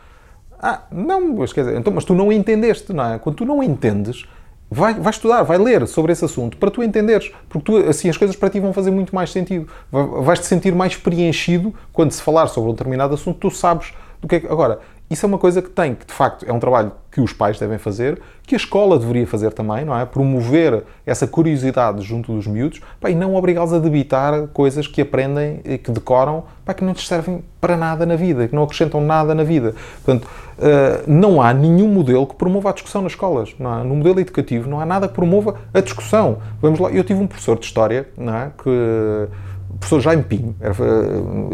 Ah, 0.59 0.83
não, 0.91 1.35
mas, 1.35 1.53
quer 1.53 1.65
dizer, 1.65 1.79
então, 1.79 1.93
mas 1.93 2.05
tu 2.05 2.15
não 2.15 2.33
entendeste, 2.33 2.93
não 2.93 3.05
é? 3.05 3.19
Quando 3.19 3.37
tu 3.37 3.45
não 3.45 3.63
entendes, 3.63 4.27
vai, 4.71 4.95
vai 4.95 5.11
estudar, 5.11 5.43
vai 5.43 5.59
ler 5.59 5.87
sobre 5.87 6.12
esse 6.12 6.25
assunto 6.25 6.57
para 6.57 6.71
tu 6.71 6.83
entenderes, 6.83 7.33
porque 7.49 7.64
tu, 7.64 7.89
assim 7.89 8.09
as 8.09 8.17
coisas 8.17 8.37
para 8.37 8.51
ti 8.51 8.61
vão 8.61 8.73
fazer 8.73 8.91
muito 8.91 9.14
mais 9.14 9.31
sentido. 9.31 9.69
Vais-te 9.91 10.47
sentir 10.47 10.75
mais 10.75 10.97
preenchido 10.97 11.75
quando 11.93 12.11
se 12.11 12.23
falar 12.23 12.47
sobre 12.49 12.71
um 12.71 12.73
determinado 12.73 13.14
assunto, 13.14 13.39
tu 13.39 13.51
sabes 13.51 13.93
do 14.21 14.29
que 14.29 14.37
é 14.37 14.41
que. 14.41 14.47
Agora, 14.47 14.81
isso 15.09 15.25
é 15.25 15.29
uma 15.29 15.39
coisa 15.39 15.63
que 15.63 15.71
tem, 15.71 15.95
que 15.95 16.05
de 16.05 16.13
facto 16.13 16.45
é 16.49 16.53
um 16.53 16.59
trabalho 16.59 16.91
que 17.13 17.21
os 17.21 17.33
pais 17.33 17.59
devem 17.59 17.79
fazer, 17.79 18.21
que 18.43 18.55
a 18.55 18.59
escola 18.59 18.99
deveria 18.99 19.27
fazer 19.27 19.53
também, 19.53 19.85
não 19.85 19.97
é? 19.97 20.05
Promover 20.05 20.83
essa 21.07 21.27
curiosidade 21.27 22.03
junto 22.03 22.33
dos 22.33 22.47
miúdos 22.47 22.81
pá, 23.01 23.09
e 23.09 23.15
não 23.15 23.37
obrigá-los 23.37 23.73
a 23.73 23.79
debitar 23.79 24.49
coisas 24.49 24.87
que 24.89 25.01
aprendem 25.01 25.61
e 25.65 25.79
que 25.79 25.93
decoram 25.93 26.45
pá, 26.65 26.75
que 26.75 26.85
não 26.85 26.93
lhes 26.93 27.07
servem 27.07 27.45
para 27.61 27.77
nada 27.77 28.05
na 28.05 28.17
vida, 28.17 28.49
que 28.49 28.55
não 28.55 28.65
acrescentam 28.65 29.01
nada 29.01 29.33
na 29.33 29.45
vida. 29.45 29.77
Portanto, 30.05 30.29
uh, 30.59 31.05
não 31.07 31.41
há 31.41 31.55
nenhum 31.55 31.89
modelo 31.89 32.27
que 32.27 32.35
promova 32.35 32.71
a 32.71 32.73
discussão 32.73 33.01
nas 33.01 33.13
escolas. 33.13 33.55
Não 33.61 33.85
No 33.85 33.95
modelo 33.95 34.19
educativo 34.19 34.69
não 34.69 34.81
há 34.81 34.85
nada 34.85 35.07
que 35.07 35.15
promova 35.15 35.55
a 35.73 35.81
discussão. 35.81 36.39
Vamos 36.61 36.81
lá, 36.81 36.91
eu 36.91 37.05
tive 37.05 37.21
um 37.21 37.29
professor 37.29 37.57
de 37.57 37.65
História 37.65 38.09
não 38.19 38.35
é? 38.35 38.51
que 38.63 39.29
o 39.77 39.79
professor 39.79 40.01
Jaime 40.01 40.22
Pinho, 40.22 40.57
era, 40.59 40.74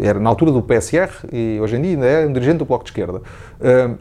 era, 0.01 0.19
na 0.19 0.29
altura 0.29 0.51
do 0.51 0.61
PSR 0.61 1.09
e 1.31 1.59
hoje 1.61 1.75
em 1.75 1.81
dia 1.81 1.91
ainda 1.91 2.05
é 2.05 2.25
um 2.25 2.31
dirigente 2.31 2.59
do 2.59 2.65
Bloco 2.65 2.85
de 2.85 2.89
Esquerda, 2.89 3.17
uh, 3.19 3.97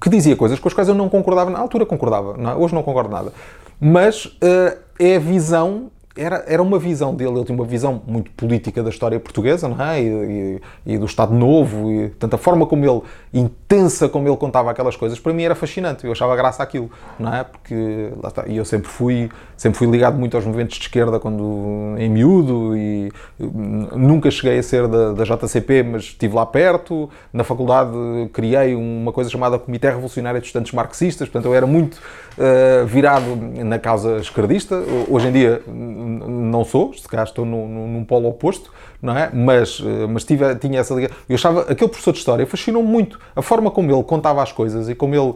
que 0.00 0.08
dizia 0.08 0.36
coisas 0.36 0.60
com 0.60 0.68
as 0.68 0.74
quais 0.74 0.88
eu 0.88 0.94
não 0.94 1.08
concordava, 1.08 1.50
na 1.50 1.58
altura. 1.58 1.84
Concordava, 1.84 2.36
não, 2.36 2.60
hoje 2.60 2.74
não 2.74 2.82
concordo 2.82 3.10
nada, 3.10 3.32
mas 3.80 4.26
uh, 4.26 4.78
é 5.00 5.16
a 5.16 5.18
visão 5.18 5.90
era, 6.18 6.44
era 6.46 6.62
uma 6.62 6.78
visão 6.78 7.14
dele, 7.14 7.30
ele 7.30 7.44
tinha 7.44 7.56
uma 7.56 7.64
visão 7.64 8.02
muito 8.06 8.30
política 8.32 8.82
da 8.82 8.90
história 8.90 9.18
portuguesa, 9.20 9.68
não 9.68 9.80
é? 9.80 10.02
E, 10.02 10.60
e, 10.86 10.94
e 10.94 10.98
do 10.98 11.06
Estado 11.06 11.32
Novo, 11.32 11.90
e 11.92 12.08
tanto 12.10 12.34
a 12.34 12.38
forma 12.38 12.66
como 12.66 12.84
ele, 12.84 13.02
intensa 13.32 14.08
como 14.08 14.28
ele 14.28 14.36
contava 14.36 14.70
aquelas 14.70 14.96
coisas, 14.96 15.20
para 15.20 15.32
mim 15.32 15.44
era 15.44 15.54
fascinante, 15.54 16.04
eu 16.04 16.12
achava 16.12 16.34
graça 16.34 16.62
aquilo, 16.62 16.90
não 17.18 17.34
é? 17.34 17.44
Porque, 17.44 18.10
lá 18.20 18.28
está, 18.28 18.44
e 18.46 18.56
eu 18.56 18.64
sempre 18.64 18.88
fui, 18.88 19.30
sempre 19.56 19.78
fui 19.78 19.86
ligado 19.86 20.18
muito 20.18 20.36
aos 20.36 20.44
movimentos 20.44 20.76
de 20.76 20.82
esquerda 20.82 21.20
quando 21.20 21.94
em 21.98 22.10
miúdo, 22.10 22.76
e 22.76 23.12
nunca 23.38 24.30
cheguei 24.30 24.58
a 24.58 24.62
ser 24.62 24.88
da, 24.88 25.12
da 25.12 25.24
JCP, 25.24 25.82
mas 25.84 26.02
estive 26.02 26.34
lá 26.34 26.44
perto, 26.44 27.08
na 27.32 27.44
faculdade 27.44 27.92
criei 28.32 28.74
uma 28.74 29.12
coisa 29.12 29.30
chamada 29.30 29.58
Comitê 29.58 29.88
Revolucionário 29.88 30.40
de 30.40 30.46
Estudantes 30.46 30.72
Marxistas, 30.72 31.28
portanto 31.28 31.46
eu 31.46 31.54
era 31.54 31.66
muito 31.66 31.94
uh, 31.94 32.86
virado 32.86 33.36
na 33.64 33.78
causa 33.78 34.18
esquerdista, 34.18 34.82
hoje 35.08 35.28
em 35.28 35.32
dia 35.32 35.62
não 36.08 36.64
sou, 36.64 36.92
se 36.94 37.06
calhar 37.06 37.26
estou 37.26 37.44
num, 37.44 37.88
num 37.88 38.04
polo 38.04 38.28
oposto, 38.28 38.72
não 39.00 39.16
é? 39.16 39.30
Mas, 39.32 39.82
eh, 39.84 40.06
mas 40.06 40.24
tive, 40.24 40.54
tinha 40.56 40.80
essa 40.80 40.94
ligação. 40.94 41.16
Eu 41.28 41.34
achava, 41.34 41.60
aquele 41.62 41.88
professor 41.88 42.12
de 42.12 42.18
História 42.18 42.46
fascinou-me 42.46 42.88
muito. 42.88 43.18
A 43.36 43.42
forma 43.42 43.70
como 43.70 43.92
ele 43.92 44.02
contava 44.02 44.42
as 44.42 44.52
coisas 44.52 44.88
e 44.88 44.94
como 44.94 45.14
ele... 45.14 45.34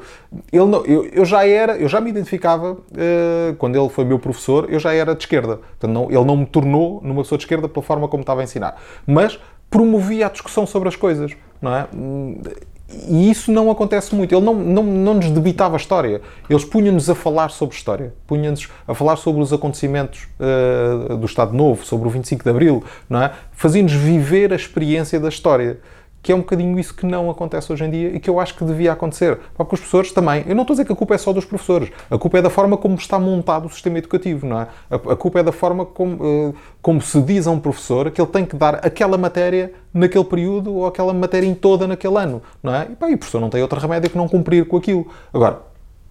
ele 0.53 0.67
não, 0.67 0.85
eu, 0.85 1.07
eu 1.07 1.25
já 1.25 1.47
era, 1.47 1.77
eu 1.77 1.89
já 1.89 2.01
me 2.01 2.11
identificava, 2.11 2.73
uh, 2.73 3.57
quando 3.59 3.79
ele 3.79 3.89
foi 3.89 4.05
meu 4.05 4.19
professor, 4.19 4.67
eu 4.71 4.79
já 4.79 4.93
era 4.93 5.15
de 5.15 5.23
esquerda. 5.23 5.57
Portanto, 5.57 5.93
não, 5.93 6.11
ele 6.11 6.25
não 6.25 6.37
me 6.37 6.47
tornou 6.47 7.01
numa 7.03 7.23
pessoa 7.23 7.39
de 7.39 7.45
esquerda 7.45 7.69
pela 7.69 7.85
forma 7.85 8.09
como 8.09 8.23
estava 8.23 8.41
a 8.41 8.45
ensinar. 8.45 8.77
Mas 9.07 9.39
promovia 9.71 10.27
a 10.27 10.29
discussão 10.29 10.67
sobre 10.67 10.89
as 10.89 10.97
coisas, 10.97 11.33
não 11.61 11.75
é? 11.75 11.89
E 13.09 13.31
isso 13.31 13.51
não 13.51 13.71
acontece 13.71 14.15
muito. 14.15 14.35
Ele 14.35 14.45
não, 14.45 14.55
não, 14.55 14.83
não 14.83 15.15
nos 15.15 15.31
debitava 15.31 15.77
a 15.77 15.79
história. 15.79 16.21
Eles 16.49 16.65
punham-nos 16.65 17.09
a 17.09 17.15
falar 17.15 17.51
sobre 17.51 17.75
história. 17.75 18.15
Punham-nos 18.27 18.69
a 18.87 18.95
falar 18.95 19.17
sobre 19.17 19.43
os 19.43 19.53
acontecimentos 19.53 20.29
uh, 20.39 21.17
do 21.17 21.27
Estado 21.27 21.55
Novo, 21.55 21.85
sobre 21.85 22.09
o 22.09 22.11
25 22.11 22.45
de 22.45 22.51
Abril, 22.51 22.85
não 23.09 23.23
é? 23.23 23.33
Faziam-nos 23.53 23.93
viver 23.93 24.53
a 24.53 24.57
experiência 24.57 25.19
da 25.19 25.29
história 25.29 25.81
que 26.23 26.31
é 26.31 26.35
um 26.35 26.39
bocadinho 26.39 26.79
isso 26.79 26.95
que 26.95 27.05
não 27.05 27.29
acontece 27.29 27.73
hoje 27.73 27.85
em 27.85 27.91
dia 27.91 28.09
e 28.15 28.21
que 28.21 28.31
eu 28.31 28.39
acho 28.39 28.55
que 28.55 28.65
devia 28.65 28.93
acontecer. 28.93 29.39
Porque 29.55 29.75
os 29.75 29.81
professores 29.81 30.13
também, 30.13 30.45
eu 30.47 30.55
não 30.55 30.63
estou 30.63 30.75
a 30.75 30.77
dizer 30.77 30.85
que 30.85 30.93
a 30.93 30.97
culpa 30.97 31.15
é 31.15 31.19
só 31.19 31.33
dos 31.33 31.45
professores, 31.45 31.91
a 32.09 32.17
culpa 32.17 32.39
é 32.39 32.43
da 32.43 32.49
forma 32.49 32.77
como 32.77 32.95
está 32.95 33.19
montado 33.19 33.67
o 33.67 33.71
sistema 33.71 33.99
educativo, 33.99 34.47
não 34.47 34.61
é? 34.61 34.69
A, 34.89 35.17
culpa 35.17 35.41
é 35.41 35.43
da 35.43 35.51
forma 35.51 35.85
como, 35.85 36.15
uh, 36.23 36.55
como 36.81 37.03
se 37.03 37.21
diz 37.21 37.47
a 37.47 37.51
um 37.51 37.59
professor 37.59 38.11
que 38.11 38.21
ele 38.21 38.31
tem 38.31 38.45
que 38.45 38.55
dar 38.55 38.77
aquela 38.87 39.19
matéria 39.19 39.73
naquele 39.93 40.25
período 40.25 40.73
ou 40.73 40.87
aquela 40.87 41.13
matéria 41.13 41.47
em 41.47 41.55
toda 41.55 41.89
naquele 41.89 42.17
ano, 42.17 42.41
não 42.63 42.73
é? 42.73 42.87
E, 42.91 42.95
pá, 42.95 43.11
e 43.11 43.15
o 43.15 43.19
professor 43.19 43.41
não 43.41 43.51
tem 43.51 43.61
outro 43.61 43.81
remédio 43.81 44.09
que 44.09 44.17
não 44.17 44.29
cumprir 44.29 44.65
com 44.67 44.77
aquilo. 44.77 45.09
Agora, 45.35 45.61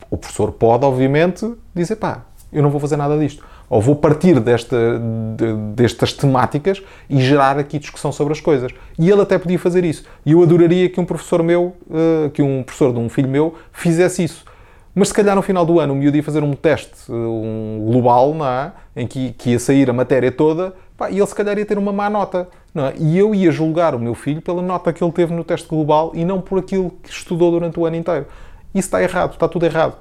o 0.09 0.17
professor 0.17 0.51
pode, 0.51 0.85
obviamente, 0.85 1.49
dizer, 1.73 1.95
pá, 1.95 2.25
eu 2.51 2.61
não 2.61 2.69
vou 2.69 2.81
fazer 2.81 2.97
nada 2.97 3.17
disto 3.17 3.43
ou 3.71 3.79
vou 3.79 3.95
partir 3.95 4.37
desta, 4.41 5.01
de, 5.37 5.53
destas 5.73 6.11
temáticas 6.11 6.83
e 7.09 7.21
gerar 7.21 7.57
aqui 7.57 7.79
discussão 7.79 8.11
sobre 8.11 8.33
as 8.33 8.41
coisas. 8.41 8.73
E 8.99 9.09
ele 9.09 9.21
até 9.21 9.39
podia 9.39 9.57
fazer 9.57 9.85
isso. 9.85 10.03
E 10.25 10.33
eu 10.33 10.43
adoraria 10.43 10.89
que 10.89 10.99
um 10.99 11.05
professor 11.05 11.41
meu, 11.41 11.73
uh, 11.87 12.29
que 12.31 12.41
um 12.41 12.63
professor 12.63 12.91
de 12.91 12.99
um 12.99 13.07
filho 13.07 13.29
meu, 13.29 13.55
fizesse 13.71 14.25
isso. 14.25 14.43
Mas 14.93 15.07
se 15.07 15.13
calhar 15.13 15.37
no 15.37 15.41
final 15.41 15.65
do 15.65 15.79
ano 15.79 15.93
o 15.93 15.95
miúdo 15.95 16.17
ia 16.17 16.23
fazer 16.23 16.43
um 16.43 16.51
teste 16.51 17.09
eh, 17.09 17.13
um 17.13 17.85
global, 17.85 18.33
não 18.33 18.45
é? 18.45 18.73
em 18.93 19.07
que, 19.07 19.31
que 19.37 19.51
ia 19.51 19.59
sair 19.59 19.89
a 19.89 19.93
matéria 19.93 20.29
toda, 20.33 20.73
pá, 20.97 21.09
e 21.09 21.17
ele 21.17 21.25
se 21.25 21.33
calhar 21.33 21.57
ia 21.57 21.65
ter 21.65 21.77
uma 21.77 21.93
má 21.93 22.09
nota. 22.09 22.49
Não 22.73 22.87
é? 22.87 22.93
E 22.99 23.17
eu 23.17 23.33
ia 23.33 23.51
julgar 23.51 23.95
o 23.95 23.99
meu 23.99 24.13
filho 24.13 24.41
pela 24.41 24.61
nota 24.61 24.91
que 24.91 25.01
ele 25.01 25.13
teve 25.13 25.33
no 25.33 25.45
teste 25.45 25.69
global 25.69 26.11
e 26.13 26.25
não 26.25 26.41
por 26.41 26.59
aquilo 26.59 26.91
que 27.01 27.09
estudou 27.09 27.51
durante 27.51 27.79
o 27.79 27.85
ano 27.85 27.95
inteiro. 27.95 28.25
Isso 28.75 28.87
está 28.87 29.01
errado, 29.01 29.31
está 29.31 29.47
tudo 29.47 29.65
errado. 29.65 29.95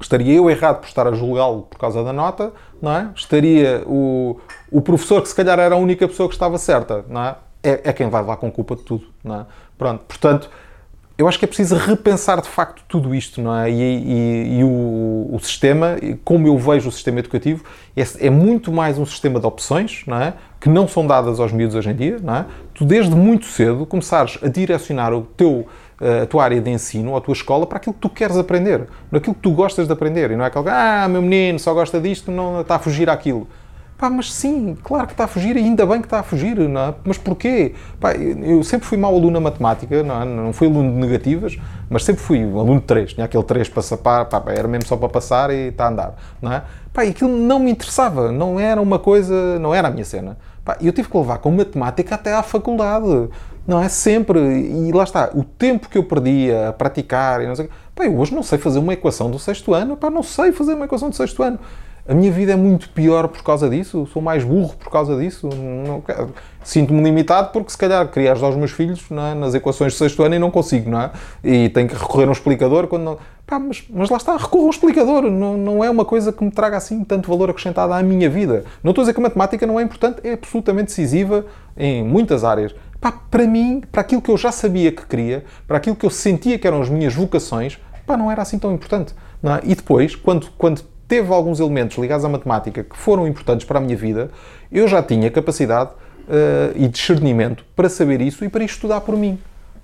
Estaria 0.00 0.34
eu 0.34 0.48
errado 0.48 0.80
por 0.80 0.88
estar 0.88 1.06
a 1.06 1.12
julgá-lo 1.12 1.62
por 1.62 1.78
causa 1.78 2.02
da 2.02 2.12
nota, 2.12 2.52
não 2.80 2.92
é? 2.92 3.10
Estaria 3.14 3.82
o, 3.86 4.40
o 4.70 4.80
professor, 4.80 5.20
que 5.20 5.28
se 5.28 5.34
calhar 5.34 5.58
era 5.58 5.74
a 5.74 5.78
única 5.78 6.08
pessoa 6.08 6.28
que 6.28 6.34
estava 6.34 6.56
certa, 6.58 7.04
não 7.08 7.22
é? 7.22 7.36
É, 7.62 7.80
é 7.84 7.92
quem 7.92 8.08
vai 8.08 8.24
lá 8.24 8.36
com 8.36 8.50
culpa 8.50 8.74
de 8.74 8.82
tudo, 8.82 9.06
não 9.22 9.40
é? 9.40 9.46
Pronto, 9.76 10.04
portanto, 10.06 10.50
eu 11.20 11.28
acho 11.28 11.38
que 11.38 11.44
é 11.44 11.48
preciso 11.48 11.76
repensar 11.76 12.40
de 12.40 12.48
facto 12.48 12.82
tudo 12.88 13.14
isto, 13.14 13.42
não 13.42 13.54
é? 13.54 13.70
E, 13.70 13.74
e, 13.74 14.58
e 14.60 14.64
o, 14.64 15.28
o, 15.32 15.38
sistema, 15.42 15.96
como 16.24 16.46
eu 16.46 16.56
vejo 16.56 16.88
o 16.88 16.92
sistema 16.92 17.18
educativo, 17.18 17.62
é, 17.94 18.02
é, 18.26 18.30
muito 18.30 18.72
mais 18.72 18.96
um 18.96 19.04
sistema 19.04 19.38
de 19.38 19.44
opções, 19.44 20.02
não 20.06 20.16
é? 20.16 20.32
Que 20.58 20.70
não 20.70 20.88
são 20.88 21.06
dadas 21.06 21.38
aos 21.38 21.52
miúdos 21.52 21.76
hoje 21.76 21.90
em 21.90 21.94
dia, 21.94 22.16
não 22.22 22.36
é? 22.36 22.46
Tu 22.72 22.86
desde 22.86 23.14
muito 23.14 23.44
cedo 23.44 23.84
começares 23.84 24.38
a 24.42 24.48
direcionar 24.48 25.12
o 25.12 25.20
teu 25.20 25.66
a 26.00 26.26
tua 26.26 26.44
área 26.44 26.60
de 26.60 26.70
ensino 26.70 27.10
ou 27.10 27.16
a 27.16 27.20
tua 27.20 27.32
escola 27.32 27.66
para 27.66 27.76
aquilo 27.76 27.94
que 27.94 28.00
tu 28.00 28.08
queres 28.08 28.36
aprender, 28.36 28.86
naquilo 29.10 29.34
que 29.34 29.40
tu 29.42 29.50
gostas 29.50 29.86
de 29.86 29.92
aprender. 29.92 30.30
E 30.30 30.36
não 30.36 30.44
é 30.44 30.48
aquele, 30.48 30.68
ah, 30.68 31.06
meu 31.08 31.20
menino 31.20 31.58
só 31.58 31.74
gosta 31.74 32.00
disto, 32.00 32.30
não 32.30 32.62
está 32.62 32.76
a 32.76 32.78
fugir 32.78 33.10
àquilo. 33.10 33.46
Pá, 34.00 34.08
mas 34.08 34.32
sim, 34.32 34.78
claro 34.82 35.06
que 35.06 35.12
está 35.12 35.24
a 35.24 35.26
fugir 35.26 35.56
e 35.56 35.58
ainda 35.58 35.84
bem 35.84 36.00
que 36.00 36.06
está 36.06 36.20
a 36.20 36.22
fugir, 36.22 36.56
não 36.56 36.80
é? 36.80 36.94
Mas 37.04 37.18
porquê? 37.18 37.74
Pá, 38.00 38.14
eu 38.14 38.62
sempre 38.64 38.86
fui 38.86 38.96
mau 38.96 39.14
aluno 39.14 39.32
na 39.32 39.40
matemática, 39.40 40.02
não, 40.02 40.22
é? 40.22 40.24
não 40.24 40.52
fui 40.54 40.68
aluno 40.68 40.90
de 40.90 40.96
negativas, 40.96 41.58
mas 41.90 42.02
sempre 42.02 42.22
fui 42.22 42.42
um 42.42 42.58
aluno 42.58 42.80
de 42.80 42.86
3. 42.86 43.12
Tinha 43.12 43.26
aquele 43.26 43.44
3 43.44 43.68
para 43.68 43.82
sapar, 43.82 44.24
pá, 44.24 44.42
era 44.46 44.66
mesmo 44.66 44.88
só 44.88 44.96
para 44.96 45.10
passar 45.10 45.50
e 45.50 45.68
está 45.68 45.84
a 45.84 45.88
andar, 45.90 46.14
não 46.40 46.50
é? 46.50 46.62
Pá, 46.94 47.04
e 47.04 47.10
aquilo 47.10 47.30
não 47.30 47.58
me 47.58 47.70
interessava, 47.70 48.32
não 48.32 48.58
era 48.58 48.80
uma 48.80 48.98
coisa, 48.98 49.58
não 49.58 49.74
era 49.74 49.88
a 49.88 49.90
minha 49.90 50.06
cena. 50.06 50.38
Pá, 50.64 50.76
eu 50.80 50.92
tive 50.92 51.08
que 51.08 51.16
levar 51.16 51.38
com 51.38 51.50
matemática 51.50 52.14
até 52.14 52.34
à 52.34 52.42
faculdade. 52.42 53.28
Não 53.66 53.82
é 53.82 53.88
sempre. 53.88 54.38
E 54.38 54.92
lá 54.92 55.04
está, 55.04 55.30
o 55.34 55.44
tempo 55.44 55.88
que 55.88 55.96
eu 55.96 56.04
perdia 56.04 56.68
a 56.68 56.72
praticar 56.72 57.42
e 57.42 57.46
não 57.46 57.56
sei 57.56 57.68
pá, 57.94 58.04
eu 58.04 58.18
hoje 58.18 58.34
não 58.34 58.42
sei 58.42 58.58
fazer 58.58 58.78
uma 58.78 58.92
equação 58.92 59.30
do 59.30 59.38
sexto 59.38 59.74
ano, 59.74 59.96
pá, 59.96 60.10
não 60.10 60.22
sei 60.22 60.52
fazer 60.52 60.74
uma 60.74 60.86
equação 60.86 61.10
do 61.10 61.16
sexto 61.16 61.42
ano. 61.42 61.58
A 62.10 62.14
minha 62.14 62.32
vida 62.32 62.50
é 62.50 62.56
muito 62.56 62.88
pior 62.88 63.28
por 63.28 63.40
causa 63.44 63.70
disso, 63.70 64.04
sou 64.12 64.20
mais 64.20 64.42
burro 64.42 64.74
por 64.76 64.90
causa 64.90 65.16
disso. 65.16 65.48
Sinto-me 66.64 67.00
limitado 67.04 67.52
porque, 67.52 67.70
se 67.70 67.78
calhar, 67.78 68.04
queria 68.10 68.32
ajudar 68.32 68.48
os 68.48 68.56
meus 68.56 68.72
filhos 68.72 69.00
é? 69.12 69.32
nas 69.32 69.54
equações 69.54 69.92
do 69.92 69.96
sexto 69.96 70.20
ano 70.24 70.34
e 70.34 70.38
não 70.40 70.50
consigo, 70.50 70.90
não 70.90 71.02
é? 71.02 71.12
E 71.44 71.68
tenho 71.68 71.88
que 71.88 71.94
recorrer 71.94 72.24
a 72.24 72.30
um 72.30 72.32
explicador 72.32 72.88
quando 72.88 73.04
não. 73.04 73.18
Pá, 73.46 73.60
mas, 73.60 73.84
mas 73.88 74.10
lá 74.10 74.16
está, 74.16 74.36
recorro 74.36 74.64
a 74.64 74.66
um 74.66 74.70
explicador. 74.70 75.30
Não, 75.30 75.56
não 75.56 75.84
é 75.84 75.88
uma 75.88 76.04
coisa 76.04 76.32
que 76.32 76.42
me 76.42 76.50
traga 76.50 76.76
assim 76.76 77.04
tanto 77.04 77.28
valor 77.28 77.48
acrescentado 77.48 77.92
à 77.92 78.02
minha 78.02 78.28
vida. 78.28 78.64
Não 78.82 78.90
estou 78.90 79.02
a 79.02 79.04
dizer 79.04 79.14
que 79.14 79.20
a 79.20 79.22
matemática 79.22 79.64
não 79.64 79.78
é 79.78 79.84
importante, 79.84 80.18
é 80.24 80.32
absolutamente 80.32 80.86
decisiva 80.86 81.46
em 81.76 82.02
muitas 82.02 82.42
áreas. 82.42 82.74
Pá, 83.00 83.12
para 83.12 83.46
mim, 83.46 83.84
para 83.92 84.00
aquilo 84.00 84.20
que 84.20 84.32
eu 84.32 84.36
já 84.36 84.50
sabia 84.50 84.90
que 84.90 85.06
queria, 85.06 85.44
para 85.64 85.76
aquilo 85.76 85.94
que 85.94 86.04
eu 86.04 86.10
sentia 86.10 86.58
que 86.58 86.66
eram 86.66 86.82
as 86.82 86.88
minhas 86.88 87.14
vocações, 87.14 87.78
pá, 88.04 88.16
não 88.16 88.32
era 88.32 88.42
assim 88.42 88.58
tão 88.58 88.74
importante. 88.74 89.14
É? 89.44 89.60
E 89.62 89.76
depois, 89.76 90.16
quando, 90.16 90.48
quando 90.58 90.82
teve 91.10 91.34
alguns 91.34 91.58
elementos 91.58 91.98
ligados 91.98 92.24
à 92.24 92.28
matemática 92.28 92.84
que 92.84 92.96
foram 92.96 93.26
importantes 93.26 93.66
para 93.66 93.78
a 93.78 93.82
minha 93.82 93.96
vida, 93.96 94.30
eu 94.70 94.86
já 94.86 95.02
tinha 95.02 95.28
capacidade 95.28 95.90
uh, 95.90 96.72
e 96.76 96.86
discernimento 96.86 97.64
para 97.74 97.88
saber 97.88 98.20
isso 98.20 98.44
e 98.44 98.48
para 98.48 98.62
estudar 98.62 99.00
por 99.00 99.16
mim, 99.16 99.36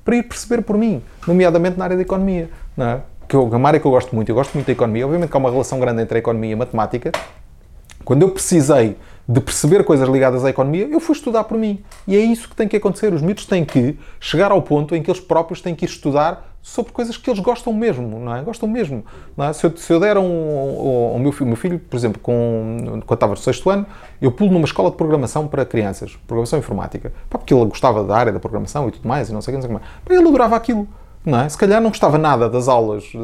para 0.04 0.14
ir 0.14 0.22
perceber 0.22 0.62
por 0.62 0.78
mim, 0.78 1.02
nomeadamente 1.26 1.76
na 1.76 1.84
área 1.84 1.96
da 1.96 2.02
economia, 2.02 2.48
não 2.76 2.86
é? 2.86 3.00
que 3.28 3.34
é 3.34 3.38
uma 3.40 3.68
área 3.68 3.80
que 3.80 3.86
eu 3.86 3.90
gosto 3.90 4.14
muito, 4.14 4.28
eu 4.28 4.36
gosto 4.36 4.54
muito 4.54 4.68
da 4.68 4.72
economia, 4.72 5.04
obviamente 5.04 5.28
que 5.28 5.36
há 5.36 5.40
uma 5.40 5.50
relação 5.50 5.80
grande 5.80 6.00
entre 6.00 6.16
a 6.16 6.20
economia 6.20 6.50
e 6.50 6.54
a 6.54 6.56
matemática, 6.56 7.10
Quando 8.04 8.22
eu 8.22 8.30
precisei 8.30 8.96
de 9.28 9.40
perceber 9.40 9.84
coisas 9.84 10.08
ligadas 10.08 10.44
à 10.44 10.50
economia, 10.50 10.86
eu 10.86 11.00
fui 11.00 11.14
estudar 11.14 11.44
por 11.44 11.58
mim. 11.58 11.82
E 12.06 12.16
é 12.16 12.20
isso 12.20 12.48
que 12.48 12.54
tem 12.54 12.68
que 12.68 12.76
acontecer. 12.76 13.12
Os 13.12 13.22
miúdos 13.22 13.46
têm 13.46 13.64
que 13.64 13.98
chegar 14.20 14.52
ao 14.52 14.62
ponto 14.62 14.94
em 14.94 15.02
que 15.02 15.10
eles 15.10 15.20
próprios 15.20 15.60
têm 15.60 15.74
que 15.74 15.84
ir 15.84 15.88
estudar 15.88 16.56
sobre 16.62 16.92
coisas 16.92 17.16
que 17.16 17.30
eles 17.30 17.38
gostam 17.38 17.72
mesmo, 17.72 18.18
não 18.18 18.34
é? 18.34 18.42
Gostam 18.42 18.68
mesmo. 18.68 19.04
É? 19.38 19.52
Se, 19.52 19.66
eu, 19.66 19.76
se, 19.76 19.92
eu, 19.92 20.00
der 20.00 20.18
um, 20.18 20.24
um, 20.24 21.14
um 21.14 21.18
meu, 21.18 21.30
filho, 21.30 21.46
meu 21.46 21.56
filho, 21.56 21.78
por 21.78 21.96
exemplo, 21.96 22.20
com, 22.20 23.00
quando 23.06 23.16
estava 23.16 23.32
no 23.32 23.36
sexto 23.36 23.70
ano, 23.70 23.86
eu 24.20 24.32
pulo 24.32 24.52
numa 24.52 24.64
escola 24.64 24.90
de 24.90 24.96
programação 24.96 25.46
para 25.46 25.64
crianças, 25.64 26.16
programação 26.26 26.58
informática, 26.58 27.12
porque 27.30 27.54
ele 27.54 27.66
gostava 27.66 28.02
da 28.02 28.16
área 28.16 28.32
da 28.32 28.40
programação 28.40 28.88
e 28.88 28.90
tudo 28.90 29.06
mais, 29.06 29.28
e 29.28 29.32
não 29.32 29.40
sei 29.40 29.54
o 29.54 29.58
que, 29.58 29.62
não 29.62 29.68
sei 29.68 29.76
o 29.76 29.80
que 29.80 29.86
mais. 29.86 30.18
Ele 30.18 30.28
adorava 30.28 30.56
aquilo. 30.56 30.88
Não 31.26 31.40
é? 31.40 31.48
Se 31.48 31.58
calhar 31.58 31.80
não 31.80 31.90
gostava 31.90 32.16
nada 32.16 32.48
das 32.48 32.68
aulas 32.68 33.02
de, 33.02 33.18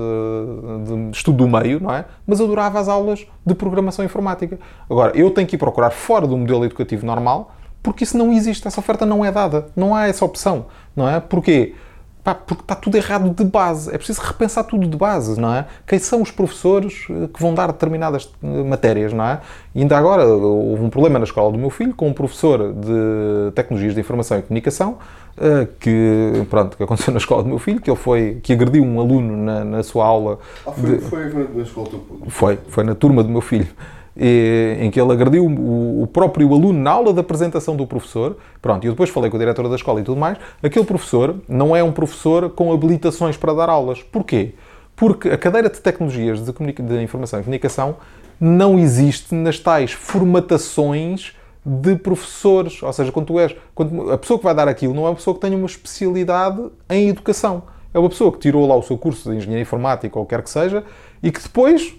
de, 0.84 1.11
de, 1.11 1.16
estudo 1.16 1.46
do 1.46 1.48
meio, 1.48 1.78
não 1.80 1.94
é? 1.94 2.05
Mas 2.26 2.40
adorava 2.40 2.80
as 2.80 2.88
aulas 2.88 3.24
de 3.46 3.55
programação 3.55 4.05
informática. 4.05 4.59
Agora, 4.90 5.16
eu 5.16 5.30
tenho 5.30 5.46
que 5.46 5.55
ir 5.55 5.59
procurar 5.59 5.90
fora 5.90 6.26
do 6.26 6.36
modelo 6.36 6.64
educativo 6.64 7.07
normal, 7.07 7.55
porque 7.80 8.03
isso 8.03 8.18
não 8.18 8.32
existe, 8.32 8.66
essa 8.66 8.80
oferta 8.80 9.07
não 9.07 9.24
é 9.24 9.30
dada, 9.30 9.68
não 9.76 9.94
há 9.94 10.09
essa 10.09 10.24
opção, 10.24 10.66
não 10.96 11.09
é? 11.09 11.20
Porquê? 11.20 11.76
Pá, 12.25 12.37
porque 12.37 12.62
está 12.62 12.77
tudo 12.77 12.97
errado 12.97 13.31
de 13.31 13.45
base. 13.45 13.93
É 13.93 13.99
preciso 13.99 14.20
repensar 14.20 14.62
tudo 14.62 14.87
de 14.87 14.97
base, 14.97 15.41
não 15.41 15.53
é? 15.53 15.66
Quem 15.85 15.99
são 15.99 16.23
os 16.23 16.31
professores 16.31 17.07
eh, 17.11 17.29
que 17.33 17.41
vão 17.41 17.53
dar 17.53 17.73
determinadas 17.73 18.33
eh, 18.41 18.62
matérias, 18.62 19.12
não 19.12 19.25
é? 19.25 19.41
E 19.75 19.81
ainda 19.81 19.99
agora 19.99 20.25
houve 20.25 20.85
um 20.85 20.89
problema 20.89 21.18
na 21.18 21.25
escola 21.25 21.51
do 21.51 21.59
meu 21.59 21.70
filho 21.70 21.93
com 21.95 22.09
um 22.09 22.12
professor 22.12 22.73
de 22.73 23.53
Tecnologias 23.57 23.95
de 23.95 24.01
Informação 24.01 24.39
e 24.39 24.43
Comunicação 24.43 24.99
eh, 25.37 25.66
que, 25.81 26.47
pronto, 26.49 26.77
que 26.77 26.83
aconteceu 26.85 27.12
na 27.12 27.18
escola 27.18 27.43
do 27.43 27.49
meu 27.49 27.59
filho, 27.59 27.81
que 27.81 27.91
ele 27.91 27.99
foi, 27.99 28.39
que 28.41 28.53
agrediu 28.53 28.85
um 28.85 29.01
aluno 29.01 29.37
na, 29.37 29.64
na 29.64 29.83
sua 29.83 30.07
aula. 30.07 30.39
Ah, 30.64 30.70
foi, 30.70 30.91
de, 30.91 30.99
foi 31.03 31.25
na 31.25 31.62
escola 31.62 31.89
do 31.89 32.31
Foi, 32.31 32.59
foi 32.68 32.85
na 32.85 32.95
turma 32.95 33.25
do 33.25 33.31
meu 33.31 33.41
filho 33.41 33.68
em 34.17 34.91
que 34.91 35.01
ele 35.01 35.13
agrediu 35.13 35.47
o, 35.47 36.07
próprio 36.13 36.53
aluno 36.53 36.79
na 36.79 36.91
aula 36.91 37.13
de 37.13 37.21
apresentação 37.21 37.75
do 37.75 37.87
professor. 37.87 38.37
Pronto, 38.61 38.85
e 38.85 38.87
eu 38.87 38.93
depois 38.93 39.11
falei 39.11 39.31
com 39.31 39.37
o 39.37 39.41
diretor 39.41 39.69
da 39.69 39.77
escola 39.77 40.01
e 40.01 40.05
tudo 40.05 40.21
mais. 40.21 40.39
Aquele 40.63 40.85
professor 40.85 41.37
não 41.49 41.75
é 41.75 41.83
um 41.83 41.93
professor 41.93 42.51
com 42.51 42.73
habilitações 42.73 43.37
para 43.37 43.55
dar 43.55 43.69
aulas. 43.69 44.03
Porquê? 44.03 44.55
Porque 44.95 45.29
a 45.31 45.39
cadeira 45.39 45.71
de 45.71 45.81
tecnologias 45.81 46.45
de, 46.45 46.53
de 46.53 47.03
informação 47.03 47.41
e 47.41 47.43
comunicação 47.43 47.97
não 48.39 48.79
existe 48.79 49.35
nas 49.35 49.59
tais 49.59 49.93
formatações 49.93 51.35
de 51.65 51.97
professores. 51.97 52.83
Ou 52.83 52.93
seja, 52.93 53.13
quando 53.13 53.27
tu 53.27 53.39
és, 53.39 53.55
quando 53.75 54.11
a 54.11 54.19
pessoa 54.19 54.39
que 54.39 54.45
vai 54.45 54.55
dar 54.55 54.69
aquilo 54.69 54.93
não 54.93 55.07
é 55.07 55.09
uma 55.11 55.15
pessoa 55.15 55.35
que 55.35 55.41
tenha 55.41 55.57
uma 55.57 55.67
especialidade 55.67 56.63
em 56.91 57.09
educação. 57.09 57.63
É 57.95 57.99
uma 57.99 58.09
pessoa 58.09 58.33
que 58.33 58.39
tirou 58.39 58.67
lá 58.67 58.75
o 58.75 58.83
seu 58.83 58.97
curso 58.97 59.31
de 59.31 59.37
engenharia 59.37 59.63
informática 59.63 60.19
ou 60.19 60.27
quer 60.27 60.43
que 60.43 60.51
seja 60.51 60.83
e 61.23 61.31
que 61.31 61.41
depois 61.41 61.95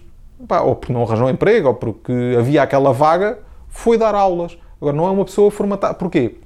pá, 0.45 0.61
ou 0.61 0.75
porque 0.75 0.93
não 0.93 1.03
arranjou 1.03 1.29
emprego, 1.29 1.69
ou 1.69 1.73
porque 1.73 2.35
havia 2.37 2.63
aquela 2.63 2.91
vaga, 2.93 3.39
foi 3.69 3.97
dar 3.97 4.15
aulas. 4.15 4.57
Agora, 4.79 4.95
não 4.95 5.07
é 5.07 5.11
uma 5.11 5.25
pessoa 5.25 5.49
formatada. 5.49 5.93
Porquê? 5.93 6.37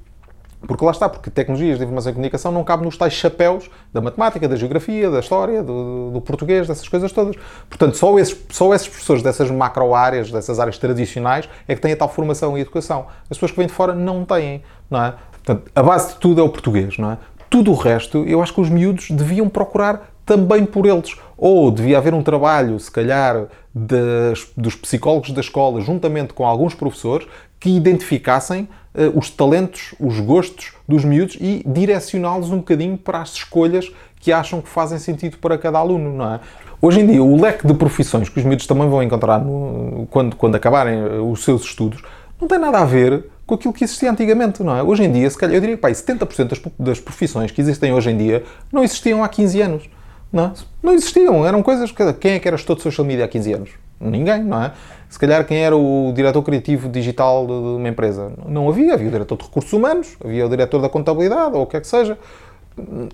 Porque 0.66 0.84
lá 0.84 0.90
está, 0.90 1.08
porque 1.08 1.30
tecnologias 1.30 1.78
de 1.78 1.84
informação 1.84 2.10
e 2.10 2.14
comunicação 2.14 2.50
não 2.50 2.64
cabem 2.64 2.84
nos 2.84 2.96
tais 2.96 3.12
chapéus 3.12 3.70
da 3.92 4.00
matemática, 4.00 4.48
da 4.48 4.56
geografia, 4.56 5.08
da 5.08 5.20
história, 5.20 5.62
do, 5.62 6.10
do 6.10 6.20
português, 6.20 6.66
dessas 6.66 6.88
coisas 6.88 7.12
todas. 7.12 7.36
Portanto, 7.68 7.96
só 7.96 8.18
esses, 8.18 8.36
só 8.50 8.74
esses 8.74 8.88
professores 8.88 9.22
dessas 9.22 9.50
macro-áreas, 9.50 10.32
dessas 10.32 10.58
áreas 10.58 10.76
tradicionais, 10.76 11.48
é 11.68 11.74
que 11.76 11.80
têm 11.80 11.92
a 11.92 11.96
tal 11.96 12.08
formação 12.08 12.58
e 12.58 12.62
educação. 12.62 13.06
As 13.22 13.36
pessoas 13.36 13.52
que 13.52 13.56
vêm 13.56 13.68
de 13.68 13.72
fora 13.72 13.94
não 13.94 14.24
têm, 14.24 14.62
não 14.90 15.04
é? 15.04 15.14
Portanto, 15.30 15.70
a 15.74 15.82
base 15.82 16.14
de 16.14 16.16
tudo 16.16 16.40
é 16.40 16.44
o 16.44 16.48
português, 16.48 16.98
não 16.98 17.12
é? 17.12 17.18
Tudo 17.48 17.70
o 17.70 17.74
resto, 17.74 18.24
eu 18.26 18.42
acho 18.42 18.52
que 18.52 18.60
os 18.60 18.68
miúdos 18.68 19.10
deviam 19.10 19.48
procurar 19.48 20.10
também 20.26 20.66
por 20.66 20.86
eles. 20.86 21.16
Ou 21.36 21.70
devia 21.70 21.98
haver 21.98 22.12
um 22.12 22.22
trabalho, 22.22 22.78
se 22.80 22.90
calhar, 22.90 23.46
das, 23.86 24.46
dos 24.56 24.74
psicólogos 24.74 25.30
da 25.30 25.40
escola, 25.40 25.80
juntamente 25.80 26.32
com 26.32 26.44
alguns 26.44 26.74
professores, 26.74 27.26
que 27.60 27.70
identificassem 27.70 28.68
uh, 28.94 29.18
os 29.18 29.30
talentos, 29.30 29.94
os 29.98 30.20
gostos 30.20 30.72
dos 30.86 31.04
miúdos 31.04 31.36
e 31.40 31.62
direcioná-los 31.66 32.50
um 32.50 32.58
bocadinho 32.58 32.96
para 32.96 33.20
as 33.20 33.32
escolhas 33.34 33.90
que 34.20 34.32
acham 34.32 34.60
que 34.60 34.68
fazem 34.68 34.98
sentido 34.98 35.38
para 35.38 35.56
cada 35.58 35.78
aluno, 35.78 36.12
não 36.12 36.34
é? 36.34 36.40
Hoje 36.80 37.00
em 37.00 37.06
dia, 37.06 37.22
o 37.22 37.40
leque 37.40 37.66
de 37.66 37.74
profissões 37.74 38.28
que 38.28 38.38
os 38.38 38.44
miúdos 38.44 38.66
também 38.66 38.88
vão 38.88 39.02
encontrar 39.02 39.40
no, 39.40 40.06
quando, 40.10 40.36
quando 40.36 40.54
acabarem 40.54 40.98
eh, 41.00 41.18
os 41.18 41.42
seus 41.42 41.62
estudos 41.62 42.02
não 42.40 42.46
tem 42.46 42.58
nada 42.58 42.78
a 42.78 42.84
ver 42.84 43.24
com 43.44 43.54
aquilo 43.56 43.72
que 43.72 43.82
existia 43.82 44.10
antigamente, 44.10 44.62
não 44.62 44.76
é? 44.76 44.82
Hoje 44.82 45.02
em 45.02 45.10
dia, 45.10 45.28
se 45.28 45.36
calhar, 45.36 45.56
eu 45.56 45.60
diria 45.60 45.76
que 45.76 45.82
pá, 45.82 45.90
70% 45.90 46.44
das, 46.44 46.60
das 46.78 47.00
profissões 47.00 47.50
que 47.50 47.60
existem 47.60 47.92
hoje 47.92 48.10
em 48.10 48.16
dia 48.16 48.44
não 48.70 48.84
existiam 48.84 49.24
há 49.24 49.28
15 49.28 49.60
anos. 49.60 49.90
Não, 50.32 50.52
não 50.82 50.92
existiam, 50.92 51.46
eram 51.46 51.62
coisas. 51.62 51.92
Quem 52.20 52.32
é 52.32 52.38
que 52.38 52.46
era 52.46 52.56
gestor 52.56 52.76
de 52.76 52.82
social 52.82 53.06
media 53.06 53.24
há 53.24 53.28
15 53.28 53.52
anos? 53.52 53.70
Ninguém, 54.00 54.44
não 54.44 54.62
é? 54.62 54.72
Se 55.08 55.18
calhar 55.18 55.44
quem 55.44 55.58
era 55.58 55.76
o 55.76 56.12
diretor 56.14 56.42
criativo 56.42 56.88
digital 56.88 57.46
de 57.46 57.52
uma 57.52 57.88
empresa? 57.88 58.32
Não 58.46 58.68
havia. 58.68 58.94
Havia 58.94 59.08
o 59.08 59.10
diretor 59.10 59.36
de 59.36 59.44
recursos 59.44 59.72
humanos, 59.72 60.16
havia 60.22 60.46
o 60.46 60.48
diretor 60.48 60.80
da 60.80 60.88
contabilidade, 60.88 61.56
ou 61.56 61.62
o 61.62 61.66
que 61.66 61.76
é 61.76 61.80
que 61.80 61.86
seja, 61.86 62.16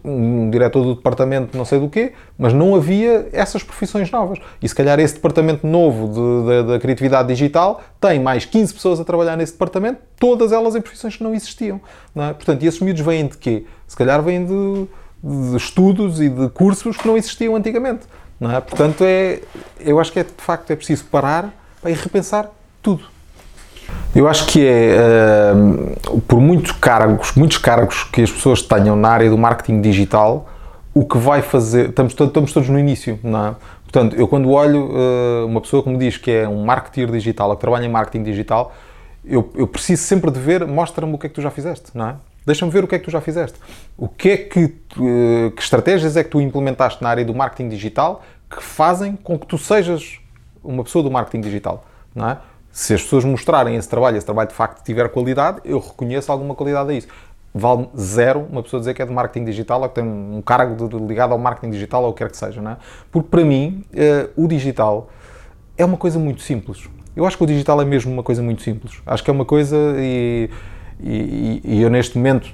um 0.05 0.51
diretor 0.51 0.83
do 0.83 0.95
departamento 0.95 1.57
não 1.57 1.65
sei 1.65 1.81
do 1.81 1.89
quê, 1.89 2.13
mas 2.37 2.53
não 2.53 2.75
havia 2.75 3.29
essas 3.33 3.63
profissões 3.63 4.11
novas. 4.11 4.39
E 4.61 4.69
se 4.69 4.75
calhar 4.75 4.99
esse 5.01 5.15
departamento 5.15 5.67
novo 5.67 6.09
de, 6.09 6.63
de, 6.63 6.73
da 6.73 6.79
criatividade 6.79 7.29
digital 7.29 7.81
tem 8.01 8.21
mais 8.21 8.45
15 8.45 8.75
pessoas 8.75 9.01
a 9.01 9.05
trabalhar 9.05 9.37
nesse 9.37 9.53
departamento, 9.53 10.01
todas 10.19 10.53
elas 10.53 10.75
em 10.75 10.81
profissões 10.81 11.17
que 11.17 11.23
não 11.23 11.35
existiam. 11.35 11.81
Não 12.15 12.25
é? 12.25 12.33
Portanto, 12.35 12.63
e 12.63 12.67
esses 12.67 12.81
miúdos 12.81 13.03
vêm 13.03 13.27
de 13.27 13.39
quê? 13.39 13.65
Se 13.87 13.97
calhar 13.97 14.23
vêm 14.23 14.45
de 14.45 14.87
de 15.25 15.57
estudos 15.57 16.21
e 16.21 16.29
de 16.29 16.51
cursos 16.51 16.99
que 16.99 17.09
não 17.09 17.17
existiam 17.17 17.57
antigamente. 17.57 18.03
Não 18.39 18.51
é? 18.51 18.61
Portanto, 18.61 19.03
é, 19.03 19.41
eu 19.81 19.99
acho 19.99 20.13
que 20.13 20.21
é, 20.21 20.25
de 20.25 20.33
facto 20.37 20.71
é 20.71 20.77
preciso 20.77 21.05
parar 21.05 21.51
e 21.85 21.93
repensar 21.93 22.51
tudo. 22.83 23.05
Eu 24.15 24.29
acho 24.29 24.47
que 24.47 24.65
é, 24.67 25.53
uh, 25.55 26.21
por 26.23 26.41
muitos 26.41 26.73
cargos, 26.73 27.33
muitos 27.35 27.59
cargos 27.59 28.05
que 28.05 28.23
as 28.23 28.31
pessoas 28.31 28.63
tenham 28.63 28.97
na 28.97 29.09
área 29.09 29.31
do 29.31 29.39
marketing 29.39 29.81
digital, 29.81 30.49
o 30.93 31.05
que 31.05 31.19
vai 31.19 31.43
fazer. 31.43 31.89
Estamos, 31.89 32.13
estamos 32.13 32.53
todos 32.53 32.69
no 32.69 32.79
início, 32.79 33.19
não 33.23 33.47
é? 33.47 33.55
Portanto, 33.83 34.17
eu 34.17 34.29
quando 34.29 34.51
olho 34.51 34.91
uh, 34.91 35.47
uma 35.47 35.61
pessoa 35.61 35.83
que 35.83 35.89
me 35.89 35.97
diz 35.97 36.17
que 36.17 36.31
é 36.31 36.49
um 36.49 36.65
marketeer 36.65 37.11
digital 37.11 37.55
que 37.55 37.61
trabalha 37.61 37.87
em 37.87 37.89
marketing 37.89 38.25
digital, 38.25 38.75
eu, 39.25 39.51
eu 39.55 39.67
preciso 39.67 40.03
sempre 40.03 40.31
de 40.31 40.39
ver, 40.39 40.67
mostra-me 40.67 41.15
o 41.15 41.19
que 41.19 41.27
é 41.27 41.29
que 41.29 41.35
tu 41.35 41.41
já 41.41 41.51
fizeste, 41.51 41.91
não 41.95 42.09
é? 42.09 42.15
Deixa-me 42.47 42.71
ver 42.71 42.85
o 42.85 42.89
que 42.89 42.95
é 42.95 42.99
que 42.99 43.05
tu 43.05 43.11
já 43.11 43.21
fizeste. 43.21 43.59
O 43.97 44.09
que 44.09 44.31
é 44.31 44.37
que, 44.37 44.65
eh, 44.65 45.51
que 45.55 45.63
estratégias 45.63 46.17
é 46.17 46.23
que 46.23 46.31
tu 46.31 46.41
implementaste 46.41 47.03
na 47.03 47.09
área 47.09 47.25
do 47.25 47.35
marketing 47.35 47.69
digital 47.69 48.23
que 48.51 48.63
fazem 48.63 49.17
com 49.17 49.39
que 49.39 49.47
tu 49.47 49.57
sejas 49.57 50.21
uma 50.63 50.85
pessoa 50.85 51.03
do 51.03 51.11
marketing 51.11 51.41
digital, 51.41 51.85
não 52.15 52.31
é? 52.31 52.39
Se 52.71 52.93
as 52.93 53.03
pessoas 53.03 53.25
mostrarem 53.25 53.77
esse 53.77 53.89
trabalho, 53.89 54.17
esse 54.17 54.27
trabalho 54.27 54.49
de 54.49 54.55
facto 54.55 54.83
tiver 54.85 55.09
qualidade, 55.09 55.61
eu 55.65 55.79
reconheço 55.79 56.33
alguma 56.33 56.55
qualidade 56.55 56.91
a 56.91 56.95
isso. 56.95 57.09
Vale 57.55 57.89
zero 57.97 58.41
uma 58.51 58.63
pessoa 58.65 58.81
dizer 58.81 58.95
que 58.95 59.03
é 59.03 59.07
de 59.07 59.13
marketing 59.13 59.45
digital 59.45 59.81
ou 59.81 59.89
que 59.89 59.95
tem 59.95 60.05
um 60.05 60.43
cargo 60.43 60.89
de, 60.89 60.97
ligado 60.97 61.33
ao 61.33 61.39
marketing 61.39 61.71
digital 61.71 62.03
ou 62.03 62.11
o 62.11 62.13
que 62.13 62.19
quer 62.19 62.31
que 62.31 62.37
seja, 62.37 62.61
não 62.61 62.73
é? 62.73 62.77
Porque 63.13 63.29
para 63.29 63.45
mim, 63.45 63.85
uh, 63.93 64.45
o 64.45 64.49
digital 64.49 65.09
é 65.79 65.85
uma 65.85 65.97
coisa 65.97 66.19
muito 66.19 66.43
simples. 66.43 66.89
Eu 67.15 67.25
acho 67.25 67.37
que 67.37 67.45
o 67.45 67.47
digital 67.47 67.81
é 67.81 67.85
mesmo 67.85 68.13
uma 68.13 68.25
coisa 68.25 68.43
muito 68.43 68.63
simples. 68.63 69.01
Acho 69.07 69.23
que 69.23 69.31
é 69.31 69.33
uma 69.33 69.45
coisa 69.45 69.77
e 69.99 70.51
e, 71.01 71.61
e, 71.65 71.83
eu 71.83 71.91
neste 71.91 72.17
momento 72.17 72.49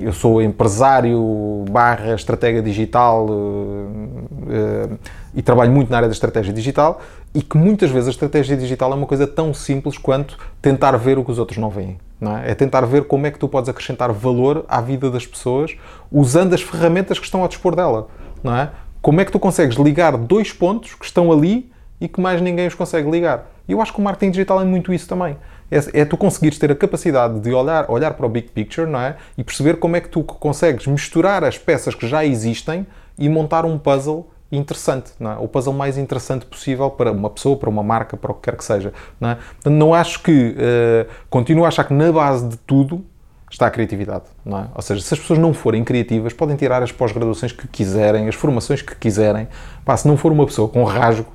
eu 0.00 0.12
sou 0.12 0.40
empresário 0.40 1.64
barra 1.70 2.14
estratégia 2.14 2.62
digital 2.62 3.26
uh, 3.26 3.30
uh, 3.30 4.98
e 5.34 5.42
trabalho 5.42 5.70
muito 5.70 5.90
na 5.90 5.98
área 5.98 6.08
da 6.08 6.12
estratégia 6.14 6.52
digital 6.52 7.00
e 7.34 7.42
que 7.42 7.56
muitas 7.56 7.90
vezes 7.90 8.08
a 8.08 8.10
estratégia 8.10 8.56
digital 8.56 8.92
é 8.92 8.94
uma 8.94 9.06
coisa 9.06 9.26
tão 9.26 9.52
simples 9.52 9.98
quanto 9.98 10.38
tentar 10.62 10.96
ver 10.96 11.18
o 11.18 11.24
que 11.24 11.30
os 11.30 11.38
outros 11.38 11.58
não 11.58 11.68
veem. 11.68 11.98
Não 12.18 12.38
é? 12.38 12.52
é 12.52 12.54
tentar 12.54 12.80
ver 12.86 13.04
como 13.04 13.26
é 13.26 13.30
que 13.30 13.38
tu 13.38 13.46
podes 13.46 13.68
acrescentar 13.68 14.10
valor 14.10 14.64
à 14.68 14.80
vida 14.80 15.10
das 15.10 15.26
pessoas 15.26 15.76
usando 16.10 16.54
as 16.54 16.62
ferramentas 16.62 17.18
que 17.18 17.26
estão 17.26 17.42
ao 17.42 17.48
dispor 17.48 17.76
dela. 17.76 18.08
Não 18.42 18.56
é? 18.56 18.70
Como 19.02 19.20
é 19.20 19.24
que 19.24 19.30
tu 19.30 19.38
consegues 19.38 19.76
ligar 19.76 20.16
dois 20.16 20.50
pontos 20.50 20.94
que 20.94 21.04
estão 21.04 21.30
ali 21.30 21.70
e 22.00 22.08
que 22.08 22.20
mais 22.20 22.40
ninguém 22.40 22.66
os 22.66 22.74
consegue 22.74 23.10
ligar? 23.10 23.50
Eu 23.68 23.82
acho 23.82 23.92
que 23.92 24.00
o 24.00 24.02
marketing 24.02 24.30
digital 24.30 24.62
é 24.62 24.64
muito 24.64 24.94
isso 24.94 25.06
também 25.06 25.36
é, 25.70 26.00
é, 26.00 26.04
tu 26.04 26.16
conseguires 26.16 26.58
ter 26.58 26.70
a 26.70 26.76
capacidade 26.76 27.40
de 27.40 27.52
olhar, 27.52 27.90
olhar 27.90 28.14
para 28.14 28.26
o 28.26 28.28
big 28.28 28.48
picture, 28.48 28.88
não 28.88 29.00
é? 29.00 29.16
E 29.36 29.44
perceber 29.44 29.76
como 29.76 29.96
é 29.96 30.00
que 30.00 30.08
tu 30.08 30.22
consegues 30.22 30.86
misturar 30.86 31.44
as 31.44 31.58
peças 31.58 31.94
que 31.94 32.06
já 32.06 32.24
existem 32.24 32.86
e 33.18 33.28
montar 33.28 33.64
um 33.64 33.78
puzzle 33.78 34.30
interessante, 34.50 35.12
não 35.18 35.32
é? 35.32 35.36
O 35.36 35.48
puzzle 35.48 35.72
mais 35.72 35.98
interessante 35.98 36.46
possível 36.46 36.90
para 36.90 37.10
uma 37.10 37.30
pessoa, 37.30 37.56
para 37.56 37.68
uma 37.68 37.82
marca, 37.82 38.16
para 38.16 38.30
o 38.30 38.34
que 38.34 38.42
quer 38.42 38.56
que 38.56 38.64
seja, 38.64 38.92
não 39.20 39.30
é? 39.30 39.34
Portanto, 39.34 39.74
não 39.74 39.92
acho 39.92 40.22
que, 40.22 40.50
uh, 40.50 41.12
continuo 41.28 41.64
a 41.64 41.68
achar 41.68 41.84
que 41.84 41.92
na 41.92 42.12
base 42.12 42.46
de 42.46 42.56
tudo 42.58 43.04
está 43.50 43.66
a 43.66 43.70
criatividade, 43.70 44.24
não 44.44 44.58
é? 44.58 44.66
Ou 44.74 44.82
seja, 44.82 45.00
se 45.00 45.14
as 45.14 45.20
pessoas 45.20 45.38
não 45.38 45.52
forem 45.52 45.82
criativas, 45.82 46.32
podem 46.32 46.56
tirar 46.56 46.82
as 46.82 46.92
pós-graduações 46.92 47.52
que 47.52 47.66
quiserem, 47.66 48.28
as 48.28 48.34
formações 48.34 48.82
que 48.82 48.94
quiserem, 48.94 49.48
pá, 49.84 49.96
se 49.96 50.06
não 50.06 50.16
for 50.16 50.30
uma 50.30 50.46
pessoa 50.46 50.68
com 50.68 50.84
rasgo, 50.84 51.26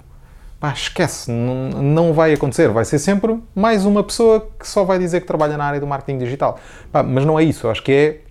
pá, 0.62 0.72
esquece, 0.72 1.32
não, 1.32 2.14
vai 2.14 2.34
acontecer. 2.34 2.70
Vai 2.70 2.86
ser 2.86 3.00
sempre 3.00 3.42
mais 3.56 3.84
uma 3.84 4.04
pessoa 4.04 4.48
que 4.60 4.68
só 4.68 4.84
vai 4.84 5.00
dizer 5.00 5.22
que 5.22 5.28
trabalha 5.28 5.58
na 5.58 5.66
área 5.66 5.80
do 5.80 5.88
marketing 5.88 6.20
digital. 6.20 6.60
Pá, 6.92 7.02
mas 7.02 7.26
não 7.26 7.38
é 7.40 7.44
isso, 7.44 7.68
acho 7.68 7.84
que 7.84 7.92
é. 7.92 8.22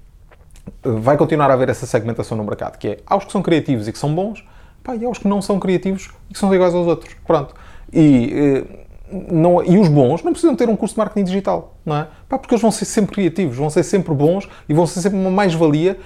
Vai 0.82 1.16
continuar 1.16 1.50
a 1.50 1.54
haver 1.54 1.68
essa 1.68 1.86
segmentação 1.86 2.36
no 2.36 2.44
mercado, 2.44 2.78
que 2.78 2.88
é 2.88 2.98
aos 3.04 3.24
que 3.24 3.32
são 3.32 3.42
criativos 3.42 3.88
e 3.88 3.92
que 3.92 3.98
são 3.98 4.14
bons, 4.14 4.46
pá, 4.84 4.94
e 4.94 5.04
aos 5.04 5.18
que 5.18 5.26
não 5.26 5.42
são 5.42 5.58
criativos 5.58 6.08
e 6.30 6.32
que 6.32 6.38
são 6.38 6.54
iguais 6.54 6.72
aos 6.72 6.86
outros. 6.86 7.16
Pronto. 7.26 7.52
E 7.92 8.64
não, 9.10 9.64
e 9.64 9.76
os 9.76 9.88
bons 9.88 10.22
não 10.22 10.30
precisam 10.30 10.54
ter 10.54 10.68
um 10.68 10.76
curso 10.76 10.94
de 10.94 10.98
marketing 11.00 11.24
digital, 11.24 11.74
não 11.84 11.96
é? 11.96 12.08
Pá, 12.28 12.38
porque 12.38 12.54
eles 12.54 12.62
vão 12.62 12.70
ser 12.70 12.84
sempre 12.84 13.12
criativos, 13.12 13.56
vão 13.56 13.68
ser 13.68 13.82
sempre 13.82 14.14
bons 14.14 14.48
e 14.68 14.72
vão 14.72 14.86
ser 14.86 15.00
sempre 15.00 15.18
uma 15.18 15.30
mais-valia 15.30 15.98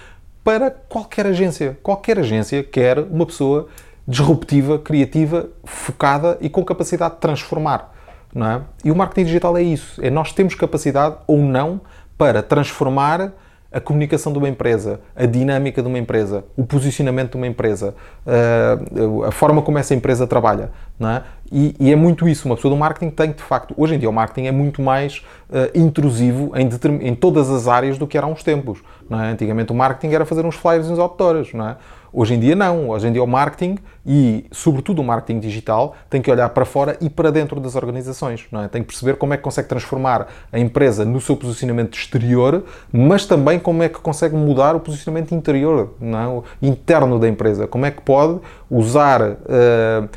para 0.43 0.71
qualquer 0.71 1.27
agência. 1.27 1.79
Qualquer 1.83 2.19
agência 2.19 2.63
quer 2.63 2.99
uma 2.99 3.27
pessoa 3.27 3.69
disruptiva, 4.07 4.79
criativa, 4.79 5.49
focada 5.65 6.37
e 6.41 6.49
com 6.49 6.65
capacidade 6.65 7.15
de 7.15 7.21
transformar. 7.21 7.93
Não 8.35 8.47
é? 8.47 8.61
E 8.85 8.91
o 8.91 8.97
marketing 8.97 9.27
digital 9.27 9.57
é 9.57 9.63
isso. 9.63 10.05
É 10.05 10.11
nós 10.11 10.33
temos 10.33 10.55
capacidade 10.55 11.17
ou 11.27 11.39
não 11.39 11.81
para 12.19 12.43
transformar 12.43 13.33
a 13.75 13.81
comunicação 13.81 14.33
de 14.33 14.39
uma 14.39 14.49
empresa, 14.49 15.01
a 15.17 15.27
dinâmica 15.27 15.83
de 15.83 15.89
uma 15.89 15.99
empresa, 15.99 16.45
o 16.57 16.65
posicionamento 16.65 17.33
de 17.33 17.37
uma 17.39 17.47
empresa, 17.49 17.93
a, 18.25 19.27
a 19.29 19.33
forma 19.33 19.63
como 19.63 19.79
essa 19.79 19.93
empresa 19.93 20.29
trabalha. 20.29 20.71
Não 20.97 21.11
é? 21.11 21.23
E, 21.51 21.75
e, 21.81 21.93
é 21.93 21.97
muito 21.97 22.29
isso. 22.29 22.47
Uma 22.47 22.55
pessoa 22.55 22.73
do 22.73 22.79
marketing 22.79 23.11
tem 23.11 23.33
de 23.33 23.43
facto. 23.43 23.75
Hoje 23.77 23.97
em 23.97 23.99
dia, 23.99 24.09
o 24.09 24.13
marketing 24.13 24.47
é 24.47 24.53
muito 24.53 24.81
mais 24.81 25.25
uh, 25.51 25.77
intrusivo 25.77 26.53
em, 26.55 26.69
em, 27.09 27.15
todas 27.17 27.51
as 27.51 27.67
áreas 27.67 27.99
do 27.99 28.07
que 28.07 28.17
era 28.17 28.29
há 28.29 28.31
uns 28.31 28.45
tempos. 28.45 28.79
Não 29.11 29.21
é? 29.21 29.33
Antigamente, 29.33 29.73
o 29.73 29.75
marketing 29.75 30.15
era 30.15 30.25
fazer 30.25 30.47
uns 30.47 30.55
flyers 30.55 30.87
e 30.87 30.93
uns 30.93 31.01
outdoors. 31.01 31.53
Não 31.53 31.71
é? 31.71 31.77
Hoje 32.17 32.35
em 32.35 32.39
dia 32.39 32.55
não, 32.55 32.91
hoje 32.91 33.09
em 33.09 33.13
dia 33.13 33.25
o 33.25 33.27
marketing 33.27 33.77
e 34.07 34.47
sobretudo 34.53 35.03
o 35.03 35.05
marketing 35.05 35.41
digital 35.41 35.97
tem 36.09 36.23
que 36.23 36.31
olhar 36.31 36.49
para 36.51 36.65
fora 36.65 36.97
e 37.01 37.11
para 37.11 37.33
dentro 37.33 37.59
das 37.59 37.75
organizações, 37.75 38.47
é? 38.53 38.69
Tem 38.69 38.83
que 38.83 38.87
perceber 38.87 39.17
como 39.17 39.35
é 39.35 39.37
que 39.37 39.43
consegue 39.43 39.69
transformar 39.69 40.29
a 40.53 40.59
empresa 40.61 41.05
no 41.05 41.21
seu 41.21 41.37
posicionamento 41.37 41.99
exterior, 41.99 42.63
mas 42.93 43.27
também 43.27 43.59
como 43.59 43.83
é 43.83 43.89
que 43.89 43.99
consegue 43.99 44.37
mudar 44.37 44.77
o 44.77 44.81
posicionamento 44.81 45.35
interior, 45.35 45.95
é? 46.01 46.27
o 46.29 46.45
interno 46.63 47.19
da 47.19 47.29
empresa, 47.29 47.67
como 47.67 47.85
é 47.85 47.91
que 47.91 48.01
pode 48.01 48.39
usar, 48.71 49.21
uh, 49.21 50.09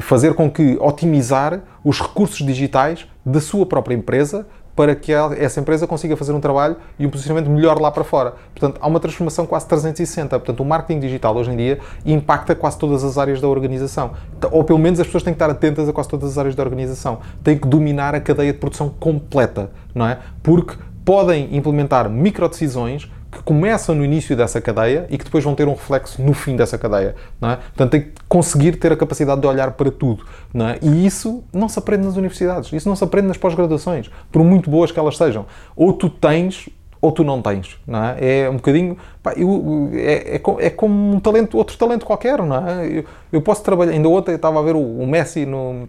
fazer 0.00 0.34
com 0.34 0.48
que 0.48 0.78
otimizar 0.80 1.62
os 1.82 2.00
recursos 2.00 2.46
digitais 2.46 3.08
da 3.26 3.40
sua 3.40 3.66
própria 3.66 3.96
empresa 3.96 4.46
para 4.80 4.94
que 4.94 5.12
essa 5.12 5.60
empresa 5.60 5.86
consiga 5.86 6.16
fazer 6.16 6.32
um 6.32 6.40
trabalho 6.40 6.74
e 6.98 7.06
um 7.06 7.10
posicionamento 7.10 7.50
melhor 7.50 7.78
lá 7.78 7.90
para 7.90 8.02
fora. 8.02 8.32
Portanto, 8.54 8.78
há 8.80 8.86
uma 8.88 8.98
transformação 8.98 9.44
quase 9.44 9.66
360. 9.66 10.38
Portanto, 10.38 10.60
o 10.60 10.64
marketing 10.64 11.00
digital 11.00 11.36
hoje 11.36 11.50
em 11.50 11.56
dia 11.58 11.78
impacta 12.02 12.54
quase 12.54 12.78
todas 12.78 13.04
as 13.04 13.18
áreas 13.18 13.42
da 13.42 13.46
organização. 13.46 14.12
Ou 14.50 14.64
pelo 14.64 14.78
menos 14.78 14.98
as 14.98 15.06
pessoas 15.06 15.22
têm 15.22 15.34
que 15.34 15.36
estar 15.36 15.50
atentas 15.50 15.86
a 15.86 15.92
quase 15.92 16.08
todas 16.08 16.30
as 16.30 16.38
áreas 16.38 16.54
da 16.54 16.62
organização. 16.62 17.18
Têm 17.44 17.58
que 17.58 17.68
dominar 17.68 18.14
a 18.14 18.20
cadeia 18.20 18.54
de 18.54 18.58
produção 18.58 18.88
completa, 18.88 19.70
não 19.94 20.06
é? 20.06 20.16
Porque 20.42 20.78
podem 21.04 21.54
implementar 21.54 22.08
micro 22.08 22.48
decisões 22.48 23.06
que 23.30 23.42
começam 23.42 23.94
no 23.94 24.04
início 24.04 24.36
dessa 24.36 24.60
cadeia 24.60 25.06
e 25.08 25.16
que 25.16 25.24
depois 25.24 25.44
vão 25.44 25.54
ter 25.54 25.68
um 25.68 25.72
reflexo 25.72 26.20
no 26.20 26.34
fim 26.34 26.56
dessa 26.56 26.76
cadeia. 26.76 27.14
Não 27.40 27.50
é? 27.50 27.56
Portanto, 27.56 27.90
tem 27.90 28.00
que 28.02 28.12
conseguir 28.28 28.76
ter 28.76 28.92
a 28.92 28.96
capacidade 28.96 29.40
de 29.40 29.46
olhar 29.46 29.70
para 29.72 29.90
tudo. 29.90 30.24
Não 30.52 30.68
é? 30.68 30.78
E 30.82 31.06
isso 31.06 31.44
não 31.52 31.68
se 31.68 31.78
aprende 31.78 32.04
nas 32.04 32.16
universidades, 32.16 32.72
isso 32.72 32.88
não 32.88 32.96
se 32.96 33.04
aprende 33.04 33.28
nas 33.28 33.36
pós-graduações, 33.36 34.10
por 34.32 34.42
muito 34.42 34.68
boas 34.68 34.90
que 34.90 34.98
elas 34.98 35.16
sejam. 35.16 35.46
Ou 35.76 35.92
tu 35.92 36.10
tens 36.10 36.68
ou 37.00 37.10
tu 37.10 37.24
não 37.24 37.40
tens, 37.40 37.78
não 37.86 38.04
é? 38.04 38.42
É 38.42 38.50
um 38.50 38.56
bocadinho, 38.56 38.98
pá, 39.22 39.32
eu, 39.34 39.90
é, 39.94 40.36
é, 40.36 40.66
é, 40.66 40.70
como 40.70 41.14
um 41.14 41.18
talento, 41.18 41.56
outro 41.56 41.76
talento 41.78 42.04
qualquer, 42.04 42.42
não 42.42 42.68
é? 42.68 42.86
Eu, 42.86 43.04
eu 43.32 43.40
posso 43.40 43.62
trabalhar, 43.62 43.92
ainda 43.92 44.06
ontem 44.06 44.34
estava 44.34 44.58
a 44.58 44.62
ver 44.62 44.76
o, 44.76 44.80
o 44.80 45.06
Messi 45.06 45.46
no, 45.46 45.88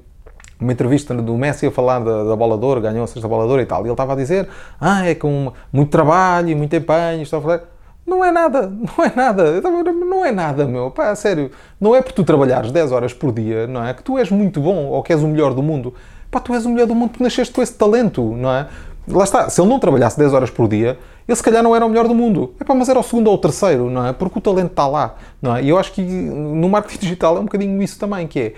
uma 0.61 0.71
entrevista 0.71 1.13
do 1.15 1.35
Messi 1.35 1.65
a 1.65 1.71
falar 1.71 1.99
da, 1.99 2.23
da 2.23 2.35
bola 2.35 2.57
de 2.57 2.63
ouro, 2.63 2.79
ganhou 2.79 3.03
a 3.03 3.07
sexta 3.07 3.27
bola 3.27 3.45
de 3.45 3.49
ouro 3.49 3.61
e 3.61 3.65
tal. 3.65 3.81
E 3.81 3.85
ele 3.85 3.91
estava 3.91 4.13
a 4.13 4.15
dizer, 4.15 4.47
ah, 4.79 5.05
é 5.05 5.15
com 5.15 5.51
muito 5.73 5.89
trabalho 5.89 6.49
e 6.49 6.55
muito 6.55 6.75
empenho, 6.75 7.23
estou 7.23 7.39
a 7.39 7.41
falar. 7.41 7.61
Não 8.05 8.23
é 8.23 8.31
nada, 8.31 8.67
não 8.71 9.05
é 9.05 9.11
nada, 9.15 9.61
não 9.61 10.25
é 10.25 10.31
nada, 10.31 10.65
meu. 10.65 10.91
Pá, 10.91 11.15
sério, 11.15 11.51
não 11.79 11.95
é 11.95 12.01
por 12.01 12.11
tu 12.11 12.23
trabalhares 12.23 12.71
10 12.71 12.91
horas 12.91 13.13
por 13.13 13.31
dia, 13.31 13.65
não 13.65 13.83
é? 13.83 13.93
Que 13.93 14.03
tu 14.03 14.17
és 14.17 14.29
muito 14.29 14.61
bom 14.61 14.87
ou 14.87 15.01
que 15.01 15.11
és 15.11 15.23
o 15.23 15.27
melhor 15.27 15.53
do 15.53 15.63
mundo. 15.63 15.93
Pá, 16.29 16.39
tu 16.39 16.53
és 16.53 16.65
o 16.65 16.69
melhor 16.69 16.85
do 16.85 16.93
mundo 16.93 17.09
porque 17.09 17.23
nasceste 17.23 17.53
com 17.53 17.61
esse 17.61 17.73
talento, 17.73 18.21
não 18.37 18.51
é? 18.51 18.67
Lá 19.07 19.23
está, 19.23 19.49
se 19.49 19.59
ele 19.59 19.67
não 19.67 19.79
trabalhasse 19.79 20.17
10 20.17 20.33
horas 20.33 20.49
por 20.51 20.67
dia, 20.67 20.97
ele 21.27 21.35
se 21.35 21.41
calhar 21.41 21.63
não 21.63 21.75
era 21.75 21.85
o 21.85 21.89
melhor 21.89 22.07
do 22.07 22.13
mundo. 22.13 22.53
É 22.59 22.63
pá, 22.63 22.75
mas 22.75 22.87
era 22.87 22.99
o 22.99 23.03
segundo 23.03 23.27
ou 23.27 23.33
o 23.33 23.37
terceiro, 23.37 23.89
não 23.89 24.05
é? 24.05 24.13
Porque 24.13 24.37
o 24.37 24.41
talento 24.41 24.71
está 24.71 24.87
lá, 24.87 25.15
não 25.41 25.55
é? 25.55 25.63
E 25.63 25.69
eu 25.69 25.77
acho 25.77 25.91
que 25.91 26.01
no 26.01 26.69
marketing 26.69 26.99
digital 26.99 27.37
é 27.37 27.39
um 27.39 27.45
bocadinho 27.45 27.81
isso 27.81 27.97
também, 27.97 28.27
que 28.27 28.39
é 28.39 28.53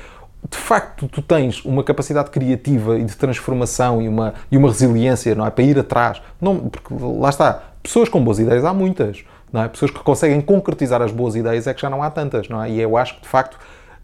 de 0.49 0.57
facto 0.57 1.07
tu 1.07 1.21
tens 1.21 1.63
uma 1.63 1.83
capacidade 1.83 2.29
criativa 2.29 2.97
e 2.97 3.05
de 3.05 3.15
transformação 3.15 4.01
e 4.01 4.07
uma, 4.07 4.33
e 4.51 4.57
uma 4.57 4.67
resiliência 4.69 5.33
não 5.35 5.45
é? 5.45 5.51
para 5.51 5.63
ir 5.63 5.79
atrás. 5.79 6.21
Não, 6.39 6.69
porque 6.69 6.93
lá 6.93 7.29
está, 7.29 7.63
pessoas 7.81 8.09
com 8.09 8.23
boas 8.23 8.39
ideias 8.39 8.63
há 8.65 8.73
muitas. 8.73 9.23
Não 9.51 9.61
é? 9.61 9.67
Pessoas 9.67 9.91
que 9.91 9.99
conseguem 9.99 10.41
concretizar 10.41 11.01
as 11.01 11.11
boas 11.11 11.35
ideias 11.35 11.67
é 11.67 11.73
que 11.75 11.81
já 11.81 11.89
não 11.89 12.01
há 12.01 12.09
tantas. 12.09 12.49
Não 12.49 12.61
é? 12.63 12.71
E 12.71 12.81
eu 12.81 12.97
acho 12.97 13.15
que 13.15 13.21
de 13.21 13.27
facto 13.27 13.57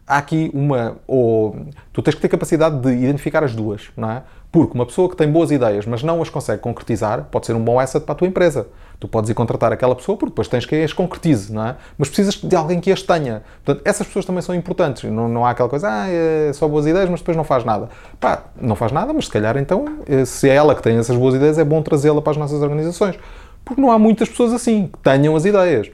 há 0.06 0.18
aqui 0.18 0.48
uma. 0.54 0.96
Ou, 1.08 1.66
tu 1.92 2.00
tens 2.02 2.14
que 2.14 2.20
ter 2.20 2.28
capacidade 2.28 2.78
de 2.78 2.90
identificar 2.92 3.42
as 3.42 3.54
duas. 3.54 3.90
Não 3.96 4.10
é? 4.10 4.22
Porque 4.52 4.74
uma 4.74 4.86
pessoa 4.86 5.08
que 5.08 5.16
tem 5.16 5.30
boas 5.30 5.50
ideias, 5.50 5.86
mas 5.86 6.02
não 6.02 6.22
as 6.22 6.30
consegue 6.30 6.62
concretizar, 6.62 7.24
pode 7.30 7.46
ser 7.46 7.54
um 7.54 7.64
bom 7.64 7.80
asset 7.80 8.04
para 8.04 8.12
a 8.12 8.16
tua 8.16 8.28
empresa. 8.28 8.68
Tu 9.00 9.08
podes 9.08 9.30
ir 9.30 9.34
contratar 9.34 9.72
aquela 9.72 9.96
pessoa 9.96 10.16
porque 10.16 10.30
depois 10.30 10.46
tens 10.46 10.66
que 10.66 10.74
as 10.84 10.92
concretize, 10.92 11.50
não 11.50 11.66
é? 11.66 11.76
Mas 11.96 12.08
precisas 12.08 12.34
de 12.34 12.54
alguém 12.54 12.78
que 12.78 12.92
as 12.92 13.02
tenha. 13.02 13.42
Portanto, 13.64 13.82
essas 13.82 14.06
pessoas 14.06 14.26
também 14.26 14.42
são 14.42 14.54
importantes. 14.54 15.10
Não, 15.10 15.26
não 15.26 15.46
há 15.46 15.50
aquela 15.50 15.70
coisa, 15.70 15.88
ah, 15.90 16.06
é 16.06 16.52
só 16.52 16.68
boas 16.68 16.86
ideias, 16.86 17.08
mas 17.08 17.20
depois 17.20 17.34
não 17.34 17.42
faz 17.42 17.64
nada. 17.64 17.88
Pá, 18.20 18.44
não 18.60 18.76
faz 18.76 18.92
nada, 18.92 19.10
mas 19.14 19.24
se 19.24 19.30
calhar 19.30 19.56
então, 19.56 19.86
eh, 20.06 20.26
se 20.26 20.50
é 20.50 20.54
ela 20.54 20.74
que 20.74 20.82
tem 20.82 20.98
essas 20.98 21.16
boas 21.16 21.34
ideias, 21.34 21.58
é 21.58 21.64
bom 21.64 21.80
trazê-la 21.80 22.20
para 22.20 22.32
as 22.32 22.36
nossas 22.36 22.60
organizações. 22.60 23.18
Porque 23.64 23.80
não 23.80 23.90
há 23.90 23.98
muitas 23.98 24.28
pessoas 24.28 24.52
assim, 24.52 24.86
que 24.86 24.98
tenham 24.98 25.34
as 25.34 25.46
ideias. 25.46 25.90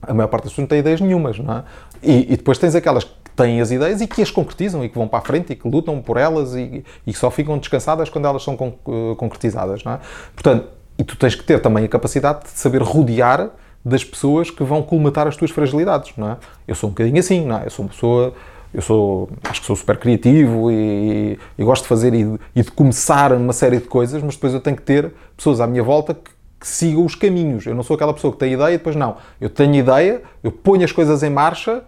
A 0.00 0.14
maior 0.14 0.28
parte 0.28 0.44
das 0.44 0.52
pessoas 0.52 0.62
não 0.62 0.68
tem 0.68 0.78
ideias 0.78 1.00
nenhumas, 1.00 1.40
não 1.40 1.52
é? 1.52 1.64
E, 2.00 2.32
e 2.32 2.36
depois 2.36 2.56
tens 2.56 2.76
aquelas 2.76 3.04
têm 3.34 3.60
as 3.60 3.70
ideias 3.70 4.00
e 4.00 4.06
que 4.06 4.20
as 4.20 4.30
concretizam 4.30 4.84
e 4.84 4.88
que 4.88 4.96
vão 4.96 5.06
para 5.06 5.20
a 5.20 5.22
frente 5.22 5.52
e 5.52 5.56
que 5.56 5.68
lutam 5.68 6.02
por 6.02 6.16
elas 6.16 6.54
e, 6.54 6.84
e 7.06 7.14
só 7.14 7.30
ficam 7.30 7.56
descansadas 7.56 8.10
quando 8.10 8.26
elas 8.26 8.42
são 8.42 8.56
con 8.56 8.74
eh, 8.88 9.14
concretizadas, 9.16 9.84
não 9.84 9.92
é? 9.92 10.00
Portanto, 10.34 10.68
e 10.98 11.04
tu 11.04 11.16
tens 11.16 11.34
que 11.34 11.44
ter 11.44 11.60
também 11.60 11.84
a 11.84 11.88
capacidade 11.88 12.44
de 12.44 12.50
saber 12.50 12.82
rodear 12.82 13.50
das 13.84 14.04
pessoas 14.04 14.50
que 14.50 14.64
vão 14.64 14.82
colmatar 14.82 15.26
as 15.26 15.36
tuas 15.36 15.50
fragilidades, 15.50 16.12
não 16.16 16.32
é? 16.32 16.36
Eu 16.66 16.74
sou 16.74 16.88
um 16.88 16.92
bocadinho 16.92 17.18
assim, 17.18 17.46
não 17.46 17.58
é? 17.58 17.66
Eu 17.66 17.70
sou 17.70 17.84
uma 17.84 17.90
pessoa 17.90 18.34
eu 18.72 18.82
sou, 18.82 19.30
acho 19.44 19.60
que 19.60 19.66
sou 19.66 19.74
super 19.74 19.96
criativo 19.96 20.70
e, 20.70 21.38
e 21.56 21.64
gosto 21.64 21.84
de 21.84 21.88
fazer 21.88 22.12
e 22.12 22.24
de, 22.24 22.40
e 22.54 22.62
de, 22.62 22.70
começar 22.70 23.32
uma 23.32 23.52
série 23.52 23.78
de 23.78 23.86
coisas, 23.86 24.22
mas 24.22 24.34
depois 24.34 24.52
eu 24.52 24.60
tenho 24.60 24.76
que 24.76 24.82
ter 24.82 25.12
pessoas 25.36 25.60
à 25.60 25.66
minha 25.66 25.82
volta 25.82 26.12
que, 26.12 26.30
que, 26.60 26.68
sigam 26.68 27.04
os 27.04 27.14
caminhos. 27.14 27.64
Eu 27.64 27.74
não 27.74 27.82
sou 27.82 27.94
aquela 27.94 28.12
pessoa 28.12 28.32
que 28.32 28.38
tem 28.38 28.52
ideia 28.52 28.74
e 28.74 28.78
depois 28.78 28.94
não. 28.94 29.16
Eu 29.40 29.48
tenho 29.48 29.74
ideia, 29.74 30.22
eu 30.42 30.52
ponho 30.52 30.84
as 30.84 30.92
coisas 30.92 31.22
em 31.22 31.30
marcha 31.30 31.82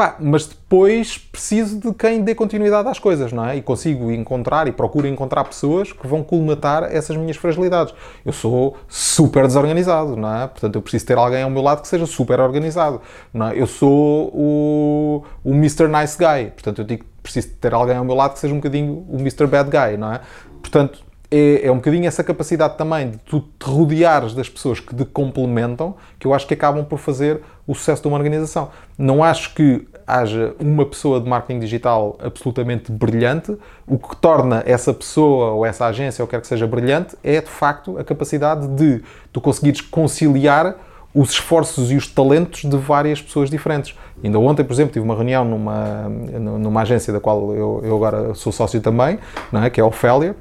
Pá, 0.00 0.16
mas 0.18 0.46
depois 0.46 1.18
preciso 1.18 1.78
de 1.78 1.92
quem 1.92 2.22
dê 2.22 2.34
continuidade 2.34 2.88
às 2.88 2.98
coisas, 2.98 3.34
não 3.34 3.44
é? 3.44 3.56
E 3.56 3.60
consigo 3.60 4.10
encontrar 4.10 4.66
e 4.66 4.72
procuro 4.72 5.06
encontrar 5.06 5.44
pessoas 5.44 5.92
que 5.92 6.06
vão 6.06 6.22
colmatar 6.22 6.84
essas 6.84 7.18
minhas 7.18 7.36
fragilidades. 7.36 7.92
Eu 8.24 8.32
sou 8.32 8.78
super 8.88 9.46
desorganizado, 9.46 10.16
não 10.16 10.34
é? 10.34 10.46
Portanto, 10.46 10.76
eu 10.76 10.80
preciso 10.80 11.04
ter 11.04 11.18
alguém 11.18 11.42
ao 11.42 11.50
meu 11.50 11.60
lado 11.60 11.82
que 11.82 11.88
seja 11.88 12.06
super 12.06 12.40
organizado, 12.40 13.02
não 13.30 13.48
é? 13.48 13.60
Eu 13.60 13.66
sou 13.66 14.30
o, 14.32 15.22
o 15.44 15.52
Mr. 15.52 15.86
Nice 15.86 16.16
Guy, 16.16 16.50
portanto, 16.52 16.78
eu 16.78 16.84
digo 16.86 17.04
preciso 17.22 17.50
ter 17.60 17.74
alguém 17.74 17.98
ao 17.98 18.04
meu 18.06 18.14
lado 18.14 18.32
que 18.32 18.38
seja 18.38 18.54
um 18.54 18.56
bocadinho 18.56 19.04
o 19.06 19.18
Mr. 19.18 19.46
Bad 19.46 19.68
Guy, 19.68 19.98
não 19.98 20.14
é? 20.14 20.20
Portanto, 20.62 21.04
é, 21.30 21.66
é, 21.66 21.70
um 21.70 21.76
bocadinho 21.76 22.06
essa 22.06 22.24
capacidade 22.24 22.76
também 22.76 23.10
de 23.12 23.18
tu 23.18 23.40
te 23.40 23.64
rodeares 23.64 24.34
das 24.34 24.48
pessoas 24.48 24.80
que 24.80 24.94
te 24.94 25.04
complementam, 25.04 25.94
que 26.18 26.26
eu 26.26 26.34
acho 26.34 26.46
que 26.46 26.54
acabam 26.54 26.84
por 26.84 26.98
fazer 26.98 27.40
o 27.66 27.74
sucesso 27.74 28.02
de 28.02 28.08
uma 28.08 28.16
organização. 28.16 28.70
Não 28.98 29.22
acho 29.22 29.54
que 29.54 29.86
haja 30.18 30.54
uma 30.58 30.84
pessoa 30.84 31.20
de 31.20 31.28
marketing 31.28 31.60
digital 31.60 32.16
absolutamente 32.20 32.90
brilhante. 32.90 33.56
O 33.86 33.98
que 33.98 34.16
torna 34.16 34.62
essa 34.66 34.92
pessoa 34.92 35.52
ou 35.52 35.66
essa 35.66 35.86
agência, 35.86 36.22
ou 36.22 36.28
quer 36.28 36.40
que 36.40 36.46
seja 36.46 36.66
brilhante, 36.66 37.16
é 37.22 37.40
de 37.40 37.48
facto 37.48 37.98
a 37.98 38.04
capacidade 38.04 38.66
de 38.68 39.02
tu 39.32 39.40
conseguires 39.40 39.80
conciliar 39.80 40.76
os 41.14 41.30
esforços 41.30 41.90
e 41.90 41.96
os 41.96 42.06
talentos 42.06 42.62
de 42.62 42.76
várias 42.76 43.20
pessoas 43.20 43.50
diferentes. 43.50 43.96
Ainda 44.22 44.38
ontem, 44.38 44.64
por 44.64 44.72
exemplo, 44.72 44.92
tive 44.92 45.04
uma 45.04 45.14
reunião 45.14 45.44
numa, 45.44 46.08
numa 46.08 46.82
agência 46.82 47.12
da 47.12 47.20
qual 47.20 47.52
eu, 47.52 47.80
eu 47.84 47.96
agora 47.96 48.34
sou 48.34 48.52
sócio 48.52 48.80
também, 48.80 49.18
não 49.50 49.62
é? 49.62 49.70
que 49.70 49.80
é 49.80 49.82
a 49.82 49.86
Ofélia, 49.86 50.36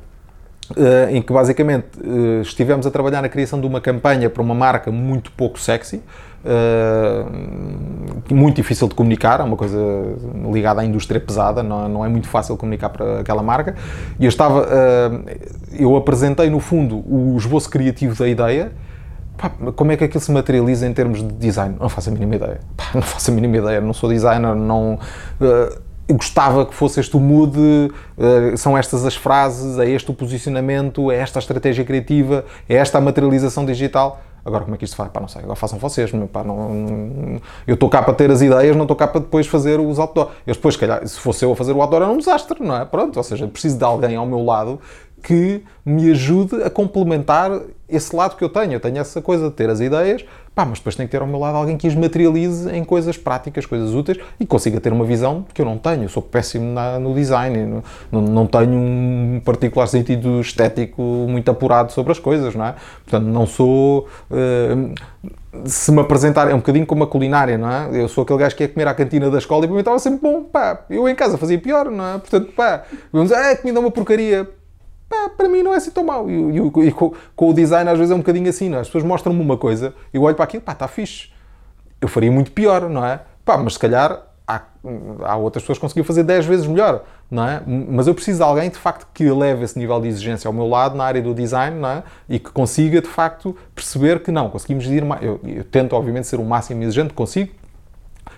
Uh, 0.71 1.09
em 1.09 1.19
que 1.19 1.33
basicamente 1.33 1.87
uh, 1.99 2.41
estivemos 2.43 2.85
a 2.85 2.91
trabalhar 2.91 3.23
na 3.23 3.27
criação 3.27 3.59
de 3.59 3.65
uma 3.65 3.81
campanha 3.81 4.29
para 4.29 4.43
uma 4.43 4.53
marca 4.53 4.91
muito 4.91 5.31
pouco 5.31 5.59
sexy, 5.59 5.99
uh, 6.45 8.33
muito 8.33 8.55
difícil 8.55 8.87
de 8.87 8.95
comunicar, 8.95 9.39
é 9.39 9.43
uma 9.43 9.57
coisa 9.57 9.77
ligada 10.51 10.81
à 10.81 10.85
indústria 10.85 11.19
pesada, 11.19 11.63
não, 11.63 11.87
não 11.89 12.05
é 12.05 12.09
muito 12.09 12.27
fácil 12.27 12.55
comunicar 12.57 12.89
para 12.89 13.21
aquela 13.21 13.41
marca. 13.41 13.75
E 14.19 14.25
eu 14.25 14.29
estava, 14.29 14.67
eu 15.77 15.95
apresentei 15.95 16.49
no 16.49 16.59
fundo 16.59 17.03
o 17.07 17.35
esboço 17.37 17.69
criativo 17.69 18.15
da 18.15 18.27
ideia. 18.27 18.71
Pá, 19.37 19.49
como 19.75 19.91
é 19.91 19.97
que 19.97 20.03
aquilo 20.03 20.19
se 20.21 20.31
materializa 20.31 20.85
em 20.85 20.93
termos 20.93 21.19
de 21.19 21.33
design? 21.33 21.75
Não 21.79 21.89
faço 21.89 22.09
a 22.09 22.13
mínima 22.13 22.35
ideia. 22.35 22.59
Pá, 22.77 22.85
não 22.93 23.01
faço 23.01 23.31
a 23.31 23.33
mínima 23.33 23.57
ideia. 23.57 23.81
Não 23.81 23.93
sou 23.93 24.09
designer, 24.09 24.53
não 24.53 24.99
gostava 26.13 26.65
que 26.65 26.73
fosse 26.73 26.99
este 26.99 27.15
o 27.15 27.19
mood, 27.19 27.57
uh, 27.57 28.57
são 28.57 28.77
estas 28.77 29.05
as 29.05 29.15
frases, 29.15 29.77
é 29.77 29.89
este 29.89 30.09
o 30.09 30.13
posicionamento, 30.13 31.11
é 31.11 31.17
esta 31.17 31.39
a 31.39 31.41
estratégia 31.41 31.85
criativa, 31.85 32.45
é 32.67 32.75
esta 32.75 32.97
a 32.97 33.01
materialização 33.01 33.65
digital. 33.65 34.21
Agora, 34.49 34.63
como 34.63 34.75
é 34.75 34.77
que 34.77 34.85
isto 34.85 34.95
faz? 34.95 35.11
Pá, 35.11 35.19
não 35.19 35.27
sei, 35.27 35.41
agora 35.43 35.55
façam 35.55 35.77
vocês. 35.79 36.11
Pá, 36.31 36.43
não, 36.43 36.73
não, 36.73 37.41
eu 37.67 37.75
estou 37.75 37.89
cá 37.89 38.01
para 38.01 38.13
ter 38.13 38.29
as 38.31 38.41
ideias, 38.41 38.75
não 38.75 38.83
estou 38.83 38.97
cá 38.97 39.07
para 39.07 39.21
depois 39.21 39.47
fazer 39.47 39.79
os 39.79 39.99
outdoor. 39.99 40.31
Eu 40.45 40.53
depois, 40.53 40.73
se 40.73 40.79
calhar, 40.79 41.07
se 41.07 41.19
fosse 41.19 41.45
eu 41.45 41.51
a 41.51 41.55
fazer 41.55 41.71
o 41.73 41.81
outdoor, 41.81 42.01
era 42.01 42.11
um 42.11 42.17
desastre, 42.17 42.61
não 42.61 42.75
é? 42.75 42.83
Pronto, 42.83 43.15
ou 43.17 43.23
seja, 43.23 43.47
preciso 43.47 43.77
de 43.77 43.83
alguém 43.83 44.15
ao 44.15 44.25
meu 44.25 44.43
lado 44.43 44.79
que 45.21 45.63
me 45.85 46.11
ajude 46.11 46.63
a 46.63 46.69
complementar 46.69 47.51
esse 47.87 48.15
lado 48.15 48.35
que 48.35 48.43
eu 48.43 48.49
tenho. 48.49 48.73
Eu 48.73 48.79
tenho 48.79 48.97
essa 48.97 49.21
coisa 49.21 49.49
de 49.49 49.55
ter 49.55 49.69
as 49.69 49.79
ideias, 49.79 50.25
pá, 50.53 50.65
mas 50.65 50.79
depois 50.79 50.95
tenho 50.95 51.07
que 51.07 51.11
ter 51.11 51.21
ao 51.21 51.27
meu 51.27 51.39
lado 51.39 51.55
alguém 51.55 51.77
que 51.77 51.87
as 51.87 51.95
materialize 51.95 52.69
em 52.69 52.83
coisas 52.83 53.17
práticas, 53.17 53.65
coisas 53.65 53.93
úteis 53.93 54.19
e 54.39 54.45
consiga 54.45 54.79
ter 54.79 54.91
uma 54.91 55.05
visão 55.05 55.45
que 55.53 55.61
eu 55.61 55.65
não 55.65 55.77
tenho. 55.77 56.03
Eu 56.03 56.09
sou 56.09 56.21
péssimo 56.21 56.73
na, 56.73 56.99
no 56.99 57.13
design, 57.13 57.81
não, 58.11 58.21
não 58.21 58.47
tenho 58.47 58.73
um 58.73 59.41
particular 59.43 59.87
sentido 59.87 60.41
estético 60.41 61.01
muito 61.01 61.49
apurado 61.49 61.91
sobre 61.91 62.11
as 62.11 62.19
coisas, 62.19 62.55
não 62.55 62.65
é? 62.65 62.75
Portanto, 63.05 63.25
não 63.25 63.45
sou. 63.45 64.07
Uh, 64.29 64.93
se 65.65 65.91
me 65.91 65.99
apresentar, 65.99 66.49
é 66.49 66.53
um 66.53 66.59
bocadinho 66.59 66.85
como 66.85 67.03
a 67.03 67.07
culinária, 67.07 67.57
não 67.57 67.71
é? 67.71 67.89
Eu 68.01 68.07
sou 68.07 68.23
aquele 68.23 68.39
gajo 68.39 68.55
que 68.55 68.63
ia 68.63 68.69
comer 68.69 68.87
à 68.87 68.93
cantina 68.93 69.31
da 69.31 69.39
escola 69.39 69.65
e 69.65 69.67
para 69.67 69.73
mim 69.73 69.79
estava 69.79 69.97
sempre 69.97 70.19
bom, 70.21 70.43
pá. 70.43 70.85
Eu 70.89 71.09
em 71.09 71.15
casa 71.15 71.37
fazia 71.37 71.57
pior, 71.57 71.89
não 71.89 72.05
é? 72.05 72.17
Portanto, 72.19 72.51
pá, 72.55 72.83
vamos 73.11 73.29
dizer, 73.29 73.41
ah, 73.41 73.55
comida 73.55 73.79
é 73.79 73.81
uma 73.81 73.91
porcaria 73.91 74.47
pá, 75.09 75.29
para 75.35 75.49
mim 75.49 75.63
não 75.63 75.73
é 75.73 75.77
assim 75.77 75.91
tão 75.91 76.03
mau. 76.03 76.29
E, 76.29 76.33
e, 76.33 76.87
e 76.87 76.91
com, 76.91 77.13
com, 77.35 77.49
o 77.49 77.53
design 77.53 77.89
às 77.89 77.97
vezes 77.97 78.11
é 78.11 78.15
um 78.15 78.19
bocadinho 78.19 78.47
assim, 78.47 78.69
não 78.69 78.77
é? 78.77 78.81
As 78.81 78.87
pessoas 78.87 79.03
mostram-me 79.03 79.41
uma 79.41 79.57
coisa, 79.57 79.93
eu 80.13 80.21
olho 80.21 80.35
para 80.35 80.45
aquilo, 80.45 80.61
pá, 80.63 80.73
está 80.73 80.87
fixe. 80.87 81.29
Eu 81.99 82.07
faria 82.07 82.31
muito 82.31 82.51
pior, 82.51 82.89
não 82.89 83.05
é? 83.05 83.21
Pá, 83.43 83.57
mas 83.57 83.73
se 83.73 83.79
calhar 83.79 84.23
há, 84.47 84.61
há 85.23 85.35
outras 85.35 85.63
pessoas 85.63 85.77
que 85.77 85.81
conseguiam 85.81 86.05
fazer 86.05 86.23
10 86.23 86.45
vezes 86.45 86.67
melhor, 86.67 87.03
não 87.29 87.47
é? 87.47 87.61
Mas 87.65 88.07
eu 88.07 88.15
preciso 88.15 88.37
de 88.37 88.43
alguém, 88.43 88.69
de 88.69 88.77
facto, 88.77 89.07
que 89.13 89.23
eleve 89.23 89.63
esse 89.63 89.77
nível 89.77 89.99
de 89.99 90.07
exigência 90.07 90.47
ao 90.47 90.53
meu 90.53 90.67
lado 90.67 90.95
na 90.95 91.03
área 91.03 91.21
do 91.21 91.33
design, 91.33 91.79
não 91.79 91.89
é? 91.89 92.03
E 92.27 92.39
que 92.39 92.51
consiga, 92.51 93.01
de 93.01 93.07
facto, 93.07 93.55
perceber 93.75 94.21
que 94.21 94.31
não, 94.31 94.49
conseguimos 94.49 94.85
ir 94.85 95.03
mais. 95.03 95.21
Eu, 95.21 95.39
eu 95.43 95.63
tento, 95.63 95.93
obviamente, 95.93 96.27
ser 96.27 96.39
o 96.39 96.45
máximo 96.45 96.81
exigente, 96.83 97.13
consigo, 97.13 97.51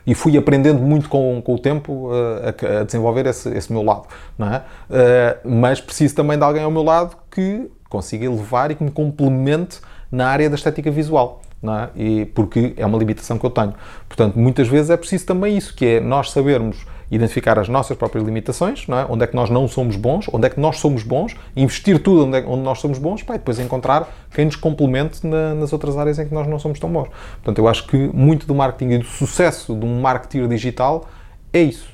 e 0.05 0.15
fui 0.15 0.37
aprendendo 0.37 0.81
muito 0.81 1.07
com, 1.09 1.41
com 1.41 1.55
o 1.55 1.59
tempo 1.59 2.09
uh, 2.09 2.13
a, 2.45 2.79
a, 2.79 2.83
desenvolver 2.83 3.25
esse, 3.25 3.49
esse, 3.49 3.71
meu 3.71 3.83
lado, 3.83 4.03
não 4.37 4.53
é? 4.53 4.57
Uh, 4.89 5.49
mas 5.49 5.79
preciso 5.79 6.15
também 6.15 6.37
de 6.37 6.43
alguém 6.43 6.63
ao 6.63 6.71
meu 6.71 6.83
lado 6.83 7.15
que 7.29 7.69
consiga 7.89 8.25
elevar 8.25 8.71
e 8.71 8.75
que 8.75 8.83
me 8.83 8.91
complemente 8.91 9.79
na 10.11 10.27
área 10.27 10.49
da 10.49 10.55
estética 10.55 10.89
visual. 10.89 11.41
É? 11.63 11.89
E 11.95 12.25
porque 12.25 12.73
é 12.75 12.83
uma 12.83 12.97
limitação 12.97 13.37
que 13.37 13.45
eu 13.45 13.49
tenho. 13.51 13.75
Portanto, 14.07 14.37
muitas 14.39 14.67
vezes 14.67 14.89
é 14.89 14.97
preciso 14.97 15.27
também 15.27 15.55
isso, 15.55 15.75
que 15.75 15.85
é 15.85 15.99
nós 15.99 16.31
sabermos 16.31 16.87
identificar 17.11 17.59
as 17.59 17.67
nossas 17.67 17.97
próprias 17.97 18.23
limitações, 18.23 18.87
é? 18.87 19.05
onde 19.09 19.25
é 19.25 19.27
que 19.27 19.35
nós 19.35 19.49
não 19.49 19.67
somos 19.67 19.97
bons, 19.97 20.27
onde 20.31 20.47
é 20.47 20.49
que 20.49 20.59
nós 20.59 20.79
somos 20.79 21.03
bons, 21.03 21.35
investir 21.55 22.01
tudo 22.01 22.25
onde, 22.25 22.37
é, 22.37 22.43
onde 22.47 22.63
nós 22.63 22.79
somos 22.79 22.97
bons, 22.97 23.21
pá, 23.21 23.35
e 23.35 23.37
depois 23.37 23.59
encontrar 23.59 24.07
quem 24.33 24.45
nos 24.45 24.55
complemente 24.55 25.27
na, 25.27 25.53
nas 25.53 25.73
outras 25.73 25.97
áreas 25.97 26.17
em 26.17 26.25
que 26.25 26.33
nós 26.33 26.47
não 26.47 26.57
somos 26.57 26.79
tão 26.79 26.89
bons. 26.89 27.09
Portanto, 27.43 27.57
eu 27.57 27.67
acho 27.67 27.85
que 27.85 27.97
muito 27.97 28.47
do 28.47 28.55
marketing 28.55 28.93
e 28.93 28.97
do 28.99 29.05
sucesso 29.05 29.75
de 29.75 29.85
um 29.85 29.99
marketing 29.99 30.47
digital 30.47 31.05
é 31.51 31.61
isso. 31.61 31.89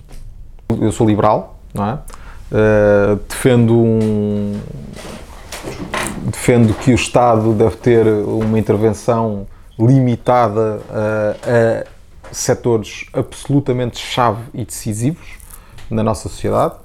Eu 0.70 0.92
sou 0.92 1.08
liberal, 1.08 1.60
não 1.74 1.86
é? 1.86 1.94
Uh, 2.50 3.20
defendo 3.28 3.76
um, 3.76 4.60
defendo 6.26 6.74
que 6.76 6.92
o 6.92 6.96
Estado 6.96 7.54
deve 7.54 7.76
ter 7.78 8.08
uma 8.08 8.58
intervenção 8.58 9.48
limitada 9.80 10.80
a, 10.90 11.82
a 11.84 11.97
setores 12.32 13.06
absolutamente 13.14 14.00
chave 14.00 14.44
e 14.54 14.66
decisivos 14.66 15.28
na 15.90 16.04
nossa 16.04 16.30
sociedade 16.30 16.76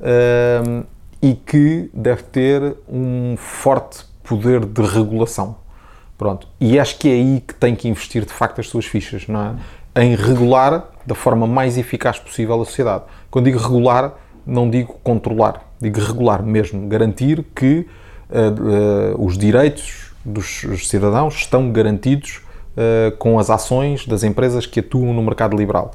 um, 0.00 0.84
e 1.20 1.34
que 1.34 1.90
deve 1.92 2.22
ter 2.24 2.76
um 2.88 3.36
forte 3.36 4.04
poder 4.22 4.64
de 4.64 4.82
regulação. 4.82 5.56
Pronto. 6.16 6.48
E 6.60 6.78
acho 6.78 6.98
que 6.98 7.08
é 7.08 7.12
aí 7.12 7.42
que 7.46 7.54
tem 7.54 7.74
que 7.74 7.88
investir 7.88 8.24
de 8.24 8.32
facto 8.32 8.60
as 8.60 8.68
suas 8.68 8.84
fichas, 8.84 9.26
não 9.28 9.56
é? 9.94 10.02
Em 10.02 10.14
regular 10.14 10.88
da 11.06 11.14
forma 11.14 11.46
mais 11.46 11.78
eficaz 11.78 12.18
possível 12.18 12.60
a 12.60 12.64
sociedade. 12.64 13.04
Quando 13.30 13.46
digo 13.46 13.58
regular, 13.58 14.14
não 14.46 14.68
digo 14.68 14.98
controlar, 15.02 15.62
digo 15.80 16.00
regular 16.00 16.42
mesmo, 16.42 16.88
garantir 16.88 17.44
que 17.54 17.86
uh, 18.30 19.14
uh, 19.16 19.24
os 19.24 19.38
direitos 19.38 20.12
dos 20.24 20.88
cidadãos 20.88 21.36
estão 21.36 21.70
garantidos 21.72 22.42
uh, 22.78 23.16
com 23.16 23.38
as 23.38 23.50
ações 23.50 24.06
das 24.06 24.22
empresas 24.22 24.64
que 24.64 24.80
atuam 24.80 25.12
no 25.12 25.22
mercado 25.22 25.56
liberal. 25.56 25.90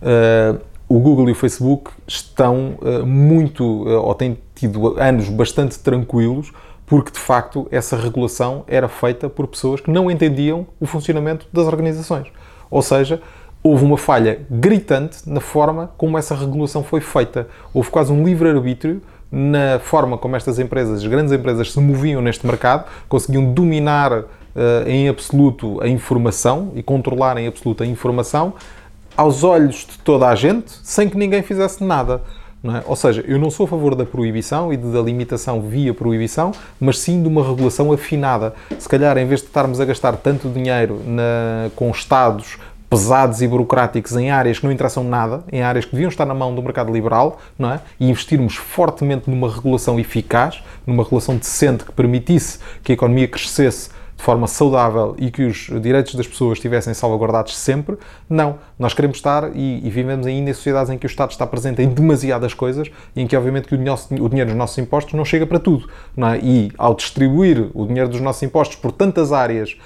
Uh, 0.00 0.58
o 0.88 0.98
Google 0.98 1.28
e 1.28 1.32
o 1.32 1.34
Facebook 1.34 1.90
estão 2.06 2.78
uh, 2.80 3.06
muito, 3.06 3.64
ou 3.64 4.14
têm 4.14 4.38
tido 4.54 4.98
anos 4.98 5.28
bastante 5.28 5.78
tranquilos, 5.78 6.52
porque 6.86 7.12
de 7.12 7.18
facto 7.18 7.66
essa 7.70 7.96
regulação 7.96 8.64
era 8.66 8.88
feita 8.88 9.28
por 9.28 9.46
pessoas 9.46 9.80
que 9.80 9.90
não 9.90 10.10
entendiam 10.10 10.66
o 10.80 10.86
funcionamento 10.86 11.46
das 11.52 11.66
organizações. 11.66 12.28
Ou 12.70 12.82
seja, 12.82 13.22
houve 13.62 13.84
uma 13.84 13.96
falha 13.96 14.40
gritante 14.50 15.18
na 15.26 15.40
forma 15.40 15.90
como 15.96 16.18
essa 16.18 16.34
regulação 16.34 16.82
foi 16.82 17.00
feita. 17.00 17.48
Houve 17.72 17.90
quase 17.90 18.12
um 18.12 18.24
livre-arbítrio 18.24 19.00
na 19.30 19.78
forma 19.78 20.18
como 20.18 20.36
estas 20.36 20.58
empresas, 20.58 20.98
as 20.98 21.06
grandes 21.06 21.32
empresas, 21.32 21.72
se 21.72 21.80
moviam 21.80 22.20
neste 22.20 22.46
mercado, 22.46 22.84
conseguiam 23.08 23.54
dominar 23.54 24.24
em 24.86 25.08
absoluto 25.08 25.82
a 25.82 25.88
informação 25.88 26.72
e 26.74 26.82
controlar 26.82 27.38
em 27.38 27.46
absoluto 27.46 27.82
a 27.82 27.86
informação 27.86 28.54
aos 29.16 29.44
olhos 29.44 29.86
de 29.88 29.98
toda 29.98 30.28
a 30.28 30.34
gente, 30.34 30.72
sem 30.82 31.08
que 31.08 31.16
ninguém 31.16 31.42
fizesse 31.42 31.82
nada. 31.84 32.22
É? 32.64 32.82
Ou 32.86 32.94
seja, 32.94 33.24
eu 33.26 33.40
não 33.40 33.50
sou 33.50 33.66
a 33.66 33.68
favor 33.68 33.96
da 33.96 34.06
proibição 34.06 34.72
e 34.72 34.76
da 34.76 35.00
limitação 35.00 35.60
via 35.60 35.92
proibição, 35.92 36.52
mas 36.78 36.98
sim 36.98 37.20
de 37.20 37.26
uma 37.26 37.44
regulação 37.44 37.92
afinada. 37.92 38.54
Se 38.78 38.88
calhar, 38.88 39.18
em 39.18 39.26
vez 39.26 39.40
de 39.40 39.48
estarmos 39.48 39.80
a 39.80 39.84
gastar 39.84 40.16
tanto 40.16 40.48
dinheiro 40.48 41.00
na, 41.04 41.70
com 41.74 41.90
Estados 41.90 42.58
pesados 42.88 43.40
e 43.40 43.48
burocráticos 43.48 44.14
em 44.16 44.30
áreas 44.30 44.58
que 44.58 44.66
não 44.66 44.72
interessam 44.72 45.02
nada, 45.02 45.42
em 45.50 45.62
áreas 45.62 45.86
que 45.86 45.92
deviam 45.92 46.10
estar 46.10 46.26
na 46.26 46.34
mão 46.34 46.54
do 46.54 46.62
mercado 46.62 46.92
liberal, 46.92 47.40
não 47.58 47.72
é? 47.72 47.80
E 47.98 48.08
investirmos 48.08 48.54
fortemente 48.54 49.30
numa 49.30 49.50
regulação 49.50 49.98
eficaz, 49.98 50.62
numa 50.86 51.02
regulação 51.02 51.36
decente 51.36 51.84
que 51.84 51.92
permitisse 51.92 52.58
que 52.84 52.92
a 52.92 52.94
economia 52.94 53.26
crescesse 53.26 53.88
de 54.22 54.24
forma 54.24 54.46
saudável 54.46 55.16
e 55.18 55.32
que 55.32 55.42
os 55.42 55.68
direitos 55.82 56.14
das 56.14 56.28
pessoas 56.28 56.58
estivessem 56.58 56.94
salvaguardados 56.94 57.56
sempre. 57.56 57.98
Não. 58.30 58.56
Nós 58.78 58.94
queremos 58.94 59.16
estar 59.16 59.50
e, 59.52 59.84
e, 59.84 59.90
vivemos 59.90 60.28
ainda 60.28 60.48
em 60.48 60.54
sociedades 60.54 60.92
em 60.92 60.96
que 60.96 61.04
o 61.04 61.08
Estado 61.08 61.32
está 61.32 61.44
presente 61.44 61.82
em 61.82 61.88
demasiadas 61.88 62.54
coisas 62.54 62.88
e 63.16 63.20
em 63.20 63.26
que, 63.26 63.36
obviamente, 63.36 63.66
que 63.66 63.74
o, 63.74 64.24
o 64.24 64.28
dinheiro 64.28 64.50
dos 64.50 64.56
nossos 64.56 64.78
impostos 64.78 65.14
não 65.14 65.24
chega 65.24 65.44
para 65.44 65.58
tudo. 65.58 65.88
É? 66.16 66.38
E, 66.40 66.70
ao 66.78 66.94
distribuir 66.94 67.68
o 67.74 67.84
dinheiro 67.84 68.08
dos 68.08 68.20
nossos 68.20 68.44
impostos 68.44 68.76
por 68.76 68.92
tantas 68.92 69.32
áreas 69.32 69.76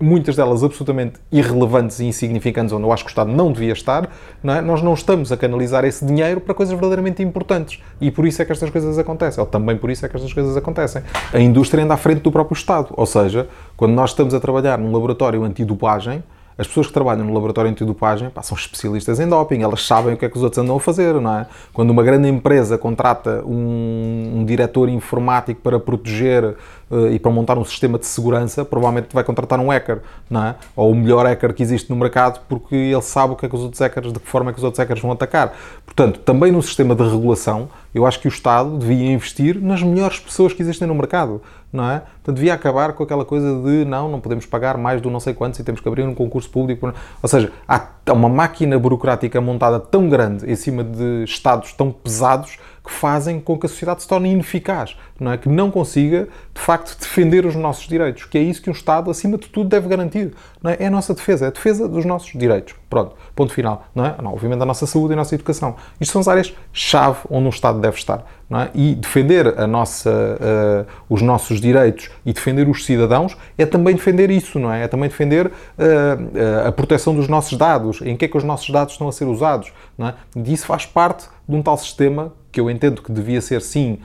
muitas 0.00 0.36
delas 0.36 0.64
absolutamente 0.64 1.20
irrelevantes 1.30 2.00
e 2.00 2.04
insignificantes, 2.04 2.72
onde 2.72 2.84
eu 2.84 2.92
acho 2.92 3.04
que 3.04 3.10
o 3.10 3.12
Estado 3.12 3.30
não 3.30 3.52
devia 3.52 3.72
estar, 3.72 4.08
não 4.42 4.54
é? 4.54 4.60
nós 4.60 4.82
não 4.82 4.94
estamos 4.94 5.30
a 5.30 5.36
canalizar 5.36 5.84
esse 5.84 6.04
dinheiro 6.04 6.40
para 6.40 6.54
coisas 6.54 6.72
verdadeiramente 6.72 7.22
importantes. 7.22 7.80
E 8.00 8.10
por 8.10 8.26
isso 8.26 8.42
é 8.42 8.44
que 8.44 8.52
estas 8.52 8.70
coisas 8.70 8.98
acontecem, 8.98 9.40
ou 9.40 9.46
também 9.46 9.76
por 9.76 9.90
isso 9.90 10.04
é 10.04 10.08
que 10.08 10.16
estas 10.16 10.32
coisas 10.32 10.56
acontecem. 10.56 11.02
A 11.32 11.38
indústria 11.38 11.84
anda 11.84 11.94
à 11.94 11.96
frente 11.96 12.20
do 12.20 12.32
próprio 12.32 12.56
Estado, 12.56 12.88
ou 12.96 13.06
seja, 13.06 13.48
quando 13.76 13.92
nós 13.92 14.10
estamos 14.10 14.34
a 14.34 14.40
trabalhar 14.40 14.78
num 14.78 14.92
laboratório 14.92 15.44
antidopagem, 15.44 16.22
as 16.58 16.66
pessoas 16.66 16.86
que 16.86 16.92
trabalham 16.92 17.24
no 17.24 17.34
laboratório 17.34 17.70
antidopagem 17.70 18.30
pá, 18.30 18.42
são 18.42 18.56
especialistas 18.56 19.20
em 19.20 19.28
doping, 19.28 19.62
elas 19.62 19.86
sabem 19.86 20.14
o 20.14 20.16
que 20.16 20.24
é 20.24 20.28
que 20.28 20.36
os 20.36 20.42
outros 20.42 20.62
andam 20.62 20.76
a 20.76 20.80
fazer, 20.80 21.20
não 21.20 21.38
é? 21.38 21.46
Quando 21.72 21.90
uma 21.90 22.02
grande 22.02 22.28
empresa 22.28 22.78
contrata 22.78 23.42
um, 23.44 24.32
um 24.36 24.44
diretor 24.44 24.88
informático 24.88 25.60
para 25.60 25.78
proteger 25.78 26.56
uh, 26.90 27.08
e 27.10 27.18
para 27.18 27.30
montar 27.30 27.58
um 27.58 27.64
sistema 27.64 27.98
de 27.98 28.06
segurança, 28.06 28.64
provavelmente 28.64 29.08
vai 29.12 29.22
contratar 29.22 29.60
um 29.60 29.68
hacker, 29.68 30.00
não 30.30 30.44
é? 30.44 30.54
Ou 30.74 30.92
o 30.92 30.94
melhor 30.94 31.26
hacker 31.26 31.52
que 31.52 31.62
existe 31.62 31.90
no 31.90 31.96
mercado 31.96 32.40
porque 32.48 32.74
ele 32.74 33.02
sabe 33.02 33.34
o 33.34 33.36
que 33.36 33.44
é 33.44 33.48
que 33.48 33.54
os 33.54 33.62
outros 33.62 33.80
hackers, 33.80 34.12
de 34.12 34.18
que 34.18 34.28
forma 34.28 34.50
é 34.50 34.52
que 34.52 34.58
os 34.58 34.64
outros 34.64 34.78
hackers 34.78 35.00
vão 35.00 35.12
atacar. 35.12 35.54
Portanto, 35.84 36.20
também 36.20 36.50
no 36.50 36.62
sistema 36.62 36.94
de 36.94 37.02
regulação, 37.02 37.68
eu 37.94 38.06
acho 38.06 38.18
que 38.20 38.28
o 38.28 38.30
Estado 38.30 38.78
devia 38.78 39.12
investir 39.12 39.60
nas 39.60 39.82
melhores 39.82 40.18
pessoas 40.18 40.52
que 40.52 40.62
existem 40.62 40.88
no 40.88 40.94
mercado 40.94 41.42
não 41.76 41.90
é? 41.90 42.00
Portanto, 42.00 42.36
devia 42.36 42.54
acabar 42.54 42.92
com 42.92 43.02
aquela 43.02 43.24
coisa 43.24 43.60
de 43.62 43.84
não, 43.84 44.10
não 44.10 44.20
podemos 44.20 44.46
pagar 44.46 44.76
mais 44.76 45.00
do 45.00 45.10
não 45.10 45.20
sei 45.20 45.34
quantos 45.34 45.60
e 45.60 45.64
temos 45.64 45.80
que 45.80 45.88
abrir 45.88 46.02
um 46.02 46.14
concurso 46.14 46.50
público. 46.50 46.92
Ou 47.22 47.28
seja, 47.28 47.52
há 47.68 47.88
uma 48.12 48.28
máquina 48.28 48.78
burocrática 48.78 49.40
montada 49.40 49.78
tão 49.78 50.08
grande 50.08 50.50
em 50.50 50.56
cima 50.56 50.82
de 50.82 51.24
Estados 51.24 51.72
tão 51.72 51.92
pesados 51.92 52.58
que 52.86 52.92
fazem 52.92 53.40
com 53.40 53.58
que 53.58 53.66
a 53.66 53.68
sociedade 53.68 54.02
se 54.02 54.08
torne 54.08 54.30
ineficaz, 54.30 54.96
não 55.18 55.32
é? 55.32 55.36
Que 55.36 55.48
não 55.48 55.72
consiga, 55.72 56.28
de 56.54 56.60
facto, 56.60 56.96
defender 56.96 57.44
os 57.44 57.56
nossos 57.56 57.88
direitos, 57.88 58.24
que 58.26 58.38
é 58.38 58.40
isso 58.40 58.62
que 58.62 58.70
um 58.70 58.72
Estado, 58.72 59.10
acima 59.10 59.36
de 59.36 59.48
tudo, 59.48 59.68
deve 59.68 59.88
garantir. 59.88 60.32
Não 60.62 60.70
é? 60.70 60.76
é 60.78 60.86
a 60.86 60.90
nossa 60.90 61.12
defesa, 61.12 61.46
é 61.46 61.48
a 61.48 61.50
defesa 61.50 61.88
dos 61.88 62.04
nossos 62.04 62.30
direitos. 62.32 62.76
Pronto, 62.88 63.16
ponto 63.34 63.52
final. 63.52 63.88
Não 63.92 64.06
é? 64.06 64.14
Não, 64.22 64.32
obviamente 64.32 64.62
a 64.62 64.64
nossa 64.64 64.86
saúde 64.86 65.12
e 65.12 65.14
a 65.14 65.16
nossa 65.16 65.34
educação. 65.34 65.74
Isto 66.00 66.12
são 66.12 66.20
as 66.20 66.28
áreas-chave 66.28 67.18
onde 67.28 67.46
um 67.46 67.50
Estado 67.50 67.80
deve 67.80 67.96
estar. 67.96 68.24
Não 68.48 68.60
é? 68.60 68.70
E 68.72 68.94
defender 68.94 69.58
a 69.58 69.66
nossa, 69.66 70.10
uh, 70.10 70.86
os 71.12 71.20
nossos 71.20 71.60
direitos 71.60 72.08
e 72.24 72.32
defender 72.32 72.68
os 72.68 72.84
cidadãos 72.84 73.36
é 73.58 73.66
também 73.66 73.96
defender 73.96 74.30
isso, 74.30 74.60
não 74.60 74.72
é? 74.72 74.84
É 74.84 74.88
também 74.88 75.08
defender 75.08 75.46
uh, 75.46 75.50
uh, 75.50 76.68
a 76.68 76.70
proteção 76.70 77.16
dos 77.16 77.26
nossos 77.26 77.58
dados, 77.58 78.00
em 78.02 78.16
que 78.16 78.26
é 78.26 78.28
que 78.28 78.36
os 78.36 78.44
nossos 78.44 78.70
dados 78.70 78.92
estão 78.92 79.08
a 79.08 79.12
ser 79.12 79.24
usados. 79.24 79.72
Não 79.98 80.06
é? 80.06 80.14
E 80.36 80.52
isso 80.52 80.66
faz 80.66 80.86
parte 80.86 81.26
de 81.48 81.56
um 81.56 81.62
tal 81.62 81.76
sistema 81.76 82.32
que 82.56 82.60
eu 82.60 82.70
entendo 82.70 83.02
que 83.02 83.12
devia 83.12 83.42
ser, 83.42 83.60
sim, 83.60 83.98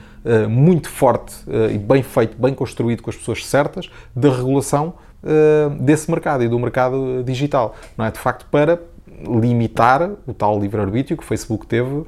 muito 0.50 0.90
forte 0.90 1.34
e 1.72 1.78
bem 1.78 2.02
feito, 2.02 2.36
bem 2.38 2.52
construído 2.52 3.02
com 3.02 3.08
as 3.08 3.16
pessoas 3.16 3.46
certas, 3.46 3.88
da 4.14 4.30
regulação 4.30 4.92
uh, 5.22 5.70
desse 5.80 6.10
mercado 6.10 6.44
e 6.44 6.48
do 6.48 6.58
mercado 6.58 7.22
digital, 7.24 7.74
não 7.96 8.04
é? 8.04 8.10
De 8.10 8.18
facto, 8.18 8.44
para 8.50 8.78
limitar 9.24 10.10
o 10.26 10.34
tal 10.34 10.58
livre-arbítrio 10.60 11.16
que 11.16 11.22
o 11.22 11.26
Facebook 11.26 11.64
teve 11.64 12.02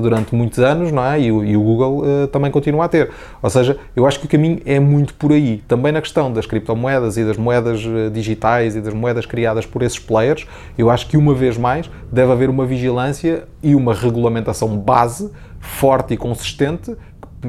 durante 0.00 0.32
muitos 0.32 0.60
anos, 0.60 0.92
não 0.92 1.04
é? 1.04 1.20
E 1.20 1.32
o, 1.32 1.44
e 1.44 1.56
o 1.56 1.60
Google 1.60 2.04
também 2.30 2.52
continua 2.52 2.84
a 2.84 2.88
ter. 2.88 3.10
Ou 3.42 3.50
seja, 3.50 3.78
eu 3.96 4.06
acho 4.06 4.20
que 4.20 4.26
o 4.26 4.28
caminho 4.28 4.60
é 4.64 4.78
muito 4.78 5.12
por 5.14 5.32
aí. 5.32 5.60
Também 5.66 5.90
na 5.90 6.00
questão 6.00 6.32
das 6.32 6.46
criptomoedas 6.46 7.16
e 7.16 7.24
das 7.24 7.36
moedas 7.36 7.80
digitais 8.12 8.76
e 8.76 8.80
das 8.80 8.94
moedas 8.94 9.26
criadas 9.26 9.66
por 9.66 9.82
esses 9.82 9.98
players, 9.98 10.46
eu 10.78 10.88
acho 10.88 11.08
que 11.08 11.16
uma 11.16 11.34
vez 11.34 11.58
mais 11.58 11.90
deve 12.12 12.30
haver 12.30 12.48
uma 12.48 12.64
vigilância 12.64 13.42
e 13.60 13.74
uma 13.74 13.92
regulamentação 13.92 14.76
base 14.76 15.32
forte 15.62 16.14
e 16.14 16.16
consistente 16.16 16.96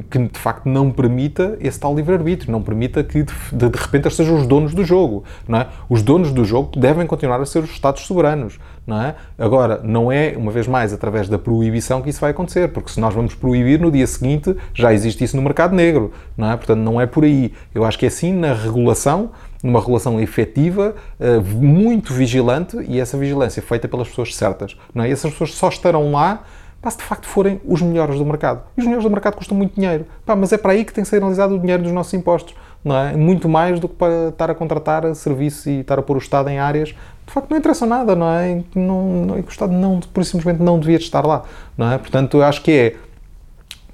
que 0.10 0.18
de 0.18 0.40
facto 0.40 0.68
não 0.68 0.90
permita 0.90 1.58
esse 1.60 1.80
tal 1.80 1.96
livre-arbítrio, 1.96 2.52
não 2.52 2.62
permita 2.64 3.04
que 3.04 3.24
de, 3.24 3.70
de, 3.70 3.78
repente 3.78 4.10
sejam 4.12 4.38
os 4.38 4.48
donos 4.48 4.74
do 4.74 4.84
jogo. 4.84 5.24
Não 5.48 5.60
é? 5.60 5.68
Os 5.88 6.02
donos 6.02 6.32
do 6.32 6.44
jogo 6.44 6.80
devem 6.80 7.06
continuar 7.06 7.40
a 7.40 7.46
ser 7.46 7.60
os 7.60 7.70
Estados 7.70 8.02
soberanos. 8.04 8.60
Não 8.88 9.02
é? 9.02 9.16
Agora, 9.38 9.80
não 9.84 10.12
é, 10.12 10.34
uma 10.36 10.52
vez 10.52 10.68
mais, 10.68 10.94
através 10.94 11.30
da 11.30 11.38
proibição 11.38 12.02
que 12.02 12.10
isso 12.10 12.20
vai 12.20 12.32
acontecer, 12.32 12.70
porque 12.70 12.90
se 12.90 13.00
nós 13.00 13.14
vamos 13.14 13.36
proibir, 13.36 13.80
no 13.80 13.92
dia 13.92 14.08
seguinte 14.08 14.56
já 14.74 14.92
existe 14.94 15.24
isso 15.24 15.36
no 15.36 15.44
mercado 15.44 15.76
negro. 15.76 16.12
Não 16.36 16.52
é? 16.52 16.58
Portanto, 16.58 16.80
não 16.80 17.00
é 17.00 17.06
por 17.06 17.24
aí. 17.24 17.54
Eu 17.74 17.86
acho 17.86 18.00
que 18.00 18.06
é 18.06 18.10
sim 18.10 18.34
na 18.34 18.54
regulação, 18.54 19.32
numa 19.62 19.80
regulação 19.80 20.20
efetiva, 20.20 20.96
eh, 21.20 21.40
muito 21.40 22.14
vigilante 22.14 22.78
e 22.88 23.00
essa 23.00 23.18
vigilância 23.18 23.62
feita 23.62 23.88
pelas 23.88 24.10
pessoas 24.10 24.36
certas. 24.36 24.76
Não 24.94 25.04
é? 25.04 25.10
E 25.10 25.12
essas 25.12 25.32
pessoas 25.32 25.54
só 25.54 25.70
estarão 25.70 26.12
lá 26.12 26.44
pá, 26.84 26.92
se 26.92 26.98
de 26.98 27.04
facto 27.04 27.26
forem 27.26 27.60
os 27.66 27.82
melhores 27.82 28.20
do 28.20 28.26
mercado. 28.26 28.62
E 28.78 28.82
os 28.82 28.86
melhores 28.86 29.04
do 29.04 29.10
mercado 29.10 29.36
custam 29.36 29.58
muito 29.58 29.74
dinheiro. 29.74 30.06
Pá, 30.26 30.36
mas 30.36 30.52
é 30.52 30.58
para 30.58 30.74
aí 30.74 30.86
que 30.86 30.94
tem 30.94 31.04
que 31.04 31.10
ser 31.10 31.18
analisado 31.18 31.56
o 31.56 31.60
dinheiro 31.60 31.82
dos 31.82 31.92
nossos 31.92 32.14
impostos. 32.14 32.54
Não 32.84 32.98
é? 32.98 33.16
Muito 33.16 33.48
mais 33.48 33.80
do 33.80 33.88
que 33.88 33.96
para 33.96 34.28
estar 34.28 34.52
a 34.52 34.54
contratar 34.54 35.16
serviços 35.16 35.66
e 35.66 35.80
estar 35.80 35.98
a 35.98 36.02
pôr 36.02 36.18
o 36.18 36.20
Estado 36.20 36.50
em 36.50 36.60
áreas 36.60 36.94
de 37.26 37.34
facto 37.34 37.50
não 37.50 37.58
interessa 37.58 37.86
nada, 37.86 38.16
não 38.16 38.30
é? 38.30 38.64
Não, 38.76 39.26
não, 39.26 39.36
o 39.36 39.40
Estado 39.40 39.74
não, 39.74 40.00
por 40.00 40.24
simplesmente 40.26 40.62
não 40.62 40.80
devia 40.80 40.98
estar 40.98 41.26
lá, 41.26 41.44
não 41.78 41.92
é? 41.92 41.98
Portanto, 41.98 42.38
eu 42.38 42.44
acho 42.44 42.62
que 42.62 42.72
é, 42.72 42.96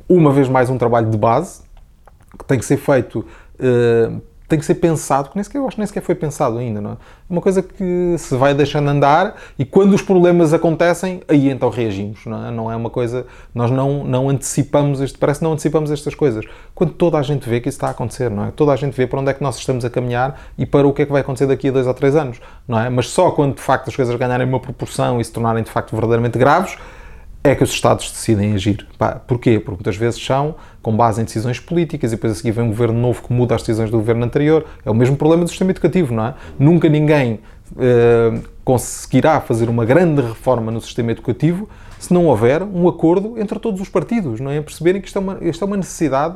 uma 0.07 0.31
vez 0.31 0.49
mais, 0.49 0.69
um 0.69 0.77
trabalho 0.77 1.09
de 1.09 1.17
base 1.17 1.61
que 2.37 2.45
tem 2.45 2.57
que 2.57 2.65
ser 2.65 2.77
feito 2.77 3.25
uh, 3.59 4.21
tem 4.49 4.57
que 4.57 4.65
ser 4.65 4.75
pensado, 4.75 5.29
que 5.29 5.35
nem 5.35 5.43
sequer, 5.43 5.59
eu 5.59 5.67
acho 5.67 5.75
que 5.75 5.79
nem 5.79 5.85
sequer 5.85 6.01
foi 6.01 6.15
pensado 6.15 6.57
ainda, 6.57 6.81
não 6.81 6.91
é? 6.91 6.93
É 6.93 6.97
uma 7.29 7.39
coisa 7.39 7.61
que 7.61 8.15
se 8.17 8.35
vai 8.35 8.55
deixando 8.55 8.89
andar 8.89 9.35
e 9.59 9.63
quando 9.63 9.93
os 9.93 10.01
problemas 10.01 10.53
acontecem, 10.53 11.21
aí 11.27 11.49
então 11.49 11.69
reagimos, 11.69 12.25
não 12.25 12.47
é? 12.47 12.51
Não 12.51 12.71
é 12.71 12.75
uma 12.75 12.89
coisa, 12.89 13.27
nós 13.53 13.69
não, 13.69 14.03
não 14.03 14.27
antecipamos, 14.27 15.01
este, 15.01 15.19
parece 15.19 15.39
que 15.39 15.43
não 15.43 15.53
antecipamos 15.53 15.91
estas 15.91 16.15
coisas. 16.15 16.43
Quando 16.73 16.93
toda 16.93 17.19
a 17.19 17.21
gente 17.21 17.47
vê 17.47 17.61
que 17.61 17.69
isso 17.69 17.77
está 17.77 17.89
a 17.89 17.91
acontecer, 17.91 18.31
não 18.31 18.45
é? 18.45 18.51
Toda 18.51 18.71
a 18.71 18.75
gente 18.75 18.95
vê 18.97 19.05
para 19.05 19.19
onde 19.19 19.29
é 19.29 19.33
que 19.35 19.43
nós 19.43 19.55
estamos 19.59 19.85
a 19.85 19.89
caminhar 19.89 20.41
e 20.57 20.65
para 20.65 20.87
o 20.87 20.91
que 20.93 21.03
é 21.03 21.05
que 21.05 21.11
vai 21.11 21.21
acontecer 21.21 21.45
daqui 21.45 21.69
a 21.69 21.71
dois 21.71 21.85
ou 21.85 21.93
três 21.93 22.15
anos, 22.15 22.41
não 22.67 22.79
é? 22.79 22.89
Mas 22.89 23.09
só 23.09 23.29
quando 23.29 23.55
de 23.55 23.61
facto 23.61 23.89
as 23.89 23.95
coisas 23.95 24.15
ganharem 24.15 24.47
uma 24.47 24.59
proporção 24.59 25.21
e 25.21 25.23
se 25.23 25.31
tornarem 25.31 25.61
de 25.63 25.69
facto 25.69 25.91
verdadeiramente 25.91 26.39
graves, 26.39 26.75
é 27.43 27.55
que 27.55 27.63
os 27.63 27.71
Estados 27.71 28.11
decidem 28.11 28.53
agir. 28.53 28.85
Porquê? 29.25 29.59
Porque 29.59 29.77
muitas 29.77 29.95
vezes 29.95 30.23
são 30.23 30.55
com 30.81 30.95
base 30.95 31.21
em 31.21 31.25
decisões 31.25 31.59
políticas 31.59 32.11
e 32.11 32.15
depois 32.15 32.33
a 32.33 32.35
seguir 32.35 32.51
vem 32.51 32.65
um 32.65 32.69
governo 32.69 32.99
novo 32.99 33.23
que 33.23 33.31
muda 33.31 33.55
as 33.55 33.61
decisões 33.61 33.89
do 33.89 33.97
governo 33.97 34.25
anterior. 34.25 34.65
É 34.85 34.91
o 34.91 34.93
mesmo 34.93 35.15
problema 35.15 35.43
do 35.43 35.49
sistema 35.49 35.71
educativo, 35.71 36.13
não 36.13 36.27
é? 36.27 36.33
Nunca 36.57 36.89
ninguém 36.89 37.39
uh, 37.71 38.41
conseguirá 38.63 39.39
fazer 39.39 39.69
uma 39.69 39.85
grande 39.85 40.21
reforma 40.21 40.71
no 40.71 40.81
sistema 40.81 41.11
educativo 41.11 41.69
se 41.97 42.13
não 42.13 42.25
houver 42.27 42.63
um 42.63 42.87
acordo 42.87 43.37
entre 43.37 43.59
todos 43.59 43.81
os 43.81 43.89
partidos, 43.89 44.39
não 44.39 44.51
é? 44.51 44.61
Perceberem 44.61 45.01
que 45.01 45.07
isto 45.07 45.17
é 45.17 45.21
uma, 45.21 45.37
isto 45.41 45.63
é 45.63 45.67
uma 45.67 45.77
necessidade 45.77 46.35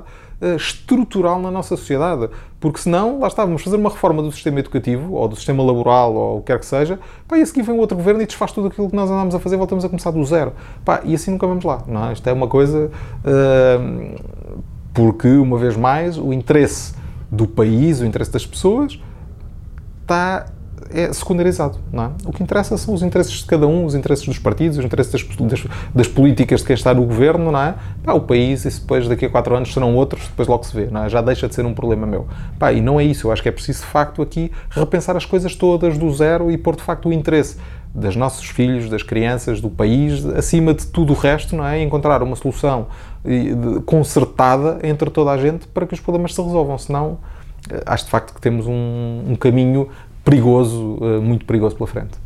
estrutural 0.55 1.39
na 1.39 1.51
nossa 1.51 1.75
sociedade. 1.75 2.29
Porque 2.59 2.79
senão, 2.79 3.19
lá 3.19 3.27
está, 3.27 3.43
vamos 3.43 3.61
fazer 3.61 3.75
uma 3.75 3.89
reforma 3.89 4.21
do 4.21 4.31
sistema 4.31 4.59
educativo, 4.59 5.13
ou 5.13 5.27
do 5.27 5.35
sistema 5.35 5.63
laboral, 5.63 6.13
ou 6.13 6.37
o 6.37 6.39
que 6.39 6.47
quer 6.47 6.59
que 6.59 6.65
seja, 6.65 6.99
pá, 7.27 7.37
e 7.37 7.41
a 7.41 7.45
seguir 7.45 7.61
vem 7.61 7.77
outro 7.77 7.97
governo 7.97 8.21
e 8.21 8.25
desfaz 8.25 8.51
tudo 8.51 8.67
aquilo 8.67 8.89
que 8.89 8.95
nós 8.95 9.09
andámos 9.09 9.35
a 9.35 9.39
fazer, 9.39 9.57
voltamos 9.57 9.83
a 9.83 9.89
começar 9.89 10.11
do 10.11 10.23
zero. 10.23 10.53
Pá, 10.85 11.01
e 11.03 11.13
assim 11.13 11.31
nunca 11.31 11.45
vamos 11.45 11.65
lá, 11.65 11.83
não 11.87 12.07
é? 12.07 12.13
Isto 12.13 12.27
é 12.27 12.33
uma 12.33 12.47
coisa... 12.47 12.89
Uh, 13.25 14.43
porque, 14.93 15.27
uma 15.27 15.57
vez 15.57 15.75
mais, 15.75 16.17
o 16.19 16.31
interesse 16.31 16.93
do 17.31 17.47
país, 17.47 17.99
o 17.99 18.05
interesse 18.05 18.31
das 18.31 18.45
pessoas, 18.45 18.99
está 20.03 20.45
é 20.93 21.11
secundarizado. 21.11 21.79
Não 21.91 22.05
é? 22.05 22.09
O 22.25 22.31
que 22.31 22.43
interessa 22.43 22.77
são 22.77 22.93
os 22.93 23.01
interesses 23.01 23.33
de 23.33 23.45
cada 23.45 23.67
um, 23.67 23.85
os 23.85 23.95
interesses 23.95 24.25
dos 24.25 24.39
partidos, 24.39 24.77
os 24.77 24.85
interesses 24.85 25.11
das, 25.11 25.35
das, 25.37 25.67
das 25.93 26.07
políticas 26.07 26.61
de 26.61 26.67
quem 26.67 26.73
está 26.75 26.93
no 26.93 27.05
governo, 27.05 27.51
não 27.51 27.59
é? 27.59 27.75
Pá, 28.03 28.13
o 28.13 28.21
país, 28.21 28.65
e 28.65 28.69
depois 28.69 29.07
daqui 29.07 29.25
a 29.25 29.29
quatro 29.29 29.55
anos 29.55 29.73
serão 29.73 29.95
outros, 29.95 30.27
depois 30.27 30.47
logo 30.47 30.63
se 30.63 30.75
vê, 30.75 30.87
não 30.91 31.03
é? 31.03 31.09
Já 31.09 31.21
deixa 31.21 31.47
de 31.47 31.55
ser 31.55 31.65
um 31.65 31.73
problema 31.73 32.05
meu. 32.05 32.27
Pá, 32.59 32.71
e 32.71 32.81
não 32.81 32.99
é 32.99 33.03
isso, 33.03 33.27
eu 33.27 33.31
acho 33.31 33.41
que 33.41 33.49
é 33.49 33.51
preciso 33.51 33.81
de 33.81 33.87
facto 33.87 34.21
aqui 34.21 34.51
repensar 34.69 35.17
as 35.17 35.25
coisas 35.25 35.55
todas 35.55 35.97
do 35.97 36.11
zero 36.13 36.51
e 36.51 36.57
pôr 36.57 36.75
de 36.75 36.83
facto 36.83 37.09
o 37.09 37.13
interesse 37.13 37.57
dos 37.93 38.15
nossos 38.15 38.45
filhos, 38.45 38.89
das 38.89 39.03
crianças, 39.03 39.61
do 39.61 39.69
país, 39.69 40.25
acima 40.25 40.73
de 40.73 40.87
tudo 40.87 41.13
o 41.13 41.15
resto, 41.15 41.55
não 41.55 41.65
é? 41.65 41.81
Encontrar 41.81 42.23
uma 42.23 42.35
solução 42.35 42.87
concertada 43.85 44.79
entre 44.83 45.09
toda 45.09 45.31
a 45.31 45.37
gente 45.37 45.67
para 45.67 45.85
que 45.85 45.93
os 45.93 45.99
problemas 45.99 46.33
se 46.33 46.41
resolvam, 46.41 46.77
senão 46.77 47.19
eh, 47.69 47.81
acho 47.85 48.05
de 48.05 48.11
facto 48.11 48.33
que 48.33 48.41
temos 48.41 48.67
um, 48.67 49.23
um 49.29 49.35
caminho 49.35 49.87
perigoso, 50.23 50.97
uh, 51.01 51.21
muito 51.21 51.45
perigoso 51.45 51.75
pela 51.75 51.87
frente. 51.87 52.17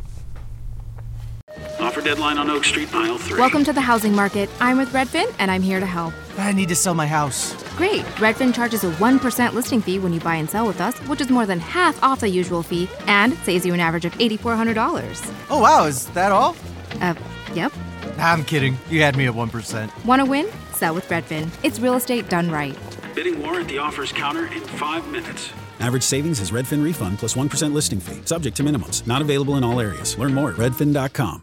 Offer 1.80 2.02
deadline 2.02 2.38
on 2.38 2.50
Oak 2.50 2.64
Street, 2.64 2.92
aisle 2.92 3.18
3. 3.18 3.38
Welcome 3.38 3.64
to 3.64 3.72
the 3.72 3.80
housing 3.80 4.14
market. 4.14 4.50
I'm 4.60 4.78
with 4.78 4.92
Redfin 4.92 5.32
and 5.38 5.50
I'm 5.50 5.62
here 5.62 5.78
to 5.78 5.86
help. 5.86 6.12
I 6.36 6.52
need 6.52 6.68
to 6.68 6.74
sell 6.74 6.94
my 6.94 7.06
house. 7.06 7.54
Great. 7.76 8.02
Redfin 8.18 8.52
charges 8.52 8.82
a 8.82 8.90
1% 8.92 9.52
listing 9.52 9.80
fee 9.80 9.98
when 10.00 10.12
you 10.12 10.20
buy 10.20 10.34
and 10.36 10.50
sell 10.50 10.66
with 10.66 10.80
us, 10.80 10.98
which 11.08 11.20
is 11.20 11.30
more 11.30 11.46
than 11.46 11.60
half 11.60 12.02
off 12.02 12.20
the 12.20 12.28
usual 12.28 12.62
fee 12.64 12.88
and 13.06 13.34
saves 13.38 13.64
you 13.64 13.74
an 13.74 13.80
average 13.80 14.04
of 14.04 14.12
$8,400. 14.14 15.32
Oh, 15.50 15.60
wow. 15.60 15.84
Is 15.84 16.06
that 16.08 16.32
all? 16.32 16.56
Uh, 17.00 17.14
yep. 17.54 17.72
I'm 18.18 18.44
kidding. 18.44 18.76
You 18.90 19.02
had 19.02 19.16
me 19.16 19.26
at 19.26 19.34
1%. 19.34 20.04
Want 20.04 20.20
to 20.20 20.26
win? 20.26 20.48
Sell 20.72 20.94
with 20.94 21.08
Redfin. 21.08 21.48
It's 21.62 21.78
real 21.78 21.94
estate 21.94 22.28
done 22.28 22.50
right. 22.50 22.76
Bidding 23.14 23.40
war 23.40 23.60
at 23.60 23.68
the 23.68 23.78
offers 23.78 24.10
counter 24.10 24.46
in 24.46 24.60
five 24.60 25.06
minutes. 25.08 25.50
Average 25.80 26.02
savings 26.02 26.40
is 26.40 26.50
Redfin 26.50 26.82
refund 26.82 27.18
plus 27.18 27.36
1 27.36 27.48
listing 27.74 28.00
fee. 28.00 28.20
Subject 28.24 28.56
to 28.56 28.62
minimums. 28.62 29.06
Not 29.06 29.22
available 29.22 29.56
in 29.56 29.64
all 29.64 29.80
areas. 29.80 30.16
Learn 30.18 30.34
more 30.34 30.50
at 30.50 30.56
redfin.com. 30.56 31.36